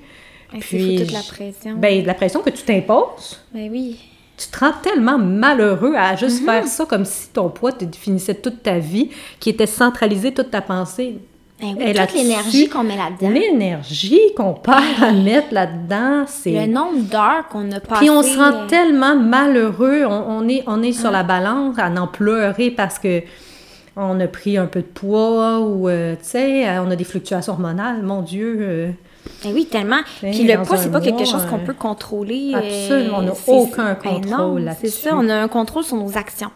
Puis, 0.61 0.97
toute 1.01 1.13
la 1.13 1.21
pression. 1.21 1.75
Ben, 1.77 2.01
de 2.01 2.07
la 2.07 2.15
pression 2.15 2.41
que 2.41 2.49
tu 2.49 2.63
t'imposes, 2.63 3.39
Ben 3.53 3.69
oui. 3.71 3.99
Tu 4.39 4.49
te 4.49 4.59
rends 4.61 4.73
tellement 4.83 5.19
malheureux 5.19 5.95
à 5.97 6.17
juste 6.17 6.45
faire 6.45 6.67
ça 6.67 6.85
comme 6.87 7.05
si 7.05 7.29
ton 7.29 7.49
poids 7.49 7.73
te 7.73 7.85
définissait 7.85 8.35
toute 8.35 8.63
ta 8.63 8.79
vie, 8.79 9.11
qui 9.41 9.51
était 9.51 9.67
centralisé 9.67 10.33
toute 10.33 10.51
ta 10.51 10.61
pensée. 10.61 11.19
Ben 11.61 11.77
Et 11.81 11.87
oui, 11.87 11.95
toute 11.95 12.15
l'énergie 12.15 12.69
qu'on 12.69 12.85
met 12.85 12.97
là-dedans. 12.97 13.31
L'énergie 13.31 14.21
qu'on 14.37 14.55
perd 14.55 15.03
à 15.03 15.11
mettre 15.11 15.53
là-dedans, 15.53 16.25
c'est... 16.27 16.53
Le 16.53 16.73
nombre 16.73 17.01
d'heures 17.01 17.49
qu'on 17.51 17.71
a 17.73 17.81
passé. 17.81 18.01
Puis 18.01 18.11
on 18.11 18.23
se 18.23 18.29
sent 18.29 18.39
euh, 18.41 18.67
tellement 18.69 19.17
malheureux, 19.17 20.05
on, 20.07 20.39
on 20.39 20.49
est, 20.49 20.63
on 20.69 20.83
est 20.85 20.93
sur 20.93 21.11
la 21.11 21.25
balance 21.25 21.77
à 21.79 21.91
en 21.91 22.07
pleurer 22.07 22.71
parce 22.71 23.01
que 23.01 23.23
on 23.97 24.21
a 24.21 24.29
pris 24.29 24.57
un 24.57 24.67
peu 24.67 24.81
de 24.81 24.87
poids 24.87 25.59
ou, 25.59 25.89
euh, 25.89 26.13
tu 26.15 26.21
sais, 26.23 26.69
euh, 26.69 26.83
on 26.85 26.91
a 26.93 26.95
des 26.97 27.03
fluctuations 27.03 27.55
hormonales, 27.55 28.03
mon 28.03 28.23
Dieu. 28.23 28.57
euh, 28.61 28.91
Ben 29.45 29.53
oui, 29.55 29.67
tellement. 29.67 30.01
Puis 30.21 30.45
le 30.45 30.63
poids, 30.65 30.77
c'est 30.79 30.91
pas 30.91 31.01
quelque 31.01 31.25
chose 31.25 31.45
qu'on 31.47 31.59
euh, 31.59 31.65
peut 31.67 31.75
contrôler. 31.75 32.53
euh, 32.55 32.59
absolument, 32.59 33.19
on 33.19 33.23
n'a 33.23 33.33
aucun 33.47 33.95
ben 33.95 34.21
contrôle 34.21 34.61
là-dessus. 34.63 34.89
C'est 34.89 35.09
ça, 35.09 35.17
on 35.17 35.29
a 35.29 35.35
un 35.37 35.49
contrôle 35.49 35.85
sur 35.85 35.97
nos 35.97 36.17
actions. 36.17 36.51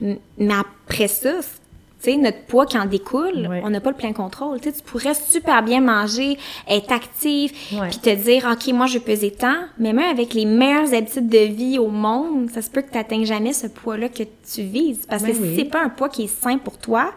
Mais 0.00 0.18
après 0.38 1.08
ça, 1.08 1.32
tu 1.40 2.10
sais, 2.10 2.16
notre 2.16 2.42
poids 2.46 2.66
qui 2.66 2.76
en 2.76 2.86
découle, 2.86 3.48
on 3.62 3.70
n'a 3.70 3.80
pas 3.80 3.90
le 3.90 3.96
plein 3.96 4.12
contrôle. 4.12 4.60
Tu 4.60 4.70
sais, 4.70 4.76
tu 4.76 4.82
pourrais 4.82 5.14
super 5.14 5.62
bien 5.62 5.80
manger, 5.80 6.36
être 6.68 6.90
actif, 6.92 7.72
Ouais. 7.72 7.88
puis 7.88 7.98
te 7.98 8.10
dire, 8.14 8.48
OK, 8.52 8.72
moi, 8.72 8.86
je 8.86 8.94
vais 8.94 9.04
peser 9.04 9.30
tant, 9.30 9.54
mais 9.78 9.92
même 9.92 10.10
avec 10.10 10.34
les 10.34 10.44
meilleures 10.44 10.92
habitudes 10.92 11.28
de 11.28 11.38
vie 11.38 11.78
au 11.78 11.88
monde, 11.88 12.50
ça 12.50 12.60
se 12.62 12.70
peut 12.70 12.82
que 12.82 12.90
tu 12.90 12.96
n'atteignes 12.98 13.24
jamais 13.26 13.52
ce 13.52 13.68
poids-là 13.68 14.08
que 14.08 14.24
tu 14.24 14.62
vises. 14.62 15.06
Parce 15.08 15.22
Ben 15.22 15.32
que 15.32 15.38
oui. 15.40 15.50
si 15.50 15.56
c'est 15.56 15.64
pas 15.70 15.82
un 15.82 15.88
poids 15.90 16.08
qui 16.08 16.24
est 16.24 16.42
sain 16.42 16.58
pour 16.58 16.76
toi, 16.78 17.12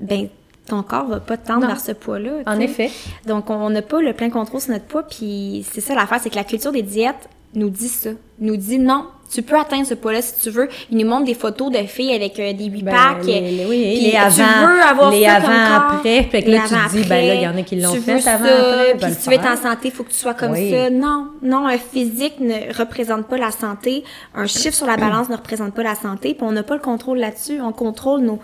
ben 0.00 0.28
ton 0.66 0.82
corps 0.82 1.06
va 1.06 1.20
pas 1.20 1.36
tendre 1.36 1.62
Non. 1.62 1.66
vers 1.68 1.80
ce 1.80 1.92
poids-là. 1.92 2.30
En 2.46 2.56
sais. 2.56 2.64
effet. 2.64 2.90
Donc, 3.26 3.50
on 3.50 3.68
n'a 3.70 3.82
pas 3.82 4.00
le 4.00 4.12
plein 4.12 4.30
contrôle 4.30 4.60
sur 4.60 4.72
notre 4.72 4.84
poids, 4.86 5.02
puis 5.02 5.66
c'est 5.70 5.80
ça 5.80 5.94
l'affaire, 5.94 6.20
c'est 6.22 6.30
que 6.30 6.36
la 6.36 6.44
culture 6.44 6.72
des 6.72 6.82
diètes 6.82 7.28
nous 7.54 7.68
dit 7.68 7.88
ça. 7.88 8.10
Nous 8.38 8.56
dit 8.56 8.78
non, 8.78 9.04
tu 9.30 9.42
peux 9.42 9.58
atteindre 9.58 9.86
ce 9.86 9.92
poids-là 9.94 10.22
si 10.22 10.40
tu 10.40 10.50
veux. 10.50 10.68
Il 10.90 10.96
nous 10.98 11.06
montre 11.06 11.24
des 11.26 11.34
photos 11.34 11.70
de 11.70 11.78
filles 11.78 12.14
avec 12.14 12.38
euh, 12.38 12.52
des 12.54 12.64
8 12.66 12.82
Ben, 12.82 12.90
packs. 12.92 13.24
les- 13.26 13.40
les- 13.40 13.66
oui, 13.66 13.92
puis 13.94 14.04
les 14.06 14.10
tu 14.12 14.16
avant- 14.16 14.66
veux 14.66 14.80
avoir 14.82 15.10
les 15.10 15.24
ça 15.24 15.34
comme 15.36 15.44
corps. 15.44 15.52
avant-après. 15.54 16.22
Fait 16.30 16.42
que 16.42 16.50
là, 16.50 16.60
tu 16.66 16.74
te 16.74 16.96
dis, 16.96 17.08
ben 17.08 17.26
là, 17.28 17.34
il 17.34 17.42
y 17.42 17.46
en 17.48 17.56
a 17.56 17.62
qui 17.62 17.76
l'ont 17.80 17.92
fait 17.94 18.12
avant-après, 18.26 18.94
ben 18.94 18.98
Puis 19.06 19.14
si 19.14 19.22
tu 19.24 19.28
veux 19.28 19.34
être 19.34 19.46
en 19.50 19.56
santé, 19.56 19.88
il 19.88 19.90
faut 19.90 20.02
que 20.04 20.10
tu 20.10 20.16
sois 20.16 20.34
comme 20.34 20.52
Oui. 20.52 20.70
ça. 20.70 20.88
Non, 20.90 21.28
non, 21.42 21.66
un 21.66 21.76
physique 21.78 22.40
ne 22.40 22.72
représente 22.78 23.26
pas 23.26 23.36
la 23.36 23.50
santé. 23.50 24.02
Un 24.34 24.46
chiffre 24.46 24.74
sur 24.76 24.86
la 24.86 24.96
balance 24.96 25.28
ne 25.28 25.36
représente 25.36 25.74
pas 25.74 25.82
la 25.82 25.94
santé. 25.94 26.34
Puis 26.34 26.42
on 26.46 26.52
n'a 26.52 26.62
pas 26.62 26.74
le 26.74 26.80
contrôle 26.80 27.18
là-dessus. 27.18 27.60
On 27.60 27.72
contrôle 27.72 28.20
nos 28.20 28.38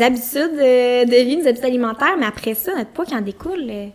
habitudes 0.00 0.58
euh, 0.58 1.04
de 1.04 1.24
vie, 1.24 1.36
nos 1.36 1.46
habitudes 1.46 1.64
alimentaires, 1.66 2.16
mais 2.18 2.26
après 2.26 2.54
ça, 2.54 2.72
notre 2.76 2.90
poids 2.90 3.04
qui 3.04 3.14
en 3.14 3.20
découle, 3.20 3.64
euh, 3.68 3.86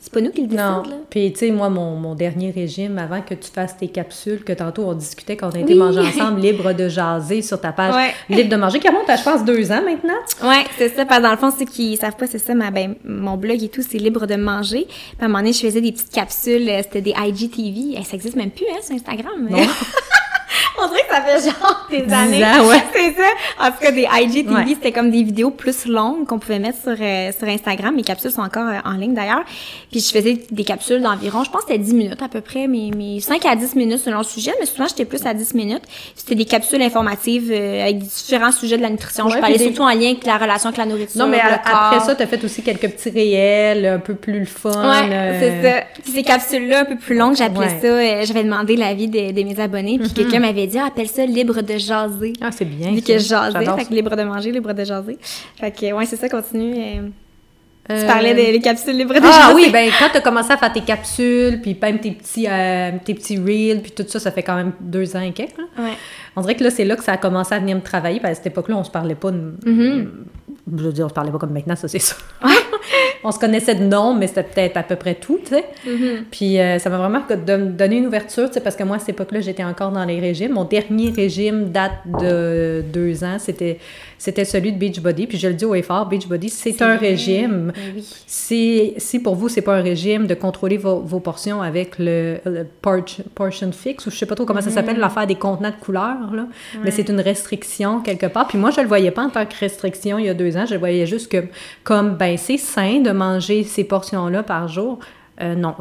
c'est 0.00 0.12
pas 0.12 0.20
nous 0.20 0.30
qui 0.30 0.42
le 0.46 0.54
Non. 0.54 0.82
décide, 0.82 0.92
là. 0.92 0.98
Puis, 1.10 1.32
tu 1.32 1.38
sais, 1.40 1.50
moi, 1.50 1.68
mon, 1.70 1.96
mon 1.96 2.14
dernier 2.14 2.52
régime, 2.52 2.98
avant 2.98 3.20
que 3.20 3.34
tu 3.34 3.50
fasses 3.52 3.76
tes 3.76 3.88
capsules, 3.88 4.44
que 4.44 4.52
tantôt 4.52 4.84
on 4.84 4.92
discutait 4.92 5.36
quand 5.36 5.48
on 5.52 5.56
a 5.56 5.58
été 5.58 5.72
Oui. 5.72 5.78
manger 5.78 6.00
ensemble, 6.00 6.40
libre 6.40 6.72
de 6.72 6.88
jaser 6.88 7.42
sur 7.42 7.60
ta 7.60 7.72
page 7.72 7.94
Ouais. 7.96 8.14
libre 8.36 8.48
de 8.50 8.56
manger, 8.56 8.78
qui 8.78 8.86
remonte 8.88 9.10
à, 9.10 9.16
je 9.16 9.24
pense, 9.24 9.44
deux 9.44 9.72
ans 9.72 9.82
maintenant? 9.82 10.48
Ouais, 10.48 10.64
c'est 10.76 10.90
ça. 10.94 11.04
Parce 11.04 11.18
que 11.18 11.24
dans 11.24 11.30
le 11.32 11.36
fond, 11.38 11.50
ceux 11.50 11.64
qui 11.64 11.96
savent 11.96 12.14
pas, 12.16 12.26
c'est 12.28 12.38
ça, 12.38 12.54
ma, 12.54 12.70
ben, 12.70 12.94
mon 13.04 13.36
blog 13.36 13.60
et 13.60 13.68
tout, 13.68 13.82
c'est 13.82 13.98
libre 13.98 14.26
de 14.26 14.36
manger. 14.36 14.84
Puis 14.86 14.96
à 15.20 15.24
un 15.24 15.28
moment 15.28 15.38
donné, 15.40 15.52
je 15.52 15.60
faisais 15.60 15.80
des 15.80 15.90
petites 15.90 16.12
capsules, 16.12 16.68
euh, 16.68 16.80
c'était 16.84 17.00
des 17.00 17.14
IGTV. 17.18 17.96
Eh, 17.98 18.04
ça 18.04 18.14
existe 18.14 18.36
même 18.36 18.50
plus, 18.50 18.66
hein, 18.72 18.78
sur 18.84 18.94
Instagram. 18.94 19.48
mais- 19.50 19.66
On 20.82 20.88
dirait 20.88 21.02
que 21.02 21.14
ça 21.14 21.20
fait 21.22 21.50
genre 21.50 21.86
des 21.90 22.12
années. 22.12 22.42
ouais. 22.68 22.82
C'est 22.92 23.14
ça. 23.14 23.28
En 23.66 23.70
tout 23.70 23.78
cas, 23.80 23.90
des 23.92 24.06
IGTV, 24.10 24.54
Ouais. 24.54 24.64
c'était 24.68 24.92
comme 24.92 25.10
des 25.10 25.22
vidéos 25.22 25.50
plus 25.50 25.86
longues 25.86 26.26
qu'on 26.26 26.38
pouvait 26.38 26.58
mettre 26.58 26.78
sur, 26.80 26.96
euh, 27.00 27.30
sur 27.36 27.48
Instagram. 27.48 27.94
Mes 27.94 28.02
capsules 28.02 28.30
sont 28.30 28.42
encore 28.42 28.66
euh, 28.68 28.78
en 28.84 28.92
ligne 28.92 29.14
d'ailleurs. 29.14 29.42
Puis 29.90 30.00
je 30.00 30.10
faisais 30.10 30.40
des 30.50 30.64
capsules 30.64 31.02
d'environ, 31.02 31.44
je 31.44 31.50
pense 31.50 31.62
que 31.64 31.68
c'était 31.72 31.82
10 31.82 31.94
minutes 31.94 32.22
à 32.22 32.28
peu 32.28 32.40
près, 32.40 32.66
mes, 32.66 32.90
mes 32.90 33.20
5 33.20 33.44
à 33.46 33.56
10 33.56 33.74
minutes 33.76 33.98
selon 33.98 34.18
le 34.18 34.24
sujet, 34.24 34.52
mais 34.60 34.66
souvent 34.66 34.86
j'étais 34.88 35.04
plus 35.04 35.24
à 35.26 35.34
10 35.34 35.54
minutes. 35.54 35.82
C'était 36.14 36.34
des 36.34 36.44
capsules 36.44 36.80
informatives 36.82 37.50
euh, 37.52 37.82
avec 37.82 37.98
différents 37.98 38.52
sujets 38.52 38.76
de 38.76 38.82
la 38.82 38.90
nutrition. 38.90 39.26
Ouais, 39.26 39.32
je 39.32 39.38
parlais 39.38 39.58
des- 39.58 39.64
surtout 39.64 39.82
en 39.82 39.88
lien 39.88 40.10
avec 40.12 40.24
la 40.24 40.38
relation 40.38 40.68
avec 40.68 40.78
la 40.78 40.86
nourriture. 40.86 41.20
Non, 41.20 41.26
mais 41.28 41.40
à- 41.40 41.60
après 41.64 42.00
ça, 42.04 42.14
tu 42.14 42.22
as 42.22 42.26
fait 42.26 42.42
aussi 42.44 42.62
quelques 42.62 42.88
petits 42.88 43.10
réels, 43.10 43.84
un 43.86 43.98
peu 43.98 44.14
plus 44.14 44.38
le 44.40 44.46
fun. 44.46 44.70
Ouais, 44.70 45.08
euh, 45.12 45.38
c'est 45.40 45.62
ça. 45.68 45.84
Puis 46.02 46.12
ces 46.12 46.22
capsules-là, 46.22 46.80
un 46.80 46.84
peu 46.84 46.96
plus 46.96 47.16
longues, 47.16 47.36
j'appelais 47.36 47.68
ça, 47.80 48.24
j'avais 48.24 48.44
demandé 48.44 48.76
l'avis 48.76 49.08
de, 49.08 49.32
de 49.32 49.42
mes 49.42 49.58
abonnés, 49.60 49.98
puis 49.98 50.10
quelqu'un 50.12 50.37
m'avait 50.40 50.66
dit, 50.66 50.78
Ah, 50.78 50.86
appelle 50.86 51.08
ça 51.08 51.24
libre 51.26 51.60
de 51.62 51.78
jaser. 51.78 52.32
Ah, 52.40 52.50
c'est 52.52 52.64
bien. 52.64 52.90
Vu 52.92 53.00
ça. 53.00 53.12
que 53.14 53.18
fait 53.78 53.84
que 53.88 53.94
libre 53.94 54.14
de 54.16 54.22
manger, 54.22 54.50
libre 54.52 54.72
de 54.72 54.84
jaser. 54.84 55.18
Fait 55.58 55.70
que, 55.70 55.92
ouais, 55.92 56.06
c'est 56.06 56.16
ça, 56.16 56.28
continue. 56.28 56.74
euh, 56.76 56.94
ça. 57.88 57.94
Tu 57.94 58.02
Euh, 58.02 58.06
parlais 58.06 58.34
des 58.34 58.52
les 58.52 58.60
capsules 58.60 58.96
libres 58.98 59.14
de 59.14 59.20
Ah 59.22 59.46
jaser. 59.48 59.54
oui, 59.54 59.70
ben 59.72 59.90
quand 59.98 60.10
tu 60.10 60.18
as 60.18 60.20
commencé 60.20 60.52
à 60.52 60.58
faire 60.58 60.70
tes 60.72 60.82
capsules, 60.82 61.60
puis 61.62 61.74
même 61.80 61.98
tes 62.00 62.10
petits, 62.10 62.46
euh, 62.46 62.90
tes 63.02 63.14
petits 63.14 63.38
reels, 63.38 63.80
puis 63.80 63.92
tout 63.92 64.04
ça, 64.06 64.20
ça 64.20 64.30
fait 64.30 64.42
quand 64.42 64.56
même 64.56 64.72
deux 64.78 65.16
ans 65.16 65.20
et 65.22 65.32
quelques. 65.32 65.56
là. 65.56 65.64
Ouais. 65.84 65.92
On 66.36 66.42
dirait 66.42 66.54
que 66.54 66.64
là, 66.64 66.70
c'est 66.70 66.84
là 66.84 66.96
que 66.96 67.02
ça 67.02 67.12
a 67.12 67.16
commencé 67.16 67.54
à 67.54 67.58
venir 67.58 67.76
me 67.76 67.80
travailler. 67.80 68.20
Parce 68.20 68.32
qu'à 68.32 68.44
cette 68.44 68.46
époque-là, 68.52 68.76
on 68.76 68.84
se 68.84 68.90
parlait 68.90 69.14
pas. 69.14 69.30
de- 69.30 69.54
Je 69.66 70.82
veux 70.84 70.92
dire, 70.92 71.06
on 71.06 71.08
se 71.08 71.14
parlait 71.14 71.30
pas 71.32 71.38
comme 71.38 71.52
maintenant, 71.52 71.76
ça, 71.76 71.88
c'est 71.88 71.98
sûr. 71.98 72.16
on 73.24 73.32
se 73.32 73.38
connaissait 73.38 73.74
de 73.74 73.84
nom, 73.84 74.14
mais 74.14 74.26
c'était 74.26 74.42
peut-être 74.44 74.76
à 74.76 74.82
peu 74.82 74.96
près 74.96 75.14
tout, 75.14 75.38
tu 75.42 75.50
sais. 75.54 75.64
Puis 76.30 76.58
euh, 76.60 76.78
ça 76.78 76.90
m'a 76.90 76.98
vraiment 76.98 77.22
don- 77.46 77.70
donné 77.76 77.96
une 77.96 78.06
ouverture, 78.06 78.48
tu 78.48 78.54
sais, 78.54 78.60
parce 78.60 78.76
que 78.76 78.84
moi, 78.84 78.96
à 78.96 78.98
cette 78.98 79.10
époque-là, 79.10 79.40
j'étais 79.40 79.64
encore 79.64 79.90
dans 79.92 80.04
les 80.04 80.20
régimes. 80.20 80.52
Mon 80.52 80.64
dernier 80.64 81.10
régime 81.10 81.70
date 81.70 81.92
de 82.20 82.82
deux 82.92 83.24
ans. 83.24 83.36
C'était, 83.38 83.78
c'était 84.18 84.44
celui 84.44 84.72
de 84.72 84.78
Beachbody. 84.78 85.26
Puis 85.26 85.38
je 85.38 85.48
le 85.48 85.54
dis 85.54 85.64
au 85.64 85.74
effort, 85.74 86.06
Beachbody, 86.06 86.48
c'est 86.48 86.80
un 86.82 86.96
vrai. 86.96 87.08
régime. 87.10 87.72
Ben 87.74 87.82
oui. 87.96 88.04
Si, 88.26 88.94
si 88.96 89.18
pour 89.20 89.34
vous, 89.34 89.48
c'est 89.48 89.62
pas 89.62 89.76
un 89.76 89.82
régime 89.82 90.26
de 90.26 90.34
contrôler 90.34 90.76
vos, 90.76 91.00
vos 91.00 91.20
portions 91.20 91.60
avec 91.62 91.98
le, 91.98 92.38
portion 93.34 93.72
fix, 93.72 94.06
ou 94.06 94.10
je 94.10 94.16
sais 94.16 94.26
pas 94.26 94.34
trop 94.34 94.44
comment 94.44 94.60
ça 94.60 94.70
s'appelle, 94.70 94.98
l'affaire 94.98 95.26
des 95.26 95.34
contenants 95.34 95.70
de 95.70 95.84
couleurs, 95.84 96.32
là. 96.34 96.46
mais 96.82 96.90
c'est 96.90 97.08
une 97.08 97.20
restriction 97.20 98.00
quelque 98.00 98.26
part. 98.26 98.48
Puis 98.48 98.58
moi, 98.58 98.70
je 98.70 98.80
le 98.80 98.86
voyais 98.86 99.10
pas 99.10 99.22
en 99.22 99.30
tant 99.30 99.44
que 99.46 99.54
restriction 99.58 100.18
il 100.18 100.26
y 100.26 100.28
a 100.28 100.34
deux 100.34 100.56
ans, 100.56 100.64
je 100.66 100.74
le 100.74 100.80
voyais 100.80 101.06
juste 101.06 101.30
que, 101.30 101.44
comme, 101.84 102.16
ben, 102.16 102.36
c'est 102.36 102.56
sain 102.56 103.00
de 103.00 103.07
manger 103.12 103.64
ces 103.64 103.84
portions-là 103.84 104.42
par 104.42 104.68
jour? 104.68 104.98
Euh, 105.40 105.54
non. 105.54 105.74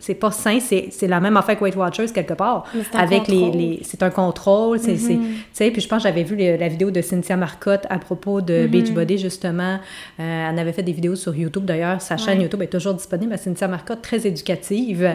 C'est 0.00 0.14
pas 0.14 0.30
sain, 0.32 0.58
c'est 0.60 0.90
la 1.08 1.18
même 1.18 1.36
affaire 1.38 1.56
que 1.58 1.64
Weight 1.64 1.76
Watchers 1.76 2.06
quelque 2.12 2.34
part. 2.34 2.64
Mais 2.74 2.82
c'est 2.82 2.96
un 2.96 3.00
avec 3.00 3.26
les, 3.28 3.40
contrôle. 3.40 3.56
les- 3.60 3.80
c'est 3.84 4.02
un 4.02 4.10
contrôle, 4.10 4.78
c'est 4.78 4.96
sais 4.98 5.70
puis 5.70 5.80
je 5.80 5.88
pense 5.88 6.02
que 6.02 6.08
j'avais 6.08 6.24
vu 6.24 6.36
la 6.36 6.68
vidéo 6.68 6.90
de 6.90 7.00
Cynthia 7.00 7.36
Marcotte 7.38 7.86
à 7.88 7.98
propos 7.98 8.42
de 8.42 8.66
Beachbody 8.66 9.16
justement. 9.16 9.78
Euh, 10.20 10.50
elle 10.50 10.58
avait 10.58 10.72
fait 10.74 10.82
des 10.82 10.92
vidéos 10.92 11.16
sur 11.16 11.34
YouTube 11.34 11.64
d'ailleurs, 11.64 12.02
sa 12.02 12.18
chaîne 12.18 12.42
YouTube 12.42 12.60
est 12.60 12.66
toujours 12.66 12.92
disponible 12.92 13.32
à 13.32 13.38
Cynthia 13.38 13.66
Marcotte 13.66 14.02
très 14.02 14.26
éducative. 14.26 15.14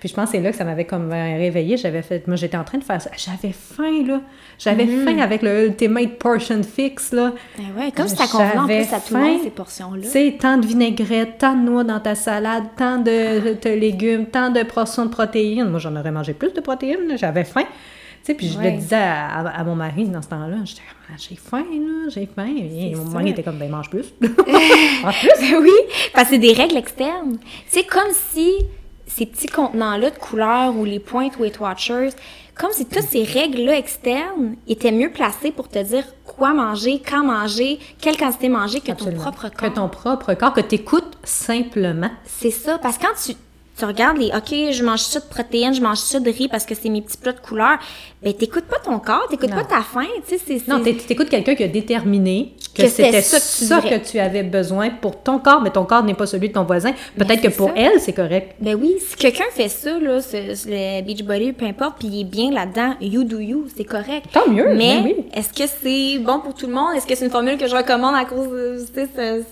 Puis 0.00 0.08
je 0.08 0.14
pense 0.14 0.30
que 0.30 0.36
c'est 0.36 0.42
là 0.42 0.52
que 0.52 0.56
ça 0.56 0.64
m'avait 0.64 0.86
comme 0.86 1.12
euh, 1.12 1.36
réveillée, 1.36 1.76
j'avais 1.76 2.02
fait 2.02 2.26
moi 2.26 2.36
j'étais 2.36 2.56
en 2.56 2.64
train 2.64 2.78
de 2.78 2.84
faire 2.84 3.02
ça, 3.02 3.10
j'avais 3.18 3.52
faim 3.52 4.06
là. 4.06 4.20
J'avais 4.58 4.86
faim 4.86 5.18
avec 5.18 5.42
le 5.42 5.66
Ultimate 5.68 6.18
Portion 6.18 6.62
Fix 6.62 7.12
là. 7.12 7.32
Ben 7.58 7.64
ouais, 7.78 7.90
comme 7.92 8.08
si 8.08 8.16
ça 8.16 8.26
convenait 8.26 8.58
en 8.58 8.66
plus 8.66 8.94
à 8.94 9.00
tout 9.00 9.14
le 9.14 9.20
monde, 9.20 9.40
ces 9.44 9.50
portions-là. 9.50 10.02
Tu 10.02 10.08
sais, 10.08 10.36
tant 10.38 10.56
de 10.58 10.66
vinaigrette, 10.66 11.38
tant 11.38 11.54
de 11.56 11.62
noix 11.62 11.84
dans 11.84 12.00
ta 12.00 12.14
salade, 12.14 12.64
tant 12.76 12.98
de, 12.98 13.54
de 13.62 13.70
légumes, 13.78 14.19
tant 14.26 14.50
de 14.50 14.62
portions 14.62 15.06
de 15.06 15.10
protéines. 15.10 15.68
Moi, 15.70 15.78
j'en 15.80 15.94
aurais 15.96 16.10
mangé 16.12 16.32
plus 16.34 16.52
de 16.52 16.60
protéines, 16.60 17.16
j'avais 17.16 17.44
faim. 17.44 17.64
Tu 18.22 18.26
sais, 18.26 18.34
puis 18.34 18.48
je 18.48 18.58
le 18.60 18.72
disais 18.72 18.96
à, 18.96 19.28
à- 19.38 19.60
à 19.60 19.64
mon 19.64 19.74
mari 19.74 20.04
dans 20.04 20.20
ce 20.20 20.28
temps-là, 20.28 20.56
j'étais 20.64 20.82
Ah, 21.10 21.14
j'ai 21.16 21.36
faim, 21.36 21.64
là, 21.72 22.08
j'ai 22.10 22.26
faim. 22.26 22.54
Et 22.54 22.94
mon 22.94 23.04
mari 23.06 23.30
était 23.30 23.42
comme, 23.42 23.56
ben, 23.58 23.70
mange 23.70 23.88
plus. 23.88 24.04
en 24.22 25.10
plus. 25.10 25.56
oui, 25.58 25.70
parce 26.12 26.28
que 26.28 26.34
c'est 26.34 26.38
des 26.38 26.52
règles 26.52 26.76
externes. 26.76 27.38
C'est 27.68 27.86
comme 27.86 28.12
si 28.32 28.50
ces 29.06 29.24
petits 29.26 29.46
contenants-là 29.48 30.10
de 30.10 30.18
couleurs 30.18 30.76
ou 30.76 30.84
les 30.84 31.00
pointes 31.00 31.36
Weight 31.38 31.58
Watchers, 31.60 32.10
comme 32.54 32.70
si 32.72 32.84
toutes 32.86 33.02
ces 33.04 33.24
règles-là 33.24 33.76
externes 33.78 34.54
étaient 34.68 34.92
mieux 34.92 35.10
placées 35.10 35.50
pour 35.50 35.68
te 35.68 35.78
dire 35.82 36.04
quoi 36.26 36.52
manger, 36.52 37.00
quand 37.04 37.24
manger, 37.24 37.78
quelle 38.00 38.16
quantité 38.18 38.48
manger 38.50 38.80
que 38.80 38.92
Absolument. 38.92 39.24
ton 39.24 39.30
propre 39.32 39.48
Que 39.48 39.56
corps. 39.64 39.72
ton 39.72 39.88
propre 39.88 40.34
corps, 40.34 40.52
que 40.52 40.60
tu 40.60 40.74
écoutes 40.76 41.16
simplement. 41.24 42.10
C'est 42.24 42.50
ça, 42.50 42.78
parce 42.78 42.98
que 42.98 43.02
quand 43.06 43.14
tu, 43.24 43.32
tu 43.80 43.84
regardes 43.86 44.18
les, 44.18 44.28
OK, 44.28 44.72
je 44.72 44.84
mange 44.84 45.00
ça 45.00 45.18
de 45.20 45.24
protéines, 45.24 45.74
je 45.74 45.80
mange 45.80 45.96
ça 45.98 46.20
de 46.20 46.30
riz 46.30 46.48
parce 46.48 46.64
que 46.64 46.74
c'est 46.74 46.88
mes 46.90 47.02
petits 47.02 47.16
plats 47.16 47.32
de 47.32 47.40
couleurs, 47.40 47.78
ben 48.22 48.32
t'écoutes 48.34 48.66
pas 48.66 48.78
ton 48.78 48.98
corps, 48.98 49.26
t'écoutes 49.30 49.50
pas 49.50 49.64
ta 49.64 49.80
faim, 49.82 50.06
tu 50.28 50.36
sais, 50.36 50.42
c'est... 50.46 50.68
Non, 50.68 50.80
c'est- 50.84 51.06
tu 51.06 51.12
écoutes 51.12 51.30
quelqu'un 51.30 51.54
qui 51.54 51.64
a 51.64 51.68
déterminé 51.68 52.54
que, 52.74 52.82
Que 52.82 52.88
c'était 52.88 53.22
ça 53.22 53.38
ça, 53.40 53.80
que 53.80 53.96
tu 54.08 54.18
avais 54.20 54.42
besoin 54.44 54.90
pour 54.90 55.20
ton 55.22 55.38
corps, 55.38 55.60
mais 55.62 55.70
ton 55.70 55.84
corps 55.84 56.04
n'est 56.04 56.14
pas 56.14 56.26
celui 56.26 56.48
de 56.48 56.54
ton 56.54 56.62
voisin. 56.64 56.92
Peut-être 57.18 57.40
que 57.42 57.48
pour 57.48 57.68
ça. 57.70 57.74
elle, 57.76 57.98
c'est 58.00 58.12
correct. 58.12 58.54
Ben 58.60 58.76
oui, 58.80 58.94
si 59.00 59.16
quelqu'un 59.16 59.44
fait 59.50 59.68
ça, 59.68 59.98
là, 59.98 60.20
ce- 60.20 60.54
ce- 60.54 60.68
le 60.68 61.02
Beachbody, 61.02 61.52
peu 61.52 61.64
importe, 61.66 61.96
puis 61.98 62.08
il 62.08 62.20
est 62.20 62.24
bien 62.24 62.50
là-dedans, 62.52 62.94
you 63.00 63.24
do 63.24 63.38
you, 63.40 63.66
c'est 63.76 63.84
correct. 63.84 64.26
Tant 64.32 64.48
mieux, 64.48 64.74
Mais 64.74 65.00
ben 65.00 65.04
oui. 65.04 65.16
est-ce 65.34 65.52
que 65.52 65.68
c'est 65.82 66.18
bon 66.18 66.38
pour 66.40 66.54
tout 66.54 66.66
le 66.68 66.74
monde? 66.74 66.94
Est-ce 66.96 67.06
que 67.06 67.14
c'est 67.16 67.24
une 67.24 67.30
formule 67.30 67.56
que 67.58 67.66
je 67.66 67.74
recommande 67.74 68.14
à 68.14 68.24
cause 68.24 68.48
de... 68.50 68.78
tu 68.86 68.94
sais, 69.14 69.42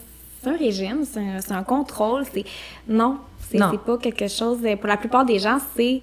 C'est 0.43 0.51
un 0.51 0.57
régime, 0.57 0.99
c'est 1.11 1.19
un, 1.19 1.41
c'est 1.41 1.53
un 1.53 1.63
contrôle, 1.65 2.23
c'est... 2.33 2.45
Non, 2.89 3.17
c'est 3.51 3.81
pas 3.81 3.99
quelque 3.99 4.29
chose... 4.29 4.59
Pour 4.81 4.89
la 4.89 4.97
plupart 4.97 5.25
des 5.25 5.39
gens, 5.39 5.59
c'est... 5.77 6.03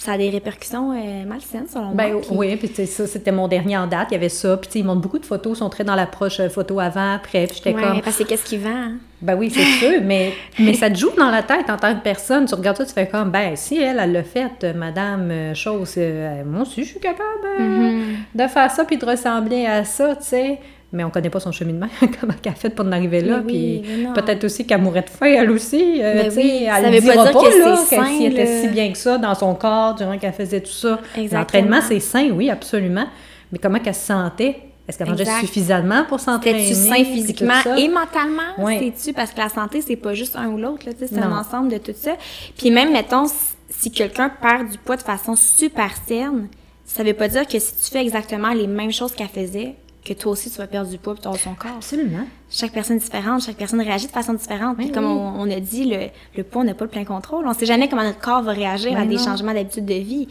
Ça 0.00 0.12
a 0.12 0.16
des 0.16 0.30
répercussions 0.30 0.92
euh, 0.92 1.24
malsaines, 1.26 1.66
selon 1.68 1.90
Ben 1.92 2.12
moi. 2.12 2.20
puis- 2.20 2.30
oui, 2.30 2.54
puis 2.54 2.86
ça, 2.86 3.04
c'était 3.08 3.32
mon 3.32 3.48
dernier 3.48 3.76
en 3.78 3.88
date. 3.88 4.06
Il 4.10 4.14
y 4.14 4.16
avait 4.16 4.28
ça. 4.28 4.56
Puis 4.56 4.70
ils 4.76 4.84
montrent 4.84 5.00
beaucoup 5.00 5.18
de 5.18 5.26
photos, 5.26 5.56
ils 5.56 5.58
sont 5.58 5.68
très 5.70 5.82
dans 5.82 5.96
l'approche 5.96 6.38
euh, 6.38 6.48
photo 6.48 6.78
avant, 6.78 7.14
après. 7.14 7.48
Puis 7.48 7.56
j'étais 7.56 7.74
Ouais, 7.74 7.82
comme, 7.82 8.00
parce 8.02 8.16
que 8.16 8.22
qu'est-ce 8.22 8.44
qui 8.44 8.58
vend? 8.58 8.70
hein? 8.70 8.92
ben 9.20 9.34
oui, 9.36 9.50
c'est 9.50 9.64
sûr, 9.64 10.00
mais, 10.04 10.34
mais 10.60 10.74
ça 10.74 10.88
te 10.88 10.94
joue 10.96 11.10
dans 11.18 11.30
la 11.32 11.42
tête 11.42 11.68
en 11.68 11.76
tant 11.76 11.96
que 11.96 12.00
personne. 12.04 12.44
Tu 12.44 12.54
regardes 12.54 12.76
ça, 12.76 12.86
tu 12.86 12.92
fais 12.92 13.08
comme, 13.08 13.32
ben 13.32 13.56
si 13.56 13.76
elle, 13.78 13.98
elle 13.98 14.12
l'a 14.12 14.22
fait, 14.22 14.52
euh, 14.62 14.72
Madame 14.72 15.32
euh, 15.32 15.54
Chose, 15.54 15.94
euh, 15.98 16.44
moi 16.46 16.62
aussi, 16.62 16.84
je 16.84 16.90
suis 16.90 17.00
capable 17.00 17.24
euh, 17.58 17.64
Mm-hmm. 17.64 18.02
de 18.36 18.46
faire 18.46 18.70
ça 18.70 18.84
puis 18.84 18.98
de 18.98 19.04
ressembler 19.04 19.66
à 19.66 19.82
ça, 19.82 20.14
tu 20.14 20.22
sais. 20.26 20.60
Mais 20.92 21.04
on 21.04 21.10
connaît 21.10 21.28
pas 21.28 21.40
son 21.40 21.52
cheminement, 21.52 21.88
comment 22.20 22.32
qu'elle 22.40 22.52
a 22.54 22.56
fait 22.56 22.70
pour 22.70 22.86
en 22.86 22.92
arriver 22.92 23.20
là. 23.20 23.42
Oui, 23.44 23.82
puis 23.84 24.06
peut-être 24.14 24.44
aussi 24.44 24.66
qu'elle 24.66 24.80
mourrait 24.80 25.02
de 25.02 25.10
faim, 25.10 25.26
elle 25.26 25.50
aussi. 25.50 26.02
euh, 26.02 26.14
Mais 26.22 26.28
tu 26.30 26.36
oui, 26.38 26.62
elle 26.64 26.82
pas 26.82 27.00
dira 27.00 27.24
pas, 27.26 27.40
c'est 27.84 27.96
qu'elle 27.96 28.06
s'y 28.06 28.24
était 28.24 28.60
si 28.62 28.68
bien 28.68 28.90
que 28.92 28.96
ça 28.98 29.18
dans 29.18 29.34
son 29.34 29.54
corps 29.54 29.94
durant 29.96 30.16
qu'elle 30.16 30.32
faisait 30.32 30.60
tout 30.62 30.70
ça. 30.70 30.98
Exactement. 31.14 31.40
L'entraînement, 31.40 31.80
c'est 31.86 32.00
sain, 32.00 32.30
oui, 32.32 32.48
absolument. 32.48 33.06
Mais 33.52 33.58
comment 33.58 33.78
qu'elle 33.80 33.94
se 33.94 34.06
sentait? 34.06 34.56
Est-ce 34.88 34.96
qu'elle 34.96 35.10
mangeait 35.10 35.24
suffisamment 35.40 36.04
pour 36.08 36.18
s'entraîner? 36.20 36.72
C'était-tu 36.72 36.88
sain 36.88 37.04
physiquement 37.04 37.52
et 37.76 37.88
mentalement? 37.88 38.42
Ouais. 38.56 38.92
C'est-tu? 38.96 39.12
Parce 39.12 39.32
que 39.32 39.38
la 39.40 39.50
santé, 39.50 39.82
c'est 39.82 39.96
pas 39.96 40.14
juste 40.14 40.36
un 40.36 40.46
ou 40.48 40.56
l'autre, 40.56 40.86
tu 40.86 41.06
c'est 41.06 41.18
un 41.18 41.30
ensemble 41.36 41.70
de 41.70 41.76
tout 41.76 41.92
ça. 41.94 42.12
Puis 42.56 42.70
même, 42.70 42.92
mettons, 42.94 43.26
si- 43.26 43.34
si 43.68 43.90
quelqu'un 43.90 44.30
perd 44.30 44.70
du 44.70 44.78
poids 44.78 44.96
de 44.96 45.02
façon 45.02 45.36
super 45.36 45.90
saine, 46.06 46.48
ça 46.86 47.02
veut 47.02 47.12
pas 47.12 47.28
dire 47.28 47.46
que 47.46 47.58
si 47.58 47.74
tu 47.76 47.90
fais 47.92 48.00
exactement 48.00 48.54
les 48.54 48.66
mêmes 48.66 48.90
choses 48.92 49.12
qu'elle 49.12 49.28
faisait, 49.28 49.74
que 50.14 50.14
toi 50.14 50.32
aussi 50.32 50.50
tu 50.50 50.58
vas 50.58 50.66
perdre 50.66 50.90
du 50.90 50.98
poids 50.98 51.14
pour 51.14 51.22
ton 51.22 51.34
son 51.34 51.54
corps. 51.54 51.72
Absolument. 51.76 52.24
Chaque 52.50 52.72
personne 52.72 52.96
est 52.96 53.00
différente, 53.00 53.42
chaque 53.42 53.56
personne 53.56 53.80
réagit 53.80 54.06
de 54.06 54.12
façon 54.12 54.32
différente. 54.34 54.76
Puis 54.76 54.90
comme 54.90 55.04
oui. 55.04 55.10
on, 55.12 55.42
on 55.42 55.50
a 55.50 55.60
dit, 55.60 55.84
le, 55.84 55.98
le 56.36 56.42
poids, 56.44 56.62
on 56.62 56.64
n'a 56.64 56.74
pas 56.74 56.84
le 56.84 56.90
plein 56.90 57.04
contrôle. 57.04 57.46
On 57.46 57.52
sait 57.54 57.66
jamais 57.66 57.88
comment 57.88 58.04
notre 58.04 58.18
corps 58.20 58.42
va 58.42 58.52
réagir 58.52 58.96
à 58.98 59.04
des 59.04 59.18
changements 59.18 59.52
d'habitude 59.54 59.84
de 59.86 59.94
vie. 59.94 60.28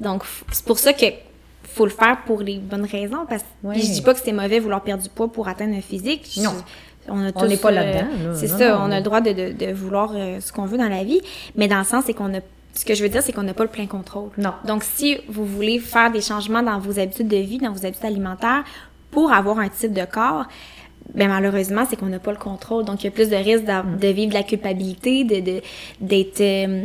Donc, 0.00 0.22
c'est 0.52 0.64
pour 0.64 0.78
ça 0.78 0.92
que 0.92 1.06
faut 1.64 1.84
le 1.86 1.90
faire 1.90 2.18
pour 2.26 2.40
les 2.42 2.58
bonnes 2.58 2.84
raisons. 2.86 3.26
Parce 3.28 3.42
que 3.42 3.48
Oui. 3.64 3.74
puis 3.78 3.86
je 3.86 3.92
dis 3.92 4.02
pas 4.02 4.14
que 4.14 4.20
c'est 4.24 4.32
mauvais 4.32 4.60
vouloir 4.60 4.82
perdre 4.82 5.02
du 5.02 5.08
poids 5.08 5.26
pour 5.32 5.48
atteindre 5.48 5.74
un 5.76 5.80
physique. 5.80 6.30
Je- 6.36 6.42
Non. 6.42 6.52
On 7.08 7.46
n'est 7.46 7.56
pas 7.58 7.70
là-dedans, 7.70 8.08
là. 8.30 8.34
C'est 8.34 8.48
ça, 8.48 8.76
non, 8.78 8.84
on 8.86 8.90
a 8.90 8.96
le 8.98 9.02
droit 9.04 9.20
de, 9.20 9.32
de, 9.32 9.52
de 9.52 9.72
vouloir 9.74 10.12
euh, 10.14 10.40
ce 10.40 10.52
qu'on 10.52 10.64
veut 10.64 10.78
dans 10.78 10.88
la 10.88 11.04
vie. 11.04 11.20
Mais 11.54 11.68
dans 11.68 11.78
le 11.78 11.84
sens, 11.84 12.04
c'est 12.06 12.14
qu'on 12.14 12.32
a 12.34 12.38
ce 12.72 12.84
que 12.84 12.94
je 12.94 13.02
veux 13.02 13.08
dire, 13.10 13.22
c'est 13.22 13.32
qu'on 13.32 13.42
n'a 13.42 13.52
pas 13.54 13.62
le 13.64 13.70
plein 13.70 13.86
contrôle. 13.86 14.30
Non. 14.38 14.52
Donc, 14.66 14.82
si 14.84 15.18
vous 15.28 15.44
voulez 15.44 15.78
faire 15.78 16.10
des 16.10 16.20
changements 16.22 16.62
dans 16.62 16.78
vos 16.78 16.98
habitudes 16.98 17.28
de 17.28 17.36
vie, 17.36 17.58
dans 17.58 17.70
vos 17.72 17.84
habitudes 17.86 18.06
alimentaires, 18.06 18.64
pour 19.14 19.32
avoir 19.32 19.58
un 19.58 19.68
type 19.68 19.92
de 19.94 20.04
corps, 20.04 20.44
ben 21.14 21.28
malheureusement, 21.28 21.84
c'est 21.88 21.96
qu'on 21.96 22.06
n'a 22.06 22.18
pas 22.18 22.32
le 22.32 22.38
contrôle. 22.38 22.84
Donc, 22.84 23.02
il 23.02 23.06
y 23.06 23.08
a 23.08 23.10
plus 23.12 23.28
de 23.30 23.36
risques 23.36 23.64
Mm. 23.64 23.98
de 24.00 24.08
vivre 24.08 24.28
de 24.30 24.34
la 24.34 24.42
culpabilité, 24.42 25.24
de, 25.24 25.60
d'être 26.00 26.40
euh, 26.40 26.84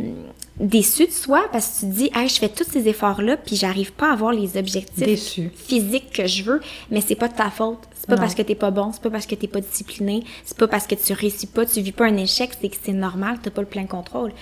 déçu 0.58 1.06
de 1.06 1.10
soi, 1.12 1.44
parce 1.52 1.66
que 1.68 1.80
tu 1.80 1.90
te 1.92 1.96
dis, 1.96 2.10
hey, 2.14 2.28
je 2.28 2.38
fais 2.38 2.48
tous 2.50 2.64
ces 2.70 2.86
efforts-là, 2.86 3.36
puis 3.38 3.56
j'arrive 3.56 3.92
pas 3.92 4.10
à 4.10 4.12
avoir 4.12 4.32
les 4.32 4.56
objectifs 4.58 5.06
Déçu. 5.06 5.50
physiques 5.56 6.12
que 6.12 6.26
je 6.26 6.42
veux, 6.44 6.60
mais 6.90 7.00
c'est 7.00 7.14
pas 7.14 7.28
de 7.28 7.34
ta 7.34 7.50
faute. 7.50 7.78
C'est 7.94 8.06
pas 8.08 8.16
Non. 8.16 8.20
parce 8.22 8.34
que 8.34 8.42
t'es 8.42 8.54
pas 8.54 8.70
bon, 8.70 8.90
c'est 8.92 9.02
pas 9.02 9.10
parce 9.10 9.26
que 9.26 9.34
t'es 9.34 9.46
pas 9.48 9.60
discipliné, 9.60 10.22
c'est 10.44 10.56
pas 10.56 10.68
parce 10.68 10.86
que 10.86 10.94
tu 10.94 11.12
réussis 11.14 11.46
pas, 11.46 11.64
tu 11.66 11.80
vis 11.80 11.92
pas 11.92 12.04
un 12.06 12.16
échec, 12.18 12.50
c'est 12.60 12.68
que 12.68 12.76
c'est 12.82 12.92
normal, 12.92 13.38
t'as 13.42 13.50
pas 13.50 13.62
le 13.62 13.66
plein 13.68 13.86
contrôle. 13.86 14.32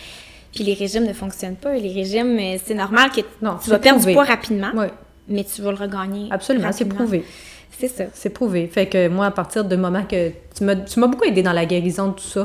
Puis 0.54 0.64
les 0.64 0.74
régimes 0.74 1.04
ne 1.04 1.12
fonctionnent 1.12 1.56
pas. 1.56 1.74
Les 1.74 1.92
régimes, 1.92 2.36
euh, 2.38 2.56
c'est 2.64 2.74
normal 2.74 3.10
que 3.10 3.20
Non, 3.42 3.56
tu 3.62 3.70
vas 3.70 3.78
perdre 3.78 4.04
du 4.04 4.12
poids 4.12 4.24
rapidement, 4.24 4.70
Oui, 4.74 4.86
mais 5.28 5.44
tu 5.44 5.62
vas 5.62 5.70
le 5.70 5.76
regagner. 5.76 6.28
absolument, 6.32 6.72
c'est 6.72 6.84
prouvé. 6.86 7.24
C'est 7.78 7.88
ça. 7.88 8.04
C'est 8.12 8.30
prouvé. 8.30 8.66
Fait 8.66 8.86
que 8.86 9.08
moi, 9.08 9.26
à 9.26 9.30
partir 9.30 9.64
du 9.64 9.76
moment 9.76 10.02
que 10.04 10.30
tu 10.56 10.64
m'as, 10.64 10.74
tu 10.76 10.98
m'as 10.98 11.06
beaucoup 11.06 11.24
aidé 11.24 11.42
dans 11.42 11.52
la 11.52 11.64
guérison 11.64 12.08
de 12.08 12.12
tout 12.14 12.24
ça. 12.24 12.44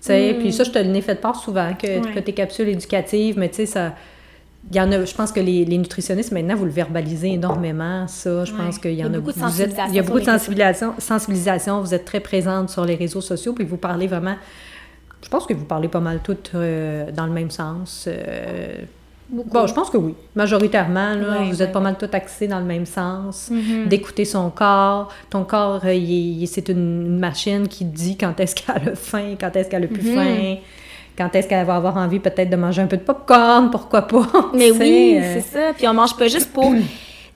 Tu 0.00 0.06
sais, 0.06 0.36
puis 0.38 0.52
ça, 0.52 0.62
je 0.62 0.70
te 0.70 0.78
l'ai 0.78 1.00
fait 1.02 1.16
part 1.20 1.34
souvent, 1.36 1.74
que, 1.74 1.98
Mm. 1.98 2.04
Ouais. 2.06 2.12
que 2.14 2.20
tes 2.20 2.32
capsules 2.32 2.68
éducatives, 2.68 3.36
mais 3.38 3.48
tu 3.48 3.56
sais, 3.56 3.66
ça. 3.66 3.94
Il 4.70 4.76
y 4.76 4.80
en 4.80 4.90
a, 4.92 5.04
je 5.04 5.14
pense 5.14 5.32
que 5.32 5.40
les, 5.40 5.64
les 5.64 5.78
nutritionnistes, 5.78 6.30
maintenant, 6.30 6.54
vous 6.54 6.66
le 6.66 6.70
verbalisez 6.70 7.32
énormément, 7.32 8.06
ça. 8.06 8.44
Je 8.44 8.52
Ouais. 8.52 8.58
pense 8.58 8.78
qu'il 8.78 8.92
y 8.94 9.02
en 9.02 9.06
a 9.14 9.18
beaucoup 9.18 9.32
de 9.32 9.38
vous 9.44 9.62
êtes- 9.62 9.74
Il 9.88 9.94
y 9.94 9.98
a 9.98 10.02
beaucoup 10.02 10.20
de 10.20 10.24
sensibilisation, 10.24 10.94
sensibilisation. 10.98 11.80
Vous 11.80 11.94
êtes 11.94 12.04
très 12.04 12.20
présente 12.20 12.68
sur 12.70 12.84
les 12.84 12.94
réseaux 12.94 13.20
sociaux, 13.22 13.52
puis 13.54 13.64
vous 13.64 13.76
parlez 13.78 14.06
vraiment. 14.06 14.34
Je 15.22 15.28
pense 15.28 15.46
que 15.46 15.54
vous 15.54 15.64
parlez 15.64 15.88
pas 15.88 16.00
mal 16.00 16.20
toutes 16.22 16.52
euh, 16.54 17.10
dans 17.12 17.26
le 17.26 17.32
même 17.32 17.50
sens. 17.50 18.04
euh, 18.06 18.74
Bon, 19.30 19.66
je 19.66 19.74
pense 19.74 19.90
que 19.90 19.98
oui. 19.98 20.14
Majoritairement, 20.34 21.14
là, 21.14 21.42
vous 21.42 21.62
êtes 21.62 21.72
pas 21.72 21.80
mal 21.80 21.96
toutes 21.98 22.14
axées 22.14 22.48
dans 22.48 22.60
le 22.60 22.64
même 22.64 22.86
sens. 22.86 23.50
Mm-hmm. 23.52 23.88
D'écouter 23.88 24.24
son 24.24 24.48
corps. 24.50 25.12
Ton 25.28 25.44
corps, 25.44 25.80
euh, 25.84 26.46
c'est 26.46 26.68
une, 26.68 27.18
machine 27.18 27.68
qui 27.68 27.84
dit 27.84 28.16
quand 28.16 28.40
est-ce 28.40 28.54
qu'elle 28.54 28.88
a 28.88 28.94
faim, 28.94 29.34
quand 29.38 29.54
est-ce 29.54 29.68
qu'elle 29.68 29.84
a 29.84 29.86
plus 29.86 29.98
Mm-hmm. 29.98 30.14
faim, 30.14 30.56
quand 31.16 31.34
est-ce 31.34 31.48
qu'elle 31.48 31.66
va 31.66 31.76
avoir 31.76 31.96
envie 31.96 32.20
peut-être 32.20 32.48
de 32.48 32.56
manger 32.56 32.80
un 32.80 32.86
peu 32.86 32.96
de 32.96 33.02
popcorn, 33.02 33.70
pourquoi 33.72 34.02
pas. 34.02 34.26
Mais 34.54 34.70
oui, 34.70 35.18
euh, 35.18 35.34
c'est 35.34 35.52
ça. 35.52 35.72
Puis 35.76 35.86
on 35.86 35.94
mange 35.94 36.16
pas 36.16 36.28
juste 36.28 36.52
pour. 36.52 36.72
tu 36.72 36.82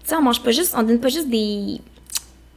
sais, 0.04 0.14
on 0.16 0.22
mange 0.22 0.42
pas 0.42 0.50
juste. 0.50 0.74
On 0.78 0.82
donne 0.82 1.00
pas 1.00 1.08
juste 1.08 1.28
des. 1.28 1.78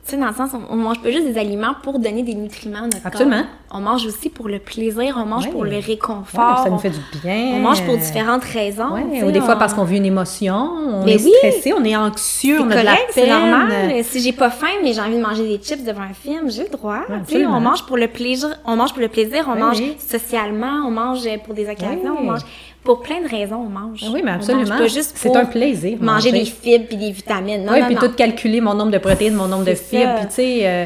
Tu 0.05 0.11
sais, 0.11 0.17
dans 0.17 0.27
le 0.27 0.35
sens, 0.35 0.51
on, 0.69 0.75
mange 0.75 1.01
pas 1.01 1.09
juste 1.09 1.25
des 1.25 1.35
aliments 1.39 1.73
pour 1.81 1.97
donner 1.97 2.21
des 2.21 2.35
nutriments 2.35 2.83
à 2.83 2.87
notre 2.87 3.07
Absolument. 3.07 3.37
corps. 3.37 3.45
On 3.71 3.79
mange 3.79 4.05
aussi 4.05 4.29
pour 4.29 4.47
le 4.47 4.59
plaisir, 4.59 5.15
on 5.19 5.25
mange 5.25 5.45
Ouais. 5.45 5.51
pour 5.51 5.63
le 5.63 5.71
ouais, 5.71 5.79
réconfort. 5.79 6.59
ça 6.63 6.69
nous 6.69 6.77
fait 6.77 6.91
du 6.91 6.99
bien. 7.23 7.53
On 7.55 7.59
mange 7.59 7.83
pour 7.83 7.97
différentes 7.97 8.43
raisons. 8.43 8.91
Ouais, 8.93 9.23
ou 9.23 9.31
des 9.31 9.41
fois 9.41 9.55
parce 9.55 9.73
qu'on 9.73 9.83
vit 9.83 9.97
une 9.97 10.05
émotion, 10.05 10.53
on 10.55 11.05
Mais 11.05 11.15
est 11.15 11.23
oui. 11.25 11.31
stressé, 11.39 11.73
on 11.73 11.83
est 11.83 11.95
anxieux, 11.95 12.59
on 12.61 12.69
a 12.69 12.75
de 12.75 12.81
correct, 12.83 13.07
c'est 13.13 13.27
normal. 13.27 14.03
Si 14.03 14.19
j'ai 14.19 14.31
pas 14.31 14.51
faim, 14.51 14.67
mais 14.83 14.93
j'ai 14.93 15.01
envie 15.01 15.17
de 15.17 15.23
manger 15.23 15.47
des 15.47 15.57
chips 15.57 15.83
devant 15.83 16.03
un 16.03 16.13
film, 16.13 16.51
j'ai 16.51 16.65
le 16.65 16.69
droit. 16.69 16.99
Tu 17.07 17.07
sais, 17.07 17.19
absolument. 17.19 17.57
on 17.57 17.61
mange 17.61 17.83
pour 17.87 17.97
le 17.97 18.07
plaisir, 18.07 18.49
on 18.63 18.75
mange 18.75 18.91
pour 18.93 19.01
le 19.01 19.07
plaisir, 19.07 19.49
on 19.51 19.55
mange 19.57 19.81
socialement, 19.97 20.85
on 20.85 20.91
mange 20.91 21.27
pour 21.43 21.55
des 21.55 21.67
occasions, 21.67 22.15
on 22.19 22.23
mange 22.23 22.41
pour 22.85 23.01
plein 23.01 23.21
de 23.21 23.27
raisons, 23.27 23.57
on 23.65 23.69
mange. 23.69 24.01
Oui, 24.13 24.21
mais 24.23 24.31
absolument. 24.31 24.77
C'est 24.87 25.35
un 25.35 25.45
plaisir, 25.45 25.97
Manger, 26.01 26.31
manger. 26.31 26.31
des 26.31 26.45
fibres 26.45 26.85
puis 26.87 26.95
des 26.97 27.11
vitamines. 27.11 27.65
Non, 27.65 27.73
Oui, 27.73 27.79
non, 27.81 27.85
puis 27.87 27.95
non. 27.95 28.01
tout 28.01 28.13
calculer 28.13 28.61
mon 28.61 28.73
nombre 28.73 28.91
de 28.91 28.97
protéines, 28.99 29.33
mon 29.35 29.47
nombre 29.47 29.65
de 29.65 29.75
C'est 29.75 29.97
fibres. 29.97 30.15
Puis 30.19 30.27
tu 30.27 30.33
sais, 30.35 30.59
euh, 30.67 30.85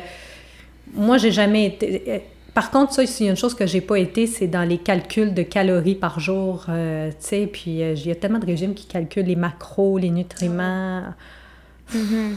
moi, 0.95 1.17
j'ai 1.17 1.31
jamais 1.31 1.65
été. 1.67 2.03
euh, 2.07 2.17
Par 2.55 2.71
contre, 2.71 2.93
ça, 2.93 3.03
a 3.03 3.23
une 3.29 3.35
chose 3.37 3.53
que 3.53 3.67
j'ai 3.67 3.81
pas 3.81 3.97
été, 3.97 4.25
c'est 4.25 4.47
dans 4.47 4.67
les 4.67 4.79
calculs 4.79 5.33
de 5.35 5.43
calories 5.43 5.95
par 5.95 6.19
jour. 6.19 6.65
euh, 6.69 7.09
tu 7.11 7.15
sais, 7.19 7.47
puis 7.51 7.83
euh, 7.83 7.93
il 7.95 8.07
y 8.07 8.11
a 8.11 8.15
tellement 8.15 8.39
de 8.39 8.45
régimes 8.47 8.73
qui 8.73 8.87
calculent 8.87 9.25
les 9.27 9.35
macros, 9.35 9.97
les 9.99 10.09
nutriments. 10.09 11.03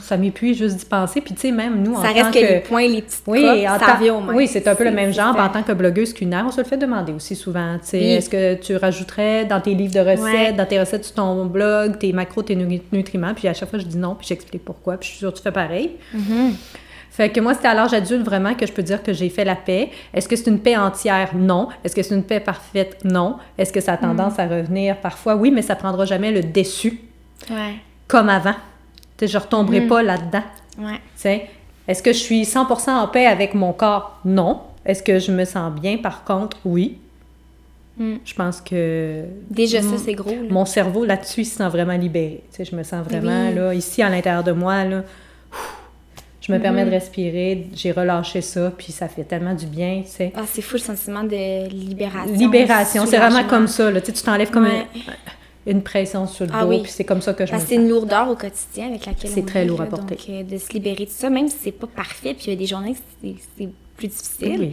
Ça 0.02 0.16
m'épuise 0.16 0.56
juste 0.58 0.76
d'y 0.76 0.84
penser. 0.84 1.20
Puis 1.20 1.34
tu 1.34 1.40
sais, 1.42 1.50
même 1.52 1.82
nous, 1.82 1.94
en 1.94 2.02
Mm-hmm. 2.02 2.06
Ça 2.06 2.08
tant 2.08 2.14
reste 2.30 2.34
que, 2.34 2.46
que... 2.46 2.52
les 2.54 2.60
points, 2.60 2.88
les 2.88 3.02
petites 3.02 3.22
Oui, 3.26 3.42
ça 3.64 3.94
revient 3.94 4.10
au 4.10 4.20
oui, 4.34 4.48
c'est 4.48 4.66
un 4.68 4.74
peu 4.74 4.84
le 4.84 4.90
même 4.90 5.12
genre. 5.12 5.36
En 5.38 5.48
tant 5.48 5.62
que 5.62 5.72
blogueuse 5.72 6.12
culinaire, 6.12 6.44
on 6.46 6.50
se 6.50 6.60
le 6.60 6.66
fait 6.66 6.76
demander 6.76 7.12
aussi 7.12 7.36
souvent. 7.36 7.74
tu 7.78 7.88
sais, 7.88 7.98
Oui. 7.98 8.10
Est-ce 8.12 8.30
que 8.30 8.54
tu 8.54 8.76
rajouterais 8.76 9.44
dans 9.44 9.60
tes 9.60 9.74
livres 9.74 9.94
de 9.94 10.00
recettes, 10.00 10.22
Ouais. 10.22 10.52
dans 10.52 10.66
tes 10.66 10.80
recettes 10.80 11.04
sur 11.04 11.14
ton 11.14 11.44
blog, 11.46 11.98
tes 11.98 12.12
macros, 12.12 12.42
tes 12.42 12.56
nu- 12.56 12.80
nutriments? 12.92 13.34
Puis 13.34 13.48
à 13.48 13.54
chaque 13.54 13.68
fois, 13.70 13.78
je 13.78 13.84
dis 13.86 13.98
non, 13.98 14.14
puis 14.14 14.26
j'explique 14.28 14.64
pourquoi. 14.64 14.96
Puis 14.96 15.06
je 15.08 15.10
suis 15.12 15.18
sûre 15.20 15.32
que 15.32 15.36
tu 15.38 15.42
fais 15.42 15.52
pareil. 15.52 15.92
Mm-hmm. 16.16 16.50
Fait 17.10 17.28
que 17.28 17.40
moi, 17.40 17.52
c'était 17.52 17.68
à 17.68 17.74
l'âge 17.74 17.92
adulte 17.92 18.24
vraiment 18.24 18.54
que 18.54 18.66
je 18.66 18.72
peux 18.72 18.82
dire 18.82 19.02
que 19.02 19.12
j'ai 19.12 19.28
fait 19.28 19.44
la 19.44 19.54
paix. 19.54 19.90
Est-ce 20.14 20.26
que 20.26 20.34
c'est 20.34 20.48
une 20.48 20.60
paix 20.60 20.78
entière? 20.78 21.32
Non. 21.36 21.68
Est-ce 21.84 21.94
que 21.94 22.02
c'est 22.02 22.14
une 22.14 22.22
paix 22.24 22.40
parfaite? 22.40 23.04
Non. 23.04 23.36
Est-ce 23.58 23.70
que 23.70 23.80
ça 23.82 23.92
a 23.92 23.96
tendance 23.98 24.38
à 24.38 24.46
revenir? 24.46 24.96
Parfois? 24.96 25.36
Oui, 25.36 25.50
mais 25.50 25.60
ça 25.60 25.76
prendra 25.76 26.06
jamais 26.06 26.32
le 26.32 26.40
déçu 26.40 27.00
Ouais, 27.50 27.74
comme 28.08 28.30
avant. 28.30 28.54
Sais, 29.22 29.28
je 29.28 29.38
retomberai 29.38 29.82
pas 29.82 30.02
là-dedans. 30.02 30.42
ouais. 30.78 30.94
Tu 30.94 31.00
sais, 31.14 31.46
Est-ce 31.86 32.02
que 32.02 32.12
je 32.12 32.18
suis 32.18 32.42
100% 32.44 32.90
en 32.90 33.06
paix 33.08 33.26
avec 33.26 33.54
mon 33.54 33.72
corps? 33.72 34.18
Non. 34.24 34.60
Est-ce 34.84 35.00
que 35.02 35.18
je 35.20 35.30
me 35.30 35.44
sens 35.44 35.72
bien? 35.72 35.96
Par 35.98 36.24
contre? 36.24 36.56
Oui. 36.64 36.98
Mm. 37.98 38.14
Je 38.24 38.34
pense 38.34 38.60
que... 38.60 39.22
Déjà, 39.50 39.80
ça, 39.82 39.96
c'est 40.04 40.14
gros. 40.14 40.30
là. 40.30 40.36
Mon 40.50 40.64
cerveau, 40.64 41.04
là-dessus, 41.04 41.42
il 41.42 41.44
se 41.44 41.56
sent 41.58 41.68
vraiment 41.68 41.96
libéré. 41.96 42.42
Tu 42.50 42.56
sais, 42.56 42.64
je 42.64 42.74
me 42.74 42.82
sens 42.82 43.04
vraiment, 43.06 43.48
Oui. 43.48 43.54
là, 43.54 43.74
ici, 43.74 44.02
à 44.02 44.08
l'intérieur 44.08 44.42
de 44.42 44.50
moi, 44.52 44.84
là, 44.84 45.02
je 46.40 46.52
me 46.52 46.58
permets 46.58 46.82
de 46.82 46.88
Mhm. 46.88 46.94
respirer, 46.94 47.66
j'ai 47.74 47.92
relâché 47.92 48.40
ça, 48.40 48.72
puis 48.76 48.90
ça 48.92 49.06
fait 49.08 49.22
tellement 49.24 49.54
du 49.54 49.66
bien, 49.66 50.02
tu 50.04 50.10
sais. 50.10 50.32
Ah, 50.34 50.40
c'est 50.50 50.62
fou 50.62 50.74
le 50.74 50.80
sentiment 50.80 51.22
de 51.22 51.68
libération. 51.68 52.34
Libération, 52.34 53.06
c'est 53.06 53.18
vraiment 53.18 53.44
comme 53.44 53.68
ça, 53.68 53.88
là. 53.90 54.00
Tu 54.00 54.06
sais, 54.06 54.12
tu 54.14 54.22
t'enlèves 54.24 54.50
comme 54.50 54.64
Ouais. 54.64 54.86
un- 54.96 55.12
une 55.66 55.82
pression 55.82 56.26
sur 56.26 56.46
le 56.46 56.52
Ah 56.54 56.62
dos, 56.64 56.70
oui. 56.70 56.82
puis 56.82 56.90
c'est 56.90 57.04
comme 57.04 57.20
ça 57.22 57.34
que 57.34 57.46
je 57.46 57.52
me 57.52 57.56
Parce 57.56 57.64
que 57.64 57.68
c'est 57.70 57.76
une 57.76 57.88
lourdeur 57.88 58.28
au 58.28 58.34
quotidien 58.36 58.88
avec 58.88 59.06
laquelle 59.06 59.30
C'est 59.30 59.46
très 59.46 59.64
lourd 59.64 59.80
à 59.80 59.86
porter. 59.86 60.16
Donc, 60.16 60.24
euh, 60.28 60.42
de 60.42 60.58
se 60.58 60.72
libérer 60.72 61.04
de 61.04 61.10
ça, 61.10 61.30
même 61.30 61.48
si 61.48 61.56
c'est 61.62 61.72
pas 61.72 61.86
parfait, 61.86 62.34
puis 62.34 62.46
il 62.46 62.50
y 62.50 62.52
a 62.52 62.56
des 62.56 62.66
journées 62.66 62.94
que 62.94 62.98
c'est- 63.58 63.68
plus 63.96 64.08
difficile. 64.08 64.72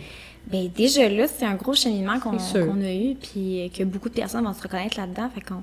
Oui. 0.51 0.69
Déjà 0.75 1.07
là, 1.09 1.27
c'est 1.27 1.45
un 1.45 1.53
gros 1.55 1.73
cheminement 1.75 2.19
qu'on 2.19 2.31
qu'on 2.37 2.81
a 2.81 2.93
eu, 2.93 3.13
puis 3.15 3.69
que 3.77 3.83
beaucoup 3.83 4.09
de 4.09 4.15
personnes 4.15 4.43
vont 4.45 4.53
se 4.53 4.61
reconnaître 4.63 4.97
là-dedans. 4.99 5.29
Fait 5.35 5.41
qu'on. 5.41 5.61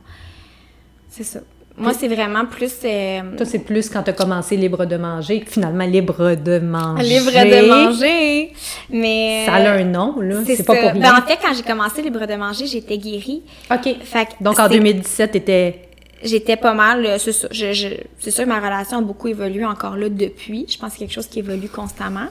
C'est 1.08 1.24
ça. 1.24 1.40
Moi, 1.78 1.92
c'est 1.92 2.08
vraiment 2.08 2.46
plus. 2.46 2.72
euh, 2.84 3.20
Toi, 3.36 3.44
c'est 3.44 3.58
plus 3.58 3.90
quand 3.90 4.02
tu 4.02 4.10
as 4.10 4.14
commencé 4.14 4.56
libre 4.56 4.86
de 4.86 4.96
manger, 4.96 5.40
que 5.40 5.50
finalement 5.50 5.84
libre 5.84 6.34
de 6.34 6.58
manger. 6.58 7.02
libre 7.02 7.30
de 7.30 7.68
manger. 7.68 8.52
Mais. 8.90 9.44
Ça 9.46 9.54
a 9.56 9.72
un 9.72 9.84
nom, 9.84 10.18
là. 10.20 10.40
C'est 10.46 10.64
pas 10.64 10.74
pour 10.76 10.92
Ben, 10.92 11.00
rien. 11.02 11.18
en 11.18 11.22
fait, 11.26 11.38
quand 11.42 11.52
j'ai 11.54 11.62
commencé 11.62 12.00
libre 12.02 12.24
de 12.26 12.34
manger, 12.34 12.66
j'étais 12.66 12.96
guérie. 12.96 13.42
OK. 13.70 13.94
Fait 14.04 14.26
que 14.26 14.30
Donc, 14.42 14.58
en 14.58 14.68
c'est- 14.68 14.74
2017, 14.74 15.32
t'étais... 15.32 15.82
J'étais 16.24 16.56
pas 16.56 16.72
mal, 16.72 17.04
euh, 17.04 17.18
c'est. 17.18 17.32
Je, 17.52 17.72
je- 17.74 18.30
sûr 18.30 18.44
que 18.44 18.48
ma 18.48 18.58
relation 18.58 18.98
a 18.98 19.02
beaucoup 19.02 19.28
évolué 19.28 19.66
encore 19.66 19.96
là 19.98 20.08
depuis. 20.08 20.64
Je 20.66 20.78
pense 20.78 20.92
que 20.92 20.94
c'est 20.94 21.04
quelque 21.04 21.12
chose 21.14 21.26
qui 21.26 21.40
évolue 21.40 21.68
constamment. 21.68 22.28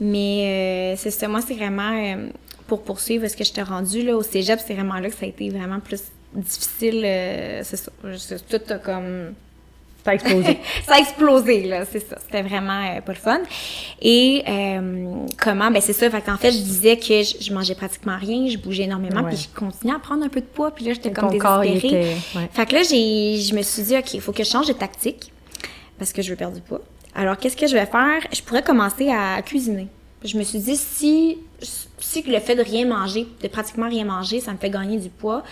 Mais 0.00 0.94
euh, 0.94 0.94
c'est 0.98 1.12
ça, 1.12 1.28
moi, 1.28 1.40
c'est 1.46 1.54
vraiment 1.54 1.92
euh, 1.92 2.26
pour 2.66 2.82
poursuivre 2.82 3.28
ce 3.28 3.36
que 3.36 3.44
je 3.44 3.52
t'ai 3.52 3.62
rendu 3.62 4.02
là, 4.02 4.16
au 4.16 4.22
cégep, 4.22 4.58
c'est 4.66 4.74
vraiment 4.74 4.94
là 4.94 5.08
que 5.08 5.14
ça 5.14 5.24
a 5.24 5.28
été 5.28 5.48
vraiment 5.50 5.78
plus 5.78 6.02
difficile. 6.34 7.02
euh, 7.04 7.60
c'est 7.64 7.76
ça. 7.76 7.90
Tout 8.48 8.60
a 8.72 8.78
comme. 8.78 9.34
T'as 10.04 10.14
explosé. 10.14 10.58
ça 10.86 10.94
a 10.94 10.98
explosé, 10.98 11.62
là, 11.68 11.84
c'est 11.84 12.00
ça. 12.00 12.18
C'était 12.24 12.42
vraiment 12.42 12.80
euh, 12.96 13.00
pas 13.02 13.12
le 13.12 13.18
fun. 13.18 13.40
Et 14.00 14.42
euh, 14.48 15.14
comment? 15.40 15.70
Ben 15.70 15.80
c'est 15.80 15.92
ça. 15.92 16.10
Fait 16.10 16.20
qu'en 16.20 16.36
fait, 16.36 16.50
je 16.50 16.58
disais 16.58 16.96
que 16.96 17.22
je, 17.22 17.36
je 17.40 17.52
mangeais 17.54 17.76
pratiquement 17.76 18.16
rien, 18.18 18.48
je 18.48 18.58
bougeais 18.58 18.82
énormément, 18.84 19.22
puis 19.28 19.36
je 19.36 19.48
continuais 19.56 19.94
à 19.94 20.00
prendre 20.00 20.24
un 20.24 20.28
peu 20.28 20.40
de 20.40 20.46
poids, 20.46 20.72
puis 20.74 20.86
là, 20.86 20.92
j'étais 20.94 21.12
comme 21.12 21.30
désespérée. 21.70 21.98
était- 22.00 22.16
ouais. 22.36 22.48
Fait 22.52 22.66
que 22.66 22.74
là, 22.74 22.82
j'ai, 22.82 23.38
je 23.40 23.54
me 23.54 23.62
suis 23.62 23.82
dit, 23.84 23.96
OK, 23.96 24.14
il 24.14 24.20
faut 24.20 24.32
que 24.32 24.42
je 24.42 24.48
change 24.50 24.66
de 24.66 24.72
tactique 24.72 25.32
parce 25.98 26.12
que 26.12 26.20
je 26.20 26.30
veux 26.30 26.36
perdre 26.36 26.56
du 26.56 26.62
poids. 26.62 26.80
Alors, 27.14 27.36
qu'est-ce 27.36 27.56
que 27.56 27.68
je 27.68 27.74
vais 27.74 27.86
faire? 27.86 28.22
Je 28.32 28.42
pourrais 28.42 28.62
commencer 28.62 29.08
à 29.08 29.40
cuisiner. 29.42 29.86
Je 30.24 30.36
me 30.36 30.42
suis 30.42 30.58
dit, 30.58 30.76
si, 30.76 31.38
si 32.00 32.22
le 32.22 32.40
fait 32.40 32.56
de 32.56 32.62
rien 32.62 32.86
manger, 32.86 33.28
de 33.40 33.46
pratiquement 33.48 33.88
rien 33.88 34.04
manger, 34.04 34.40
ça 34.40 34.52
me 34.52 34.56
fait 34.58 34.70
gagner 34.70 34.98
du 34.98 35.10
poids, 35.10 35.44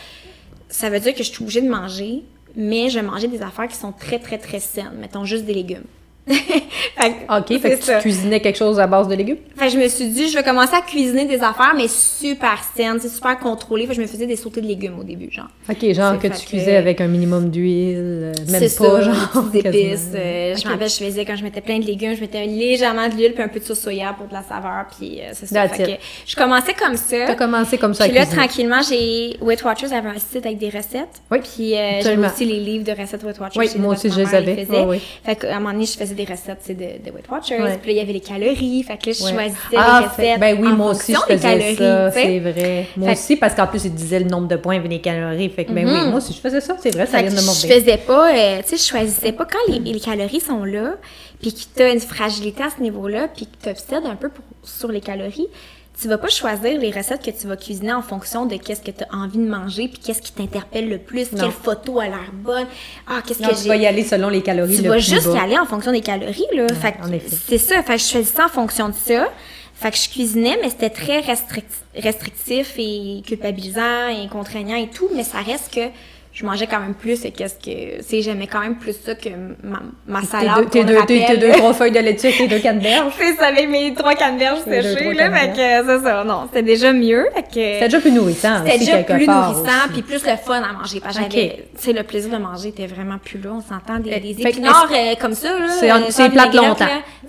ça 0.70 0.88
veut 0.88 1.00
dire 1.00 1.12
que 1.12 1.22
je 1.22 1.30
suis 1.30 1.42
obligée 1.42 1.60
de 1.60 1.68
manger, 1.68 2.22
mais 2.56 2.88
je 2.88 2.98
vais 2.98 3.06
manger 3.06 3.28
des 3.28 3.42
affaires 3.42 3.68
qui 3.68 3.76
sont 3.76 3.92
très, 3.92 4.18
très, 4.18 4.38
très 4.38 4.60
saines. 4.60 4.92
Mettons 4.98 5.24
juste 5.24 5.44
des 5.44 5.54
légumes. 5.54 5.84
OK, 7.30 7.60
fait 7.60 7.78
que 7.78 7.84
ça. 7.84 7.94
tu 7.96 8.00
cuisinais 8.02 8.40
quelque 8.40 8.56
chose 8.58 8.78
à 8.78 8.86
base 8.86 9.08
de 9.08 9.14
légumes? 9.14 9.36
Fait 9.56 9.66
que 9.66 9.72
je 9.72 9.78
me 9.78 9.88
suis 9.88 10.08
dit, 10.08 10.28
je 10.28 10.36
vais 10.36 10.42
commencer 10.42 10.74
à 10.74 10.80
cuisiner 10.82 11.24
des 11.24 11.36
affaires, 11.42 11.72
mais 11.76 11.88
super 11.88 12.58
saines, 12.76 12.98
c'est 13.00 13.08
super 13.08 13.38
contrôlé. 13.38 13.82
Fait 13.84 13.90
que 13.90 13.96
je 13.96 14.00
me 14.02 14.06
faisais 14.06 14.26
des 14.26 14.36
sautés 14.36 14.60
de 14.60 14.66
légumes 14.66 14.98
au 14.98 15.04
début, 15.04 15.30
genre. 15.30 15.48
OK, 15.68 15.92
genre 15.92 16.18
que 16.18 16.26
tu 16.28 16.32
que- 16.44 16.48
cuisais 16.48 16.76
avec 16.76 17.00
un 17.00 17.06
minimum 17.06 17.50
d'huile, 17.50 17.94
euh, 17.98 18.32
même 18.50 18.60
pas, 18.60 18.68
ça, 18.68 19.00
genre... 19.02 19.42
des 19.52 19.58
épices. 19.60 20.08
euh, 20.14 20.54
Je 20.54 20.60
OK. 20.60 20.66
me 20.66 20.70
rappelle, 20.72 20.88
je 20.90 20.96
faisais 21.04 21.24
quand 21.24 21.36
je 21.36 21.42
mettais 21.42 21.60
plein 21.60 21.78
de 21.78 21.84
légumes, 21.84 22.14
je 22.14 22.20
mettais 22.20 22.44
légèrement 22.46 23.08
d'huile 23.08 23.32
puis 23.34 23.42
un 23.42 23.48
peu 23.48 23.60
de 23.60 23.64
sauce 23.64 23.80
soya 23.80 24.14
pour 24.16 24.26
de 24.28 24.32
la 24.34 24.42
saveur, 24.42 24.86
puis 24.96 25.20
euh, 25.20 25.30
c'est 25.32 25.46
ça. 25.46 25.68
Fait 25.68 25.84
que 25.84 25.90
je 26.26 26.36
commençais 26.36 26.74
comme 26.74 26.96
ça. 26.96 27.16
T'as 27.26 27.34
commencé 27.34 27.78
comme 27.78 27.94
ça 27.94 28.04
Puis 28.04 28.14
là, 28.14 28.22
cuisiner. 28.24 28.42
tranquillement, 28.42 28.80
j'ai 28.88 29.36
Weight 29.40 29.62
Watchers 29.64 29.92
avait 29.92 30.08
un 30.08 30.18
site 30.18 30.44
avec 30.46 30.58
des 30.58 30.68
recettes. 30.68 31.20
Oui, 31.30 31.38
Puis 31.40 31.74
euh, 31.76 32.00
j'avais 32.02 32.26
aussi 32.26 32.44
les 32.44 32.60
livres 32.60 32.84
de 32.84 32.92
recettes 33.00 33.22
Weight 33.24 33.38
Watchers. 33.40 33.58
Oui, 33.58 33.70
moi 33.78 33.94
aussi, 33.94 34.10
je 34.10 34.20
les 34.20 34.34
avais. 34.34 34.66
Fait 35.24 35.36
qu'à 35.36 35.56
un 35.56 35.60
moment 35.60 35.72
donné, 35.72 35.86
je 35.86 35.96
faisais 35.96 36.14
des 36.24 36.32
recettes 36.32 36.68
de, 36.68 36.74
de 37.08 37.14
Weight 37.14 37.28
Watchers. 37.30 37.60
Ouais. 37.62 37.78
Puis 37.82 37.88
là, 37.88 37.92
il 37.92 37.96
y 37.96 38.00
avait 38.00 38.12
les 38.12 38.20
calories. 38.20 38.82
Fait 38.82 38.96
que 38.96 39.10
là, 39.10 39.16
je 39.18 39.24
Ouais. 39.24 39.32
choisissais 39.32 39.76
Ah, 39.76 40.00
les 40.02 40.08
fait- 40.08 40.34
recettes 40.34 40.40
ben 40.40 40.58
oui, 40.60 40.68
en 40.68 40.76
moi 40.76 40.90
aussi, 40.90 41.14
je 41.14 41.18
faisais 41.20 41.38
calories. 41.48 41.76
ça, 41.76 42.10
c'est 42.10 42.38
vrai. 42.38 42.86
Moi 42.96 43.08
Fait- 43.08 43.12
aussi, 43.14 43.36
parce 43.36 43.54
qu'en 43.54 43.66
plus, 43.66 43.84
il 43.84 43.94
disait 43.94 44.20
le 44.20 44.26
nombre 44.26 44.48
de 44.48 44.56
points 44.56 44.82
et 44.82 44.88
les 44.88 45.00
calories. 45.00 45.48
Fait 45.50 45.64
que, 45.64 45.72
ben 45.72 45.86
oui, 45.86 46.08
moi 46.08 46.18
aussi, 46.18 46.32
je 46.32 46.38
faisais 46.40 46.60
ça, 46.60 46.76
c'est 46.80 46.90
vrai, 46.94 47.06
ça 47.06 47.18
Fait 47.18 47.24
vient 47.24 47.34
de 47.34 47.40
je 47.40 47.46
m'ordonner. 47.46 47.74
faisais 47.74 47.96
pas, 47.96 48.34
euh, 48.34 48.58
tu 48.62 48.68
sais, 48.68 48.76
je 48.76 48.82
choisissais 48.88 49.32
pas 49.32 49.44
quand 49.46 49.72
les, 49.72 49.92
les 49.92 50.00
calories 50.00 50.40
sont 50.40 50.64
là, 50.64 50.94
puis 51.40 51.52
que 51.52 51.58
tu 51.76 51.82
as 51.82 51.90
une 51.92 52.00
fragilité 52.00 52.62
à 52.62 52.68
ce 52.76 52.82
niveau-là, 52.82 53.28
puis 53.34 53.46
que 53.46 53.56
tu 53.62 53.68
obsèdes 53.70 54.06
un 54.06 54.16
peu 54.16 54.28
pour- 54.28 54.44
sur 54.62 54.92
les 54.92 55.00
calories. 55.00 55.48
Tu 56.00 56.08
vas 56.08 56.16
pas 56.18 56.28
choisir 56.28 56.78
les 56.80 56.90
recettes 56.90 57.22
que 57.22 57.30
tu 57.30 57.46
vas 57.46 57.56
cuisiner 57.56 57.92
en 57.92 58.00
fonction 58.00 58.46
de 58.46 58.56
qu'est-ce 58.56 58.80
que 58.80 58.90
tu 58.90 59.04
as 59.04 59.14
envie 59.14 59.38
de 59.38 59.46
manger, 59.48 59.88
puis 59.88 59.98
qu'est-ce 59.98 60.22
qui 60.22 60.32
t'interpelle 60.32 60.88
le 60.88 60.98
plus, 60.98 61.30
Non. 61.32 61.42
quelle 61.42 61.50
photo 61.52 62.00
a 62.00 62.04
l'air 62.06 62.30
bonne. 62.32 62.66
Ah, 63.06 63.20
qu'est-ce 63.26 63.40
que 63.40 63.48
tu 63.54 63.62
j'ai 63.64 63.68
vas 63.68 63.76
y 63.76 63.86
aller 63.86 64.04
selon 64.04 64.28
les 64.30 64.42
calories 64.42 64.76
tu 64.76 64.82
le 64.82 64.88
vas 64.88 64.94
plus 64.94 65.10
juste 65.10 65.26
bas. 65.26 65.34
y 65.34 65.38
aller 65.38 65.58
en 65.58 65.66
fonction 65.66 65.92
des 65.92 66.00
calories, 66.00 66.46
là. 66.54 66.68
fait 66.72 66.92
que 66.92 67.02
en 67.06 67.12
effet. 67.12 67.36
c'est 67.48 67.58
ça. 67.58 67.82
Fait 67.82 67.96
que 67.96 68.00
je 68.00 68.06
faisais 68.06 68.24
ça 68.24 68.46
en 68.46 68.48
fonction 68.48 68.88
de 68.88 68.94
ça. 68.94 69.28
Fait 69.74 69.90
que 69.90 69.96
je 69.96 70.08
cuisinais, 70.08 70.58
mais 70.62 70.70
c'était 70.70 70.90
très 70.90 71.20
restrict- 71.20 71.84
restrictif 71.96 72.74
et 72.78 73.22
culpabilisant 73.26 74.08
et 74.08 74.28
contraignant 74.28 74.76
et 74.76 74.88
tout, 74.88 75.08
mais 75.14 75.24
ça 75.24 75.38
reste 75.38 75.74
que 75.74 75.80
je 76.40 76.46
mangeais 76.46 76.66
quand 76.66 76.80
même 76.80 76.94
plus 76.94 77.24
et 77.24 77.30
qu'est-ce 77.32 77.56
que, 77.56 78.02
sais, 78.02 78.22
j'aimais 78.22 78.46
quand 78.46 78.60
même 78.60 78.76
plus 78.76 78.94
ça 79.04 79.14
que 79.14 79.28
ma, 79.62 79.80
ma 80.06 80.22
salade. 80.22 80.70
tes 80.70 80.84
deux, 80.84 80.96
tes- 81.06 81.36
deux 81.36 81.52
trois 81.52 81.74
feuilles 81.74 81.92
de 81.92 81.98
laitue 81.98 82.30
tes 82.32 82.48
deux 82.48 82.58
canneberges. 82.60 83.12
C'est 83.18 83.34
ça, 83.34 83.48
avec 83.48 83.68
mes 83.68 83.92
trois 83.94 84.14
canneberges 84.14 84.60
séchées, 84.64 85.12
là. 85.12 85.30
Fait 85.30 85.48
que 85.50 85.56
c'est 85.86 86.02
ça. 86.04 86.24
Non, 86.24 86.44
c'était 86.46 86.62
déjà 86.62 86.92
mieux. 86.92 87.26
Fait 87.34 87.42
que. 87.42 87.48
C'était 87.54 87.84
déjà 87.86 88.00
plus 88.00 88.12
nourrissant 88.12 88.64
C'était 88.64 88.78
déjà 88.78 88.96
plus 89.02 89.26
nourrissant, 89.26 89.88
puis 89.92 90.02
plus 90.02 90.24
le 90.24 90.36
fun 90.36 90.62
à 90.62 90.72
manger. 90.72 91.00
Parce 91.00 91.18
que 91.18 91.34
sais, 91.76 91.92
le 91.92 92.02
plaisir 92.02 92.30
de 92.32 92.38
manger 92.42 92.68
était 92.68 92.86
vraiment 92.86 93.18
plus 93.18 93.38
là. 93.40 93.50
On 93.54 93.60
s'entend 93.60 93.98
des, 93.98 94.12
Euh, 94.12 94.18
des 94.20 94.40
épinards 94.40 94.88
euh, 94.92 95.14
comme 95.20 95.34
ça, 95.34 95.48
là. 95.58 95.66
C'est, 95.78 95.90
euh, 95.90 95.96
c'est 96.10 96.30
plate 96.30 96.54
longtemps. 96.54 96.86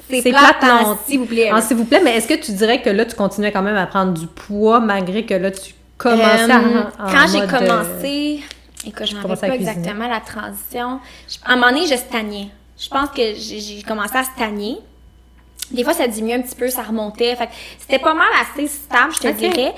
C'est 0.10 0.22
plate, 0.30 0.64
s'il 1.06 1.20
vous 1.20 1.26
plaît. 1.26 1.50
Ah, 1.54 1.62
s'il 1.62 1.78
vous 1.78 1.86
plaît, 1.86 2.02
mais 2.04 2.16
est-ce 2.18 2.28
que 2.28 2.34
tu 2.34 2.52
dirais 2.54 2.82
que 2.82 2.90
là, 2.90 3.06
tu 3.06 3.16
continuais 3.16 3.52
quand 3.52 3.62
même 3.62 3.76
à 3.78 3.88
prendre 3.88 4.14
du 4.14 4.28
poids 4.28 4.80
malgré 4.80 5.26
que 5.26 5.34
là, 5.34 5.52
tu 5.52 5.74
commençais 5.98 6.52
Euh, 6.52 6.84
quand 6.98 7.28
j'ai 7.32 7.40
mode, 7.42 7.50
commencé, 8.84 8.90
écoute, 8.90 9.06
je 9.08 9.16
à 9.18 9.48
pas 9.50 9.56
exactement 9.56 10.08
la 10.08 10.20
transition. 10.20 11.00
Je- 11.30 11.38
à 11.46 11.54
un 11.54 11.56
moment 11.56 11.72
donné, 11.72 11.86
je 11.88 11.96
stagnais. 11.96 12.48
Je 12.80 12.90
pense 12.90 13.10
que 13.10 13.22
j'ai 13.36 13.82
commencé 13.84 14.16
à 14.16 14.24
stagner. 14.24 14.78
Des 15.72 15.84
fois, 15.84 15.94
ça 15.94 16.08
diminuait 16.08 16.36
un 16.36 16.42
petit 16.42 16.56
peu, 16.56 16.70
ça 16.70 16.82
remontait. 16.84 17.36
Fait 17.36 17.48
que 17.48 17.52
c'était 17.80 18.00
pas 18.00 18.14
mal 18.14 18.28
assez 18.42 18.68
stable, 18.68 19.14
je 19.14 19.20
te 19.20 19.28
dirais. 19.32 19.74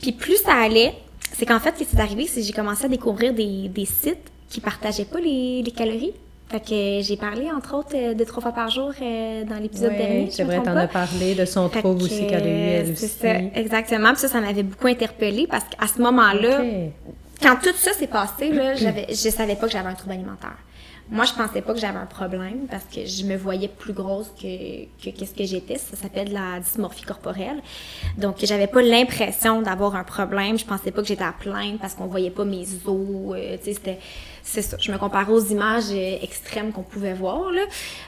Puis 0.00 0.12
plus 0.12 0.36
ça 0.42 0.54
allait, 0.54 0.94
c'est 1.32 1.46
qu'en 1.46 1.60
fait, 1.60 1.74
ce 1.78 1.84
qui 1.84 1.90
s'est 1.90 2.00
arrivé, 2.00 2.26
c'est 2.26 2.40
que 2.40 2.46
j'ai 2.46 2.52
commencé 2.52 2.84
à 2.84 2.88
découvrir 2.88 3.32
des, 3.32 3.68
des 3.68 3.84
sites 3.86 4.30
qui 4.50 4.60
partageaient 4.60 5.04
pas 5.06 5.20
les, 5.20 5.62
les 5.62 5.70
calories. 5.70 6.12
Fait 6.50 6.60
que 6.60 7.06
j'ai 7.06 7.16
parlé, 7.18 7.50
entre 7.50 7.76
autres, 7.76 7.94
euh, 7.94 8.14
de 8.14 8.24
trois 8.24 8.42
fois 8.42 8.52
par 8.52 8.70
jour 8.70 8.90
euh, 9.02 9.44
dans 9.44 9.56
l'épisode 9.56 9.94
dernier. 9.96 10.30
c'est 10.30 10.44
vrai, 10.44 10.62
t'en 10.62 10.74
as 10.76 10.88
parlé 10.88 11.34
de 11.34 11.44
son 11.44 11.68
Fait 11.68 11.80
trouble 11.80 11.98
que, 12.00 12.04
aussi 12.04 12.26
qu'elle 12.26 12.42
a 12.42 12.46
eu, 12.46 12.50
elle 12.50 12.96
c'est 12.96 13.04
aussi. 13.04 13.14
ça, 13.20 13.34
exactement. 13.60 14.08
Puis 14.12 14.20
ça, 14.20 14.28
ça 14.28 14.40
m'avait 14.40 14.62
beaucoup 14.62 14.86
interpellée 14.88 15.46
parce 15.46 15.64
qu'à 15.64 15.86
ce 15.86 16.00
moment-là. 16.00 16.62
Quand 17.40 17.56
tout 17.62 17.74
ça 17.76 17.92
s'est 17.92 18.06
passé, 18.06 18.50
là, 18.52 18.74
j'avais, 18.76 19.06
je 19.08 19.30
savais 19.30 19.56
pas 19.56 19.66
que 19.66 19.72
j'avais 19.72 19.88
un 19.88 19.94
trouble 19.94 20.14
alimentaire. 20.14 20.56
Moi, 21.10 21.24
je 21.24 21.32
pensais 21.32 21.62
pas 21.62 21.72
que 21.72 21.80
j'avais 21.80 21.98
un 21.98 22.04
problème 22.06 22.66
parce 22.70 22.84
que 22.84 23.06
je 23.06 23.24
me 23.24 23.34
voyais 23.34 23.68
plus 23.68 23.94
grosse 23.94 24.28
que, 24.38 24.84
que 25.02 25.08
qu'est-ce 25.08 25.34
que 25.34 25.44
j'étais. 25.44 25.78
Ça 25.78 25.96
s'appelle 25.96 26.30
la 26.34 26.60
dysmorphie 26.60 27.04
corporelle. 27.04 27.62
Donc, 28.18 28.36
j'avais 28.42 28.66
pas 28.66 28.82
l'impression 28.82 29.62
d'avoir 29.62 29.96
un 29.96 30.04
problème. 30.04 30.58
Je 30.58 30.66
pensais 30.66 30.90
pas 30.90 31.00
que 31.00 31.08
j'étais 31.08 31.24
à 31.24 31.32
plaindre 31.32 31.78
parce 31.78 31.94
qu'on 31.94 32.08
voyait 32.08 32.30
pas 32.30 32.44
mes 32.44 32.66
os. 32.84 33.34
euh, 33.34 33.56
tu 33.56 33.64
sais, 33.64 33.72
c'était, 33.72 33.98
c'est 34.42 34.62
ça. 34.62 34.76
Je 34.80 34.90
me 34.92 34.98
comparais 34.98 35.32
aux 35.32 35.44
images 35.44 35.90
euh, 35.90 36.18
extrêmes 36.22 36.72
qu'on 36.72 36.82
pouvait 36.82 37.14
voir, 37.14 37.50
là. 37.50 37.62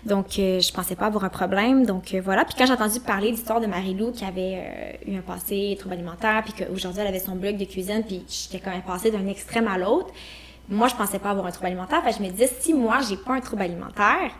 Donc, 0.05 0.39
euh, 0.39 0.61
je 0.61 0.73
pensais 0.73 0.97
pas 0.97 1.07
avoir 1.07 1.25
un 1.25 1.29
problème. 1.29 1.87
Donc, 1.87 2.15
euh, 2.15 2.21
voilà. 2.23 2.45
Puis 2.45 2.55
quand 2.57 2.67
j'ai 2.67 2.73
entendu 2.73 3.01
parler 3.01 3.29
de 3.29 3.37
l'histoire 3.37 3.61
de 3.61 3.67
Marie-Lou 3.67 4.13
qui 4.13 4.25
avait 4.25 4.63
euh, 5.07 5.13
eu 5.13 5.17
un 5.17 5.23
passé 5.23 5.77
trouble 5.79 5.95
alimentaire 5.95 6.43
puis 6.45 6.53
qu'aujourd'hui 6.53 7.01
elle 7.01 7.09
avait 7.09 7.21
son 7.21 7.37
blog 7.37 7.57
de 7.57 7.65
cuisine 7.65 8.03
puis 8.07 8.25
j'étais 8.29 8.63
quand 8.63 8.71
même 8.71 8.83
passée 8.83 9.11
d'un 9.11 9.27
extrême 9.27 9.69
à 9.69 9.79
l'autre, 9.79 10.11
moi, 10.71 10.87
je 10.87 10.95
pensais 10.95 11.19
pas 11.19 11.31
avoir 11.31 11.47
un 11.47 11.51
trouble 11.51 11.67
alimentaire. 11.67 12.03
Fait 12.05 12.13
que 12.13 12.19
je 12.19 12.23
me 12.23 12.29
disais, 12.31 12.49
si 12.61 12.73
moi, 12.75 13.01
j'ai 13.09 13.17
pas 13.17 13.35
un 13.35 13.41
trouble 13.41 13.63
alimentaire, 13.63 14.31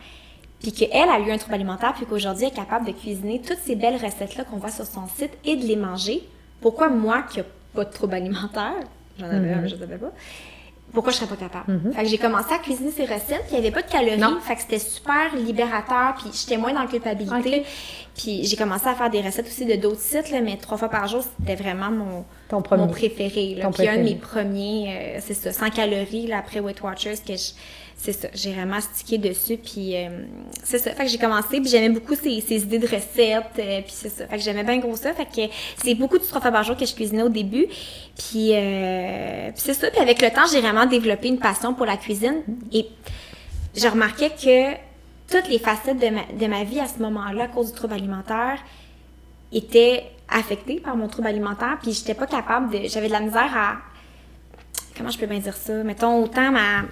puis 0.61 0.71
qu'elle 0.71 1.09
a 1.09 1.19
eu 1.19 1.31
un 1.31 1.37
trouble 1.37 1.55
alimentaire, 1.55 1.93
puis 1.93 2.05
qu'aujourd'hui, 2.05 2.45
elle 2.45 2.51
est 2.51 2.55
capable 2.55 2.85
de 2.85 2.93
cuisiner 2.93 3.41
toutes 3.41 3.59
ces 3.59 3.75
belles 3.75 4.01
recettes-là 4.01 4.45
qu'on 4.45 4.57
voit 4.57 4.71
sur 4.71 4.85
son 4.85 5.07
site 5.07 5.31
et 5.43 5.55
de 5.55 5.65
les 5.65 5.75
manger, 5.75 6.23
pourquoi 6.61 6.89
moi, 6.89 7.23
qui 7.23 7.39
n'ai 7.39 7.45
pas 7.73 7.83
de 7.83 7.91
trouble 7.91 8.13
alimentaire, 8.13 8.75
j'en 9.19 9.25
avais 9.25 9.53
un, 9.53 9.61
mais 9.61 9.67
je 9.67 9.75
ne 9.75 9.79
savais 9.81 9.97
pas, 9.97 10.11
pourquoi 10.93 11.11
je 11.11 11.17
serais 11.17 11.27
pas 11.27 11.35
capable? 11.35 11.93
Fait 11.93 12.03
que 12.03 12.09
j'ai 12.09 12.17
commencé 12.17 12.53
à 12.53 12.57
cuisiner 12.59 12.91
ces 12.91 13.03
recettes, 13.03 13.43
puis 13.47 13.53
il 13.53 13.59
n'y 13.61 13.67
avait 13.67 13.71
pas 13.71 13.81
de 13.81 13.91
calories, 13.91 14.17
Non. 14.19 14.39
fait 14.41 14.55
que 14.55 14.61
c'était 14.61 14.79
super 14.79 15.35
libérateur, 15.35 16.15
puis 16.19 16.29
j'étais 16.33 16.57
moins 16.57 16.73
dans 16.73 16.81
la 16.81 16.87
culpabilité. 16.87 17.63
Puis 18.15 18.43
j'ai 18.45 18.55
commencé 18.57 18.87
à 18.87 18.93
faire 18.95 19.09
des 19.09 19.21
recettes 19.21 19.47
aussi 19.47 19.65
de 19.65 19.75
d'autres 19.75 20.01
sites, 20.01 20.31
là, 20.31 20.41
mais 20.41 20.57
trois 20.57 20.77
fois 20.77 20.89
par 20.89 21.07
jour, 21.07 21.23
c'était 21.39 21.55
vraiment 21.55 21.89
mon, 21.91 22.25
Ton 22.49 22.61
premier. 22.61 22.83
mon 22.83 22.89
préféré. 22.89 23.55
Là. 23.55 23.63
Ton 23.65 23.71
Puis 23.71 23.87
un 23.87 23.97
de 23.97 24.03
mes 24.03 24.15
premiers, 24.15 25.15
euh, 25.15 25.19
c'est 25.21 25.33
ça, 25.33 25.51
100 25.53 25.69
calories 25.69 26.27
là, 26.27 26.39
après 26.39 26.59
Weight 26.59 26.81
Watchers, 26.81 27.15
que 27.25 27.33
je- 27.35 27.51
c'est 28.03 28.13
ça, 28.13 28.29
j'ai 28.33 28.51
vraiment 28.51 28.81
stické 28.81 29.19
dessus. 29.19 29.57
Puis 29.57 29.95
euh, 29.95 30.25
c'est 30.63 30.79
ça, 30.79 30.91
fait 30.91 31.03
que 31.03 31.09
j'ai 31.09 31.19
commencé, 31.19 31.61
puis 31.61 31.67
j'aimais 31.69 31.89
beaucoup 31.89 32.15
ces, 32.15 32.41
ces 32.41 32.63
idées 32.63 32.79
de 32.79 32.87
recettes, 32.87 33.59
euh, 33.59 33.81
puis 33.81 33.93
c'est 33.93 34.09
ça. 34.09 34.25
Fait 34.25 34.37
que 34.37 34.41
j'aimais 34.41 34.63
bien 34.63 34.79
gros 34.79 34.95
ça, 34.95 35.13
fait 35.13 35.25
que 35.25 35.53
c'est 35.83 35.93
beaucoup 35.93 36.17
de 36.17 36.23
trois 36.23 36.41
fois 36.41 36.51
par 36.51 36.63
jour 36.63 36.75
que 36.75 36.85
je 36.85 36.95
cuisinais 36.95 37.21
au 37.21 37.29
début. 37.29 37.67
Puis, 38.17 38.53
euh, 38.53 39.51
puis 39.51 39.61
c'est 39.63 39.75
ça, 39.75 39.91
puis 39.91 39.99
avec 39.99 40.19
le 40.19 40.31
temps, 40.31 40.47
j'ai 40.51 40.61
vraiment 40.61 40.87
développé 40.87 41.27
une 41.27 41.37
passion 41.37 41.75
pour 41.75 41.85
la 41.85 41.95
cuisine. 41.95 42.41
Et 42.73 42.87
je 43.75 43.87
remarquais 43.87 44.31
que 44.31 44.73
toutes 45.29 45.47
les 45.47 45.59
facettes 45.59 45.99
de 45.99 46.09
ma, 46.09 46.21
de 46.25 46.47
ma 46.47 46.63
vie 46.63 46.79
à 46.79 46.87
ce 46.87 46.99
moment-là, 47.03 47.43
à 47.43 47.47
cause 47.49 47.67
du 47.67 47.73
trouble 47.73 47.93
alimentaire, 47.93 48.57
étaient 49.53 50.05
affectées 50.27 50.79
par 50.79 50.95
mon 50.95 51.07
trouble 51.07 51.27
alimentaire, 51.27 51.77
puis 51.81 51.91
j'étais 51.91 52.15
pas 52.15 52.25
capable 52.25 52.71
de... 52.71 52.87
J'avais 52.87 53.07
de 53.07 53.13
la 53.13 53.19
misère 53.19 53.51
à... 53.55 53.77
Comment 54.97 55.09
je 55.09 55.19
peux 55.19 55.27
bien 55.27 55.39
dire 55.39 55.55
ça? 55.55 55.83
Mettons, 55.83 56.23
autant 56.23 56.51
ma 56.51 56.83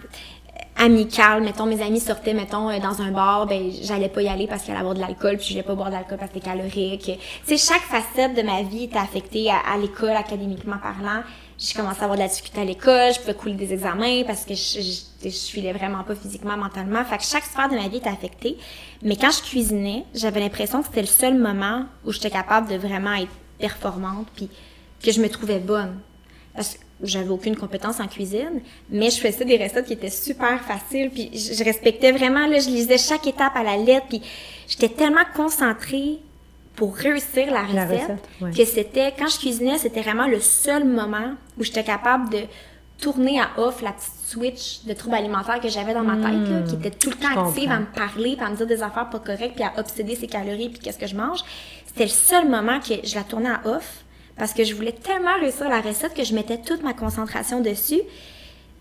amicale, 0.80 1.43
mettons, 1.43 1.65
mes 1.65 1.81
amis 1.81 1.99
sortaient, 1.99 2.34
mettons, 2.34 2.69
euh, 2.69 2.80
dans 2.80 3.01
un 3.01 3.11
bar, 3.11 3.45
ben, 3.45 3.69
j'allais 3.84 4.10
pas 4.10 4.22
y 4.22 4.27
aller 4.27 4.47
parce 4.47 4.64
qu'il 4.64 4.72
allait 4.72 4.80
avoir 4.80 4.95
de 4.95 5.01
l'alcool, 5.01 5.38
puis 5.38 5.53
je 5.53 5.61
pas 5.61 5.76
boire 5.76 5.91
d'alcool 5.91 6.18
parce 6.18 6.31
que 6.31 6.39
c'était 6.39 6.49
calorique. 6.49 7.11
Tu 7.45 7.57
sais, 7.57 7.57
chaque 7.57 7.84
facette 7.84 8.35
de 8.35 8.41
ma 8.41 8.64
vie 8.64 8.85
était 8.85 8.97
affectée 8.97 9.49
à, 9.51 9.57
à 9.57 9.77
l'école, 9.77 10.11
académiquement 10.11 10.77
parlant. 10.77 11.22
J'ai 11.57 11.73
commencé 11.73 11.99
à 11.99 12.03
avoir 12.06 12.18
de 12.18 12.23
la 12.23 12.30
difficulté 12.30 12.61
à 12.61 12.64
l'école, 12.64 13.14
je 13.14 13.19
pouvais 13.19 13.34
couler 13.34 13.56
des 13.56 13.73
examens 13.73 14.23
parce 14.26 14.45
que 14.45 14.53
je, 14.53 14.80
je, 14.80 15.30
je 15.30 15.51
filais 15.51 15.73
vraiment 15.73 16.03
pas 16.06 16.15
physiquement, 16.15 16.56
mentalement. 16.56 17.03
Fait 17.03 17.18
que 17.18 17.23
chaque 17.23 17.43
sphère 17.43 17.68
de 17.68 17.76
ma 17.76 17.89
vie 17.89 17.97
était 17.97 18.10
affectée. 18.10 18.57
Mais 19.03 19.18
quand 19.18 19.31
je 19.31 19.41
cuisinais, 19.41 20.06
j'avais 20.15 20.39
l'impression 20.39 20.80
que 20.81 20.88
c'était 20.88 21.01
le 21.01 21.07
seul 21.07 21.38
moment 21.38 21.84
où 22.06 22.14
j'étais 22.14 22.30
capable 22.30 22.69
de 22.69 22.77
vraiment 22.77 23.14
être 23.15 23.31
performante, 23.60 24.27
puis 24.38 24.49
que 25.03 25.11
je 25.11 25.22
me 25.22 25.27
trouvais 25.27 25.60
bonne. 25.60 25.99
Parce 26.56 26.76
que 26.76 26.80
j'avais 27.01 27.30
aucune 27.30 27.55
compétence 27.55 27.99
en 27.99 28.07
cuisine, 28.07 28.61
mais 28.89 29.09
je 29.09 29.19
faisais 29.19 29.45
des 29.45 29.57
recettes 29.57 29.85
qui 29.85 29.93
étaient 29.93 30.09
super 30.09 30.61
faciles, 30.61 31.09
puis 31.09 31.30
je, 31.34 31.63
respectais 31.63 32.11
vraiment, 32.11 32.47
là, 32.47 32.59
je 32.59 32.69
lisais 32.69 32.97
chaque 32.97 33.26
étape 33.27 33.55
à 33.55 33.63
la 33.63 33.77
lettre, 33.77 34.07
puis 34.09 34.21
j'étais 34.67 34.89
tellement 34.89 35.23
concentrée 35.35 36.19
pour 36.76 36.95
réussir 36.95 37.51
la 37.51 37.63
recette, 37.63 37.76
La 37.76 37.85
recette, 37.85 38.30
ouais. 38.41 38.51
que 38.51 38.65
c'était, 38.65 39.13
quand 39.17 39.27
je 39.27 39.38
cuisinais, 39.38 39.77
c'était 39.77 40.01
vraiment 40.01 40.27
le 40.27 40.39
seul 40.39 40.85
moment 40.85 41.34
où 41.57 41.63
j'étais 41.63 41.84
capable 41.84 42.30
de 42.30 42.39
tourner 42.99 43.39
à 43.39 43.49
off 43.57 43.81
la 43.81 43.93
petite 43.93 44.13
switch 44.26 44.84
de 44.85 44.93
trouble 44.93 45.15
alimentaire 45.15 45.59
que 45.61 45.69
j'avais 45.69 45.93
dans 45.93 46.03
ma 46.03 46.15
tête, 46.15 46.49
là, 46.49 46.61
qui 46.67 46.76
était 46.76 46.91
tout 46.91 47.09
le 47.09 47.15
temps 47.15 47.47
active 47.47 47.71
à 47.71 47.80
me 47.80 47.85
parler, 47.85 48.35
puis 48.35 48.45
à 48.45 48.49
me 48.49 48.55
dire 48.55 48.67
des 48.67 48.84
affaires 48.84 49.09
pas 49.09 49.19
correctes, 49.19 49.55
puis 49.55 49.63
à 49.63 49.73
obséder 49.77 50.15
ses 50.15 50.27
calories, 50.27 50.69
puis 50.69 50.80
qu'est-ce 50.80 50.99
que 50.99 51.07
je 51.07 51.15
mange. 51.15 51.39
C'était 51.85 52.03
le 52.03 52.09
seul 52.09 52.49
moment 52.49 52.80
que 52.80 52.95
je 53.03 53.15
la 53.15 53.23
tournais 53.23 53.49
à 53.49 53.61
off, 53.65 54.03
parce 54.40 54.53
que 54.53 54.64
je 54.64 54.74
voulais 54.74 54.94
tellement 54.94 55.38
réussir 55.40 55.70
la 55.70 55.82
recette 55.82 56.14
que 56.16 56.24
je 56.24 56.34
mettais 56.34 56.57
toute 56.57 56.82
ma 56.82 56.94
concentration 56.94 57.60
dessus. 57.61 58.02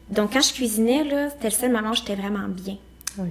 Donc, 0.08 0.32
quand 0.32 0.40
je 0.40 0.54
cuisinais, 0.54 1.04
là, 1.04 1.28
c'était 1.30 1.48
le 1.48 1.54
seul 1.54 1.72
moment 1.72 1.90
où 1.90 1.94
j'étais 1.94 2.14
vraiment 2.14 2.48
bien. 2.48 2.76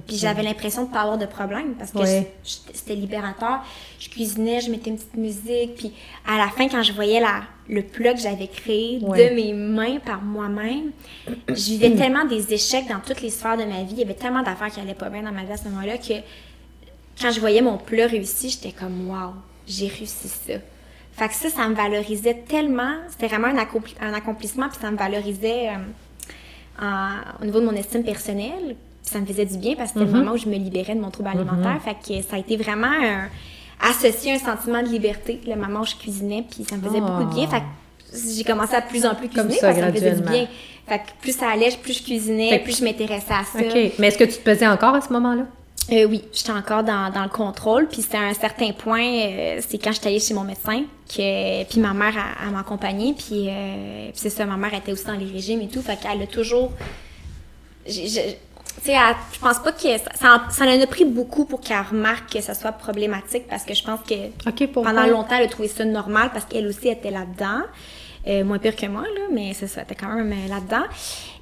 Puis 0.06 0.18
j'avais 0.18 0.42
l'impression 0.42 0.84
de 0.84 0.90
pas 0.92 1.00
avoir 1.00 1.16
de 1.16 1.24
problème 1.24 1.72
parce 1.78 1.92
que 1.92 1.98
Ouais. 1.98 2.30
c'était 2.44 2.94
libérateur. 2.94 3.64
Je 3.98 4.10
cuisinais, 4.10 4.60
je 4.60 4.70
mettais 4.70 4.90
une 4.90 4.96
petite 4.98 5.16
musique, 5.16 5.76
puis 5.76 5.92
à 6.26 6.36
la 6.36 6.48
fin, 6.50 6.68
quand 6.68 6.82
je 6.82 6.92
voyais 6.92 7.20
la, 7.20 7.44
le 7.70 7.80
plat 7.82 8.12
que 8.12 8.20
j'avais 8.20 8.48
créé 8.48 8.98
Ouais. 9.00 9.30
de 9.30 9.34
mes 9.34 9.54
mains 9.54 9.98
par 9.98 10.20
moi-même, 10.20 10.90
je 11.48 11.54
vivais 11.54 11.94
tellement 11.96 12.26
des 12.26 12.52
échecs 12.52 12.86
dans 12.86 13.00
toutes 13.00 13.22
les 13.22 13.30
sphères 13.30 13.56
de 13.56 13.64
ma 13.64 13.82
vie. 13.82 13.92
Il 13.92 13.98
y 14.00 14.02
avait 14.02 14.12
tellement 14.12 14.42
d'affaires 14.42 14.70
qui 14.70 14.78
allaient 14.78 14.92
pas 14.92 15.08
bien 15.08 15.22
dans 15.22 15.32
ma 15.32 15.44
vie 15.44 15.52
à 15.52 15.56
ce 15.56 15.64
moment-là 15.70 15.96
que 15.96 16.14
quand 17.18 17.30
je 17.32 17.40
voyais 17.40 17.62
mon 17.62 17.78
plat 17.78 18.06
réussi, 18.06 18.50
j'étais 18.50 18.72
comme 18.72 19.08
wow, 19.08 19.32
j'ai 19.66 19.88
réussi 19.88 20.28
ça. 20.28 20.54
Fait 21.18 21.28
que 21.28 21.34
ça, 21.34 21.50
ça 21.50 21.68
me 21.68 21.74
valorisait 21.74 22.34
tellement. 22.48 22.92
C'était 23.10 23.26
vraiment 23.26 23.48
un, 23.48 23.56
accompli- 23.56 23.94
un 24.00 24.14
accomplissement, 24.14 24.68
puis 24.68 24.78
ça 24.80 24.90
me 24.90 24.96
valorisait 24.96 25.68
euh, 25.70 25.74
en- 26.80 27.42
au 27.42 27.44
niveau 27.44 27.60
de 27.60 27.66
mon 27.66 27.72
estime 27.74 28.04
personnelle. 28.04 28.76
Puis 29.02 29.12
ça 29.12 29.20
me 29.20 29.26
faisait 29.26 29.46
du 29.46 29.56
bien 29.58 29.74
parce 29.74 29.92
que 29.92 29.98
c'était 30.00 30.10
le 30.12 30.18
moment 30.24 30.32
où 30.34 30.38
je 30.38 30.46
me 30.48 30.54
libérais 30.56 30.94
de 30.94 31.00
mon 31.00 31.10
trouble 31.10 31.30
alimentaire. 31.30 31.80
Fait 31.82 31.94
que 31.94 32.22
ça 32.22 32.36
a 32.36 32.38
été 32.38 32.56
vraiment 32.56 32.86
un- 32.88 33.28
associé 33.80 34.32
à 34.32 34.34
un 34.34 34.38
sentiment 34.38 34.82
de 34.82 34.88
liberté, 34.88 35.40
le 35.46 35.54
moment 35.56 35.80
où 35.80 35.86
je 35.86 35.94
cuisinais, 35.96 36.44
puis 36.48 36.64
ça 36.68 36.76
me 36.76 36.82
faisait 36.82 37.00
beaucoup 37.00 37.24
de 37.24 37.34
bien. 37.34 37.46
Fait 37.48 37.60
que 37.60 37.64
j'ai 38.36 38.44
commencé 38.44 38.74
à 38.74 38.82
plus 38.82 39.04
en 39.06 39.14
plus 39.14 39.28
Comme 39.28 39.48
cuisiner 39.48 39.54
ça, 39.60 39.66
parce 39.68 39.78
que 39.78 39.82
ça 39.84 39.88
me 39.88 39.92
faisait 39.94 40.10
du 40.16 40.22
bien. 40.32 40.48
Fait 40.88 40.98
que 40.98 41.04
plus 41.20 41.36
ça 41.36 41.50
allait, 41.50 41.70
plus 41.82 41.98
je 41.98 42.02
cuisinais, 42.02 42.48
Fait 42.50 42.58
plus 42.60 42.78
je 42.78 42.84
m'intéressais 42.84 43.32
à 43.34 43.44
ça. 43.44 43.58
OK. 43.60 43.92
Mais 43.98 44.08
est-ce 44.08 44.18
que 44.18 44.24
tu 44.24 44.32
te 44.38 44.42
pesais 44.42 44.66
encore 44.66 44.94
à 44.94 45.00
ce 45.00 45.12
moment-là? 45.12 45.42
Euh, 45.90 46.04
oui, 46.04 46.22
j'étais 46.34 46.50
encore 46.52 46.82
dans, 46.82 47.10
dans 47.12 47.22
le 47.22 47.28
contrôle. 47.30 47.88
Puis 47.88 48.02
c'était 48.02 48.18
à 48.18 48.22
un 48.24 48.34
certain 48.34 48.72
point, 48.72 49.02
euh, 49.02 49.60
c'est 49.66 49.78
quand 49.78 49.92
j'étais 49.92 50.08
allée 50.08 50.20
chez 50.20 50.34
mon 50.34 50.44
médecin, 50.44 50.82
que, 51.08 51.64
puis 51.64 51.80
ma 51.80 51.94
mère, 51.94 52.14
elle, 52.14 52.46
elle 52.48 52.52
m'accompagnait. 52.54 53.14
Puis, 53.16 53.48
euh, 53.48 54.10
c'est 54.14 54.30
ça, 54.30 54.44
ma 54.44 54.56
mère 54.56 54.74
était 54.74 54.92
aussi 54.92 55.06
dans 55.06 55.14
les 55.14 55.30
régimes 55.30 55.62
et 55.62 55.68
tout. 55.68 55.80
Fait 55.82 55.98
qu'elle 55.98 56.20
a 56.22 56.26
toujours... 56.26 56.72
Tu 57.86 57.92
sais, 58.08 58.36
je 59.32 59.38
pense 59.40 59.58
pas 59.60 59.72
que... 59.72 59.98
Ça, 59.98 60.10
ça, 60.14 60.34
en- 60.46 60.50
ça 60.50 60.64
en 60.66 60.80
a 60.80 60.86
pris 60.86 61.04
beaucoup 61.04 61.46
pour 61.46 61.60
qu'elle 61.60 61.80
remarque 61.90 62.32
que 62.34 62.40
ça 62.40 62.54
soit 62.54 62.72
problématique 62.72 63.44
parce 63.48 63.64
que 63.64 63.74
je 63.74 63.82
pense 63.82 64.00
que 64.08 64.14
OK, 64.48 64.66
pourquoi? 64.72 64.92
pendant 64.92 65.06
longtemps, 65.06 65.36
elle 65.38 65.46
a 65.46 65.48
trouvé 65.48 65.68
ça 65.68 65.84
normal 65.84 66.30
parce 66.32 66.44
qu'elle 66.44 66.66
aussi 66.66 66.88
était 66.88 67.10
là-dedans. 67.10 67.62
Euh, 68.26 68.44
moins 68.44 68.58
pire 68.58 68.76
que 68.76 68.84
moi, 68.86 69.02
là, 69.02 69.22
mais 69.32 69.54
c'est 69.54 69.66
ça, 69.68 69.80
elle 69.80 69.84
était 69.84 69.94
quand 69.94 70.12
même 70.14 70.30
euh, 70.32 70.48
là-dedans. 70.48 70.84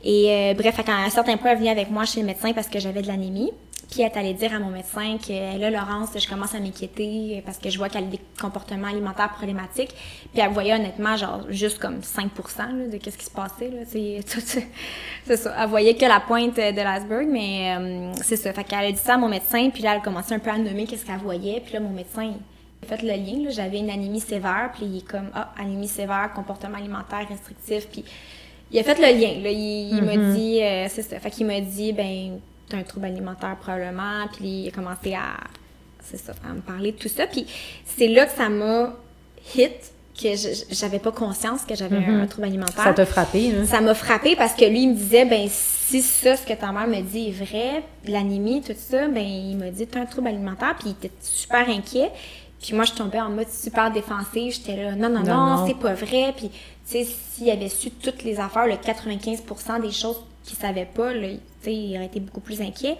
Et 0.04 0.30
euh, 0.30 0.54
bref, 0.54 0.78
à 0.86 0.92
un 1.04 1.10
certain 1.10 1.36
point, 1.36 1.50
elle 1.50 1.58
venait 1.58 1.70
avec 1.70 1.90
moi 1.90 2.04
chez 2.04 2.20
le 2.20 2.26
médecin 2.26 2.52
parce 2.52 2.68
que 2.68 2.78
j'avais 2.78 3.02
de 3.02 3.08
l'anémie. 3.08 3.50
Puis 3.90 4.02
elle 4.02 4.06
est 4.06 4.16
allée 4.16 4.34
dire 4.34 4.52
à 4.52 4.58
mon 4.58 4.70
médecin 4.70 5.16
que 5.16 5.58
là, 5.58 5.70
Laurence, 5.70 6.10
je 6.18 6.28
commence 6.28 6.54
à 6.54 6.60
m'inquiéter 6.60 7.42
parce 7.46 7.58
que 7.58 7.70
je 7.70 7.78
vois 7.78 7.88
qu'elle 7.88 8.04
a 8.04 8.08
des 8.08 8.20
comportements 8.40 8.88
alimentaires 8.88 9.30
problématiques. 9.30 9.94
Puis 10.32 10.42
elle 10.42 10.50
voyait 10.50 10.74
honnêtement, 10.74 11.16
genre, 11.16 11.42
juste 11.50 11.78
comme 11.78 12.02
5 12.02 12.30
là, 12.58 12.88
de 12.88 12.96
qu'est-ce 12.96 13.16
qui 13.16 13.24
se 13.24 13.30
passait. 13.30 13.70
Là, 13.70 13.82
c'est, 13.86 15.36
ça. 15.36 15.54
Elle 15.62 15.68
voyait 15.68 15.94
que 15.94 16.04
la 16.04 16.20
pointe 16.20 16.56
de 16.56 16.82
l'iceberg, 16.82 17.28
mais 17.30 17.76
euh, 17.78 18.12
c'est 18.22 18.36
ça. 18.36 18.52
Fait 18.52 18.64
qu'elle 18.64 18.86
a 18.86 18.92
dit 18.92 18.98
ça 18.98 19.14
à 19.14 19.18
mon 19.18 19.28
médecin, 19.28 19.70
puis 19.70 19.82
là, 19.82 19.92
elle 19.92 19.98
a 19.98 20.02
commencé 20.02 20.34
un 20.34 20.40
peu 20.40 20.50
à 20.50 20.58
nommer 20.58 20.84
qu'est-ce 20.84 21.06
qu'elle 21.06 21.18
voyait. 21.18 21.60
Puis 21.60 21.74
là, 21.74 21.80
mon 21.80 21.90
médecin, 21.90 22.24
il 22.24 22.92
a 22.92 22.96
fait 22.96 23.02
le 23.02 23.08
lien. 23.08 23.44
Là, 23.44 23.50
j'avais 23.50 23.78
une 23.78 23.90
anémie 23.90 24.20
sévère, 24.20 24.70
puis 24.74 24.84
il 24.84 24.98
est 24.98 25.06
comme, 25.06 25.30
ah, 25.32 25.52
anémie 25.58 25.88
sévère, 25.88 26.32
comportement 26.34 26.76
alimentaire 26.76 27.26
restrictif, 27.28 27.86
puis 27.88 28.04
il 28.72 28.80
a 28.80 28.82
fait 28.82 28.98
le 28.98 29.18
lien. 29.18 29.40
Là, 29.42 29.50
il, 29.50 29.96
il 29.96 30.02
m'a 30.02 30.16
dit, 30.34 30.60
euh, 30.60 30.86
c'est 30.88 31.02
ça. 31.02 31.20
Fait 31.20 31.30
qu'il 31.30 31.46
m'a 31.46 31.60
dit, 31.60 31.92
ben, 31.92 32.40
t'as 32.68 32.78
un 32.78 32.82
trouble 32.82 33.06
alimentaire 33.06 33.56
probablement, 33.60 34.26
puis 34.36 34.62
il 34.64 34.68
a 34.68 34.70
commencé 34.70 35.14
à, 35.14 35.36
c'est 36.02 36.18
ça, 36.18 36.32
à 36.48 36.52
me 36.52 36.60
parler 36.60 36.92
de 36.92 36.96
tout 36.96 37.08
ça. 37.08 37.26
Puis 37.26 37.46
c'est 37.84 38.08
là 38.08 38.26
que 38.26 38.32
ça 38.36 38.48
m'a 38.48 38.94
hit, 39.54 39.92
que 40.20 40.28
j'avais 40.70 40.98
pas 40.98 41.12
conscience 41.12 41.64
que 41.64 41.74
j'avais 41.74 41.96
un, 41.98 42.20
un 42.22 42.26
trouble 42.26 42.46
alimentaire. 42.46 42.84
Ça 42.84 42.94
t'a 42.94 43.04
frappé, 43.06 43.52
hein? 43.54 43.66
Ça 43.66 43.80
m'a 43.80 43.94
frappé 43.94 44.34
parce 44.34 44.54
que 44.54 44.64
lui, 44.64 44.84
il 44.84 44.90
me 44.90 44.94
disait, 44.94 45.26
ben, 45.26 45.46
si 45.50 46.00
ça, 46.02 46.36
ce 46.36 46.46
que 46.46 46.54
ta 46.54 46.72
mère 46.72 46.86
me 46.88 47.00
dit 47.02 47.28
est 47.28 47.44
vrai, 47.44 47.82
l'anémie, 48.06 48.62
tout 48.62 48.74
ça, 48.76 49.08
ben, 49.08 49.22
il 49.22 49.56
m'a 49.56 49.70
dit, 49.70 49.86
t'as 49.86 50.00
un 50.00 50.06
trouble 50.06 50.28
alimentaire, 50.28 50.74
puis 50.78 50.88
il 50.88 50.92
était 50.92 51.12
super 51.20 51.68
inquiet. 51.68 52.10
Puis 52.62 52.74
moi, 52.74 52.84
je 52.84 52.92
tombais 52.92 53.20
en 53.20 53.28
mode 53.28 53.50
super 53.50 53.92
défensif. 53.92 54.54
J'étais 54.56 54.82
là, 54.82 54.94
non, 54.96 55.10
non, 55.10 55.22
Non, 55.22 55.56
non, 55.56 55.66
c'est 55.66 55.78
pas 55.78 55.92
vrai. 55.92 56.32
Puis, 56.34 56.48
tu 56.48 56.56
sais, 56.84 57.04
s'il 57.04 57.50
avait 57.50 57.68
su 57.68 57.90
toutes 57.90 58.24
les 58.24 58.40
affaires, 58.40 58.66
le 58.66 58.74
95% 58.74 59.82
des 59.82 59.92
choses 59.92 60.20
qu'il 60.44 60.56
savait 60.56 60.86
pas, 60.86 61.12
là, 61.12 61.28
sais, 61.66 61.74
il 61.74 61.96
aurait 61.96 62.06
été 62.06 62.20
beaucoup 62.20 62.40
plus 62.40 62.60
inquiet. 62.60 62.96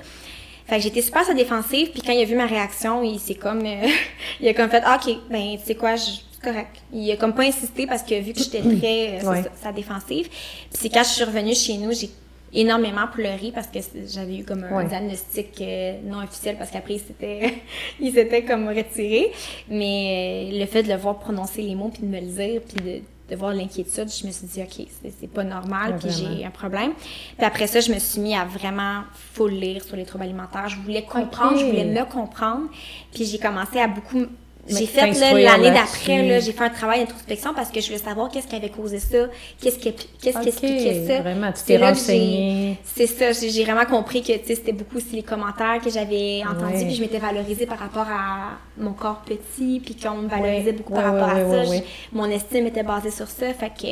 Fait 0.66 0.76
que 0.76 0.82
j'étais 0.82 1.02
super 1.02 1.24
sa 1.24 1.32
défensive, 1.34 1.90
puis 1.92 2.02
quand 2.02 2.12
il 2.12 2.20
a 2.22 2.24
vu 2.24 2.34
ma 2.34 2.46
réaction, 2.46 3.02
il 3.02 3.18
s'est 3.20 3.34
comme... 3.36 3.64
euh, 3.64 3.86
il 4.40 4.48
a 4.48 4.54
comme 4.54 4.68
fait, 4.68 4.82
ah, 4.84 4.98
OK, 5.00 5.14
ben, 5.30 5.56
tu 5.58 5.64
sais 5.64 5.74
quoi, 5.76 5.94
je- 5.96 6.02
c'est 6.32 6.42
correct. 6.52 6.76
Il 6.92 7.10
a 7.12 7.16
comme 7.16 7.34
pas 7.34 7.44
insisté 7.44 7.86
parce 7.86 8.02
que 8.02 8.20
vu 8.20 8.32
que 8.32 8.40
j'étais 8.40 8.60
très... 8.80 9.24
euh, 9.24 9.30
Ouais. 9.30 9.44
sa 9.62 9.70
défensive. 9.72 10.28
Puis 10.28 10.68
c'est 10.72 10.88
quand 10.88 11.04
je 11.04 11.08
suis 11.10 11.24
revenue 11.24 11.54
chez 11.54 11.76
nous, 11.78 11.92
j'ai 11.92 12.10
énormément 12.52 13.06
pleuré 13.12 13.52
parce 13.54 13.66
que 13.68 13.78
j'avais 14.08 14.38
eu 14.38 14.44
comme 14.44 14.64
un 14.64 14.74
Ouais. 14.76 14.86
diagnostic 14.86 15.60
euh, 15.60 15.98
non 16.04 16.22
officiel 16.22 16.56
parce 16.56 16.70
qu'après 16.70 16.94
il 16.94 17.00
s'était 17.00 17.54
il 18.00 18.12
s'était 18.14 18.44
comme 18.44 18.68
retiré 18.68 19.30
mais 19.68 20.50
euh, 20.54 20.58
le 20.60 20.66
fait 20.66 20.82
de 20.84 20.88
le 20.88 20.96
voir 20.96 21.18
prononcer 21.18 21.60
les 21.62 21.74
mots 21.74 21.90
puis 21.92 22.02
de 22.02 22.06
me 22.08 22.20
le 22.20 22.26
dire 22.28 22.60
puis 22.66 22.76
de, 22.84 23.02
de 23.28 23.36
voir 23.36 23.52
l'inquiétude 23.52 24.08
je 24.08 24.26
me 24.26 24.32
suis 24.32 24.46
dit 24.46 24.62
ok 24.62 24.86
c'est, 25.02 25.26
pas 25.28 25.44
normal 25.44 25.98
puis 25.98 26.10
j'ai 26.10 26.44
un 26.44 26.50
problème. 26.50 26.92
Puis 27.36 27.46
après 27.46 27.66
ça 27.66 27.80
je 27.80 27.92
me 27.92 27.98
suis 27.98 28.20
mis 28.20 28.34
à 28.34 28.44
vraiment 28.44 29.02
full 29.32 29.52
lire 29.52 29.82
sur 29.82 29.96
les 29.96 30.04
troubles 30.04 30.24
alimentaires. 30.24 30.68
Je 30.68 30.78
voulais 30.78 31.02
comprendre 31.02 31.58
je 31.58 31.64
voulais 31.64 31.84
me 31.84 32.04
comprendre. 32.04 32.68
Puis 33.12 33.24
j'ai 33.24 33.38
commencé 33.38 33.78
à 33.78 33.88
beaucoup 33.88 34.26
j'ai 34.68 34.86
fait 34.86 35.10
l'année 35.42 35.70
d'après 35.70 36.22
là, 36.28 36.40
j'ai 36.40 36.52
fait 36.52 36.64
un 36.64 36.70
travail 36.70 37.00
d'introspection 37.00 37.54
parce 37.54 37.70
que 37.70 37.80
je 37.80 37.86
voulais 37.86 37.98
savoir 37.98 38.28
qu'est-ce 38.30 38.46
qui 38.46 38.56
avait 38.56 38.68
causé 38.70 38.98
ça 38.98 39.18
qu'est-ce 39.60 39.78
qui 39.78 39.92
qu'est-ce 39.92 40.38
qui 40.40 40.48
expliquait 40.48 41.06
ça 41.06 41.20
vraiment, 41.20 41.52
tu 41.52 41.58
C'est 41.58 41.78
t'es 41.78 41.78
renseignée. 41.86 42.78
c'est 42.84 43.06
ça, 43.06 43.32
j'ai 43.32 43.64
vraiment 43.64 43.84
compris 43.84 44.22
que 44.22 44.32
tu 44.32 44.44
sais, 44.46 44.54
c'était 44.56 44.72
beaucoup 44.72 44.96
aussi 44.96 45.14
les 45.16 45.22
commentaires 45.22 45.80
que 45.82 45.90
j'avais 45.90 46.42
entendus, 46.44 46.74
Ouais. 46.78 46.84
puis 46.86 46.94
je 46.94 47.00
m'étais 47.02 47.18
valorisée 47.18 47.66
par 47.66 47.78
rapport 47.78 48.06
à 48.08 48.52
mon 48.78 48.92
corps 48.92 49.22
petit, 49.24 49.80
puis 49.84 49.94
qu'on 49.96 50.16
me 50.16 50.28
valorisait 50.28 50.66
Ouais. 50.66 50.72
beaucoup 50.72 50.94
Ouais, 50.94 51.02
par 51.02 51.12
rapport 51.14 51.28
à 51.30 51.64
ça. 51.66 51.72
Mon 52.12 52.26
estime 52.30 52.66
était 52.66 52.82
basée 52.82 53.10
sur 53.10 53.28
ça, 53.28 53.52
fait 53.54 53.70
que 53.70 53.88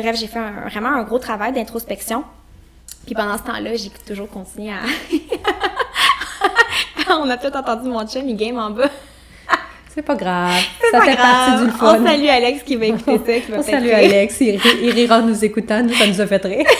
bref, 0.00 0.16
j'ai 0.18 0.26
fait 0.26 0.38
un- 0.38 0.68
vraiment 0.68 0.88
un 0.90 1.02
gros 1.04 1.18
travail 1.18 1.52
d'introspection. 1.52 2.24
Puis 3.06 3.14
pendant 3.14 3.38
ce 3.38 3.42
temps-là, 3.44 3.76
j'ai 3.76 3.90
toujours 4.06 4.28
continué 4.28 4.70
à 4.72 4.80
On 7.12 7.28
a 7.28 7.36
peut-être 7.36 7.56
entendu 7.56 7.88
mon 7.88 8.06
chum, 8.06 8.28
il 8.28 8.36
game 8.36 8.58
en 8.58 8.70
bas. 8.70 8.88
C'est 9.94 10.02
pas 10.02 10.14
grave. 10.14 10.52
Ça 10.92 10.98
pas 10.98 11.04
fait 11.04 11.14
grave. 11.16 11.48
partie 11.50 11.64
du 11.64 11.70
fun. 11.72 11.96
On 12.00 12.06
salue 12.06 12.26
Alex 12.28 12.62
qui 12.62 12.76
va 12.76 12.86
écouter 12.86 13.18
ça, 13.26 13.40
qui 13.40 13.52
On 13.58 13.62
salue 13.62 13.84
rire. 13.86 13.96
Alex. 13.96 14.36
Il, 14.40 14.60
il 14.82 14.90
rira 14.90 15.18
en 15.18 15.22
nous 15.22 15.44
écoutant. 15.44 15.82
Nous, 15.82 15.94
ça 15.94 16.06
nous 16.06 16.20
a 16.20 16.26
fait 16.26 16.44
rire. 16.44 16.64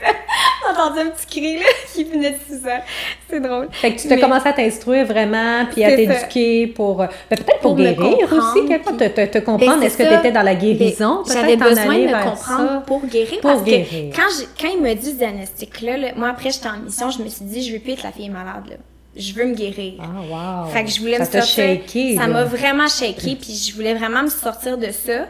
J'ai 0.00 0.84
entendu 0.84 1.00
un 1.00 1.10
petit 1.10 1.26
cri 1.40 1.56
là, 1.56 1.64
qui 1.92 2.04
venait 2.04 2.30
de 2.30 2.36
ça. 2.62 2.82
C'est 3.28 3.40
drôle. 3.40 3.66
Fait 3.72 3.92
que 3.92 4.00
tu 4.00 4.06
t'as 4.06 4.14
Mais- 4.14 4.20
commencé 4.20 4.46
à 4.48 4.52
t'instruire 4.52 5.04
vraiment, 5.06 5.66
puis 5.72 5.82
à 5.82 5.96
t'éduquer 5.96 6.68
pour. 6.68 7.02
euh, 7.02 7.06
ben, 7.28 7.36
peut-être 7.36 7.58
pour, 7.60 7.74
Pour 7.74 7.76
me 7.78 7.82
guérir 7.90 8.18
comprendre, 8.28 8.52
aussi, 8.56 8.66
quelque 8.68 8.84
part, 8.84 8.96
te, 8.96 9.04
puis- 9.08 9.12
te, 9.28 9.38
te 9.38 9.44
comprendre. 9.44 9.80
Ben, 9.80 9.82
Est-ce 9.86 9.96
c'est 9.96 10.04
que 10.04 10.08
tu 10.08 10.14
étais 10.14 10.30
dans 10.30 10.42
la 10.42 10.54
guérison? 10.54 11.24
Ben, 11.26 11.32
J'avais 11.34 11.56
Peut-être 11.56 11.58
t'en 11.64 11.68
besoin 11.82 11.98
de 11.98 12.02
me 12.02 12.12
comprendre 12.30 12.68
ça. 12.68 12.82
pour 12.86 13.06
guérir 13.06 13.40
Pour 13.40 13.50
parce 13.50 13.64
guérir. 13.64 14.12
que 14.12 14.16
quand, 14.16 14.28
quand 14.60 14.68
il 14.72 14.80
m'a 14.82 14.94
dit 14.94 15.10
ce 15.10 15.16
diagnostic-là, 15.16 15.96
là, 15.96 16.08
moi 16.16 16.28
après 16.28 16.50
j'étais 16.52 16.68
en 16.68 16.78
mission, 16.84 17.10
je 17.10 17.22
me 17.24 17.28
suis 17.28 17.44
dit 17.44 17.66
je 17.68 17.72
veux 17.72 17.80
plus 17.80 17.94
être 17.94 18.04
la 18.04 18.12
fille 18.12 18.30
malade. 18.30 18.62
Là. 18.70 18.76
Je 19.18 19.32
veux 19.34 19.46
me 19.46 19.54
guérir. 19.54 19.94
Ah, 20.00 20.64
wow. 20.64 20.70
Fait 20.70 20.84
que 20.84 20.90
je 20.90 21.00
voulais 21.00 21.16
ça 21.18 21.24
me 21.24 21.30
sortir. 21.44 21.54
shaké, 21.80 22.16
ça 22.16 22.26
m'a 22.28 22.44
vraiment 22.44 22.88
shaké, 22.88 23.36
puis 23.36 23.52
je 23.54 23.74
voulais 23.74 23.94
vraiment 23.94 24.22
me 24.22 24.30
sortir 24.30 24.78
de 24.78 24.90
ça. 24.92 25.26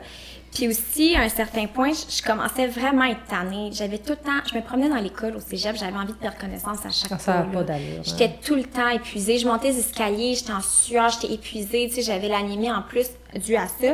Puis 0.54 0.66
aussi, 0.66 1.14
à 1.14 1.20
un 1.20 1.28
certain 1.28 1.66
point, 1.66 1.90
je, 1.92 2.16
je 2.16 2.22
commençais 2.22 2.66
vraiment 2.66 3.02
à 3.02 3.10
être 3.10 3.24
tannée. 3.28 3.70
J'avais 3.72 3.98
tout 3.98 4.10
le 4.10 4.16
temps, 4.16 4.40
je 4.50 4.56
me 4.56 4.62
promenais 4.62 4.88
dans 4.88 4.96
l'école 4.96 5.36
au 5.36 5.40
cégep, 5.40 5.76
j'avais 5.78 5.96
envie 5.96 6.12
de 6.14 6.18
perdre 6.18 6.38
connaissance 6.38 6.78
à 6.86 6.90
chaque 6.90 7.12
Ah, 7.12 7.18
fois. 7.18 7.46
ça 7.54 7.64
d'allure, 7.64 7.86
hein. 7.98 8.02
J'étais 8.02 8.30
tout 8.42 8.54
le 8.54 8.64
temps 8.64 8.88
épuisée. 8.88 9.38
Je 9.38 9.46
montais 9.46 9.68
les 9.72 9.78
escaliers, 9.80 10.34
j'étais 10.34 10.52
en 10.52 10.62
sueur, 10.62 11.10
j'étais 11.10 11.34
épuisée. 11.34 11.88
Tu 11.88 11.96
sais, 11.96 12.02
j'avais 12.02 12.28
l'anémie 12.28 12.70
en 12.70 12.80
plus 12.82 13.06
dû 13.44 13.56
à 13.56 13.66
ça. 13.68 13.88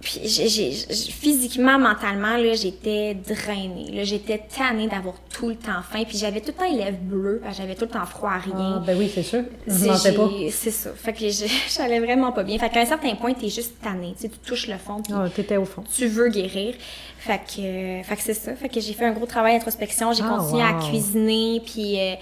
Puis 0.00 0.20
j'ai- 0.24 0.72
physiquement, 0.72 1.78
mentalement, 1.78 2.36
là, 2.38 2.54
j'étais 2.54 3.14
drainée. 3.14 3.90
Là, 3.92 4.04
j'étais 4.04 4.38
tannée 4.56 4.88
d'avoir 4.88 5.14
tout 5.34 5.48
le 5.50 5.56
temps 5.56 5.82
faim. 5.90 6.04
Puis 6.08 6.16
j'avais 6.16 6.40
tout 6.40 6.48
le 6.48 6.52
temps 6.54 6.70
les 6.72 6.78
lèvres 6.78 6.98
bleues, 7.02 7.42
j'avais 7.56 7.74
tout 7.74 7.84
le 7.84 7.90
temps 7.90 8.06
froid 8.06 8.30
à 8.30 8.38
rien. 8.38 8.76
Ah, 8.78 8.82
ben 8.86 8.96
oui, 8.98 9.10
c'est 9.14 9.22
sûr. 9.22 9.42
Je 9.66 9.86
mentais 9.86 10.12
pas. 10.12 10.28
C'est 10.52 10.70
ça. 10.70 10.90
Fait 10.96 11.12
que 11.12 11.24
j'allais 11.76 12.00
vraiment 12.00 12.32
pas 12.32 12.42
bien. 12.44 12.58
Fait 12.58 12.70
qu'à 12.70 12.80
un 12.80 12.86
certain 12.86 13.14
point, 13.14 13.34
t'es 13.34 13.50
juste 13.50 13.74
tanné. 13.82 14.14
Tu 14.16 14.22
sais, 14.22 14.28
tu 14.30 14.38
touches 14.38 14.68
le 14.68 14.78
fond. 14.78 15.02
Ah, 15.12 15.26
t'étais 15.34 15.58
au 15.58 15.64
fond. 15.66 15.84
tu 15.94 16.06
veux 16.06 16.28
guérir. 16.28 16.74
Fait 17.18 17.38
que, 17.38 17.60
euh, 17.60 18.02
fait 18.02 18.16
que 18.16 18.22
c'est 18.22 18.32
ça. 18.34 18.54
Fait 18.54 18.70
que 18.70 18.80
j'ai 18.80 18.94
fait 18.94 19.04
un 19.04 19.12
gros 19.12 19.26
travail 19.26 19.52
d'introspection. 19.58 20.12
J'ai 20.14 20.22
Ah, 20.24 20.36
continué 20.38 20.62
wow. 20.62 20.68
à 20.78 20.88
cuisiner. 20.88 21.60
Puis 21.62 22.00
euh, 22.00 22.14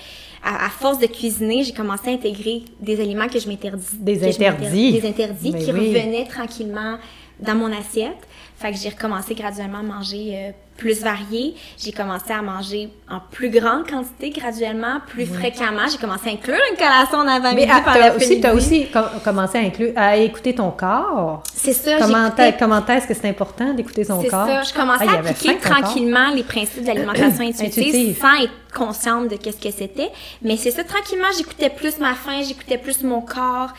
à, 0.42 0.66
à 0.66 0.68
force 0.70 0.98
de 0.98 1.06
cuisiner, 1.06 1.62
j'ai 1.62 1.72
commencé 1.72 2.08
à 2.08 2.12
intégrer 2.12 2.62
des 2.80 3.00
aliments 3.00 3.28
que 3.28 3.38
je 3.38 3.46
m'interdis. 3.48 3.86
Des 4.00 4.24
interdits. 4.26 4.92
Des 5.00 5.06
interdits 5.08 5.52
Ben 5.52 5.64
qui 5.64 5.72
oui. 5.72 5.94
revenaient 5.94 6.26
tranquillement 6.26 6.96
dans 7.40 7.54
mon 7.54 7.72
assiette. 7.72 8.16
Fait 8.58 8.72
que 8.72 8.76
j'ai 8.78 8.88
recommencé 8.88 9.34
graduellement 9.36 9.78
à 9.78 9.82
manger 9.82 10.32
euh, 10.34 10.50
plus 10.76 11.00
varié. 11.00 11.54
J'ai 11.78 11.92
commencé 11.92 12.32
à 12.32 12.42
manger 12.42 12.88
en 13.08 13.20
plus 13.30 13.50
grande 13.50 13.88
quantité 13.88 14.30
graduellement, 14.30 14.98
plus 15.06 15.26
fréquemment. 15.26 15.82
J'ai 15.88 15.98
commencé 15.98 16.28
à 16.28 16.32
inclure 16.32 16.58
une 16.72 16.76
collation 16.76 17.18
en 17.18 17.28
avant-midi 17.28 17.66
Mais 17.68 17.72
ah, 17.72 17.82
t'as 17.84 18.16
aussi, 18.16 18.40
t'as 18.40 18.52
aussi 18.54 18.86
com- 18.90 19.08
commencé 19.22 19.58
à, 19.58 19.60
inclure, 19.60 19.92
à 19.94 20.16
écouter 20.16 20.56
ton 20.56 20.72
corps. 20.72 21.44
C'est 21.54 21.72
ça, 21.72 21.98
Comment, 22.00 22.30
comment 22.58 22.84
est-ce 22.86 23.06
que 23.06 23.14
c'est 23.14 23.28
important 23.28 23.72
d'écouter 23.74 24.02
son 24.02 24.20
C'est 24.22 24.28
corps? 24.28 24.46
ça. 24.48 24.62
Je 24.64 24.74
commençais 24.74 25.04
Ah, 25.08 25.12
à 25.12 25.18
appliquer 25.20 25.56
tranquillement 25.58 26.30
les 26.34 26.42
principes 26.42 26.82
de 26.82 26.88
l'alimentation 26.88 27.44
Intuitive. 27.48 28.18
sans 28.20 28.42
être 28.42 28.52
consciente 28.74 29.28
de 29.28 29.36
qu'est-ce 29.36 29.60
que 29.60 29.70
c'était. 29.70 30.10
Mais 30.42 30.56
c'est 30.56 30.72
ça, 30.72 30.82
tranquillement, 30.82 31.28
j'écoutais 31.36 31.70
plus 31.70 31.96
ma 32.00 32.14
faim, 32.14 32.40
j'écoutais 32.46 32.78
plus 32.78 33.04
mon 33.04 33.20
corps. 33.20 33.70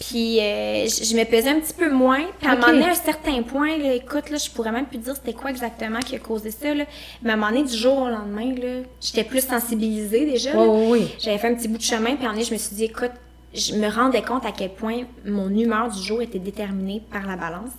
Puis 0.00 0.40
euh, 0.40 0.86
je 0.86 1.04
je 1.04 1.14
me 1.16 1.24
pesais 1.24 1.50
un 1.50 1.60
petit 1.60 1.74
peu 1.74 1.90
moins. 1.90 2.24
Puis 2.38 2.48
à 2.48 2.52
un 2.52 2.56
moment 2.56 2.68
donné, 2.72 2.84
à 2.86 2.90
un 2.92 2.94
certain 2.94 3.42
point, 3.42 3.76
là, 3.76 3.92
écoute, 3.94 4.30
là, 4.30 4.38
je 4.38 4.50
pourrais 4.50 4.72
même 4.72 4.86
plus 4.86 4.98
dire 4.98 5.14
c'était 5.14 5.34
quoi 5.34 5.50
exactement 5.50 5.98
qui 6.00 6.16
a 6.16 6.18
causé 6.18 6.50
ça. 6.50 6.74
Là. 6.74 6.84
Mais 7.22 7.30
à 7.30 7.34
un 7.34 7.36
moment 7.36 7.52
donné, 7.52 7.64
du 7.64 7.76
jour 7.76 7.98
au 7.98 8.08
lendemain, 8.08 8.54
là, 8.54 8.82
j'étais 9.00 9.24
plus 9.24 9.44
sensibilisée 9.46 10.24
déjà. 10.24 10.54
là. 10.54 10.66
Oui. 10.66 11.08
J'avais 11.18 11.36
fait 11.38 11.48
un 11.48 11.54
petit 11.54 11.68
bout 11.68 11.76
de 11.78 11.82
chemin, 11.82 12.16
puis 12.16 12.24
à 12.24 12.30
un 12.30 12.32
moment 12.32 12.32
donné, 12.32 12.44
je 12.44 12.52
me 12.52 12.58
suis 12.58 12.74
dit, 12.74 12.84
écoute, 12.84 13.12
je 13.52 13.74
me 13.74 13.88
rendais 13.88 14.22
compte 14.22 14.46
à 14.46 14.52
quel 14.52 14.70
point 14.70 15.02
mon 15.26 15.50
humeur 15.50 15.90
du 15.90 16.02
jour 16.02 16.22
était 16.22 16.38
déterminée 16.38 17.02
par 17.12 17.26
la 17.26 17.36
balance. 17.36 17.70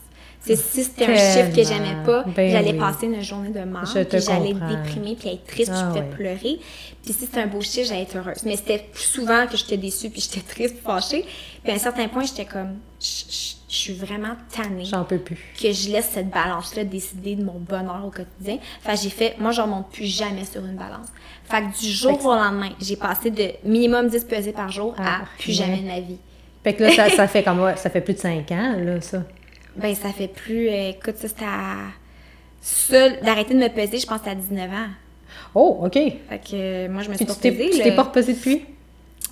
C'est 0.43 0.55
si 0.55 0.83
c'était 0.83 1.05
un 1.05 1.15
chiffre 1.15 1.55
que 1.55 1.63
j'aimais 1.63 2.03
pas, 2.03 2.23
Ben 2.35 2.51
j'allais 2.51 2.71
oui. 2.71 2.79
passer 2.79 3.05
une 3.05 3.21
journée 3.21 3.49
de 3.49 3.59
mort, 3.63 3.83
puis 3.83 4.19
j'allais 4.19 4.53
déprimer, 4.53 5.15
puis 5.15 5.29
être 5.29 5.45
triste, 5.45 5.69
puis 5.71 5.79
Ah 5.79 5.83
je 5.83 5.87
pouvais 5.89 5.99
ouais. 5.99 6.15
pleurer. 6.15 6.59
Puis 7.03 7.13
si 7.13 7.25
c'était 7.25 7.41
un 7.41 7.47
beau 7.47 7.61
chiffre, 7.61 7.87
j'allais 7.89 8.01
être 8.03 8.17
heureuse. 8.17 8.37
Mais 8.43 8.55
c'était 8.55 8.89
souvent 8.95 9.45
que 9.45 9.55
j'étais 9.55 9.77
déçue, 9.77 10.09
puis 10.09 10.19
j'étais 10.19 10.41
triste, 10.45 10.75
puis 10.77 10.83
fâchée. 10.83 11.25
Puis 11.63 11.71
à 11.71 11.75
un 11.75 11.79
certain 11.79 12.07
point, 12.07 12.23
j'étais 12.23 12.45
comme, 12.45 12.77
je 12.99 13.53
suis 13.67 13.93
vraiment 13.93 14.35
tannée 14.53 14.85
J'en 14.85 15.03
peux 15.03 15.19
plus. 15.19 15.37
que 15.61 15.71
je 15.71 15.89
laisse 15.91 16.09
cette 16.11 16.29
balance-là 16.31 16.85
décider 16.85 17.35
de 17.35 17.43
mon 17.43 17.59
bonheur 17.59 18.01
au 18.03 18.09
quotidien. 18.09 18.57
Fait 18.81 18.95
que 18.95 18.99
j'ai 18.99 19.09
fait, 19.11 19.35
moi, 19.39 19.51
je 19.51 19.61
remonte 19.61 19.91
plus 19.91 20.05
jamais 20.07 20.43
sur 20.45 20.65
une 20.65 20.75
balance. 20.75 21.07
Fait 21.45 21.61
que 21.61 21.79
du 21.79 21.87
jour 21.91 22.23
au 22.25 22.33
lendemain, 22.33 22.69
j'ai 22.81 22.95
passé 22.95 23.29
de 23.29 23.51
minimum 23.63 24.07
10 24.07 24.23
pesées 24.25 24.53
par 24.53 24.71
jour 24.71 24.95
à 24.97 25.03
Ah, 25.05 25.21
plus 25.37 25.49
ouais. 25.59 25.65
jamais 25.65 25.77
de 25.81 25.87
ma 25.87 25.99
vie. 25.99 26.17
Fait 26.63 26.73
que 26.73 26.83
là, 26.83 26.91
ça, 26.95 27.09
ça 27.09 27.27
fait 27.29 27.43
comme 27.43 27.61
ça 27.75 27.89
fait 27.91 28.01
plus 28.01 28.15
de 28.15 28.19
5 28.19 28.51
ans, 28.51 28.75
là, 28.79 28.99
ça. 29.01 29.23
Ben, 29.75 29.95
ça 29.95 30.09
fait 30.11 30.27
plus, 30.27 30.67
euh, 30.69 30.89
écoute, 30.89 31.17
ça, 31.17 31.27
c'était 31.27 31.45
à... 31.45 31.75
Ça, 32.61 33.09
d'arrêter 33.21 33.53
de 33.55 33.59
me 33.59 33.69
peser, 33.69 33.97
je 33.99 34.05
pense 34.05 34.19
que 34.19 34.25
c'était 34.25 34.31
à 34.31 34.35
19 34.35 34.69
ans. 34.71 34.87
Oh, 35.55 35.79
OK. 35.83 35.93
Fait 35.93 36.13
que 36.39 36.53
euh, 36.53 36.89
moi, 36.89 37.01
je 37.01 37.09
me 37.09 37.15
suis 37.15 37.25
pas 37.25 37.33
pesée. 37.33 37.69
tu 37.71 37.79
t'es 37.81 37.95
pas 37.95 38.03
repesé 38.03 38.33
depuis? 38.33 38.65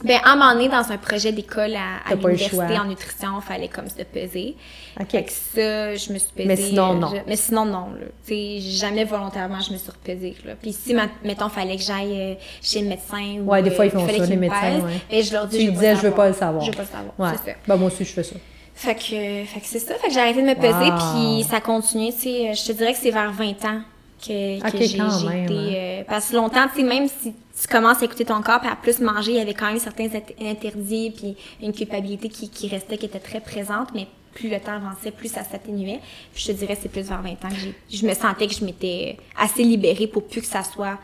Ben, 0.03 0.18
à 0.24 0.32
un 0.32 0.36
moment 0.38 0.53
donné, 0.53 0.70
dans 0.70 0.91
un 0.91 0.98
projet 0.98 1.32
d'école 1.34 1.76
à, 1.76 2.10
à 2.10 2.16
l'université 2.16 2.80
en 2.80 2.86
nutrition, 2.86 3.28
il 3.38 3.41
fallait 3.45 3.68
comme 3.68 3.90
se 3.90 4.02
peser. 4.03 4.56
OK. 4.99 5.10
Fait 5.11 5.24
que 5.26 5.32
ça, 5.32 5.95
je 5.95 6.14
me 6.14 6.18
suis 6.18 6.32
pesée. 6.34 6.48
Mais 6.48 6.56
sinon, 6.56 6.91
euh, 6.91 6.99
non. 6.99 7.07
je- 7.10 7.22
mais 7.28 7.36
sinon, 7.36 7.66
non. 7.66 7.88
Tu 8.26 8.34
sais, 8.34 8.60
jamais 8.61 9.03
volontairement, 9.03 9.60
je 9.60 9.74
me 9.74 9.78
suis 9.78 9.91
repesée. 9.91 10.36
Là. 10.45 10.53
Puis 10.60 10.72
si, 10.74 10.94
ma- 10.94 11.10
mettons, 11.26 11.49
fallait 11.49 11.76
que 11.76 11.84
j'aille 11.84 12.18
euh, 12.20 12.34
chez 12.61 12.82
le 12.82 12.88
médecin 12.88 13.40
ou 13.41 13.49
Ouais, 13.52 13.61
des 13.61 13.72
fois, 13.72 13.86
ils 13.86 13.90
euh, 13.90 13.99
font 13.99 14.07
ça, 14.07 14.26
les 14.26 14.36
médecins, 14.38 14.80
ouais. 14.80 14.94
ben, 15.11 15.24
je 15.24 15.34
leur 15.34 15.48
dis, 15.48 15.57
Tu 15.60 15.66
je 15.66 15.72
disais, 15.72 15.94
pas 15.94 15.99
je 15.99 16.07
veux 16.07 16.14
pas 16.14 16.28
le 16.30 16.34
savoir. 16.34 16.64
Je 16.64 16.72
veux 16.72 16.78
pas 16.78 16.84
le 16.84 16.88
savoir. 16.88 17.14
Ouais. 17.20 17.38
C'est 17.44 17.52
ça. 17.52 17.57
Ben, 17.68 17.76
moi 17.76 17.88
aussi, 17.88 18.06
je 18.06 18.10
fais 18.14 18.24
ça. 18.24 18.36
Fait 18.82 18.96
que, 18.96 19.46
fait 19.46 19.60
que 19.60 19.66
c'est 19.66 19.80
ça. 19.80 19.96
Fait 19.96 20.08
que 20.08 20.14
j'ai 20.14 20.20
arrêté 20.22 20.42
de 20.42 20.48
me 20.48 20.56
peser, 20.56 20.90
Wow. 20.92 21.40
puis 21.42 21.44
ça 21.50 21.60
continue. 21.60 22.14
Tu 22.14 22.20
sais, 22.20 22.54
je 22.54 22.66
te 22.66 22.72
dirais 22.72 22.94
que 22.94 23.00
c'est 23.00 23.12
vers 23.12 23.32
20 23.32 23.66
ans 23.66 23.82
que, 24.26 24.62
que 24.72 24.78
j'ai 24.78 24.96
été. 24.96 25.02
hein. 25.02 25.46
euh, 25.52 26.04
parce 26.08 26.30
que 26.30 26.36
longtemps, 26.38 26.66
tu 26.74 26.78
sais, 26.82 26.84
même 26.88 27.08
si 27.10 27.34
tu 27.62 27.68
commences 27.70 28.02
à 28.02 28.06
écouter 28.06 28.24
ton 28.24 28.42
corps, 28.42 28.62
puis 28.62 28.70
à 28.70 28.78
plus 28.78 29.00
manger, 29.02 29.32
il 29.32 29.38
y 29.38 29.42
avait 29.42 29.54
quand 29.54 29.66
même 29.68 29.80
certains 29.80 30.08
int- 30.08 30.22
interdits, 30.42 31.12
puis 31.12 31.36
une 31.62 31.74
culpabilité 31.74 32.30
qui, 32.30 32.50
qui 32.50 32.70
restait, 32.70 32.98
qui 32.98 33.06
était 33.08 33.20
très 33.20 33.42
présente, 33.42 33.90
mais 33.94 34.08
plus 34.34 34.50
le 34.50 34.60
temps 34.62 34.74
avançait, 34.74 35.12
plus 35.12 35.28
ça 35.30 35.44
s'atténuait. 35.44 36.00
Puis 36.34 36.44
je 36.44 36.48
te 36.54 36.58
dirais, 36.58 36.78
c'est 36.82 36.88
plus 36.90 37.02
vers 37.02 37.22
20 37.22 37.32
ans 37.32 37.50
que 37.50 37.56
j'ai, 37.56 37.76
je 37.98 38.06
me 38.06 38.14
sentais 38.14 38.48
que 38.48 38.54
je 38.54 38.64
m'étais 38.64 39.18
assez 39.38 39.64
libérée 39.64 40.08
pour 40.08 40.24
plus 40.26 40.40
que 40.40 40.48
ça 40.48 40.64
soit, 40.64 40.98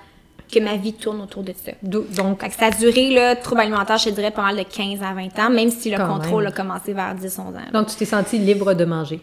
que 0.52 0.60
ma 0.60 0.76
vie 0.78 0.94
tourne 0.94 1.22
autour 1.22 1.44
de 1.44 1.54
ça. 1.54 1.72
Do- 1.82 2.06
Donc, 2.16 2.42
Fait 2.42 2.50
que 2.50 2.56
ça 2.56 2.66
a 2.68 2.72
duré, 2.72 3.10
là, 3.12 3.36
trouble 3.36 3.62
alimentaire, 3.62 3.98
je 3.98 4.06
te 4.06 4.10
dirais, 4.16 4.32
mal 4.44 4.56
de 4.58 4.64
15 4.64 5.02
à 5.02 5.14
20 5.14 5.40
ans, 5.40 5.50
même 5.50 5.70
si 5.70 5.90
le 5.90 5.98
contrôle 5.98 6.44
même. 6.44 6.52
a 6.54 6.56
commencé 6.56 6.94
vers 6.94 7.16
10-11 7.16 7.40
ans. 7.40 7.52
là. 7.54 7.72
donc 7.74 7.88
tu 7.88 7.96
t'es 7.96 8.06
senti 8.06 8.38
libre 8.38 8.74
de 8.74 8.86
manger? 8.86 9.20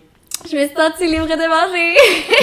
Je 0.50 0.56
me 0.56 0.66
suis 0.66 0.74
sentie 0.76 1.06
libre 1.06 1.26
de 1.26 1.48
manger. 1.48 1.94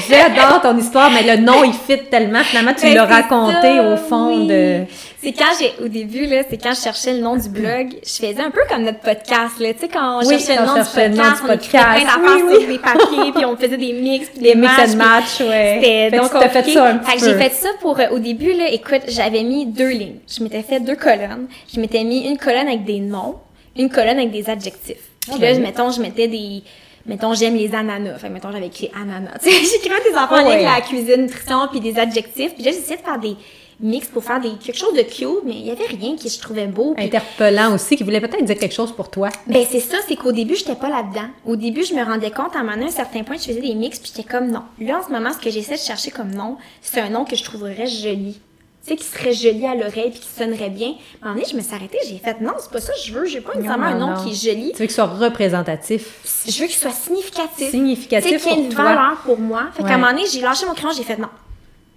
J'adore 0.10 0.62
ton 0.62 0.78
histoire, 0.78 1.12
mais 1.12 1.22
le 1.36 1.42
nom, 1.44 1.64
il 1.66 1.74
fit 1.74 2.02
tellement. 2.10 2.44
Finalement, 2.44 2.74
tu 2.74 2.84
Ben, 2.84 2.94
l'as 2.96 3.06
raconté 3.06 3.76
ça, 3.76 3.84
au 3.94 3.98
fond 3.98 4.38
oui. 4.42 4.48
de... 4.48 4.84
C'est 5.22 5.34
quand 5.34 5.52
j'ai, 5.60 5.74
au 5.84 5.90
début, 5.90 6.26
là, 6.28 6.44
c'est 6.50 6.58
quand 6.58 6.74
je 6.74 6.80
cherchais 6.80 7.14
le 7.14 7.20
nom 7.20 7.36
du 7.36 7.50
blog, 7.50 7.90
je 8.02 8.10
faisais 8.26 8.40
un 8.42 8.52
peu 8.52 8.62
comme 8.70 8.84
notre 8.84 9.02
podcast, 9.02 9.60
là. 9.60 9.74
Tu 9.74 9.82
sais, 9.82 9.88
quand 9.90 10.22
on 10.22 10.26
Oui, 10.26 10.40
cherchait 10.40 10.56
quand 10.56 10.62
le 10.62 10.68
nom 10.68 10.72
on 10.72 10.76
cherchait 10.78 11.10
le 11.10 11.16
nom 11.16 11.24
podcast, 11.24 11.44
du 11.44 11.50
on 11.50 11.54
écrivait 11.54 11.84
podcast. 11.84 12.20
Oui, 12.24 12.58
oui. 12.58 12.68
des 12.68 12.80
papiers, 12.80 13.32
puis 13.36 13.46
on 13.46 13.58
faisait 13.58 13.78
des 13.78 13.94
mix, 13.94 14.30
puis 14.30 14.40
Des 14.42 14.54
des 14.54 14.56
mix 14.56 14.72
and 14.80 14.96
match, 14.96 15.40
ouais. 15.42 15.80
C'était 15.84 16.18
donc 16.18 16.32
fait 16.32 16.72
ça 16.72 16.86
un 16.86 16.98
petit 17.00 17.12
Fait 17.12 17.18
que 17.18 17.20
peu. 17.20 17.26
j'ai 17.26 17.38
fait 17.38 17.54
ça 17.54 17.70
pour, 17.82 18.00
euh, 18.00 18.08
au 18.12 18.20
début, 18.20 18.54
là, 18.54 18.70
écoute, 18.72 19.02
j'avais 19.10 19.44
mis 19.44 19.66
deux 19.66 19.90
lignes. 19.90 20.20
Je 20.26 20.42
m'étais 20.42 20.62
fait 20.64 20.80
deux 20.80 20.96
colonnes. 20.96 21.48
Je 21.74 21.82
m'étais 21.82 22.06
mis 22.06 22.26
une 22.30 22.38
colonne 22.38 22.68
avec 22.68 22.86
des 22.86 23.02
noms, 23.02 23.36
une 23.78 23.90
colonne 23.90 24.20
avec 24.20 24.32
des 24.32 24.50
adjectifs. 24.50 24.96
Puis 25.30 25.38
là, 25.42 25.54
mettons, 25.60 25.92
je 25.92 26.02
mettais 26.02 26.30
des, 26.30 26.64
mettons, 27.06 27.34
j'aime 27.34 27.56
les 27.56 27.74
ananas. 27.74 28.18
Fait 28.20 28.28
que, 28.28 28.34
mettons, 28.34 28.52
j'avais 28.52 28.68
écrit 28.68 28.90
ananas. 29.00 29.38
J'écrivais 29.44 29.96
des 30.10 30.16
enfants 30.16 30.36
en 30.36 30.38
lien 30.40 30.46
avec 30.52 30.60
Ouais. 30.60 30.64
la 30.66 30.82
cuisine, 30.82 31.22
nutrition, 31.24 31.68
puis 31.72 31.80
des 31.80 31.98
adjectifs. 32.00 32.54
Puis 32.56 32.64
j'essayais 32.64 32.98
de 32.98 33.02
faire 33.02 33.20
des 33.20 33.36
mix 33.82 34.08
pour 34.10 34.22
faire 34.24 34.42
des, 34.42 34.50
quelque 34.62 34.78
chose 34.78 34.94
de 34.94 35.04
cute, 35.04 35.44
mais 35.46 35.54
il 35.54 35.66
y 35.66 35.72
avait 35.72 35.86
rien 35.86 36.16
qui 36.18 36.28
je 36.30 36.38
trouvais 36.38 36.68
beau. 36.68 36.96
Interpellant 36.98 37.74
aussi, 37.74 37.96
qui 37.96 38.04
voulait 38.04 38.20
peut-être 38.20 38.44
dire 38.44 38.58
quelque 38.58 38.74
chose 38.76 38.92
pour 38.92 39.10
toi. 39.10 39.30
ben 39.48 39.66
c'est 39.70 39.80
ça, 39.80 39.96
c'est 40.06 40.18
qu'au 40.18 40.34
début, 40.34 40.56
j'étais 40.56 40.76
pas 40.76 40.90
là-dedans. 40.90 41.30
Au 41.46 41.56
début, 41.56 41.86
je 41.86 41.94
me 41.94 42.04
rendais 42.04 42.30
compte 42.32 42.56
à 42.56 42.60
un 42.60 42.64
moment 42.64 42.74
donné, 42.74 42.88
à 42.88 42.90
un 42.90 42.92
certain 42.92 43.24
point, 43.24 43.38
je 43.38 43.44
faisais 43.44 43.62
des 43.62 43.76
mix, 43.76 43.98
puis 44.00 44.12
j'étais 44.14 44.28
comme 44.30 44.52
non. 44.52 44.64
Là, 44.82 45.00
en 45.02 45.08
ce 45.08 45.12
moment, 45.14 45.32
ce 45.32 45.38
que 45.40 45.50
j'essaie 45.50 45.76
de 45.76 45.80
chercher 45.80 46.12
comme 46.12 46.32
nom, 46.32 46.58
c'est 46.82 47.00
un 47.00 47.10
nom 47.10 47.24
que 47.24 47.38
je 47.38 47.44
trouverais 47.46 47.88
joli. 47.88 48.42
Sais, 48.90 48.96
qui 48.96 49.04
serait 49.06 49.34
joli 49.34 49.68
à 49.68 49.76
l'oreille, 49.76 50.10
puis 50.10 50.20
qui 50.20 50.28
sonnerait 50.28 50.72
bien. 50.72 50.96
À 51.22 51.26
un 51.26 51.30
moment 51.30 51.36
donné, 51.36 51.48
je 51.52 51.56
me 51.56 51.62
suis 51.62 51.76
arrêtée, 51.76 52.00
j'ai 52.08 52.18
fait 52.18 52.42
non, 52.42 52.54
c'est 52.60 52.72
pas 52.72 52.82
ça 52.82 52.92
que 52.92 53.00
je 53.06 53.14
veux, 53.14 53.26
j'ai 53.26 53.40
pas 53.40 53.54
nécessairement 53.54 53.86
un 53.86 53.94
nom 54.00 54.16
non. 54.16 54.24
qui 54.24 54.32
est 54.32 54.52
joli. 54.52 54.72
Tu 54.72 54.80
veux 54.80 54.86
qu'il 54.88 54.92
soit 54.92 55.06
représentatif, 55.06 56.44
Je 56.48 56.60
veux 56.60 56.66
qu'il 56.66 56.76
soit 56.76 56.90
significatif. 56.92 57.56
Tu 57.58 57.66
sais, 57.66 57.70
significatif 57.72 58.42
qu'il 58.44 58.52
y 58.52 58.56
ait 58.56 58.64
une 58.66 58.70
toi. 58.74 58.84
valeur 58.86 59.18
pour 59.24 59.38
moi. 59.38 59.66
Fait 59.74 59.84
Ouais. 59.84 59.90
qu'à 59.90 59.96
un 59.96 59.98
moment 60.00 60.12
donné, 60.14 60.26
j'ai 60.26 60.42
lâché 60.42 60.66
mon 60.66 60.74
crayon, 60.74 60.90
j'ai 60.98 61.04
fait 61.04 61.18
non. 61.18 61.30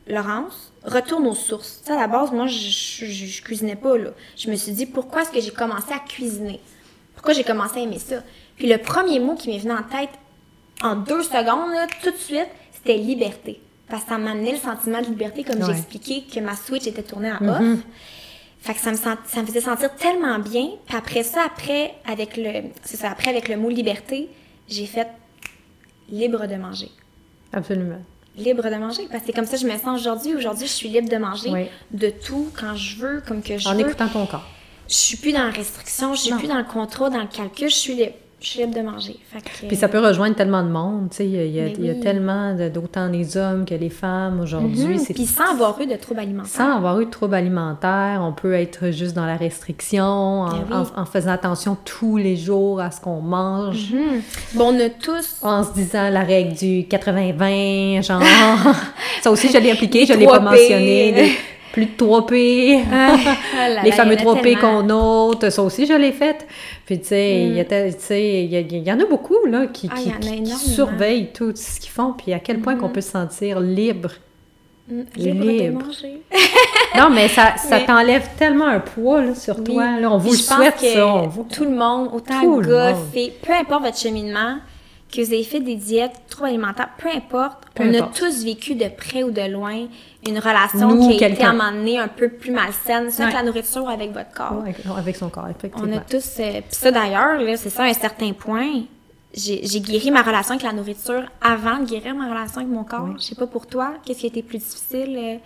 Laurence, 0.07 0.73
retourne 0.85 1.27
aux 1.29 1.35
sources. 1.35 1.81
Sais, 1.85 1.93
à 1.93 1.97
la 2.01 2.09
base, 2.09 2.31
moi, 2.31 2.47
je, 2.47 2.59
je, 2.59 3.07
je- 3.07 3.27
je 3.27 3.43
cuisinais 3.43 3.77
pas, 3.77 3.97
là. 3.97 4.11
Je 4.37 4.51
me 4.51 4.57
suis 4.57 4.73
dit, 4.73 4.85
pourquoi 4.85 5.23
est-ce 5.23 5.31
que 5.31 5.41
j'ai 5.41 5.51
commencé 5.53 5.93
à 5.95 5.99
cuisiner? 6.01 6.61
Pourquoi 7.15 7.33
j'ai 7.33 7.45
commencé 7.45 7.79
à 7.79 7.83
aimer 7.85 8.01
ça? 8.01 8.17
Puis 8.57 8.67
le 8.67 8.77
premier 8.79 9.19
mot 9.21 9.35
qui 9.35 9.49
m'est 9.49 9.59
venu 9.59 9.73
en 9.73 9.83
tête, 9.85 10.11
en 10.83 10.97
deux 10.97 11.23
secondes, 11.23 11.71
là, 11.73 11.87
tout 12.03 12.11
de 12.11 12.17
suite, 12.17 12.49
c'était 12.73 12.99
liberté. 12.99 13.61
Parce 13.93 14.05
que 14.05 14.09
ça 14.09 14.17
m'amenait 14.17 14.53
le 14.53 14.57
sentiment 14.59 15.03
de 15.03 15.07
liberté, 15.09 15.45
comme 15.45 15.59
Ouais. 15.61 15.67
j'ai 15.67 15.73
expliqué, 15.79 16.23
que 16.23 16.41
ma 16.41 16.57
switch 16.57 16.87
était 16.87 17.03
tournée 17.03 17.31
en 17.31 17.47
off. 17.47 17.79
Fait 18.63 18.73
que 18.73 18.81
ça 18.81 18.91
me, 18.91 18.97
sent- 18.97 19.19
ça 19.27 19.43
me 19.43 19.47
faisait 19.47 19.61
sentir 19.61 19.95
tellement 19.97 20.39
bien. 20.39 20.71
Puis 20.87 20.97
après 20.97 21.23
ça, 21.23 21.43
après, 21.45 21.93
avec 22.07 22.39
le, 22.39 22.71
c'est 22.85 22.97
ça, 22.97 23.11
après, 23.11 23.29
avec 23.29 23.51
le 23.51 23.59
mot 23.59 23.69
liberté, 23.69 24.31
j'ai 24.67 24.87
fait 24.87 25.09
libre 26.09 26.47
de 26.47 26.55
manger. 26.55 26.91
Absolument. 27.53 28.01
Libre 28.39 28.63
de 28.71 28.77
manger. 28.77 29.03
Parce 29.11 29.21
que 29.21 29.27
c'est 29.27 29.33
comme 29.35 29.45
ça 29.45 29.57
que 29.59 29.63
je 29.63 29.67
me 29.67 29.77
sens 29.77 30.01
aujourd'hui. 30.01 30.35
Aujourd'hui, 30.37 30.67
je 30.67 30.73
suis 30.73 30.89
libre 30.89 31.11
de 31.11 31.17
manger 31.19 31.51
Oui. 31.51 31.67
de 31.91 32.09
tout 32.09 32.49
quand 32.59 32.75
je 32.75 32.97
veux, 32.97 33.23
comme 33.29 33.43
que 33.43 33.59
je 33.59 33.69
En 33.69 33.75
veux. 33.75 33.81
écoutant 33.81 34.09
ton 34.09 34.25
corps. 34.25 34.49
Je 34.89 34.95
suis 34.95 35.19
plus 35.19 35.33
dans 35.33 35.45
la 35.45 35.51
restriction, 35.51 36.15
je 36.15 36.21
suis 36.23 36.31
Non. 36.31 36.39
plus 36.39 36.49
dans 36.49 36.57
le 36.57 36.65
contrôle, 36.65 37.11
dans 37.11 37.21
le 37.21 37.27
calcul, 37.29 37.69
je 37.69 37.75
suis 37.75 37.95
libre. 37.95 38.13
Je 38.43 38.49
suis 38.49 38.61
libre 38.61 38.75
de 38.75 38.81
manger. 38.83 39.17
Fait 39.33 39.41
que, 39.41 39.67
Puis 39.69 39.77
ça 39.77 39.87
peut 39.89 40.01
rejoindre 40.05 40.35
tellement 40.35 40.63
de 40.65 40.69
monde, 40.69 41.09
tu 41.11 41.19
sais, 41.19 41.27
il 41.27 41.33
y 41.33 41.61
a, 41.61 41.67
il 41.69 41.85
y 41.87 41.91
oui. 41.91 42.01
tellement 42.01 42.55
d'autant 42.75 43.07
les 43.07 43.37
hommes 43.37 43.65
que 43.65 43.75
les 43.75 43.89
femmes 43.89 44.41
aujourd'hui. 44.41 44.99
C'est 44.99 45.15
Puis 45.15 45.27
sans 45.27 45.53
avoir 45.53 45.81
eu 45.81 45.87
de 45.87 45.95
troubles 45.95 46.21
alimentaires. 46.21 46.51
sans 46.51 46.77
avoir 46.77 47.01
eu 47.01 47.05
de 47.07 47.11
troubles 47.11 47.37
alimentaires, 47.37 48.21
on 48.23 48.33
peut 48.33 48.55
être 48.55 48.91
juste 48.91 49.15
dans 49.15 49.27
la 49.27 49.37
restriction, 49.37 50.03
en, 50.05 50.49
Ben 50.51 50.65
oui. 50.71 50.77
en- 50.97 51.03
en 51.03 51.05
faisant 51.07 51.31
attention 51.31 51.77
tous 51.85 52.17
les 52.17 52.37
jours 52.37 52.81
à 52.81 52.91
ce 52.91 53.01
qu'on 53.01 53.21
mange, 53.21 53.93
Mhm. 53.93 54.21
Bon, 54.55 54.75
on 54.75 54.81
a 54.81 54.89
tous. 54.91 55.37
en 55.43 55.63
se 55.63 55.73
disant 55.75 56.11
la 56.11 56.23
règle 56.25 56.55
du 56.55 56.85
80-20, 56.89 58.03
genre. 58.03 58.21
ça 59.23 59.31
aussi, 59.31 59.51
je 59.53 59.59
l'ai 59.59 59.71
appliqué, 59.71 60.05
je 60.05 60.15
l'ai 60.15 60.25
3 60.25 60.39
pas 60.41 60.45
mentionné. 60.51 61.37
Plus 61.73 61.87
de 61.87 61.97
3 61.97 62.27
P. 62.27 62.81
Ah 62.93 63.69
là 63.69 63.83
les 63.83 63.93
fameux 63.93 64.15
il 64.15 64.21
y 64.23 64.27
en 64.27 64.31
a 64.31 64.33
3 64.33 64.35
P 64.37 64.43
tellement. 64.55 64.61
qu'on 64.61 64.83
note, 64.83 65.51
ça 65.51 65.63
aussi, 65.63 65.87
je 65.87 65.93
l'ai 65.95 66.13
fait. 66.13 66.47
Puis, 66.87 67.01
tu 67.01 67.07
sais, 67.09 67.45
il 68.45 68.87
y 68.87 68.93
en 68.93 69.01
a 69.01 69.05
beaucoup, 69.07 69.45
là, 69.47 69.67
qui, 69.67 69.89
Ah, 69.93 69.97
qui- 69.97 70.11
qui- 70.21 70.43
qui 70.43 70.55
surveillent 70.57 71.29
tout 71.33 71.53
ce 71.55 71.81
qu'ils 71.81 71.91
font, 71.91 72.13
puis 72.13 72.33
à 72.33 72.39
quel 72.39 72.61
point 72.61 72.77
qu'on 72.77 72.89
peut 72.89 73.01
se 73.01 73.11
sentir 73.11 73.61
libre. 73.61 74.11
Mm, 74.89 75.01
Libre, 75.17 75.45
Libre. 75.45 75.79
de 75.79 75.85
manger. 75.85 76.23
Non, 76.99 77.09
mais 77.09 77.29
ça, 77.29 77.55
ça 77.57 77.79
Mais- 77.79 77.87
t'enlève 77.87 78.29
tellement 78.37 78.67
un 78.67 78.81
poids, 78.81 79.23
là, 79.23 79.35
sur 79.35 79.57
Oui. 79.59 79.65
toi. 79.65 79.99
Là, 80.01 80.11
on 80.11 80.19
vous 80.19 80.31
Puis 80.31 80.39
le 80.39 80.43
je 80.43 80.49
pense 80.49 80.57
souhaite, 80.59 80.77
que 80.81 80.87
ça. 80.93 81.07
On 81.07 81.27
vous... 81.29 81.45
Tout 81.51 81.65
le 81.65 81.71
monde, 81.71 82.11
autant 82.13 82.59
gars, 82.59 82.95
filles, 83.15 83.33
peu 83.41 83.53
importe 83.55 83.85
votre 83.85 83.97
cheminement, 83.99 84.57
que 85.11 85.21
vous 85.23 85.33
ayez 85.33 85.45
fait 85.45 85.61
des 85.61 85.77
diètes, 85.77 86.13
troubles 86.29 86.49
alimentaires, 86.49 86.91
peu 86.99 87.09
importe, 87.09 87.65
Peu 87.75 87.85
on 87.85 87.95
importe. 87.95 88.17
a 88.17 88.19
tous 88.27 88.45
vécu 88.45 88.75
de 88.75 88.87
près 88.89 89.23
ou 89.23 89.31
de 89.31 89.51
loin 89.51 89.87
une 90.27 90.39
relation 90.39 90.89
Nous, 90.95 91.09
qui 91.17 91.25
a 91.25 91.29
été 91.29 91.43
à 91.43 91.51
un 91.51 91.53
moment 91.53 91.73
donné 91.73 91.99
un 91.99 92.09
peu 92.09 92.29
plus 92.29 92.53
malsaine, 92.53 93.11
soit 93.11 93.25
avec 93.25 93.35
Ouais. 93.37 93.41
la 93.43 93.47
nourriture 93.47 93.85
ou 93.85 93.89
avec 93.89 94.13
votre 94.13 94.33
corps. 94.33 94.63
Ouais, 94.63 94.75
avec, 94.97 95.17
son 95.17 95.29
corps, 95.29 95.49
On 95.75 95.93
a 95.93 95.99
tous. 95.99 96.39
euh, 96.41 96.53
Puis 96.61 96.63
ça 96.71 96.91
d'ailleurs, 96.91 97.41
là, 97.41 97.57
c'est 97.57 97.71
ça 97.71 97.83
à 97.85 97.87
un 97.87 97.93
certain 97.95 98.33
point. 98.33 98.83
J'ai 99.35 99.81
guéri 99.81 100.11
ma 100.11 100.23
relation 100.23 100.53
avec 100.55 100.63
la 100.63 100.73
nourriture 100.73 101.23
avant 101.41 101.79
de 101.79 101.87
guérir 101.87 102.15
ma 102.15 102.29
relation 102.29 102.61
avec 102.61 102.69
mon 102.73 102.85
corps. 102.85 103.09
Je 103.19 103.23
sais 103.25 103.35
pas 103.35 103.47
pour 103.47 103.67
toi, 103.67 103.95
qu'est-ce 104.05 104.21
qui 104.21 104.27
a 104.27 104.29
été 104.29 104.43
plus 104.43 104.59
difficile? 104.59 105.17
euh, 105.19 105.37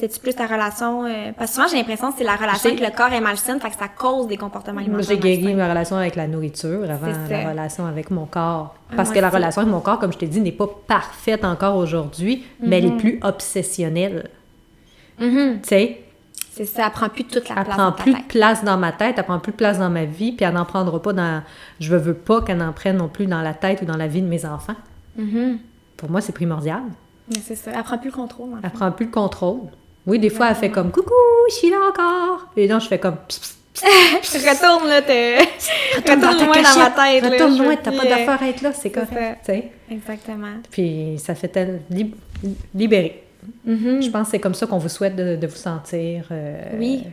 C'était-tu 0.00 0.20
plus 0.20 0.34
ta 0.34 0.46
relation. 0.46 1.04
euh, 1.04 1.32
Parce 1.36 1.50
que 1.50 1.56
souvent, 1.56 1.68
j'ai 1.68 1.76
l'impression 1.76 2.10
que 2.10 2.16
c'est 2.18 2.24
la 2.24 2.36
relation 2.36 2.70
avec 2.70 2.80
le 2.80 2.96
corps 2.96 3.12
est 3.12 3.20
malsaine, 3.20 3.60
fait 3.60 3.68
que 3.70 3.76
ça 3.76 3.88
cause 3.88 4.26
des 4.28 4.38
comportements 4.38 4.80
alimentaires. 4.80 5.06
j'ai 5.08 5.18
guéri 5.18 5.54
ma 5.54 5.68
relation 5.68 5.96
avec 5.96 6.16
la 6.16 6.26
nourriture 6.26 6.90
avant 6.90 7.06
la 7.28 7.50
relation 7.50 7.84
avec 7.86 8.10
mon 8.10 8.24
corps. 8.24 8.74
Ah, 8.90 8.94
Parce 8.96 9.10
que 9.10 9.18
la 9.18 9.28
relation 9.28 9.60
avec 9.60 9.72
mon 9.72 9.80
corps, 9.80 9.98
comme 9.98 10.12
je 10.12 10.18
t'ai 10.18 10.26
dit, 10.26 10.40
n'est 10.40 10.52
pas 10.52 10.68
parfaite 10.86 11.44
encore 11.44 11.76
aujourd'hui, 11.76 12.44
mais 12.60 12.78
elle 12.78 12.86
est 12.86 12.96
plus 12.96 13.20
obsessionnelle. 13.22 14.30
Mhm. 15.20 15.60
Tu 15.62 15.68
sais, 15.68 16.00
C'est 16.50 16.64
ça, 16.64 16.86
elle 16.86 16.92
prend 16.92 17.08
plus 17.10 17.24
toute 17.24 17.48
la 17.50 17.56
elle 17.58 17.64
place 17.64 17.76
prend 17.76 17.86
dans 17.90 17.92
ta 17.92 18.02
plus 18.02 18.12
de 18.12 18.16
tête. 18.18 18.28
place 18.28 18.64
dans 18.64 18.78
ma 18.78 18.92
tête, 18.92 19.16
elle 19.18 19.24
prend 19.24 19.38
plus 19.38 19.52
de 19.52 19.56
place 19.58 19.78
dans 19.78 19.90
ma 19.90 20.04
vie, 20.06 20.32
puis 20.32 20.46
elle 20.46 20.54
n'en 20.54 20.64
prendra 20.64 21.00
pas 21.02 21.12
dans... 21.12 21.42
Je 21.78 21.94
veux 21.94 22.14
pas 22.14 22.40
qu'elle 22.40 22.62
en 22.62 22.72
prenne 22.72 22.96
non 22.96 23.08
plus 23.08 23.26
dans 23.26 23.42
la 23.42 23.52
tête 23.52 23.82
ou 23.82 23.84
dans 23.84 23.96
la 23.98 24.06
vie 24.06 24.22
de 24.22 24.28
mes 24.28 24.46
enfants. 24.46 24.76
Mhm. 25.16 25.58
Pour 25.98 26.10
moi, 26.10 26.22
c'est 26.22 26.32
primordial. 26.32 26.80
Mais 27.28 27.40
c'est 27.44 27.54
ça, 27.54 27.70
elle 27.74 27.82
prend 27.82 27.98
plus 27.98 28.08
le 28.10 28.16
contrôle. 28.16 28.48
le 28.50 28.56
Elle 28.62 28.70
prend 28.70 28.90
plus 28.90 29.06
le 29.06 29.12
contrôle. 29.12 29.60
Oui, 30.06 30.18
des 30.18 30.30
fois, 30.30 30.48
elle 30.50 30.56
fait 30.56 30.70
comme 30.70 30.90
«Coucou, 30.92 31.12
je 31.50 31.54
suis 31.54 31.70
là 31.70 31.76
encore!» 31.88 32.46
Et 32.56 32.66
non, 32.68 32.78
je 32.80 32.88
fais 32.88 32.98
comme 32.98 33.16
«Psst, 33.28 33.56
psst, 34.22 34.48
Retourne 34.48 34.88
là, 34.88 35.02
t'es. 35.02 35.38
Retourne 35.96 36.20
Retourne 36.20 36.46
loin 36.46 36.62
dans 36.62 36.78
ma 36.78 36.90
tête. 36.90 37.22
là, 37.22 37.30
Retourne 37.30 37.56
je 37.56 37.62
loin, 37.62 37.76
t'as 37.76 37.92
pas 37.92 38.04
d'affaire 38.04 38.42
à 38.42 38.48
être 38.48 38.60
là, 38.62 38.72
c'est 38.72 38.90
correct. 38.90 39.50
Exactement. 39.90 40.54
Puis 40.70 41.16
ça 41.18 41.34
fait 41.34 41.48
tel... 41.48 41.82
lib- 41.90 42.14
libérer. 42.74 43.22
Mhm. 43.64 44.02
Je 44.02 44.10
pense 44.10 44.26
que 44.26 44.30
c'est 44.32 44.38
comme 44.38 44.54
ça 44.54 44.66
qu'on 44.66 44.78
vous 44.78 44.88
souhaite 44.88 45.16
de, 45.16 45.36
de 45.36 45.46
vous 45.46 45.56
sentir. 45.56 46.24
euh, 46.30 46.54
Oui. 46.78 47.04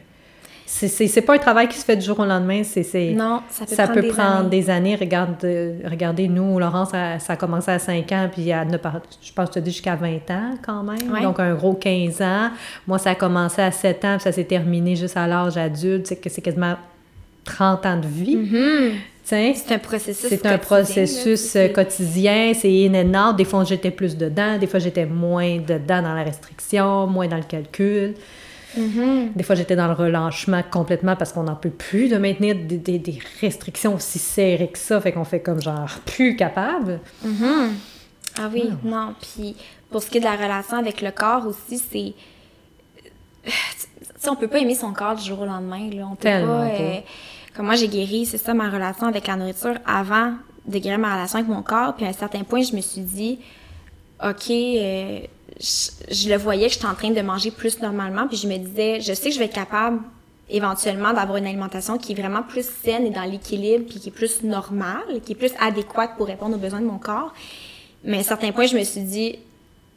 C'est- 0.70 1.22
pas 1.22 1.36
un 1.36 1.38
travail 1.38 1.70
qui 1.70 1.78
se 1.78 1.86
fait 1.86 1.96
du 1.96 2.06
jour 2.06 2.20
au 2.20 2.26
lendemain, 2.26 2.62
c'est... 2.84 3.14
Non, 3.14 3.42
ça 3.50 3.66
peut 3.66 3.74
ça 3.74 3.84
prendre 3.84 3.94
peut 3.96 4.02
des 4.02 4.08
prendre 4.14 4.36
années. 4.40 4.50
des 4.50 4.70
années. 4.70 4.96
Regarde, 4.98 5.36
euh, 5.46 5.80
regardez, 5.86 6.28
nous, 6.28 6.60
Laurence, 6.60 6.90
ça, 6.90 7.20
ça 7.20 7.34
a 7.34 7.36
commencé 7.38 7.72
à 7.72 7.80
5 7.80 8.12
ans, 8.12 8.30
puis 8.32 8.52
part- 8.78 9.02
je 9.22 9.32
pense 9.32 9.48
que 9.48 9.54
tu 9.54 9.60
as 9.60 9.62
dit 9.62 9.72
jusqu'à 9.72 9.96
20 9.96 10.30
ans 10.30 10.56
quand 10.62 10.84
même. 10.84 11.10
Ouais. 11.12 11.22
Donc, 11.24 11.40
un 11.40 11.54
gros 11.56 11.74
15 11.74 12.22
ans. 12.22 12.50
Moi, 12.86 12.98
ça 13.00 13.12
a 13.12 13.16
commencé 13.16 13.62
à 13.62 13.72
7 13.72 14.04
ans, 14.04 14.16
puis 14.18 14.24
ça 14.24 14.32
s'est 14.34 14.44
terminé 14.44 14.96
juste 14.98 15.16
à 15.16 15.26
l'âge 15.26 15.56
adulte. 15.58 16.06
C'est 16.08 16.18
que 16.18 16.30
c'est 16.30 16.42
quasiment 16.42 16.76
30 17.46 17.86
ans 17.86 17.98
de 17.98 18.08
vie. 18.08 18.38
Tiens. 19.24 19.54
C'est 19.56 19.74
un 19.74 19.80
processus. 19.80 20.28
C'est 20.30 20.46
un 20.46 20.58
processus 20.58 21.54
là, 21.56 21.62
euh, 21.62 21.70
quotidien, 21.70 22.52
c'est 22.54 22.70
out. 23.16 23.36
Des 23.38 23.44
fois, 23.46 23.64
j'étais 23.64 23.92
plus 23.92 24.16
dedans, 24.18 24.58
des 24.58 24.68
fois, 24.68 24.80
j'étais 24.80 25.06
moins 25.06 25.58
dedans 25.58 26.02
dans 26.02 26.14
la 26.14 26.24
restriction, 26.24 27.08
moins 27.08 27.28
dans 27.28 27.38
le 27.38 27.44
calcul. 27.44 28.14
Mhm. 28.78 29.32
Des 29.36 29.44
fois, 29.44 29.56
j'étais 29.56 29.76
dans 29.76 29.88
le 29.88 29.94
relâchement 29.94 30.62
complètement 30.70 31.16
parce 31.16 31.34
qu'on 31.34 31.44
n'en 31.44 31.56
peut 31.56 31.70
plus 31.72 32.10
de 32.10 32.18
maintenir 32.18 32.56
des, 32.56 32.78
des- 32.78 33.00
des 33.00 33.20
restrictions 33.42 33.96
aussi 33.96 34.20
serrées 34.20 34.70
que 34.70 34.78
ça. 34.78 35.02
Fait 35.02 35.12
qu'on 35.12 35.24
fait 35.26 35.40
comme 35.42 35.62
genre 35.62 35.90
plus 36.06 36.36
capable. 36.36 37.00
Mhm. 37.24 37.74
Ah 38.40 38.50
oui, 38.54 38.70
non. 38.84 39.16
Puis 39.20 39.56
pour 39.90 40.04
ce 40.04 40.10
qui 40.10 40.18
est 40.18 40.22
de 40.22 40.26
la 40.26 40.36
relation 40.36 40.78
avec 40.78 41.02
le 41.02 41.12
corps 41.12 41.46
aussi, 41.48 41.80
c'est. 41.80 42.14
Tu 43.44 43.52
sais, 44.18 44.30
on 44.30 44.36
peut 44.36 44.48
pas 44.48 44.60
aimer 44.60 44.76
son 44.76 44.94
corps 44.94 45.16
du 45.16 45.24
jour 45.24 45.42
au 45.42 45.46
lendemain. 45.46 45.90
Là. 45.92 46.08
On 46.12 46.16
peut 46.16 46.24
Tellement 46.24 46.60
pas. 46.68 46.74
euh, 46.76 47.00
Comme 47.56 47.66
moi, 47.68 47.76
j'ai 47.76 47.88
guéri, 47.88 48.26
c'est 48.26 48.38
ça, 48.38 48.54
ma 48.54 48.70
relation 48.70 49.08
avec 49.08 49.28
la 49.28 49.36
nourriture 49.36 49.76
avant 49.86 50.34
de 50.68 50.78
guérir 50.80 51.00
ma 51.00 51.14
relation 51.16 51.40
avec 51.40 51.50
mon 51.50 51.62
corps. 51.62 51.96
Puis 51.96 52.06
à 52.06 52.10
un 52.10 52.14
certain 52.14 52.44
point, 52.44 52.62
je 52.62 52.76
me 52.76 52.82
suis 52.82 53.02
dit, 53.02 53.40
OK, 54.24 54.50
euh, 54.52 55.20
je, 55.60 56.14
je 56.14 56.30
le 56.30 56.38
voyais 56.38 56.68
que 56.68 56.74
j'étais 56.74 56.86
en 56.86 56.96
train 56.96 57.12
de 57.12 57.22
manger 57.22 57.52
plus 57.52 57.82
normalement. 57.82 58.28
Puis 58.28 58.38
je 58.38 58.48
me 58.48 58.58
disais, 58.58 59.02
je 59.02 59.14
sais 59.14 59.30
que 59.30 59.36
je 59.36 59.40
vais 59.40 59.46
être 59.46 59.54
capable 59.54 60.00
éventuellement 60.50 61.14
d'avoir 61.14 61.38
une 61.38 61.48
alimentation 61.48 61.98
qui 61.98 62.14
est 62.14 62.16
vraiment 62.16 62.44
plus 62.44 62.66
saine 62.66 63.06
et 63.06 63.10
dans 63.10 63.24
l'équilibre, 63.24 63.86
puis 63.90 64.00
qui 64.00 64.10
est 64.10 64.14
plus 64.14 64.44
normale, 64.44 65.22
qui 65.26 65.34
est 65.34 65.36
plus 65.36 65.52
adéquate 65.60 66.12
pour 66.18 66.28
répondre 66.28 66.56
aux 66.56 66.60
besoins 66.60 66.80
de 66.80 66.86
mon 66.86 67.00
corps. 67.00 67.34
Mais 68.04 68.18
à 68.18 68.20
un 68.22 68.24
certain 68.24 68.52
point, 68.52 68.66
je 68.66 68.78
me 68.78 68.84
suis 68.84 69.02
dit, 69.02 69.40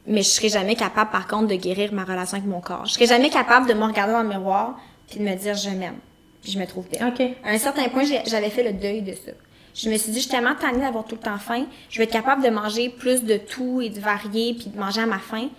mais 0.07 0.23
je 0.23 0.29
serai 0.29 0.49
jamais 0.49 0.75
capable, 0.75 1.11
par 1.11 1.27
contre, 1.27 1.47
de 1.47 1.55
guérir 1.55 1.93
ma 1.93 2.03
relation 2.03 2.37
avec 2.37 2.49
mon 2.49 2.59
corps. 2.59 2.85
Je 2.85 2.93
serai 2.93 3.05
jamais 3.05 3.29
capable 3.29 3.67
de 3.67 3.73
me 3.73 3.85
regarder 3.85 4.13
dans 4.13 4.23
le 4.23 4.29
miroir 4.29 4.77
puis 5.07 5.19
de 5.19 5.25
me 5.25 5.35
dire 5.35 5.55
je 5.55 5.69
m'aime, 5.69 5.97
puis 6.41 6.51
je 6.51 6.59
me 6.59 6.65
trouve. 6.65 6.85
OK. 6.85 7.21
À 7.43 7.49
un 7.49 7.57
certain 7.57 7.87
point, 7.89 8.03
j'avais 8.25 8.49
fait 8.49 8.63
le 8.63 8.73
deuil 8.73 9.01
de 9.01 9.13
ça. 9.13 9.31
Je 9.73 9.89
me 9.89 9.97
suis 9.97 10.11
dit, 10.11 10.17
je 10.17 10.23
suis 10.23 10.31
tellement 10.31 10.55
tannée 10.55 10.79
d'avoir 10.79 11.05
tout 11.05 11.15
le 11.15 11.21
temps 11.21 11.37
faim, 11.37 11.65
je 11.89 11.97
vais 11.97 12.03
être 12.03 12.11
capable 12.11 12.43
de 12.43 12.49
manger 12.49 12.89
plus 12.89 13.23
de 13.23 13.37
tout 13.37 13.81
et 13.81 13.89
de 13.89 13.99
varier 13.99 14.53
puis 14.53 14.69
de 14.69 14.79
manger 14.79 15.01
à 15.01 15.05
ma 15.05 15.19
faim. 15.19 15.49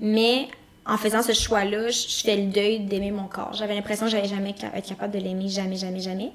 Mais 0.00 0.48
en 0.86 0.96
faisant 0.96 1.22
ce 1.22 1.32
choix-là, 1.32 1.88
je, 1.90 2.08
je 2.08 2.22
fais 2.24 2.36
le 2.36 2.50
deuil 2.50 2.80
d'aimer 2.80 3.10
mon 3.10 3.28
corps. 3.28 3.52
J'avais 3.52 3.74
l'impression 3.74 4.06
que 4.06 4.12
j'allais 4.12 4.28
jamais 4.28 4.54
être 4.74 4.88
capable 4.88 5.12
de 5.12 5.18
l'aimer, 5.18 5.48
jamais, 5.48 5.76
jamais, 5.76 6.00
jamais. 6.00 6.32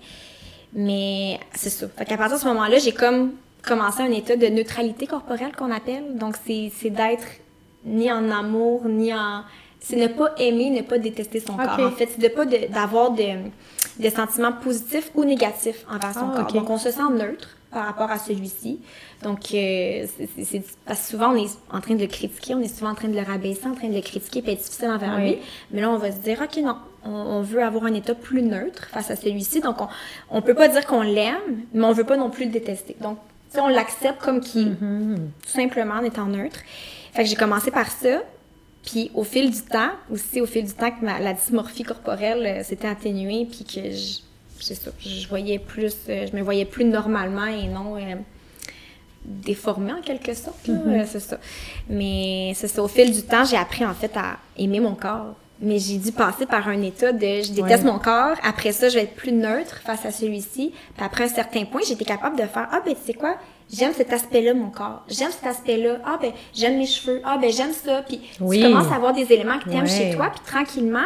Mais 0.74 1.40
c'est 1.54 1.70
ça. 1.70 1.88
Fait 1.98 2.06
qu'à 2.06 2.18
partir 2.18 2.38
de 2.38 2.42
ce 2.42 2.48
moment-là, 2.48 2.78
j'ai 2.78 2.92
comme 2.94 3.34
commencé 3.66 4.02
un 4.02 4.12
état 4.12 4.36
de 4.36 4.48
neutralité 4.48 5.08
corporelle 5.08 5.52
qu'on 5.56 5.72
appelle. 5.72 6.16
Donc, 6.18 6.36
c'est 6.46 6.72
c'est 6.76 6.90
d'être 6.90 7.28
ni 7.86 8.12
en 8.12 8.30
amour, 8.32 8.86
ni 8.86 9.14
en... 9.14 9.44
C'est 9.80 9.96
ne 9.96 10.08
pas 10.08 10.34
aimer, 10.38 10.70
ne 10.70 10.82
pas 10.82 10.98
détester 10.98 11.40
son 11.40 11.56
corps. 11.56 11.80
En 11.80 11.92
fait, 11.92 12.10
c'est 12.12 12.20
de 12.20 12.28
pas 12.28 12.46
d'avoir 12.46 13.12
de, 13.12 13.24
des 14.00 14.10
sentiments 14.10 14.52
positifs 14.54 15.12
ou 15.16 15.24
négatifs 15.26 15.86
envers 15.90 16.14
son 16.14 16.30
Ah, 16.34 16.38
corps. 16.44 16.54
Donc, 16.54 16.70
on 16.70 16.78
se 16.78 16.92
sent 16.92 17.10
neutre 17.12 17.50
par 17.72 17.86
rapport 17.86 18.10
à 18.12 18.18
celui-ci. 18.18 18.80
Donc, 19.24 19.40
euh, 19.54 20.06
c'est- 20.18 20.30
c'est- 20.36 20.46
c'est- 20.46 20.64
parce 20.86 21.02
que 21.02 21.08
souvent, 21.08 21.32
on 21.32 21.36
est 21.36 21.50
en 21.72 21.82
train 21.82 21.96
de 21.96 22.02
le 22.02 22.08
critiquer, 22.08 22.56
on 22.56 22.62
est 22.62 22.74
souvent 22.74 22.92
en 22.92 22.96
train 22.96 23.08
de 23.10 23.16
le 23.16 23.24
rabaisser, 23.24 23.66
en 23.68 23.74
train 23.76 23.90
de 23.90 23.96
le 23.96 24.02
critiquer, 24.02 24.42
puis 24.42 24.52
être 24.54 24.60
difficile 24.64 24.90
envers 24.90 25.16
Oui. 25.18 25.30
lui. 25.32 25.38
Mais 25.72 25.82
là, 25.82 25.90
on 25.90 25.98
va 25.98 26.12
se 26.12 26.18
dire, 26.18 26.40
OK, 26.42 26.58
non, 26.64 26.78
on, 27.04 27.10
on 27.12 27.42
veut 27.42 27.62
avoir 27.64 27.86
un 27.86 27.94
état 27.94 28.16
plus 28.16 28.42
neutre 28.42 28.88
face 28.92 29.12
à 29.12 29.16
celui-ci. 29.16 29.60
Donc, 29.62 29.82
on, 29.82 29.88
on 30.30 30.42
peut 30.42 30.54
pas 30.56 30.68
dire 30.70 30.86
qu'on 30.86 31.02
l'aime, 31.02 31.64
mais 31.74 31.84
on 31.86 31.92
veut 31.94 32.04
pas 32.06 32.18
non 32.18 32.30
plus 32.30 32.46
le 32.46 32.52
détester. 32.52 32.96
Donc, 33.02 33.18
on 33.58 33.68
l'accepte 33.68 34.22
comme 34.22 34.40
qui, 34.40 34.66
Mm-hmm. 34.66 35.16
tout 35.16 35.50
simplement 35.50 35.96
en 35.96 36.04
étant 36.04 36.26
neutre. 36.26 36.60
Fait 37.14 37.24
que 37.24 37.30
j'ai 37.30 37.36
commencé 37.36 37.72
par 37.72 37.90
ça. 37.92 38.22
Puis 38.90 39.12
au 39.14 39.24
fil 39.26 39.52
du 39.52 39.62
temps, 39.64 39.92
aussi 40.10 40.40
au 40.40 40.46
fil 40.46 40.64
du 40.66 40.72
temps 40.74 40.92
que 40.92 41.04
ma- 41.04 41.20
la 41.20 41.34
dysmorphie 41.34 41.84
corporelle 41.84 42.46
euh, 42.46 42.64
s'était 42.64 42.88
atténuée, 42.88 43.46
puis 43.46 43.66
que 43.66 43.92
je, 43.92 44.20
ça, 44.74 44.92
je 45.00 45.28
voyais 45.28 45.60
plus, 45.60 45.94
euh, 46.08 46.26
je 46.32 46.34
me 46.36 46.42
voyais 46.42 46.64
plus 46.66 46.86
normalement 46.86 47.46
et 47.48 47.68
non 47.68 47.98
euh, 47.98 48.16
déformée 49.26 49.92
en 49.94 50.02
quelque 50.02 50.34
sorte. 50.34 50.68
là, 50.68 50.76
euh, 50.88 51.04
c'est 51.06 51.20
ça. 51.20 51.38
Mais 51.90 52.54
c'est 52.56 52.68
ça, 52.68 52.82
au 52.82 52.88
fil 52.88 53.12
du 53.12 53.24
temps, 53.24 53.44
j'ai 53.44 53.58
appris 53.58 53.86
en 53.86 53.94
fait 53.94 54.16
à 54.16 54.38
aimer 54.58 54.80
mon 54.80 54.96
corps. 54.96 55.36
Mais 55.60 55.80
j'ai 55.80 55.98
dû 55.98 56.12
passer 56.12 56.46
par 56.46 56.68
un 56.68 56.82
état 56.84 57.12
de 57.12 57.42
je 57.42 57.52
déteste 57.52 57.84
Ouais. 57.84 57.92
mon 57.92 57.98
corps. 57.98 58.38
Après 58.44 58.72
ça, 58.72 58.90
je 58.90 58.96
vais 58.96 59.04
être 59.06 59.16
plus 59.16 59.32
neutre 59.32 59.82
face 59.84 60.06
à 60.06 60.12
celui-ci. 60.12 60.72
Puis 60.96 61.04
après 61.06 61.24
un 61.24 61.30
certain 61.30 61.66
point, 61.66 61.82
j'étais 61.86 62.06
capable 62.06 62.38
de 62.38 62.44
faire 62.46 62.70
ah 62.72 62.80
ben 62.86 62.94
tu 62.94 63.02
sais 63.08 63.14
quoi, 63.16 63.38
j'aime 63.72 63.94
cet 63.94 64.14
aspect-là 64.14 64.54
mon 64.54 64.70
corps. 64.70 65.04
J'aime 65.08 65.32
cet 65.32 65.46
aspect-là. 65.48 65.98
Ah 66.06 66.18
ben 66.22 66.32
j'aime 66.54 66.78
mes 66.78 66.86
cheveux. 66.86 67.22
Ah 67.26 67.38
ben 67.42 67.52
j'aime 67.52 67.74
ça. 67.74 68.02
Puis 68.08 68.22
Oui. 68.40 68.58
tu 68.62 68.64
commences 68.68 68.92
à 68.92 68.96
avoir 68.96 69.14
des 69.14 69.32
éléments 69.32 69.60
que 69.60 69.66
tu 69.70 69.76
aimes 69.76 69.82
Ouais. 69.84 69.88
chez 69.88 70.16
toi. 70.16 70.30
Puis 70.30 70.42
tranquillement, 70.46 71.06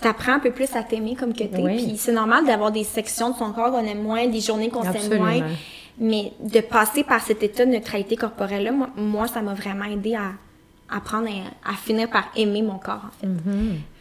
t'apprends 0.00 0.32
un 0.34 0.38
peu 0.40 0.50
plus 0.50 0.74
à 0.76 0.82
t'aimer 0.82 1.14
comme 1.14 1.32
que 1.32 1.44
t'es. 1.44 1.60
Oui. 1.62 1.76
Puis 1.86 1.96
c'est 1.96 2.12
normal 2.12 2.44
d'avoir 2.46 2.70
des 2.72 2.84
sections 2.84 3.30
de 3.30 3.36
son 3.36 3.52
corps 3.52 3.70
qu'on 3.70 3.84
aime 3.86 4.02
moins, 4.02 4.26
des 4.26 4.40
journées 4.40 4.68
qu'on 4.68 4.82
s'aime 4.82 5.18
moins. 5.18 5.40
Mais 5.98 6.32
de 6.40 6.60
passer 6.60 7.04
par 7.04 7.22
cet 7.22 7.42
état 7.44 7.64
de 7.64 7.70
neutralité 7.70 8.16
corporelle-là, 8.16 8.72
moi, 8.72 8.88
moi, 8.96 9.28
ça 9.28 9.40
m'a 9.42 9.54
vraiment 9.54 9.84
aidé 9.84 10.14
à 10.16 10.32
apprendre 10.90 11.28
à, 11.64 11.70
à 11.70 11.74
finir 11.74 12.08
par 12.10 12.24
aimer 12.36 12.62
mon 12.62 12.78
corps, 12.78 13.00
en 13.06 13.20
fait. 13.20 13.28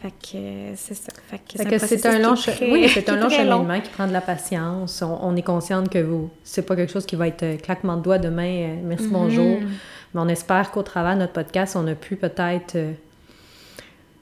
Fait 0.02 0.10
que 0.12 0.38
euh, 0.38 0.74
c'est 0.76 0.94
ça. 0.94 1.12
Fait 1.28 1.38
que, 1.40 1.58
Fait 1.64 1.70
que 1.70 1.78
c'est 1.86 2.06
un 2.06 2.20
long, 2.20 2.36
très- 2.36 2.72
oui, 2.72 2.88
c'est 2.94 3.08
un 3.10 3.16
long 3.16 3.30
cheminement 3.30 3.80
qui 3.82 3.90
prend 3.90 4.08
de 4.08 4.14
la 4.14 4.22
patience. 4.22 5.02
On, 5.02 5.18
on 5.22 5.36
est 5.36 5.42
consciente 5.42 5.90
que 5.90 6.00
vous, 6.00 6.30
c'est 6.44 6.62
pas 6.66 6.76
quelque 6.76 6.92
chose 6.92 7.06
qui 7.06 7.16
va 7.16 7.28
être 7.28 7.44
euh, 7.44 7.58
claquement 7.58 7.98
de 7.98 8.02
doigts 8.04 8.18
demain. 8.20 8.44
euh, 8.46 8.76
merci, 8.84 9.08
bonjour. 9.08 9.58
Mais 10.14 10.22
on 10.22 10.28
espère 10.28 10.72
qu'au 10.72 10.84
travers 10.84 11.16
de 11.16 11.22
notre 11.22 11.34
podcast, 11.34 11.76
on 11.76 11.88
a 11.88 11.96
pu 11.96 12.16
peut-être. 12.18 12.76
euh, 12.76 12.92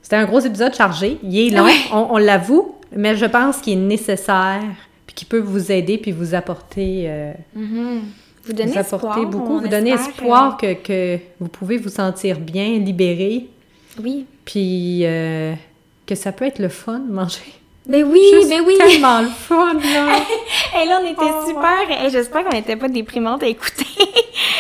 C'était 0.02 0.16
un 0.18 0.26
gros 0.26 0.40
épisode 0.40 0.74
chargé. 0.74 1.18
Il 1.24 1.38
est 1.38 1.50
long, 1.56 1.66
Ouais. 1.66 1.74
on, 1.92 2.08
on 2.12 2.18
l'avoue, 2.18 2.76
mais 2.96 3.16
je 3.16 3.26
pense 3.26 3.58
qu'il 3.58 3.74
est 3.74 3.82
nécessaire 3.88 4.62
puis 5.08 5.16
qui 5.16 5.26
peut 5.26 5.40
vous 5.40 5.72
aider 5.72 5.98
puis 5.98 6.12
vous 6.12 6.34
apporter. 6.36 7.06
euh, 7.08 7.34
Mhm. 7.56 8.02
Vous 8.46 8.54
donnez 8.54 8.76
espoir, 8.78 9.20
beaucoup, 9.28 9.60
vous 9.60 9.66
espère, 9.66 9.94
espoir 9.94 10.58
que, 10.58 10.74
que 10.74 11.20
vous 11.40 11.48
pouvez 11.48 11.78
vous 11.78 11.90
sentir 11.90 12.40
bien, 12.40 12.80
libéré, 12.80 13.48
Oui. 14.02 14.26
puis 14.46 15.02
euh, 15.04 15.54
que 16.08 16.16
ça 16.16 16.32
peut 16.32 16.46
être 16.46 16.60
le 16.60 16.70
fun 16.70 17.00
de 17.00 17.12
manger. 17.14 17.40
Mais 17.88 18.04
oui, 18.04 18.22
Juste 18.34 18.50
mais 18.50 18.60
oui! 18.60 18.76
tellement 18.78 19.22
le 19.22 19.28
fun, 19.28 19.74
là! 19.74 20.20
Et 20.82 20.88
là, 20.88 21.00
on 21.04 21.06
était 21.12 21.16
Oh, 21.20 21.48
super. 21.48 21.90
Hey, 21.90 22.10
J'espère 22.12 22.44
qu'on 22.46 22.56
n'était 22.56 22.76
pas 22.76 22.88
déprimantes 22.88 23.42
à 23.44 23.48
écouter. 23.48 23.86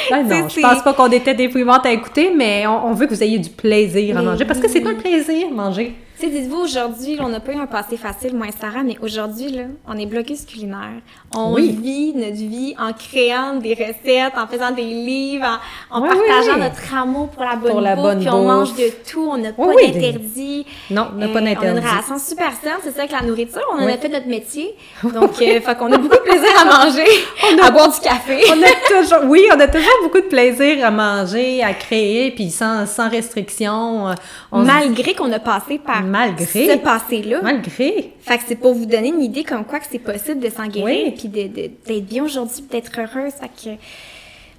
Ben 0.09 0.23
non, 0.27 0.49
je 0.49 0.59
pense 0.59 0.81
pas 0.83 0.93
qu'on 0.93 1.11
était 1.11 1.35
déprimantes 1.35 1.85
à 1.85 1.91
écouter, 1.91 2.31
mais 2.35 2.65
on, 2.65 2.87
on 2.87 2.93
veut 2.93 3.05
que 3.05 3.13
vous 3.13 3.23
ayez 3.23 3.37
du 3.37 3.49
plaisir 3.51 4.17
à 4.17 4.21
manger, 4.23 4.43
parce 4.45 4.59
que 4.59 4.67
c'est 4.67 4.85
un 4.85 4.95
plaisir, 4.95 5.51
manger. 5.51 5.93
Tu 6.21 6.27
sais, 6.27 6.33
dites-vous, 6.39 6.57
aujourd'hui, 6.61 7.17
on 7.19 7.29
n'a 7.29 7.39
pas 7.39 7.51
eu 7.51 7.57
un 7.57 7.65
passé 7.65 7.97
facile, 7.97 8.35
moi 8.35 8.45
et 8.47 8.51
Sarah, 8.51 8.83
mais 8.83 8.95
aujourd'hui, 9.01 9.49
là, 9.49 9.63
on 9.87 9.97
est 9.97 10.05
bloqués 10.05 10.35
culinaire. 10.47 11.01
On 11.35 11.51
Oui. 11.55 11.75
vit 11.81 12.13
notre 12.15 12.35
vie 12.35 12.75
en 12.79 12.93
créant 12.93 13.55
des 13.55 13.73
recettes, 13.73 14.33
en 14.37 14.45
faisant 14.45 14.69
des 14.69 14.83
livres, 14.83 15.59
en, 15.89 15.97
en 15.97 16.01
Oui, 16.03 16.09
partageant 16.09 16.53
oui, 16.57 16.59
notre 16.61 16.95
amour 16.95 17.29
pour 17.29 17.43
la 17.43 17.55
bonne 17.55 17.71
Pour 17.71 17.81
la 17.81 17.95
bouffe, 17.95 18.03
bonne 18.05 18.19
puis 18.19 18.29
on 18.29 18.43
mange 18.43 18.69
bouffe. 18.69 18.77
de 18.77 19.09
tout, 19.11 19.27
on 19.31 19.37
n'a 19.37 19.51
pas 19.51 19.65
d'interdit. 19.65 20.65
Non, 20.91 21.07
on 21.11 21.17
n'a 21.17 21.27
pas 21.29 21.39
Euh, 21.39 21.41
On 21.41 21.45
a 21.45 21.49
une 21.49 21.55
d'interdit. 21.55 21.79
relation 21.87 22.19
super 22.19 22.51
saine, 22.61 22.73
c'est 22.83 22.91
ça, 22.91 22.99
avec 22.99 23.11
la 23.13 23.23
nourriture. 23.23 23.61
On 23.73 23.81
en 23.83 23.87
a 23.87 23.97
fait 23.97 24.09
notre 24.09 24.27
métier. 24.27 24.75
Donc, 25.03 25.41
euh, 25.41 25.59
fait 25.59 25.77
qu'on 25.79 25.91
a 25.91 25.97
beaucoup 25.97 26.17
de 26.17 26.21
plaisir 26.21 26.49
à 26.61 26.85
manger, 26.85 27.05
à 27.63 27.71
boire 27.71 27.91
du 27.91 27.99
café. 27.99 28.43
On 28.51 28.61
a 28.61 29.01
toujours, 29.01 29.27
oui, 29.27 29.41
on 29.55 29.59
a 29.59 29.67
toujours 29.67 29.89
beaucoup 30.03 30.21
de 30.21 30.27
plaisir 30.27 30.85
à 30.85 30.91
manger, 30.91 31.63
à 31.63 31.73
créer, 31.73 32.29
puis 32.29 32.51
sans, 32.51 32.85
sans 32.85 33.09
restriction. 33.09 34.09
euh, 34.09 34.13
on 34.51 34.59
Malgré 34.63 35.15
qu'on 35.15 35.31
a 35.31 35.39
passé 35.39 35.79
par 35.79 36.03
Malgré. 36.11 36.45
ce 36.73 36.77
passé-là. 36.77 37.39
Malgré. 37.41 38.13
Fait 38.21 38.37
que 38.37 38.43
c'est 38.47 38.55
pour 38.55 38.73
vous 38.73 38.85
donner 38.85 39.09
une 39.09 39.21
idée 39.21 39.43
comme 39.43 39.65
quoi 39.65 39.79
que 39.79 39.85
c'est 39.89 39.99
possible 39.99 40.39
de 40.39 40.49
s'en 40.49 40.67
guérir 40.67 40.85
Oui. 40.85 41.03
et 41.07 41.11
puis 41.11 41.27
de- 41.29 41.47
de- 41.47 41.71
d'être 41.87 42.05
bien 42.05 42.23
aujourd'hui, 42.23 42.61
puis 42.61 42.79
d'être 42.79 42.91
heureuse. 42.99 43.33
Fait 43.33 43.47
que 43.47 43.75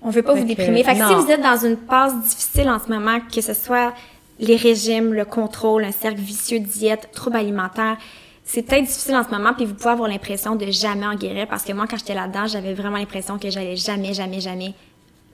on 0.03 0.11
veut 0.11 0.23
pas 0.23 0.35
Fait 0.35 0.41
vous 0.41 0.47
déprimer. 0.47 0.83
Fait 0.83 0.95
que 0.95 1.07
si 1.07 1.15
vous 1.15 1.31
êtes 1.31 1.43
dans 1.43 1.59
une 1.65 1.77
passe 1.77 2.15
difficile 2.23 2.69
en 2.69 2.79
ce 2.79 2.91
moment, 2.91 3.19
que 3.33 3.41
ce 3.41 3.55
soit 3.55 3.93
les 4.41 4.57
régimes, 4.57 5.13
le 5.15 5.25
contrôle, 5.25 5.85
un 5.85 5.93
cercle 5.93 6.19
vicieux 6.21 6.59
diète, 6.59 7.11
troubles 7.13 7.37
alimentaires, 7.37 7.97
c'est 8.45 8.63
peut-être 8.63 8.83
difficile 8.85 9.15
en 9.15 9.23
ce 9.23 9.31
moment, 9.31 9.53
puis 9.55 9.65
vous 9.65 9.75
pouvez 9.75 9.91
avoir 9.91 10.09
l'impression 10.09 10.57
de 10.57 10.67
jamais 10.73 11.07
en 11.07 11.15
guérir 11.15 11.47
parce 11.47 11.63
que 11.63 11.73
moi, 11.73 11.87
quand 11.89 11.97
j'étais 11.97 12.15
là-dedans, 12.15 12.47
j'avais 12.49 12.75
vraiment 12.75 12.97
l'impression 12.97 13.39
que 13.39 13.49
j'allais 13.51 13.77
jamais, 13.77 14.13
jamais, 14.15 14.41
jamais 14.41 14.75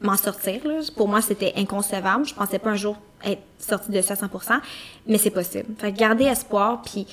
m'en 0.01 0.17
sortir. 0.17 0.61
là. 0.65 0.81
Pour 0.97 1.09
moi, 1.09 1.21
c'était 1.21 1.53
inconcevable. 1.57 2.25
Je 2.27 2.35
pensais 2.35 2.59
pas 2.59 2.71
un 2.71 2.77
jour 2.77 2.97
être 3.25 3.43
sortie 3.59 3.91
de 3.91 4.01
ça 4.01 4.15
à 4.15 4.17
100%, 4.17 4.61
mais 5.07 5.19
c'est 5.19 5.31
possible. 5.31 5.67
Fait 5.79 5.93
que 5.93 5.99
gardez 5.99 6.25
espoir, 6.25 6.83
puis 6.83 7.07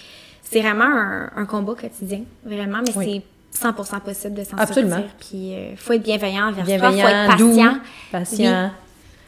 c'est 0.43 0.61
vraiment 0.61 0.83
un, 0.85 1.31
un 1.35 1.45
combat 1.45 1.73
quotidien, 1.73 2.21
vraiment, 2.45 2.79
mais 2.85 2.95
Oui. 2.95 3.23
c'est 3.51 3.67
100% 3.67 4.01
possible 4.01 4.33
de 4.35 4.43
s'en 4.43 4.57
Absolument. 4.57 4.97
sortir. 4.97 5.13
Puis 5.19 5.53
euh, 5.55 5.75
faut 5.77 5.93
être 5.93 6.03
bienveillant 6.03 6.49
envers 6.49 6.65
soi, 6.65 6.75
faut 6.77 6.81
Bienveillant, 6.95 7.07
être 7.31 7.37
doux, 7.37 7.47
patient. 7.55 7.77
patient. 8.11 8.65
Oui. 8.65 8.71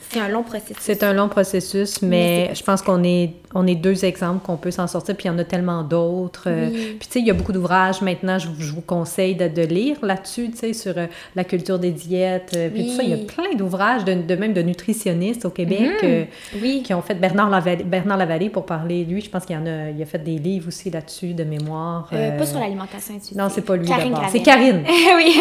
C'est 0.09 0.19
un 0.19 0.29
long 0.29 0.43
processus. 0.43 0.77
C'est 0.79 1.03
un 1.03 1.13
long 1.13 1.27
processus, 1.29 2.01
Mais 2.01 2.51
je 2.55 2.63
pense 2.63 2.81
qu'on 2.81 3.03
est, 3.03 3.31
on 3.53 3.67
est 3.67 3.75
deux 3.75 4.05
exemples 4.05 4.45
qu'on 4.45 4.55
peut 4.57 4.71
s'en 4.71 4.88
sortir, 4.88 5.15
puis 5.15 5.25
il 5.25 5.31
y 5.31 5.34
en 5.34 5.38
a 5.38 5.43
tellement 5.43 5.84
d'autres. 5.84 6.43
Euh, 6.47 6.69
Oui. 6.71 6.95
Puis 6.99 7.07
tu 7.07 7.13
sais, 7.13 7.19
il 7.19 7.27
y 7.27 7.29
a 7.29 7.34
beaucoup 7.34 7.51
d'ouvrages 7.51 8.01
maintenant, 8.01 8.39
je, 8.39 8.47
vous- 8.47 8.61
je 8.61 8.71
vous 8.71 8.81
conseille 8.81 9.35
de, 9.35 9.47
de 9.47 9.61
lire 9.63 9.97
là-dessus, 10.03 10.49
tu 10.51 10.57
sais, 10.57 10.73
sur 10.73 10.97
euh, 10.97 11.07
la 11.35 11.43
culture 11.43 11.77
des 11.79 11.91
diètes, 11.91 12.53
euh, 12.55 12.69
puis 12.69 12.88
tout 12.88 12.93
ça. 12.93 13.03
Il 13.03 13.09
y 13.09 13.13
a 13.13 13.17
Oui. 13.17 13.25
plein 13.25 13.55
d'ouvrages, 13.57 14.05
de, 14.05 14.13
de 14.13 14.35
même 14.35 14.53
de 14.53 14.61
nutritionnistes 14.61 15.45
au 15.45 15.49
Québec, 15.49 15.79
Mhm. 16.01 16.09
euh, 16.09 16.23
Oui. 16.61 16.84
qui 16.85 16.93
ont 16.93 17.01
fait 17.01 17.15
Bernard 17.15 17.49
Lavallée, 17.49 17.84
Bernard 17.84 18.17
Lavallée 18.17 18.49
pour 18.49 18.65
parler. 18.65 19.03
Lui, 19.03 19.21
je 19.21 19.29
pense 19.29 19.45
qu'il 19.45 19.55
y 19.55 19.59
en 19.59 19.65
a, 19.65 19.89
il 19.89 20.01
a 20.01 20.05
fait 20.05 20.23
des 20.23 20.38
livres 20.38 20.67
aussi 20.69 20.89
là-dessus 20.89 21.34
de 21.34 21.43
mémoire. 21.43 22.09
Euh, 22.13 22.31
euh, 22.31 22.38
pas 22.38 22.45
sur 22.45 22.59
l'alimentation 22.59 23.13
intuitive. 23.15 23.38
Non, 23.38 23.49
c'est 23.49 23.61
pas 23.61 23.75
lui. 23.75 23.88
C'est. 24.31 24.41
Karine. 24.41 24.84
oui. 25.17 25.39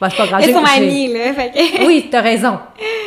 Bah, 0.00 0.08
c'est 0.10 0.16
pas 0.18 0.26
grave. 0.26 0.40
C'est 0.42 0.48
j'ai- 0.48 0.52
son 0.52 0.64
amie, 0.64 1.12
là. 1.12 1.32
Fait 1.32 1.50
que- 1.52 1.86
Oui, 1.86 2.08
t'as 2.10 2.20
raison. 2.20 2.58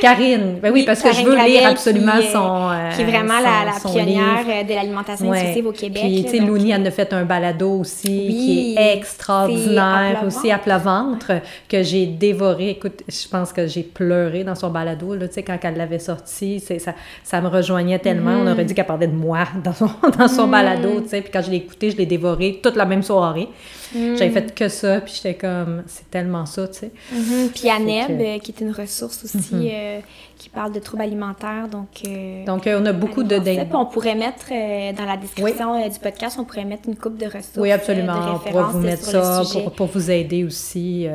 Karine. 0.02 0.60
Ben 0.62 0.72
oui, 0.74 0.80
Oui, 0.80 0.84
parce 0.86 1.02
que 1.04 1.14
je 1.14 1.22
veux 1.24 1.36
lire 1.36 1.68
absolument 1.68 2.14
qui, 2.20 2.28
euh, 2.28 2.32
son. 2.32 2.70
euh, 2.72 2.90
qui 2.96 3.02
est 3.02 3.06
vraiment 3.06 3.36
la, 3.40 3.72
la 3.72 3.80
pionnière 3.80 4.38
livre. 4.40 4.50
euh, 4.50 4.64
de 4.64 4.74
l'alimentation 4.74 5.30
Ouais. 5.30 5.40
intuitive 5.40 5.68
au 5.68 5.72
Québec. 5.72 6.02
Puis, 6.04 6.24
tu 6.24 6.30
sais, 6.32 6.40
Louni 6.40 6.74
euh, 6.74 6.78
en 6.78 6.86
a 6.86 6.92
fait 6.92 7.14
un 7.14 7.26
balado 7.26 7.70
aussi 7.82 8.08
Oui, 8.08 8.28
qui 8.36 8.76
est 8.78 8.98
extraordinaire 8.98 9.84
à 9.84 10.20
plat 10.20 10.28
aussi 10.28 10.52
à 10.52 10.58
plat 10.58 10.78
ventre, 10.78 11.34
que 11.68 11.84
j'ai 11.84 12.06
dévoré. 12.08 12.70
Écoute, 12.72 13.04
je 13.08 13.28
pense 13.28 13.54
que 13.54 13.68
j'ai 13.68 13.84
pleuré 13.84 14.44
dans 14.44 14.56
son 14.56 14.70
balado, 14.70 15.16
là, 15.16 15.28
tu 15.28 15.36
sais, 15.36 15.44
quand 15.44 15.58
elle 15.62 15.78
l'avait 15.78 16.00
sorti. 16.00 16.60
Ça, 16.60 16.94
ça 17.24 17.42
me 17.42 17.48
rejoignait 17.48 18.00
tellement. 18.00 18.32
Mm-hmm. 18.32 18.48
On 18.48 18.52
aurait 18.52 18.66
dit 18.66 18.74
qu'elle 18.74 18.86
parlait 18.86 19.08
de 19.08 19.16
moi 19.16 19.40
dans 19.64 19.74
son, 19.74 19.90
dans 20.18 20.28
son 20.28 20.48
balado, 20.48 21.02
tu 21.02 21.10
sais. 21.10 21.22
Puis 21.22 21.32
quand 21.32 21.42
je 21.42 21.52
l'ai 21.52 21.58
écouté, 21.58 21.92
je 21.92 21.98
l'ai 21.98 22.06
dévoré 22.06 22.60
toute 22.64 22.76
la 22.76 22.86
même 22.86 23.04
soirée. 23.04 23.48
Mm. 23.94 24.16
J'avais 24.18 24.30
fait 24.32 24.54
que 24.54 24.68
ça, 24.70 25.02
puis 25.02 25.14
j'étais 25.16 25.34
comme, 25.36 25.84
c'est 25.88 26.10
tellement 26.12 26.46
ça, 26.46 26.68
tu 26.68 26.79
sais. 26.80 26.92
Mhm. 27.12 27.50
Puis 27.54 27.70
Aneb, 27.70 28.08
que- 28.08 28.14
euh, 28.24 28.40
qui 28.40 28.52
est 28.52 28.62
une 28.62 28.72
ressource 28.72 29.24
aussi, 29.26 29.70
euh, 29.72 30.00
qui 30.38 30.50
parle 30.50 30.72
de 30.72 30.80
troubles 30.80 31.04
alimentaires. 31.04 31.68
Donc, 31.72 31.88
euh, 32.08 32.46
Donc, 32.46 32.64
on 32.68 32.86
a 32.86 32.94
beaucoup 32.94 33.24
de... 33.24 33.36
on 33.76 33.86
pourrait 33.86 34.16
mettre 34.16 34.50
dans 34.98 35.06
la 35.06 35.18
description 35.18 35.88
du 35.88 36.00
podcast, 36.00 36.38
on 36.40 36.44
pourrait 36.46 36.66
mettre 36.66 36.88
une 36.88 36.96
coupe 36.96 37.18
de 37.18 37.26
ressources. 37.26 37.58
Oui, 37.58 37.72
absolument. 37.72 38.14
On 38.36 38.40
pourra 38.40 38.64
vous 38.64 38.80
mettre 38.80 39.04
ça 39.04 39.42
pour, 39.52 39.72
pour 39.74 39.88
vous 39.88 40.10
aider 40.12 40.44
aussi. 40.44 41.08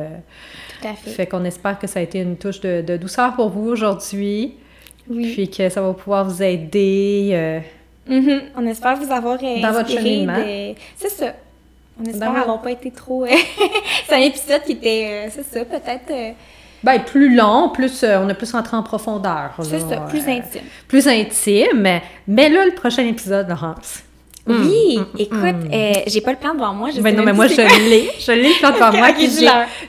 Tout 0.81 0.87
à 0.87 0.93
fait. 0.93 1.09
Fait 1.09 1.25
qu'on 1.25 1.43
espère 1.45 1.79
que 1.79 1.87
ça 1.87 1.99
a 1.99 2.03
été 2.03 2.19
une 2.19 2.35
touche 2.37 2.59
de, 2.61 2.81
de 2.81 2.97
douceur 2.97 3.33
pour 3.35 3.49
vous 3.49 3.67
aujourd'hui. 3.69 4.55
Oui. 5.09 5.33
Puis 5.33 5.49
que 5.49 5.69
ça 5.69 5.81
va 5.81 5.93
pouvoir 5.93 6.25
vous 6.27 6.41
aider. 6.43 7.29
euh, 7.33 7.59
Mhm. 8.07 8.41
On 8.55 8.67
espère 8.67 8.95
vous 8.97 9.11
avoir 9.11 9.39
euh, 9.43 9.61
Dans 9.61 9.71
votre 9.71 9.89
cheminement. 9.89 10.37
C'est 10.95 11.09
ça. 11.09 11.33
On 11.99 12.03
espère 12.03 12.19
Dans 12.19 12.25
votre- 12.33 12.41
avoir 12.41 12.61
pas 12.61 12.71
été 12.71 12.91
trop... 12.91 13.23
euh, 13.25 13.29
c'est 14.07 14.15
un 14.15 14.19
épisode 14.19 14.63
qui 14.65 14.73
était... 14.73 15.25
euh, 15.27 15.29
c'est 15.33 15.45
ça, 15.45 15.63
peut-être... 15.65 16.11
euh, 16.11 16.31
Ben, 16.83 16.99
plus 16.99 17.35
long, 17.35 17.69
plus 17.69 18.03
euh, 18.03 18.19
on 18.23 18.29
a 18.29 18.33
plus 18.33 18.51
rentré 18.51 18.75
en 18.77 18.83
profondeur. 18.83 19.51
c'est 19.61 19.79
ça, 19.79 19.97
plus 20.09 20.23
euh, 20.27 20.31
intime. 20.31 20.61
Plus 20.87 21.07
intime. 21.07 21.99
Mais 22.27 22.49
là, 22.49 22.65
le 22.65 22.73
prochain 22.73 23.03
épisode, 23.05 23.47
Laurence. 23.49 24.01
Oui, 24.47 24.99
écoute, 25.17 25.41
euh, 25.73 25.93
j'ai 26.05 26.21
pas 26.21 26.29
le 26.31 26.37
plan 26.37 26.53
devant 26.53 26.71
moi. 26.71 26.91
Je 26.95 27.01
Ben 27.01 27.15
non, 27.15 27.23
mais 27.23 27.33
moi, 27.33 27.47
je 27.47 27.55
l'ai. 27.89 28.11
Je 28.19 28.31
l'ai 28.31 28.49
le 28.49 28.59
plan 28.59 28.69
devant 28.73 28.91
moi. 28.95 29.07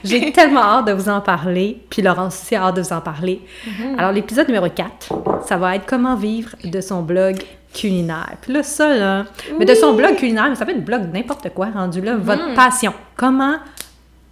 j'ai 0.03 0.31
tellement 0.31 0.63
hâte 0.63 0.85
de 0.87 0.93
vous 0.93 1.09
en 1.09 1.21
parler. 1.21 1.77
Puis 1.91 2.01
Laurence 2.01 2.41
aussi 2.41 2.55
a 2.55 2.63
hâte 2.63 2.75
de 2.77 2.81
vous 2.81 2.91
en 2.93 3.01
parler. 3.01 3.39
Mhm. 3.67 3.99
Alors, 3.99 4.11
l'épisode 4.11 4.47
numéro 4.47 4.67
4, 4.67 5.13
ça 5.47 5.57
va 5.57 5.75
être 5.75 5.85
comment 5.85 6.15
vivre 6.15 6.55
de 6.63 6.81
son 6.81 7.03
blog 7.03 7.37
culinaire. 7.79 8.33
Puis 8.41 8.53
là, 8.53 8.63
ça, 8.63 8.95
là, 8.95 9.25
mais 9.57 9.65
de 9.65 9.75
son 9.75 9.93
blog 9.93 10.15
culinaire, 10.15 10.47
mais 10.49 10.55
ça 10.55 10.65
peut 10.65 10.71
être 10.71 10.83
blog 10.85 11.13
n'importe 11.13 11.49
quoi, 11.49 11.67
rendu 11.73 12.01
là, 12.01 12.15
votre 12.15 12.53
passion. 12.55 12.93
Comment 13.15 13.55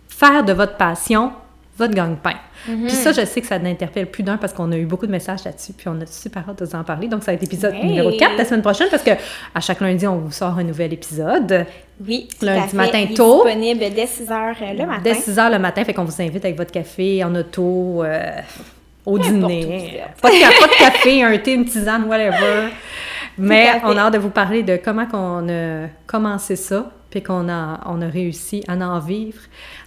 faire 0.10 0.44
de 0.44 0.54
votre 0.54 0.78
passion 0.78 1.32
votre 1.78 1.94
gagne-pain. 1.94 2.36
Mhm. 2.70 2.88
Puis 2.88 2.96
ça, 2.96 3.12
je 3.12 3.26
sais 3.26 3.42
que 3.42 3.48
ça 3.48 3.60
n'interpelle 3.60 4.06
plus 4.10 4.24
d'un 4.24 4.38
parce 4.38 4.54
qu'on 4.54 4.72
a 4.72 4.78
eu 4.78 4.86
beaucoup 4.86 5.06
de 5.06 5.12
messages 5.12 5.44
là-dessus, 5.44 5.74
puis 5.74 5.88
on 5.90 6.00
a 6.00 6.06
super 6.06 6.48
hâte 6.50 6.60
de 6.60 6.66
vous 6.66 6.76
en 6.76 6.84
parler. 6.84 7.08
Donc, 7.08 7.22
ça 7.24 7.32
va 7.32 7.34
être 7.34 7.42
l'épisode 7.42 7.74
Hey. 7.74 7.86
numéro 7.86 8.12
4 8.18 8.38
la 8.38 8.46
semaine 8.46 8.62
prochaine 8.62 8.88
parce 8.90 9.04
que 9.04 9.12
à 9.54 9.60
chaque 9.60 9.82
lundi, 9.82 10.08
on 10.08 10.18
vous 10.20 10.32
sort 10.32 10.58
un 10.58 10.64
nouvel 10.64 10.94
épisode. 10.94 11.66
Oui, 12.06 12.30
Lundi 12.42 12.70
fait. 12.70 12.78
matin 12.78 13.06
tôt. 13.14 13.44
disponible 13.44 13.84
dès 13.94 14.08
6 14.08 14.32
heures 14.32 14.56
euh, 14.62 14.74
le 14.74 14.86
matin. 14.86 15.02
Dès 15.04 15.16
6 15.16 15.38
heures 15.38 15.50
le 15.50 15.60
matin, 15.60 15.84
fait 15.84 15.94
qu'on 15.94 16.06
vous 16.06 16.22
invite 16.22 16.46
avec 16.46 16.58
votre 16.58 16.72
café 16.72 17.24
en 17.26 17.36
auto, 17.36 18.04
euh, 18.04 18.32
au 19.06 19.20
dîner. 19.20 20.02
Pas 20.22 20.30
de, 20.30 20.60
pas 20.60 20.68
de 20.68 20.78
café, 20.80 21.24
un 21.24 21.38
thé, 21.38 21.54
une 21.54 21.66
tisane, 21.66 22.06
whatever. 22.06 22.70
Mais 23.38 23.82
on 23.84 23.98
a 23.98 24.02
hâte 24.02 24.14
de 24.14 24.20
vous 24.20 24.30
parler 24.30 24.64
de 24.64 24.78
comment 24.78 25.06
qu'on 25.06 25.50
a 25.50 25.88
commencé 26.08 26.56
ça, 26.56 26.92
puis 27.10 27.22
qu'on 27.22 27.50
a, 27.50 27.82
on 27.86 28.02
a 28.02 28.08
réussi 28.08 28.64
à 28.68 28.76
en 28.76 29.00
vivre. 29.00 29.40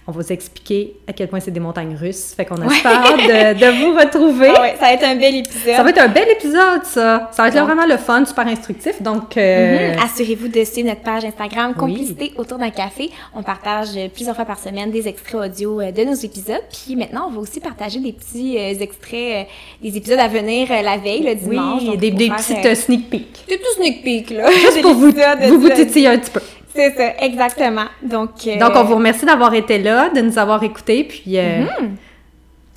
On 0.09 0.11
va 0.11 0.21
vous 0.23 0.33
expliquer 0.33 0.95
à 1.07 1.13
quel 1.13 1.27
point 1.27 1.39
c'est 1.39 1.51
des 1.51 1.59
montagnes 1.59 1.95
russes. 1.95 2.33
Fait 2.35 2.43
qu'on 2.43 2.59
a 2.63 2.69
super 2.69 2.93
hâte 3.05 3.17
de, 3.17 3.59
de 3.59 3.65
vous 3.85 3.93
retrouver. 3.95 4.49
Ah 4.55 4.61
ouais, 4.61 4.73
ça 4.79 4.85
va 4.87 4.93
être 4.93 5.03
un 5.03 5.15
bel 5.15 5.35
épisode. 5.35 5.75
Ça 5.75 5.83
va 5.83 5.89
être 5.91 6.01
un 6.01 6.07
bel 6.07 6.27
épisode, 6.31 6.83
ça. 6.83 7.29
Ça 7.31 7.43
va 7.43 7.49
être 7.49 7.55
Donc- 7.55 7.65
vraiment 7.67 7.85
le 7.85 7.97
fun, 7.97 8.25
super 8.25 8.47
instructif. 8.47 8.99
Donc, 9.03 9.37
euh, 9.37 9.93
Mhm. 9.93 9.99
Assurez-vous 10.03 10.47
de 10.47 10.63
suivre 10.63 10.89
notre 10.89 11.01
page 11.01 11.25
Instagram 11.25 11.73
Oui. 11.75 11.77
Complicité 11.77 12.33
autour 12.37 12.57
d'un 12.57 12.71
café. 12.71 13.11
On 13.35 13.43
partage 13.43 13.89
euh, 13.97 14.07
plusieurs 14.11 14.35
fois 14.35 14.45
par 14.45 14.57
semaine 14.57 14.89
des 14.89 15.07
extraits 15.07 15.35
audio 15.51 15.79
euh, 15.79 15.91
de 15.91 16.03
nos 16.03 16.15
épisodes. 16.15 16.63
Puis 16.71 16.95
maintenant, 16.95 17.27
on 17.27 17.31
va 17.31 17.41
aussi 17.41 17.59
partager 17.59 17.99
des 17.99 18.13
petits 18.13 18.57
extraits 18.57 19.47
des 19.83 19.95
épisodes 19.95 20.19
à 20.19 20.27
venir 20.27 20.69
la 20.83 20.97
veille, 20.97 21.21
le 21.23 21.35
dimanche. 21.35 21.81
oui, 21.83 21.87
Donc, 21.89 21.97
des, 21.97 22.09
des 22.11 22.27
faire, 22.27 22.37
petites 22.37 22.65
euh, 22.65 22.73
sneak 22.75 23.09
peeks. 23.11 23.45
Des 23.47 23.57
petits 23.59 23.75
sneak 23.75 24.03
peaks, 24.03 24.29
là. 24.31 24.49
Juste 24.49 24.81
pour 24.81 24.93
vous, 24.95 25.11
vous, 25.11 25.59
vous 25.61 25.69
titiller 25.69 26.07
un 26.07 26.17
petit 26.17 26.31
peu. 26.31 26.41
C'est 26.79 26.95
ça, 26.95 27.25
exactement. 27.25 27.85
Donc, 28.01 28.29
euh, 28.47 28.57
Donc, 28.57 28.71
on 28.75 28.83
vous 28.85 28.95
remercie 28.95 29.25
d'avoir 29.25 29.53
été 29.53 29.77
là, 29.79 30.09
de 30.09 30.21
nous 30.21 30.37
avoir 30.39 30.63
écoutés, 30.63 31.03
puis... 31.03 31.37
euh, 31.37 31.65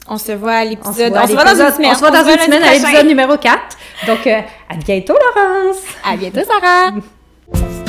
on 0.09 0.19
se 0.19 0.33
voit 0.33 0.55
à 0.55 0.63
On 0.63 0.65
se 0.65 0.71
l'épisode. 0.71 1.13
voit, 1.13 1.21
On 1.21 1.25
à 1.25 1.27
se 1.29 1.33
voit 1.33 1.45
dans 1.45 1.51
une 1.53 1.57
l'épisode- 1.59 1.75
semaine. 1.77 1.91
on 1.93 1.95
se 1.95 2.01
voit 2.01 2.11
dans 2.11 2.29
une 2.29 2.39
semaine 2.39 2.63
à 2.65 2.73
l'épisode 2.73 3.07
numéro 3.07 3.37
4. 3.37 3.61
Donc, 4.09 4.27
euh, 4.27 4.41
à 4.69 4.75
bientôt, 4.77 5.15
Laurence! 5.15 5.77
À 6.05 6.17
bientôt, 6.17 6.41
Sarah! 6.45 6.91